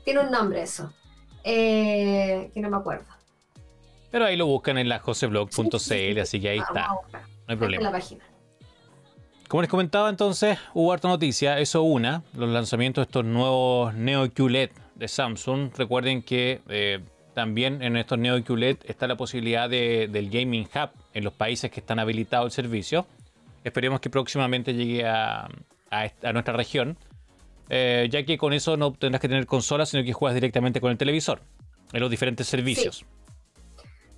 tiene 0.03 0.19
un 0.19 0.30
nombre 0.31 0.61
eso, 0.61 0.91
eh, 1.45 2.52
que 2.53 2.60
no 2.60 2.69
me 2.69 2.76
acuerdo. 2.76 3.06
pero 4.11 4.26
ahí 4.26 4.35
lo 4.35 4.48
buscan 4.48 4.77
en 4.77 4.89
la 4.89 4.99
joseblog.cl, 4.99 6.19
así 6.19 6.41
que 6.41 6.49
ahí 6.49 6.60
Vamos 6.60 7.06
está, 7.06 7.22
no 7.22 7.27
hay 7.48 7.56
problema. 7.56 7.84
la 7.84 7.91
página. 7.91 8.26
Como 9.48 9.61
les 9.61 9.72
comentaba 9.72 10.10
entonces, 10.10 10.57
hubo 10.73 10.91
harta 10.91 11.07
noticia, 11.07 11.60
eso 11.60 11.81
una, 11.81 12.23
los 12.34 12.49
lanzamientos 12.49 13.03
de 13.03 13.10
estos 13.10 13.23
nuevos 13.23 13.93
Neo 13.93 14.30
QLED 14.30 14.72
de 15.02 15.07
Samsung. 15.07 15.72
Recuerden 15.76 16.22
que 16.22 16.61
eh, 16.69 16.99
también 17.34 17.82
en 17.82 17.98
estos 17.98 18.18
Neo 18.18 18.41
QLED 18.44 18.78
está 18.86 19.07
la 19.07 19.18
posibilidad 19.18 19.69
del 19.69 20.30
Gaming 20.30 20.68
Hub 20.73 20.91
en 21.14 21.23
los 21.23 21.34
países 21.34 21.72
que 21.72 21.80
están 21.80 21.99
habilitados 21.99 22.45
el 22.45 22.52
servicio. 22.52 23.06
Esperemos 23.64 23.99
que 23.99 24.10
próximamente 24.10 24.73
llegue 24.73 25.06
a, 25.06 25.49
nuestra 26.32 26.53
región, 26.53 26.98
eh, 27.69 28.07
ya 28.10 28.23
que 28.23 28.38
con 28.38 28.53
eso 28.53 28.78
no 28.78 28.94
tendrás 28.94 29.19
que 29.22 29.28
tener 29.28 29.45
consola, 29.45 29.86
sino 29.86 30.03
que 30.03 30.14
juegas 30.14 30.36
directamente 30.36 30.80
con 30.80 30.91
el 30.91 30.98
televisor 30.98 31.41
en 31.91 31.99
los 31.99 32.10
diferentes 32.10 32.48
servicios. 32.48 33.06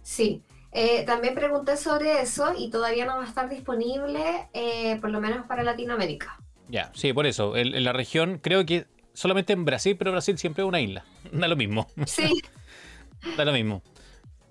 Sí. 0.01 0.43
Eh, 0.75 1.03
también 1.05 1.35
pregunté 1.35 1.77
sobre 1.77 2.21
eso 2.21 2.51
y 2.57 2.71
todavía 2.71 3.05
no 3.05 3.17
va 3.17 3.23
a 3.23 3.27
estar 3.27 3.47
disponible, 3.47 4.49
eh, 4.53 4.97
por 4.99 5.11
lo 5.11 5.21
menos 5.21 5.45
para 5.45 5.63
Latinoamérica. 5.63 6.39
Ya, 6.67 6.91
sí, 6.95 7.13
por 7.13 7.27
eso. 7.27 7.55
En, 7.55 7.83
la 7.83 7.93
región, 7.93 8.39
creo 8.39 8.65
que 8.65 8.87
solamente 9.13 9.53
en 9.53 9.65
Brasil, 9.65 9.95
pero 9.97 10.11
Brasil 10.11 10.37
siempre 10.37 10.63
es 10.63 10.67
una 10.67 10.81
isla. 10.81 11.05
Da 11.31 11.47
lo 11.47 11.55
mismo. 11.55 11.87
Sí. 12.05 12.41
da 13.37 13.45
lo 13.45 13.53
mismo. 13.53 13.81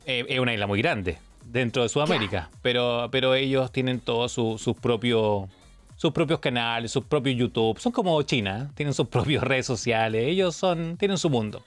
es 0.04 0.38
una 0.38 0.54
isla 0.54 0.66
muy 0.66 0.80
grande 0.80 1.18
dentro 1.44 1.82
de 1.82 1.88
Sudamérica, 1.88 2.50
pero, 2.62 3.08
pero 3.10 3.34
ellos 3.34 3.72
tienen 3.72 4.00
todos 4.00 4.32
sus 4.32 4.76
propios 4.80 5.48
sus 5.96 6.12
propios 6.12 6.40
canales, 6.40 6.90
sus 6.90 7.04
propios 7.04 7.36
YouTube. 7.36 7.78
Son 7.78 7.92
como 7.92 8.20
China, 8.22 8.72
tienen 8.74 8.92
sus 8.92 9.06
propias 9.06 9.44
redes 9.44 9.66
sociales. 9.66 10.24
Ellos 10.26 10.56
son 10.56 10.96
tienen 10.96 11.16
su 11.16 11.30
mundo. 11.30 11.62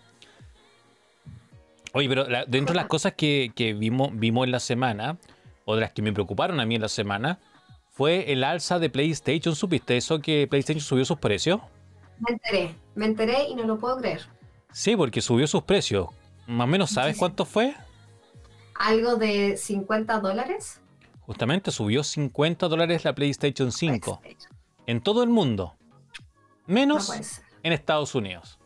Oye, 1.93 2.09
pero 2.09 2.25
dentro 2.45 2.73
de 2.73 2.81
las 2.81 2.87
cosas 2.87 3.13
que, 3.13 3.53
vimos, 3.79 4.09
vimos 4.11 4.45
en 4.45 4.51
la 4.51 4.59
semana, 4.59 5.17
o 5.63 5.75
de 5.75 5.81
las 5.81 5.93
que 5.93 6.01
me 6.01 6.11
preocuparon 6.11 6.59
a 6.59 6.65
mí 6.65 6.75
en 6.75 6.81
la 6.81 6.89
semana, 6.89 7.39
fue 7.91 8.33
el 8.33 8.43
alza 8.43 8.77
de 8.79 8.89
PlayStation. 8.89 9.55
¿Supiste 9.55 9.95
eso 9.95 10.19
que 10.19 10.47
PlayStation 10.49 10.83
subió 10.83 11.05
sus 11.05 11.19
precios? 11.19 11.61
Me 12.19 12.33
enteré, 12.33 12.75
me 12.95 13.05
enteré 13.05 13.47
y 13.49 13.55
no 13.55 13.63
lo 13.63 13.77
puedo 13.77 13.97
creer. 13.97 14.21
Sí, 14.71 14.95
porque 14.95 15.21
subió 15.21 15.47
sus 15.47 15.63
precios. 15.63 16.07
Más 16.47 16.65
o 16.65 16.67
menos, 16.67 16.91
¿sabes 16.91 17.17
cuánto 17.17 17.45
fue? 17.45 17.75
algo 18.75 19.15
de 19.15 19.57
50 19.57 20.19
dólares. 20.19 20.81
Justamente 21.21 21.71
subió 21.71 22.03
50 22.03 22.67
dólares 22.67 23.03
la 23.03 23.15
PlayStation 23.15 23.71
5 23.71 24.21
en 24.85 25.01
todo 25.01 25.23
el 25.23 25.29
mundo, 25.29 25.75
menos 26.67 27.11
en 27.63 27.73
Estados 27.73 28.13
Unidos. 28.13 28.59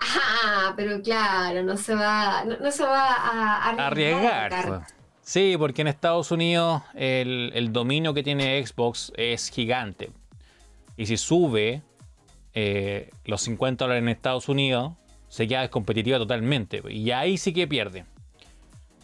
Ah, 0.00 0.72
pero 0.74 1.00
claro, 1.02 1.62
no 1.62 1.76
se 1.76 1.94
va, 1.94 2.44
no, 2.44 2.70
se 2.72 2.82
va 2.82 3.12
a, 3.12 3.86
arriesgar. 3.86 4.86
Sí, 5.20 5.54
porque 5.58 5.82
en 5.82 5.88
Estados 5.88 6.30
Unidos 6.30 6.82
el, 6.94 7.72
dominio 7.72 8.14
que 8.14 8.22
tiene 8.22 8.64
Xbox 8.64 9.12
es 9.16 9.50
gigante. 9.50 10.10
Y 10.96 11.06
si 11.06 11.16
sube 11.16 11.82
eh, 12.54 13.10
los 13.24 13.42
50 13.42 13.84
dólares 13.84 14.02
en 14.02 14.08
Estados 14.08 14.48
Unidos, 14.48 14.94
se 15.28 15.48
queda 15.48 15.68
competitiva 15.68 16.18
totalmente. 16.18 16.82
Y 16.90 17.10
ahí 17.10 17.38
sí 17.38 17.52
que 17.52 17.66
pierde 17.66 18.04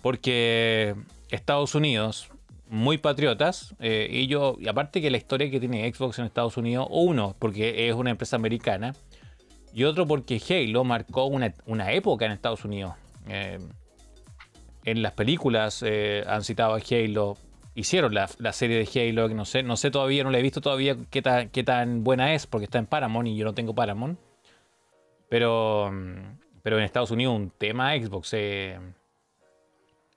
porque 0.03 0.95
Estados 1.31 1.75
Unidos, 1.75 2.31
muy 2.69 2.99
patriotas, 2.99 3.75
eh, 3.81 4.09
y 4.11 4.27
yo, 4.27 4.57
aparte 4.69 5.01
que 5.01 5.11
la 5.11 5.17
historia 5.17 5.51
que 5.51 5.61
tiene 5.61 5.93
Xbox 5.93 6.19
en 6.19 6.27
Estados 6.27 6.57
Unidos, 6.57 6.87
uno, 6.91 7.35
porque 7.39 7.89
es 7.89 7.95
una 7.95 8.11
empresa 8.11 8.37
americana, 8.37 8.95
y 9.73 9.85
otro 9.85 10.07
porque 10.07 10.41
Halo 10.49 10.85
marcó 10.85 11.27
una, 11.27 11.53
época 11.93 12.27
en 12.27 12.33
Estados 12.33 12.65
Unidos. 12.65 12.95
Eh, 13.29 13.59
en 14.85 15.03
las 15.03 15.13
películas 15.13 15.85
eh, 15.87 16.25
han 16.27 16.43
citado 16.43 16.75
a 16.75 16.79
Halo, 16.79 17.37
hicieron 17.79 18.13
la, 18.13 18.27
serie 18.53 18.85
de 18.85 19.09
Halo, 19.09 19.29
que 19.29 19.35
no 19.35 19.45
sé, 19.45 19.63
no 19.63 19.77
sé 19.77 19.93
todavía, 19.93 20.25
no 20.25 20.31
la 20.31 20.39
he 20.39 20.43
visto 20.43 20.61
todavía 20.61 20.97
qué, 21.11 21.49
qué 21.53 21.63
tan 21.63 22.03
buena 22.03 22.35
es, 22.35 22.47
porque 22.47 22.65
está 22.65 22.79
en 22.79 22.87
Paramount 22.87 23.29
y 23.29 23.37
yo 23.37 23.45
no 23.45 23.55
tengo 23.55 23.73
Paramount. 23.73 24.19
Pero, 25.29 25.93
pero 26.63 26.79
en 26.79 26.85
Estados 26.85 27.13
Unidos 27.13 27.37
un 27.37 27.51
tema 27.51 27.95
Xbox. 27.95 28.35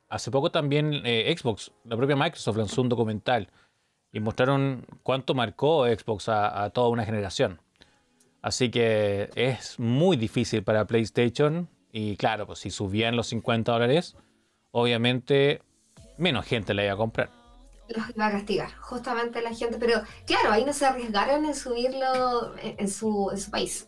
Hace 0.09 0.31
poco 0.31 0.49
también 0.49 1.03
eh, 1.05 1.33
Xbox, 1.37 1.71
la 1.83 1.95
propia 1.95 2.15
Microsoft 2.15 2.57
lanzó 2.57 2.81
un 2.81 2.89
documental 2.89 3.47
y 4.11 4.19
mostraron 4.19 4.85
cuánto 5.03 5.35
marcó 5.35 5.85
Xbox 5.85 6.29
a, 6.29 6.67
toda 6.71 6.89
una 6.89 7.05
generación. 7.05 7.61
Así 8.41 8.71
que 8.71 9.29
es 9.35 9.79
muy 9.79 10.17
difícil 10.17 10.63
para 10.63 10.85
PlayStation 10.85 11.69
y 11.91 12.17
claro, 12.17 12.47
pues 12.47 12.59
si 12.59 12.71
subían 12.71 13.15
los 13.15 13.27
50 13.27 13.71
dólares, 13.71 14.17
obviamente 14.71 15.61
menos 16.17 16.45
gente 16.45 16.73
la 16.73 16.85
iba 16.85 16.93
a 16.93 16.97
comprar. 16.97 17.40
Los 17.95 18.09
iba 18.15 18.27
a 18.27 18.31
castigar, 18.31 18.71
justamente 18.79 19.41
la 19.41 19.53
gente, 19.53 19.77
pero 19.79 20.01
claro, 20.25 20.51
ahí 20.51 20.65
no 20.65 20.73
se 20.73 20.85
arriesgaron 20.85 21.45
en 21.45 21.55
subirlo 21.55 22.55
en 22.61 22.89
su, 22.89 23.31
país. 23.51 23.87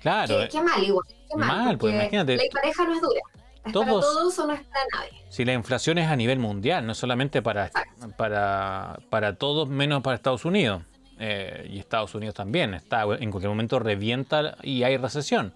Claro. 0.00 0.36
Qué, 0.50 0.60
mal 0.60 0.82
igual. 0.82 1.06
Qué 1.08 1.36
mal, 1.36 1.78
pues 1.78 1.94
imagínate. 1.94 2.36
La 2.36 2.42
pareja 2.52 2.84
no 2.84 2.94
es 2.94 3.00
dura. 3.00 3.20
¿Es 3.64 3.72
para 3.72 3.90
todos 3.90 4.38
o 4.38 4.46
no 4.46 4.52
es 4.54 4.60
para 4.62 4.84
nadie? 4.96 5.24
Si 5.28 5.44
la 5.44 5.52
inflación 5.52 5.98
es 5.98 6.08
a 6.08 6.16
nivel 6.16 6.38
mundial, 6.38 6.84
no 6.86 6.94
solamente 6.94 7.42
para, 7.42 7.70
para, 8.16 8.98
para 9.08 9.36
todos, 9.36 9.68
menos 9.68 10.02
para 10.02 10.16
Estados 10.16 10.44
Unidos. 10.44 10.82
Eh, 11.24 11.68
y 11.70 11.78
Estados 11.78 12.16
Unidos 12.16 12.34
también. 12.34 12.74
Está, 12.74 13.02
en 13.02 13.30
cualquier 13.30 13.50
momento 13.50 13.78
revienta 13.78 14.56
y 14.60 14.82
hay 14.82 14.96
recesión. 14.96 15.54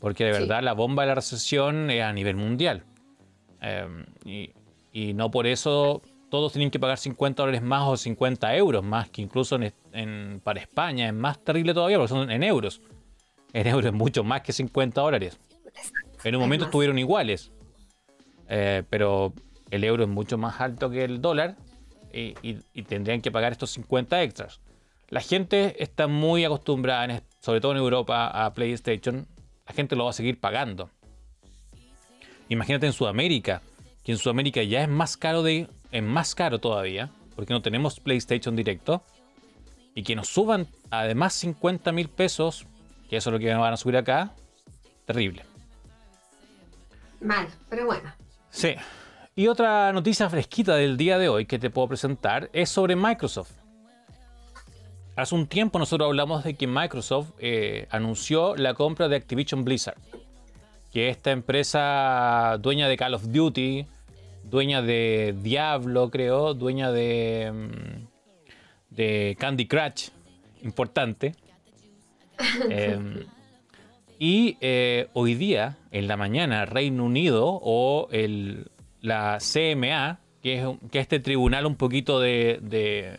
Porque 0.00 0.24
de 0.24 0.32
verdad 0.32 0.64
la 0.64 0.72
bomba 0.72 1.04
de 1.04 1.08
la 1.08 1.14
recesión 1.14 1.90
es 1.90 2.02
a 2.02 2.12
nivel 2.12 2.34
mundial. 2.34 2.82
Eh, 3.60 4.52
y, 4.92 5.14
no 5.14 5.30
por 5.30 5.46
eso 5.46 6.02
todos 6.30 6.52
tienen 6.52 6.70
que 6.70 6.78
pagar 6.78 6.96
50 6.96 7.42
dólares 7.42 7.60
más 7.60 7.82
o 7.86 7.96
50 7.96 8.56
euros 8.56 8.84
más, 8.84 9.10
que 9.10 9.20
incluso 9.20 9.58
en, 9.92 10.40
para 10.42 10.60
España 10.60 11.08
es 11.08 11.14
más 11.14 11.44
terrible 11.44 11.74
todavía 11.74 11.98
porque 11.98 12.08
son 12.08 12.30
en 12.30 12.42
euros. 12.42 12.80
En 13.52 13.66
euros 13.66 13.86
es 13.86 13.92
mucho 13.92 14.22
más 14.22 14.42
que 14.42 14.52
50 14.52 15.00
dólares. 15.00 15.38
En 16.22 16.36
un 16.36 16.40
momento 16.40 16.66
estuvieron 16.66 16.98
iguales, 16.98 17.50
eh, 18.48 18.84
pero 18.88 19.34
el 19.70 19.84
euro 19.84 20.04
es 20.04 20.08
mucho 20.08 20.38
más 20.38 20.60
alto 20.60 20.88
que 20.88 21.04
el 21.04 21.20
dólar 21.20 21.56
y, 22.12 22.54
tendrían 22.84 23.20
que 23.20 23.30
pagar 23.30 23.52
estos 23.52 23.70
50 23.70 24.22
extras. 24.22 24.60
La 25.08 25.20
gente 25.20 25.82
está 25.82 26.06
muy 26.06 26.44
acostumbrada, 26.44 27.22
sobre 27.40 27.60
todo 27.60 27.72
en 27.72 27.78
Europa, 27.78 28.28
a 28.28 28.52
PlayStation. 28.54 29.26
La 29.66 29.74
gente 29.74 29.96
lo 29.96 30.04
va 30.04 30.10
a 30.10 30.14
seguir 30.14 30.38
pagando. 30.38 30.90
Imagínate 32.48 32.86
en 32.86 32.92
Sudamérica, 32.92 33.62
que 34.04 34.12
en 34.12 34.18
Sudamérica 34.18 34.62
ya 34.62 34.82
es 34.82 34.88
más 34.88 35.16
caro 35.16 35.42
de, 35.42 35.68
es 35.90 36.02
más 36.02 36.34
caro 36.34 36.58
todavía, 36.58 37.10
porque 37.36 37.52
no 37.52 37.62
tenemos 37.62 38.00
PlayStation 38.00 38.56
directo, 38.56 39.02
y 39.94 40.02
que 40.02 40.14
nos 40.14 40.28
suban 40.28 40.66
además 40.90 41.34
50 41.34 41.92
mil 41.92 42.08
pesos, 42.08 42.66
que 43.08 43.16
eso 43.16 43.30
es 43.30 43.32
lo 43.32 43.38
que 43.38 43.52
van 43.52 43.72
a 43.72 43.76
subir 43.76 43.96
acá, 43.96 44.32
terrible. 45.04 45.44
Mal, 47.20 47.48
pero 47.68 47.86
bueno. 47.86 48.12
Sí. 48.50 48.74
Y 49.34 49.48
otra 49.48 49.92
noticia 49.92 50.28
fresquita 50.28 50.74
del 50.74 50.96
día 50.96 51.18
de 51.18 51.28
hoy 51.28 51.46
que 51.46 51.58
te 51.58 51.70
puedo 51.70 51.88
presentar 51.88 52.50
es 52.52 52.68
sobre 52.68 52.96
Microsoft. 52.96 53.52
Hace 55.16 55.34
un 55.34 55.46
tiempo 55.46 55.78
nosotros 55.78 56.06
hablamos 56.06 56.44
de 56.44 56.54
que 56.54 56.66
Microsoft 56.66 57.32
eh, 57.38 57.86
anunció 57.90 58.56
la 58.56 58.74
compra 58.74 59.08
de 59.08 59.16
Activision 59.16 59.64
Blizzard, 59.64 59.98
que 60.92 61.08
esta 61.08 61.30
empresa 61.30 62.56
dueña 62.60 62.88
de 62.88 62.96
Call 62.96 63.14
of 63.14 63.24
Duty, 63.26 63.86
dueña 64.44 64.82
de 64.82 65.34
Diablo, 65.42 66.10
creo, 66.10 66.54
dueña 66.54 66.92
de, 66.92 67.52
mm, 67.52 68.94
de 68.94 69.36
Candy 69.38 69.66
Crush, 69.66 70.08
importante. 70.62 71.34
eh, 72.70 73.26
y 74.18 74.58
eh, 74.60 75.08
hoy 75.14 75.34
día, 75.34 75.78
en 75.90 76.06
la 76.06 76.16
mañana, 76.16 76.66
Reino 76.66 77.04
Unido 77.04 77.58
o 77.62 78.08
el, 78.12 78.70
la 79.00 79.38
CMA, 79.40 80.20
que 80.42 80.60
es, 80.60 80.66
que 80.90 80.98
este 80.98 81.20
tribunal 81.20 81.66
un 81.66 81.76
poquito 81.76 82.20
de, 82.20 83.18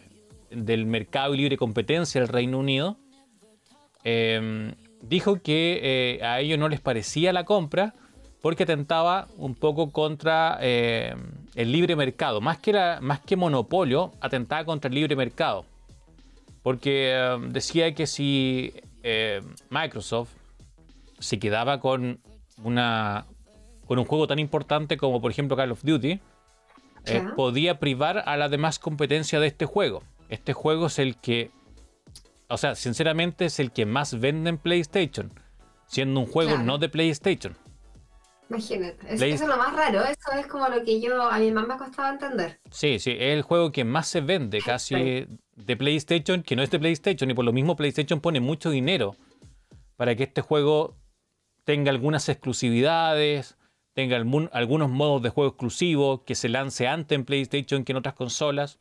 del 0.51 0.85
mercado 0.85 1.33
y 1.33 1.37
libre 1.37 1.57
competencia 1.57 2.21
del 2.21 2.27
Reino 2.27 2.59
Unido, 2.59 2.97
em, 4.03 4.73
dijo 5.01 5.41
que 5.41 5.79
eh, 5.81 6.23
a 6.23 6.39
ellos 6.39 6.59
no 6.59 6.69
les 6.69 6.81
parecía 6.81 7.33
la 7.33 7.45
compra 7.45 7.95
porque 8.41 8.63
atentaba 8.63 9.27
un 9.37 9.55
poco 9.55 9.91
contra 9.91 10.57
em, 10.61 11.19
el 11.55 11.71
libre 11.71 11.95
mercado. 11.95 12.41
Más 12.41 12.57
que, 12.57 12.73
más 13.01 13.19
que 13.19 13.35
monopolio, 13.35 14.11
atentaba 14.19 14.65
contra 14.65 14.89
el 14.89 14.95
libre 14.95 15.15
mercado. 15.15 15.65
Porque 16.63 17.15
em, 17.15 17.51
decía 17.51 17.93
que 17.93 18.07
si 18.07 18.73
Microsoft 19.69 20.33
se 21.19 21.39
quedaba 21.39 21.79
con 21.79 22.19
una 22.63 23.25
con 23.91 23.99
un 23.99 24.05
juego 24.05 24.25
tan 24.25 24.39
importante 24.39 24.95
como 24.95 25.19
por 25.19 25.31
ejemplo 25.31 25.57
Call 25.57 25.71
of 25.71 25.83
Duty, 25.83 26.19
eh, 27.05 27.23
podía 27.35 27.79
privar 27.79 28.23
a 28.25 28.37
la 28.37 28.47
demás 28.47 28.79
competencia 28.79 29.39
de 29.39 29.47
este 29.47 29.65
juego. 29.65 30.03
Este 30.29 30.53
juego 30.53 30.85
es 30.85 30.99
el 30.99 31.17
que, 31.17 31.51
o 32.47 32.57
sea, 32.57 32.75
sinceramente 32.75 33.45
es 33.45 33.59
el 33.59 33.71
que 33.71 33.85
más 33.85 34.19
vende 34.19 34.49
en 34.49 34.57
PlayStation, 34.57 35.33
siendo 35.87 36.19
un 36.19 36.25
juego 36.25 36.57
no 36.57 36.77
de 36.77 36.89
PlayStation. 36.89 37.57
Imagínate, 38.51 39.13
eso, 39.13 39.25
es 39.25 39.47
lo 39.47 39.55
más 39.55 39.73
raro, 39.73 40.03
eso 40.03 40.29
es 40.37 40.45
como 40.47 40.67
lo 40.67 40.83
que 40.83 40.99
yo 40.99 41.21
a 41.21 41.39
mi 41.39 41.51
mamá 41.51 41.75
me 41.75 41.79
costaba 41.79 42.09
entender. 42.09 42.59
Sí, 42.69 42.99
sí, 42.99 43.11
es 43.11 43.33
el 43.33 43.43
juego 43.43 43.71
que 43.71 43.85
más 43.85 44.09
se 44.09 44.19
vende 44.19 44.59
casi 44.65 45.25
de 45.55 45.77
PlayStation, 45.77 46.43
que 46.43 46.57
no 46.57 46.61
es 46.61 46.69
de 46.69 46.77
PlayStation, 46.77 47.31
y 47.31 47.33
por 47.33 47.45
lo 47.45 47.53
mismo 47.53 47.77
PlayStation 47.77 48.19
pone 48.19 48.41
mucho 48.41 48.69
dinero 48.69 49.15
para 49.95 50.15
que 50.15 50.23
este 50.23 50.41
juego 50.41 50.97
tenga 51.63 51.91
algunas 51.91 52.27
exclusividades, 52.27 53.57
tenga 53.93 54.17
algunos 54.17 54.89
modos 54.89 55.21
de 55.21 55.29
juego 55.29 55.51
exclusivos, 55.51 56.21
que 56.25 56.35
se 56.35 56.49
lance 56.49 56.89
antes 56.89 57.15
en 57.15 57.23
PlayStation 57.23 57.85
que 57.85 57.93
en 57.93 57.99
otras 57.99 58.15
consolas. 58.15 58.79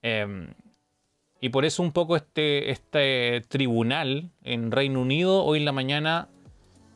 Em, 0.00 0.54
y 1.40 1.48
por 1.48 1.64
eso 1.64 1.82
un 1.82 1.90
poco 1.90 2.14
este, 2.14 2.70
este 2.70 3.42
tribunal 3.48 4.30
en 4.44 4.70
Reino 4.70 5.00
Unido 5.00 5.42
hoy 5.42 5.58
en 5.58 5.64
la 5.64 5.72
mañana 5.72 6.28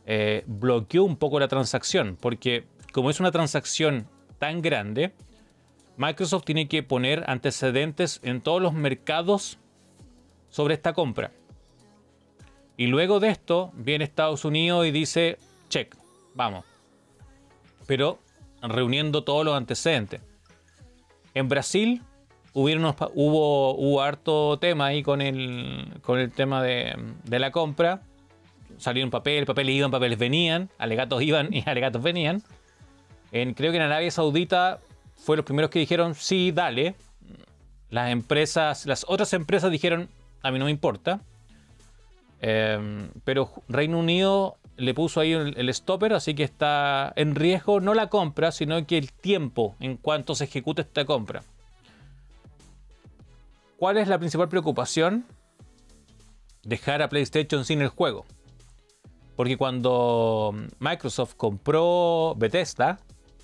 eh, 0.07 0.45
bloqueó 0.47 1.05
un 1.05 1.17
poco 1.17 1.39
la 1.39 1.49
transacción, 1.49 2.17
porque 2.21 2.65
como 2.93 3.11
es 3.11 3.21
una 3.21 3.31
transacción 3.31 4.07
tan 4.39 4.63
grande, 4.63 5.13
Microsoft 5.97 6.45
tiene 6.45 6.67
que 6.67 6.83
poner 6.83 7.25
antecedentes 7.29 8.21
en 8.23 8.41
todos 8.41 8.63
los 8.63 8.73
mercados 8.73 9.59
sobre 10.49 10.75
esta 10.75 10.95
compra. 10.95 11.33
Y 12.77 12.87
luego 12.87 13.21
de 13.21 13.29
esto 13.29 13.73
viene 13.75 14.05
Estados 14.05 14.45
Unidos 14.45 14.87
y 14.87 14.91
dice, 14.91 15.39
check, 15.69 15.95
vamos. 16.35 16.65
Pero 17.87 18.19
reuniendo 18.63 19.25
todos 19.25 19.45
los 19.45 19.55
antecedentes. 19.55 20.23
En 21.35 21.49
Brasil 21.49 22.03
hubo, 22.55 23.75
hubo 23.75 24.01
harto 24.01 24.59
tema 24.59 24.87
ahí 24.87 25.03
con 25.03 25.21
el, 25.21 25.99
con 26.03 26.19
el 26.19 26.33
tema 26.33 26.63
de 26.63 27.39
la 27.39 27.53
compra. 27.53 28.03
Salieron 28.81 29.11
papel, 29.11 29.47
papeles 29.47 29.77
iban, 29.77 29.91
papeles 29.91 30.19
venían, 30.19 30.71
alegatos 30.79 31.23
iban 31.23 31.53
y 31.53 31.63
alegatos 31.67 32.03
venían. 32.03 32.43
En, 33.33 33.55
creo 33.55 33.71
que 33.71 33.77
en 33.77 33.85
Arabia 33.85 34.11
Saudita 34.11 34.81
fue 35.17 35.37
los 35.37 35.45
primeros 35.45 35.71
que 35.71 35.79
dijeron, 35.79 36.15
sí, 36.15 36.51
dale. 36.51 36.95
Las 37.91 38.11
empresas, 38.11 38.87
las 38.87 39.05
otras 39.09 39.33
empresas 39.33 39.71
dijeron, 39.71 40.09
a 40.43 40.51
mí 40.51 40.59
no 40.59 40.65
me 40.65 40.71
importa. 40.71 41.21
Em, 42.41 43.11
pero 43.25 43.53
Reino 43.69 43.99
Unido 43.99 44.57
le 44.77 44.95
puso 44.95 45.21
ahí 45.21 45.33
el, 45.33 45.55
el, 45.59 45.75
stopper, 45.75 46.15
así 46.15 46.35
que 46.35 46.43
está 46.43 47.13
en 47.17 47.35
riesgo 47.35 47.81
no 47.81 47.93
la 47.93 48.09
compra, 48.09 48.51
sino 48.51 48.87
que 48.87 48.97
el 48.97 49.13
tiempo 49.13 49.77
en 49.79 49.97
cuanto 49.99 50.35
se 50.35 50.45
ejecute 50.45 50.83
esta 50.83 51.05
compra. 51.05 51.43
¿Cuál 53.77 53.99
es 53.99 54.09
la 54.09 54.19
principal 54.19 54.49
preocupación? 54.49 55.27
Dejar 56.63 57.03
a 57.03 57.09
PlayStation 57.09 57.65
sin 57.65 57.83
el 57.83 57.89
juego. 57.89 58.25
Porque 59.41 59.57
cuando 59.57 60.55
Microsoft 60.81 61.33
compró 61.35 62.35
Bethesda, 62.37 62.99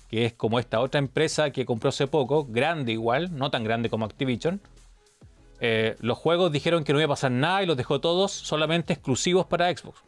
que 0.07 0.25
es 0.25 0.33
como 0.33 0.59
esta 0.59 0.79
otra 0.79 0.99
empresa 0.99 1.49
que 1.49 1.65
compró 1.65 1.89
hace 1.89 2.05
poco, 2.05 2.45
grande 2.45 2.91
igual, 2.91 3.35
no 3.35 3.49
tan 3.49 3.63
grande 3.63 3.89
como 3.89 4.05
Activision, 4.05 4.61
eh, 5.59 5.95
los 5.99 6.19
juegos 6.19 6.51
dijeron 6.51 6.83
que 6.83 6.93
no 6.93 6.99
iba 6.99 7.05
a 7.05 7.15
pasar 7.15 7.31
nada 7.31 7.63
y 7.63 7.65
los 7.65 7.77
dejó 7.77 7.99
todos 7.99 8.31
solamente 8.31 8.93
exclusivos 8.93 9.47
para 9.47 9.75
Xbox. 9.75 10.03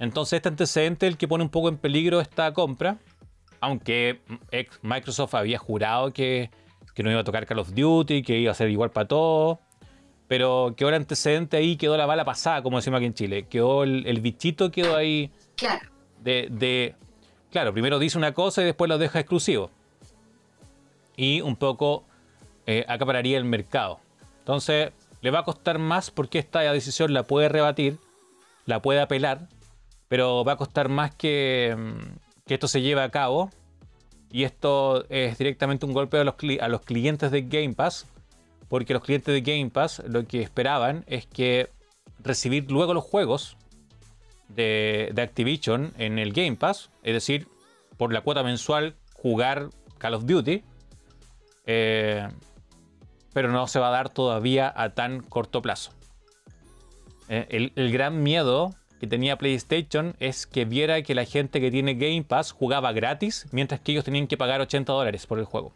Entonces 0.00 0.38
este 0.38 0.48
antecedente 0.48 1.06
es 1.06 1.12
el 1.12 1.16
que 1.16 1.28
pone 1.28 1.44
un 1.44 1.50
poco 1.50 1.68
en 1.68 1.76
peligro 1.76 2.20
esta 2.20 2.52
compra, 2.52 2.98
aunque 3.60 4.20
Microsoft 4.82 5.36
había 5.36 5.58
jurado 5.58 6.12
que, 6.12 6.50
que 6.92 7.04
no 7.04 7.10
iba 7.12 7.20
a 7.20 7.24
tocar 7.24 7.46
Call 7.46 7.60
of 7.60 7.72
Duty, 7.72 8.22
que 8.24 8.36
iba 8.36 8.50
a 8.50 8.56
ser 8.56 8.68
igual 8.68 8.90
para 8.90 9.06
todo. 9.06 9.60
Pero 10.32 10.72
quedó 10.78 10.88
el 10.88 10.94
antecedente 10.94 11.58
ahí, 11.58 11.76
quedó 11.76 11.94
la 11.98 12.06
bala 12.06 12.24
pasada, 12.24 12.62
como 12.62 12.78
decimos 12.78 12.96
aquí 12.96 13.04
en 13.04 13.12
Chile. 13.12 13.46
Quedó 13.50 13.82
el, 13.82 14.20
bichito, 14.22 14.70
quedó 14.70 14.96
ahí. 14.96 15.30
Claro. 15.56 15.90
De, 16.22 16.94
Claro, 17.50 17.74
primero 17.74 17.98
dice 17.98 18.16
una 18.16 18.32
cosa 18.32 18.62
y 18.62 18.64
después 18.64 18.88
lo 18.88 18.96
deja 18.96 19.20
exclusivo. 19.20 19.70
Y 21.18 21.42
un 21.42 21.54
poco 21.54 22.04
eh, 22.64 22.86
acapararía 22.88 23.36
el 23.36 23.44
mercado. 23.44 24.00
Entonces, 24.38 24.92
le 25.20 25.30
va 25.30 25.40
a 25.40 25.44
costar 25.44 25.78
más 25.78 26.10
porque 26.10 26.38
esta 26.38 26.60
decisión 26.60 27.12
la 27.12 27.24
puede 27.24 27.50
rebatir, 27.50 27.98
la 28.64 28.80
puede 28.80 29.02
apelar, 29.02 29.48
pero 30.08 30.44
va 30.44 30.52
a 30.52 30.56
costar 30.56 30.88
más 30.88 31.14
que, 31.14 31.76
mm, 31.76 32.46
que 32.46 32.54
esto 32.54 32.68
se 32.68 32.80
lleve 32.80 33.02
a 33.02 33.10
cabo. 33.10 33.50
Y 34.30 34.44
esto 34.44 35.04
es 35.10 35.36
directamente 35.36 35.84
un 35.84 35.92
golpe 35.92 36.16
a 36.16 36.24
los, 36.24 36.36
a 36.58 36.68
los 36.68 36.80
clientes 36.80 37.30
de 37.30 37.42
Game 37.42 37.74
Pass, 37.74 38.06
porque 38.72 38.94
los 38.94 39.02
clientes 39.02 39.34
de 39.34 39.42
Game 39.42 39.68
Pass 39.68 40.02
lo 40.08 40.26
que 40.26 40.40
esperaban 40.40 41.04
es 41.06 41.26
que 41.26 41.68
recibir 42.20 42.70
luego 42.70 42.94
los 42.94 43.04
juegos 43.04 43.58
de, 44.48 45.12
Activision 45.14 45.92
en 45.98 46.18
el 46.18 46.32
Game 46.32 46.56
Pass, 46.56 46.90
es 47.02 47.12
decir, 47.12 47.48
por 47.98 48.14
la 48.14 48.22
cuota 48.22 48.42
mensual 48.42 48.96
jugar 49.12 49.68
Call 49.98 50.14
of 50.14 50.24
Duty, 50.24 50.62
eh, 51.66 52.26
pero 53.34 53.52
no 53.52 53.66
se 53.66 53.78
va 53.78 53.88
a 53.88 53.90
dar 53.90 54.08
todavía 54.08 54.72
a 54.74 54.94
tan 54.94 55.20
corto 55.20 55.60
plazo. 55.60 55.92
Eh, 57.28 57.70
el, 57.76 57.92
gran 57.92 58.22
miedo 58.22 58.74
que 58.98 59.06
tenía 59.06 59.36
PlayStation 59.36 60.16
es 60.18 60.46
que 60.46 60.64
viera 60.64 61.02
que 61.02 61.14
la 61.14 61.26
gente 61.26 61.60
que 61.60 61.70
tiene 61.70 61.92
Game 61.96 62.24
Pass 62.24 62.52
jugaba 62.52 62.92
gratis, 62.92 63.46
mientras 63.52 63.82
que 63.82 63.92
ellos 63.92 64.04
tenían 64.04 64.28
que 64.28 64.38
pagar 64.38 64.62
80 64.62 64.90
dólares 64.94 65.26
por 65.26 65.38
el 65.38 65.44
juego. 65.44 65.74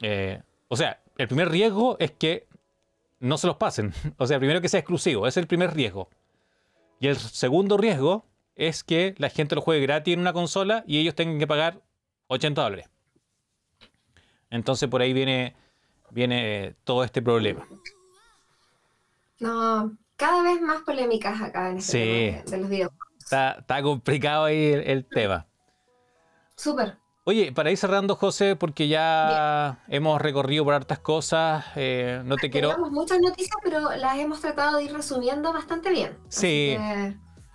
Eh, 0.00 0.42
o 0.68 0.76
sea, 0.76 1.00
el 1.18 1.28
primer 1.28 1.50
riesgo 1.50 1.96
es 1.98 2.10
que 2.10 2.46
no 3.20 3.38
se 3.38 3.46
los 3.46 3.56
pasen. 3.56 3.92
O 4.18 4.26
sea, 4.26 4.38
primero 4.38 4.60
que 4.60 4.68
sea 4.68 4.80
exclusivo, 4.80 5.26
es 5.26 5.36
el 5.36 5.46
primer 5.46 5.74
riesgo. 5.74 6.08
Y 7.00 7.08
el 7.08 7.16
segundo 7.16 7.76
riesgo 7.76 8.24
es 8.54 8.82
que 8.82 9.14
la 9.18 9.28
gente 9.28 9.54
lo 9.54 9.60
juegue 9.60 9.82
gratis 9.82 10.14
en 10.14 10.20
una 10.20 10.32
consola 10.32 10.82
y 10.86 10.98
ellos 10.98 11.14
tengan 11.14 11.38
que 11.38 11.46
pagar 11.46 11.82
80 12.28 12.62
dólares. 12.62 12.88
Entonces 14.48 14.88
por 14.88 15.02
ahí 15.02 15.12
viene, 15.12 15.54
viene 16.10 16.74
todo 16.84 17.04
este 17.04 17.20
problema. 17.20 17.66
No, 19.38 19.94
cada 20.16 20.42
vez 20.42 20.60
más 20.62 20.82
polémicas 20.82 21.40
acá 21.42 21.70
en 21.70 21.78
este 21.78 22.42
tema 22.42 22.50
de, 22.50 22.58
los 22.58 22.70
videojuegos. 22.70 23.08
Está, 23.20 23.82
complicado 23.82 24.44
ahí 24.44 24.72
el 24.72 25.04
tema. 25.04 25.46
Súper. 26.56 26.96
Oye, 27.28 27.50
para 27.50 27.72
ir 27.72 27.76
cerrando, 27.76 28.14
José, 28.14 28.54
porque 28.54 28.86
ya 28.86 29.80
hemos 29.88 30.22
recorrido 30.22 30.62
por 30.62 30.74
hartas 30.74 31.00
cosas, 31.00 31.64
eh, 31.74 32.22
no 32.24 32.36
te 32.36 32.50
quiero... 32.50 32.68
Tenemos 32.68 32.92
muchas 32.92 33.18
noticias, 33.18 33.56
pero 33.64 33.96
las 33.96 34.16
hemos 34.16 34.40
tratado 34.40 34.76
de 34.76 34.84
ir 34.84 34.92
resumiendo 34.92 35.52
bastante 35.52 35.90
bien. 35.90 36.16
Sí. 36.28 36.76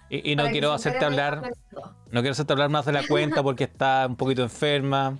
Y, 0.10 0.36
no 0.36 0.50
quiero 0.50 0.74
hacerte 0.74 1.06
hablar, 1.06 1.54
no 1.72 2.20
quiero 2.20 2.34
hacerte 2.34 2.52
hablar 2.52 2.68
más 2.68 2.86
de 2.86 2.92
la 2.92 3.08
cuenta 3.08 3.42
porque 3.44 3.64
está 3.64 4.08
un 4.10 4.18
poquito 4.18 4.44
enferma. 4.44 5.18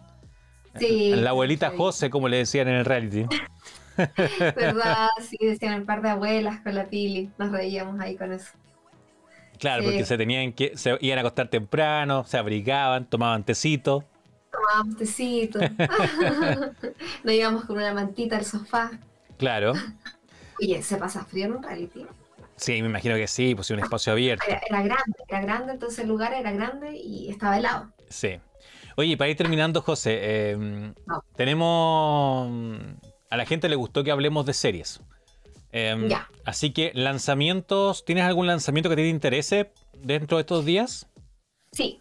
Sí. 0.78 1.16
La 1.16 1.30
abuelita 1.30 1.72
José, 1.78 2.10
como 2.10 2.28
le 2.28 2.36
decían 2.36 2.68
en 2.68 2.76
el 2.76 2.84
reality. 2.84 3.28
¿Verdad? 4.38 5.08
Sí, 5.22 5.38
decían 5.40 5.80
un 5.80 5.86
par 5.86 6.02
de 6.02 6.10
abuelas 6.10 6.60
con 6.60 6.76
la 6.76 6.90
pili. 6.90 7.32
Nos 7.38 7.54
reíamos 7.54 8.02
ahí 8.02 8.18
con 8.18 8.34
eso. 8.34 8.52
Claro, 9.60 9.86
porque 9.86 10.04
se 10.04 10.18
tenían 10.18 10.52
que, 10.52 10.76
se 10.76 10.98
iban 11.00 11.20
a 11.20 11.22
acostar 11.22 11.48
temprano, 11.48 12.26
se 12.26 12.38
abrigaban, 12.38 13.06
tomaban 13.06 13.46
tecito 13.46 14.11
tomábamos 14.72 14.98
tecito. 14.98 15.60
Nos 17.24 17.34
íbamos 17.34 17.66
con 17.66 17.78
una 17.78 17.94
mantita 17.94 18.38
al 18.38 18.46
sofá. 18.46 18.92
Claro. 19.38 19.74
Oye, 20.60 20.82
¿se 20.84 20.98
pasa 20.98 21.26
frío 21.26 21.46
en 21.46 21.54
un 21.54 21.64
reality? 21.64 22.06
Sí, 22.56 22.82
me 22.82 22.90
imagino 22.90 23.16
que 23.16 23.28
sí, 23.28 23.56
pues 23.56 23.70
un 23.72 23.80
espacio 23.80 24.14
abierto. 24.14 24.46
Era, 24.48 24.84
grande, 24.84 25.18
era 25.28 25.42
grande, 25.42 25.74
entonces 25.74 26.00
el 26.00 26.08
lugar 26.08 26.34
era 26.34 26.52
grande 26.52 26.96
y 26.96 27.30
estaba 27.30 27.58
helado. 27.58 27.92
Sí. 28.10 28.40
Oye, 28.98 29.18
para 29.18 29.30
ir 29.32 29.38
terminando, 29.38 29.82
José, 29.82 30.52
em, 30.52 30.94
tenemos... 31.36 32.52
A 33.32 33.38
la 33.38 33.46
gente 33.46 33.70
le 33.70 33.76
gustó 33.76 34.04
que 34.04 34.12
hablemos 34.12 34.46
de 34.46 34.54
series. 34.54 35.02
Em, 35.72 36.08
ya. 36.08 36.30
Así 36.46 36.72
que, 36.72 36.92
lanzamientos, 36.94 38.06
¿tienes 38.06 38.26
algún 38.26 38.46
lanzamiento 38.46 38.90
que 38.90 38.96
te 38.98 39.08
interese 39.08 39.72
dentro 39.94 40.38
de 40.38 40.42
estos 40.42 40.66
días? 40.66 41.08
Sí. 41.72 41.98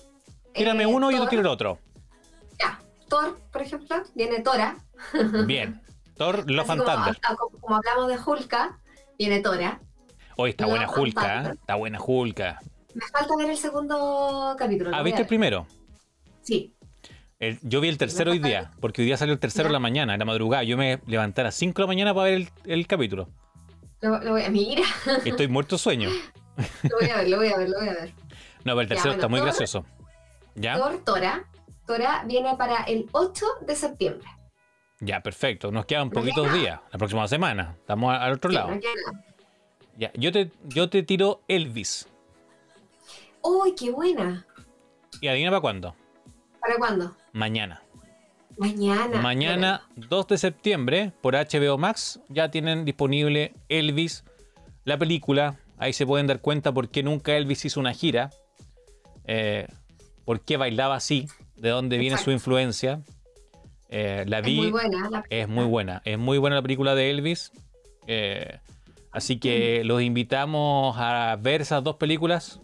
Tírame 0.52 0.82
eh, 0.82 0.86
uno 0.86 1.10
y 1.10 1.16
yo 1.16 1.26
tiro 1.28 1.40
el 1.40 1.46
otro. 1.46 1.78
Thor, 3.10 3.38
por 3.52 3.60
ejemplo, 3.60 3.96
viene 4.14 4.40
Tora. 4.40 4.76
Bien. 5.46 5.82
Thor, 6.16 6.48
lo 6.48 6.64
fantasma. 6.64 7.14
Como, 7.60 7.76
hablamos 7.76 8.08
de 8.08 8.18
Hulka, 8.24 8.78
viene 9.18 9.40
Tora. 9.40 9.80
Hoy 10.36 10.50
está 10.50 10.66
buena 10.66 10.88
Hulka, 10.88 11.42
¿eh? 11.42 11.50
está 11.52 11.74
buena 11.74 11.98
Hulka. 12.00 12.60
Me 12.94 13.06
falta 13.06 13.36
ver 13.36 13.50
el 13.50 13.56
segundo 13.56 14.54
capítulo. 14.56 14.90
¿Ah, 14.94 15.02
viste 15.02 15.22
el 15.22 15.26
primero? 15.26 15.66
Sí. 16.42 16.74
yo 17.62 17.80
vi 17.80 17.88
el 17.88 17.98
tercero 17.98 18.30
hoy 18.30 18.38
día, 18.38 18.70
porque 18.80 19.02
hoy 19.02 19.06
día 19.06 19.16
salió 19.16 19.34
el 19.34 19.40
tercero 19.40 19.66
en 19.66 19.72
la 19.72 19.80
mañana, 19.80 20.14
en 20.14 20.20
la 20.20 20.24
madrugada. 20.24 20.62
Yo 20.62 20.76
me 20.76 21.00
levanté 21.06 21.40
a 21.40 21.44
las 21.44 21.56
5 21.56 21.74
de 21.76 21.82
la 21.82 21.86
mañana 21.88 22.14
para 22.14 22.30
ver 22.30 22.48
el, 22.64 22.86
capítulo. 22.86 23.28
Lo, 24.00 24.18
voy 24.30 24.42
a 24.42 24.50
mirar. 24.50 24.84
Estoy 25.24 25.48
muerto 25.48 25.78
sueño. 25.78 26.10
lo 26.84 26.96
voy 27.00 27.10
a 27.10 27.16
ver, 27.16 27.28
lo 27.28 27.36
voy 27.38 27.48
a 27.48 27.56
ver, 27.56 27.68
lo 27.68 27.78
voy 27.78 27.88
a 27.88 27.94
ver. 27.94 28.12
No, 28.64 28.72
pero 28.76 28.80
el 28.82 28.88
tercero 28.88 29.14
está 29.14 29.26
muy 29.26 29.40
gracioso. 29.40 29.84
¿Ya? 30.54 30.76
Thor, 30.76 30.98
Tora, 31.04 31.44
viene 32.26 32.56
para 32.56 32.84
el 32.84 33.08
8 33.12 33.46
de 33.66 33.76
septiembre. 33.76 34.28
Ya, 35.00 35.20
perfecto. 35.22 35.72
Nos 35.72 35.86
quedan 35.86 36.10
poquitos 36.10 36.52
días, 36.52 36.80
la 36.92 36.98
próxima 36.98 37.26
semana. 37.26 37.74
Estamos 37.78 38.14
al 38.14 38.32
otro 38.32 38.50
lado. 38.50 38.70
ya, 39.96 40.12
yo 40.14 40.30
te, 40.30 40.50
yo 40.68 40.90
te 40.90 41.02
tiro 41.02 41.40
Elvis. 41.48 42.06
¡Uy, 43.42 43.74
qué 43.74 43.90
buena! 43.90 44.46
¿Y 45.20 45.28
adivina 45.28 45.50
para 45.50 45.60
cuándo? 45.62 45.96
¿Para 46.60 46.76
cuándo? 46.76 47.16
Mañana. 47.32 47.82
Mañana. 48.58 49.22
Mañana, 49.22 49.88
2 49.96 50.26
de 50.28 50.38
septiembre, 50.38 51.12
por 51.22 51.34
HBO 51.34 51.78
Max, 51.78 52.20
ya 52.28 52.50
tienen 52.50 52.84
disponible 52.84 53.54
Elvis, 53.70 54.24
la 54.84 54.98
película. 54.98 55.58
Ahí 55.78 55.94
se 55.94 56.04
pueden 56.06 56.26
dar 56.26 56.42
cuenta 56.42 56.72
por 56.72 56.90
qué 56.90 57.02
nunca 57.02 57.34
Elvis 57.34 57.64
hizo 57.64 57.80
una 57.80 57.94
gira. 57.94 58.30
Eh, 59.24 59.66
por 60.26 60.42
qué 60.42 60.58
bailaba 60.58 60.96
así, 60.96 61.26
de 61.60 61.68
dónde 61.68 61.98
viene 61.98 62.16
su 62.18 62.30
influencia. 62.30 63.02
Eh, 63.88 64.24
la 64.26 64.40
vi. 64.40 64.52
Es 64.52 64.58
muy 64.58 64.70
buena. 64.70 65.10
La 65.10 65.24
es 65.28 65.48
muy 65.48 65.64
buena. 65.64 66.02
Es 66.04 66.18
muy 66.18 66.38
buena 66.38 66.56
la 66.56 66.62
película 66.62 66.94
de 66.94 67.10
Elvis. 67.10 67.52
Eh, 68.06 68.58
así 69.12 69.38
que 69.38 69.82
los 69.84 70.00
invitamos 70.02 70.96
a 70.98 71.36
ver 71.40 71.60
esas 71.60 71.84
dos 71.84 71.96
películas. 71.96 72.60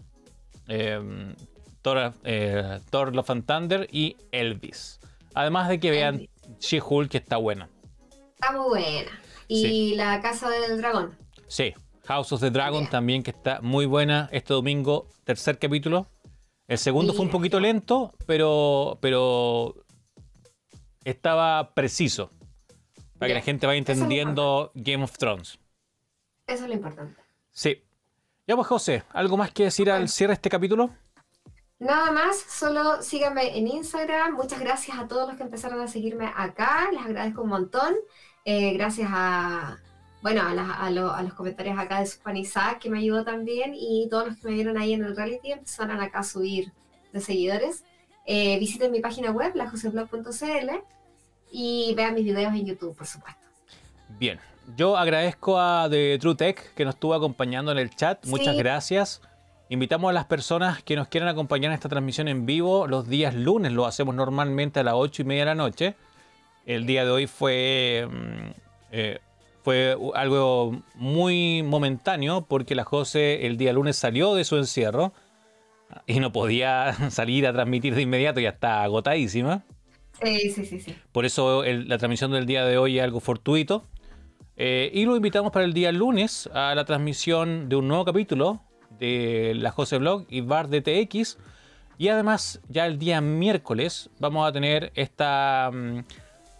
Eh, 0.67 1.33
Thor, 1.81 2.13
Thor, 2.89 3.15
Love 3.15 3.29
and 3.29 3.45
Thunder 3.45 3.87
y 3.91 4.17
Elvis. 4.31 4.99
Además 5.33 5.69
de 5.69 5.79
que 5.79 5.91
vean 5.91 6.27
She-Hulk, 6.59 7.11
que 7.11 7.17
está 7.17 7.37
buena. 7.37 7.69
Está 8.33 8.51
muy 8.51 8.67
buena. 8.69 9.11
Y 9.47 9.95
La 9.95 10.19
Casa 10.21 10.49
del 10.49 10.79
Dragón. 10.79 11.15
Sí, 11.47 11.73
House 12.05 12.31
of 12.31 12.41
the 12.41 12.49
Dragon 12.49 12.89
también, 12.89 13.21
que 13.21 13.31
está 13.31 13.61
muy 13.61 13.85
buena. 13.85 14.27
Este 14.31 14.53
domingo, 14.53 15.07
tercer 15.23 15.59
capítulo. 15.59 16.07
El 16.67 16.77
segundo 16.77 17.13
fue 17.13 17.25
un 17.25 17.31
poquito 17.31 17.59
lento, 17.59 18.13
pero, 18.25 18.97
pero 19.01 19.75
estaba 21.05 21.73
preciso. 21.73 22.31
Para 23.17 23.29
que 23.29 23.33
la 23.35 23.41
gente 23.41 23.65
vaya 23.65 23.79
entendiendo 23.79 24.71
Game 24.75 25.03
of 25.03 25.17
Thrones. 25.17 25.59
Eso 26.45 26.63
es 26.63 26.69
lo 26.69 26.75
importante. 26.75 27.19
Sí. 27.51 27.83
Ya 28.45 28.55
pues, 28.55 28.67
José, 28.67 29.03
¿algo 29.09 29.37
más 29.37 29.51
que 29.51 29.63
decir 29.63 29.89
al 29.89 30.07
cierre 30.09 30.31
de 30.31 30.35
este 30.35 30.49
capítulo? 30.49 30.91
Nada 31.79 32.11
más, 32.11 32.37
solo 32.37 33.01
síganme 33.01 33.57
en 33.57 33.67
Instagram. 33.67 34.33
Muchas 34.33 34.59
gracias 34.59 34.97
a 34.97 35.07
todos 35.07 35.27
los 35.27 35.37
que 35.37 35.43
empezaron 35.43 35.79
a 35.81 35.87
seguirme 35.87 36.31
acá. 36.35 36.89
Les 36.91 37.01
agradezco 37.01 37.43
un 37.43 37.49
montón. 37.49 37.95
Eh, 38.45 38.73
gracias 38.73 39.09
a, 39.11 39.77
bueno, 40.21 40.41
a, 40.43 40.89
los 40.89 41.33
comentarios 41.33 41.77
acá 41.77 41.99
de 41.99 42.05
Suspan 42.05 42.35
que 42.79 42.89
me 42.89 42.99
ayudó 42.99 43.23
también. 43.23 43.73
Y 43.75 44.07
todos 44.09 44.27
los 44.27 44.37
que 44.37 44.47
me 44.47 44.53
vieron 44.53 44.77
ahí 44.77 44.93
en 44.93 45.03
el 45.03 45.15
reality 45.15 45.51
empezaron 45.51 46.01
acá 46.01 46.19
a 46.19 46.23
subir 46.23 46.71
de 47.13 47.21
seguidores. 47.21 47.83
Eh, 48.25 48.59
visiten 48.59 48.91
mi 48.91 48.99
página 48.99 49.31
web, 49.31 49.55
lajoseblog.cl 49.55 50.69
y 51.51 51.93
vean 51.95 52.13
mis 52.13 52.25
videos 52.25 52.53
en 52.53 52.65
YouTube, 52.65 52.95
por 52.95 53.07
supuesto. 53.07 53.41
Bien, 54.19 54.39
yo 54.75 54.97
agradezco 54.97 55.59
a 55.59 55.87
The 55.89 56.17
True 56.19 56.35
Tech 56.35 56.73
que 56.73 56.83
nos 56.83 56.95
estuvo 56.95 57.13
acompañando 57.13 57.71
en 57.71 57.77
el 57.77 57.95
chat. 57.95 58.25
Muchas 58.25 58.57
gracias. 58.57 59.21
Invitamos 59.69 60.09
a 60.09 60.13
las 60.13 60.25
personas 60.25 60.81
que 60.83 60.95
nos 60.95 61.07
quieran 61.07 61.29
acompañar 61.29 61.71
en 61.71 61.75
esta 61.75 61.89
transmisión 61.89 62.27
en 62.27 62.45
vivo 62.45 62.87
los 62.87 63.07
días 63.07 63.33
lunes. 63.33 63.71
Lo 63.71 63.85
hacemos 63.85 64.15
normalmente 64.15 64.79
a 64.79 64.83
las 64.83 64.93
8 64.95 65.21
y 65.21 65.25
media 65.25 65.41
de 65.41 65.45
la 65.45 65.55
noche. 65.55 65.95
El 66.65 66.85
día 66.85 67.05
de 67.05 67.11
hoy 67.11 67.27
fue, 67.27 68.07
mm, 68.09 68.49
eh, 68.91 69.19
fue 69.67 69.97
algo 70.15 70.81
muy 70.95 71.61
momentáneo 71.61 72.45
porque 72.47 72.73
la 72.73 72.85
José 72.85 73.45
el 73.47 73.57
día 73.57 73.73
lunes 73.73 73.97
salió 73.97 74.33
de 74.33 74.45
su 74.45 74.55
encierro 74.55 75.11
y 76.05 76.21
no 76.21 76.31
podía 76.31 76.93
salir 77.11 77.45
a 77.45 77.51
transmitir 77.51 77.93
de 77.93 78.03
inmediato, 78.03 78.39
ya 78.39 78.51
está 78.51 78.81
agotadísima. 78.83 79.65
Sí, 80.23 80.51
sí, 80.51 80.65
sí, 80.65 80.79
sí. 80.79 80.95
Por 81.11 81.25
eso 81.25 81.65
la 81.65 81.97
transmisión 81.97 82.31
del 82.31 82.45
día 82.45 82.63
de 82.63 82.77
hoy 82.77 82.97
es 82.97 83.03
algo 83.03 83.19
fortuito. 83.19 83.83
Eh, 84.55 84.89
y 84.93 85.03
lo 85.03 85.17
invitamos 85.17 85.51
para 85.51 85.65
el 85.65 85.73
día 85.73 85.91
lunes 85.91 86.49
a 86.53 86.73
la 86.73 86.85
transmisión 86.85 87.67
de 87.67 87.75
un 87.75 87.89
nuevo 87.89 88.05
capítulo 88.05 88.61
de 88.97 89.51
la 89.53 89.71
Jose 89.71 89.97
Blog 89.97 90.27
y 90.29 90.39
Bar 90.39 90.69
de 90.69 90.79
TX. 90.79 91.39
Y 91.97 92.07
además, 92.07 92.61
ya 92.69 92.85
el 92.85 92.99
día 92.99 93.19
miércoles 93.19 94.11
vamos 94.17 94.47
a 94.47 94.53
tener 94.53 94.93
esta 94.95 95.71
mm, 95.73 96.03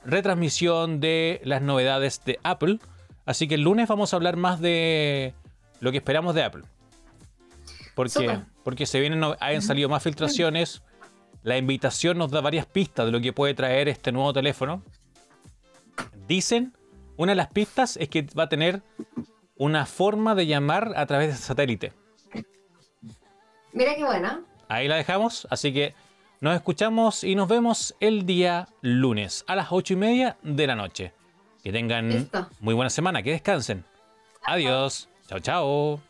retransmisión 0.03 0.99
de 0.99 1.39
las 1.45 1.61
novedades 1.61 2.21
de 2.25 2.37
Apple. 2.43 2.79
Así 3.27 3.47
que 3.47 3.55
el 3.55 3.61
lunes 3.61 3.89
vamos 3.89 4.13
a 4.13 4.15
hablar 4.15 4.37
más 4.37 4.61
de 4.61 5.35
lo 5.81 5.91
que 5.91 5.97
esperamos 5.97 6.33
de 6.33 6.43
Apple. 6.43 6.63
Porque, 7.93 8.39
porque 8.63 8.85
se 8.85 9.01
vienen, 9.01 9.21
han 9.39 9.61
salido 9.61 9.89
más 9.89 10.01
filtraciones. 10.01 10.81
La 11.43 11.57
invitación 11.57 12.17
nos 12.17 12.31
da 12.31 12.39
varias 12.39 12.65
pistas 12.65 13.05
de 13.05 13.11
lo 13.11 13.19
que 13.19 13.33
puede 13.33 13.53
traer 13.53 13.89
este 13.89 14.13
nuevo 14.13 14.31
teléfono. 14.31 14.81
Dicen, 16.25 16.73
una 17.17 17.33
de 17.33 17.35
las 17.35 17.47
pistas 17.47 17.97
es 17.97 18.07
que 18.07 18.25
va 18.37 18.43
a 18.43 18.49
tener 18.49 18.81
una 19.57 19.85
forma 19.85 20.33
de 20.33 20.47
llamar 20.47 20.93
a 20.95 21.05
través 21.05 21.29
de 21.29 21.35
satélite. 21.35 21.91
Mira 23.73 23.93
qué 23.95 24.05
buena. 24.05 24.41
Ahí 24.69 24.87
la 24.87 24.95
dejamos, 24.95 25.47
así 25.49 25.73
que 25.73 25.93
nos 26.39 26.55
escuchamos 26.55 27.25
y 27.25 27.35
nos 27.35 27.49
vemos 27.49 27.93
el 27.99 28.25
día 28.25 28.69
lunes 28.81 29.43
a 29.47 29.55
las 29.55 29.67
ocho 29.71 29.93
y 29.93 29.97
media 29.97 30.37
de 30.43 30.67
la 30.67 30.75
noche. 30.75 31.13
Que 31.63 31.71
tengan 31.71 32.29
muy 32.59 32.73
buena 32.73 32.89
semana, 32.89 33.21
que 33.23 33.31
descansen. 33.31 33.83
Adiós. 34.45 35.09
Chao, 35.27 35.39
chao. 35.39 36.01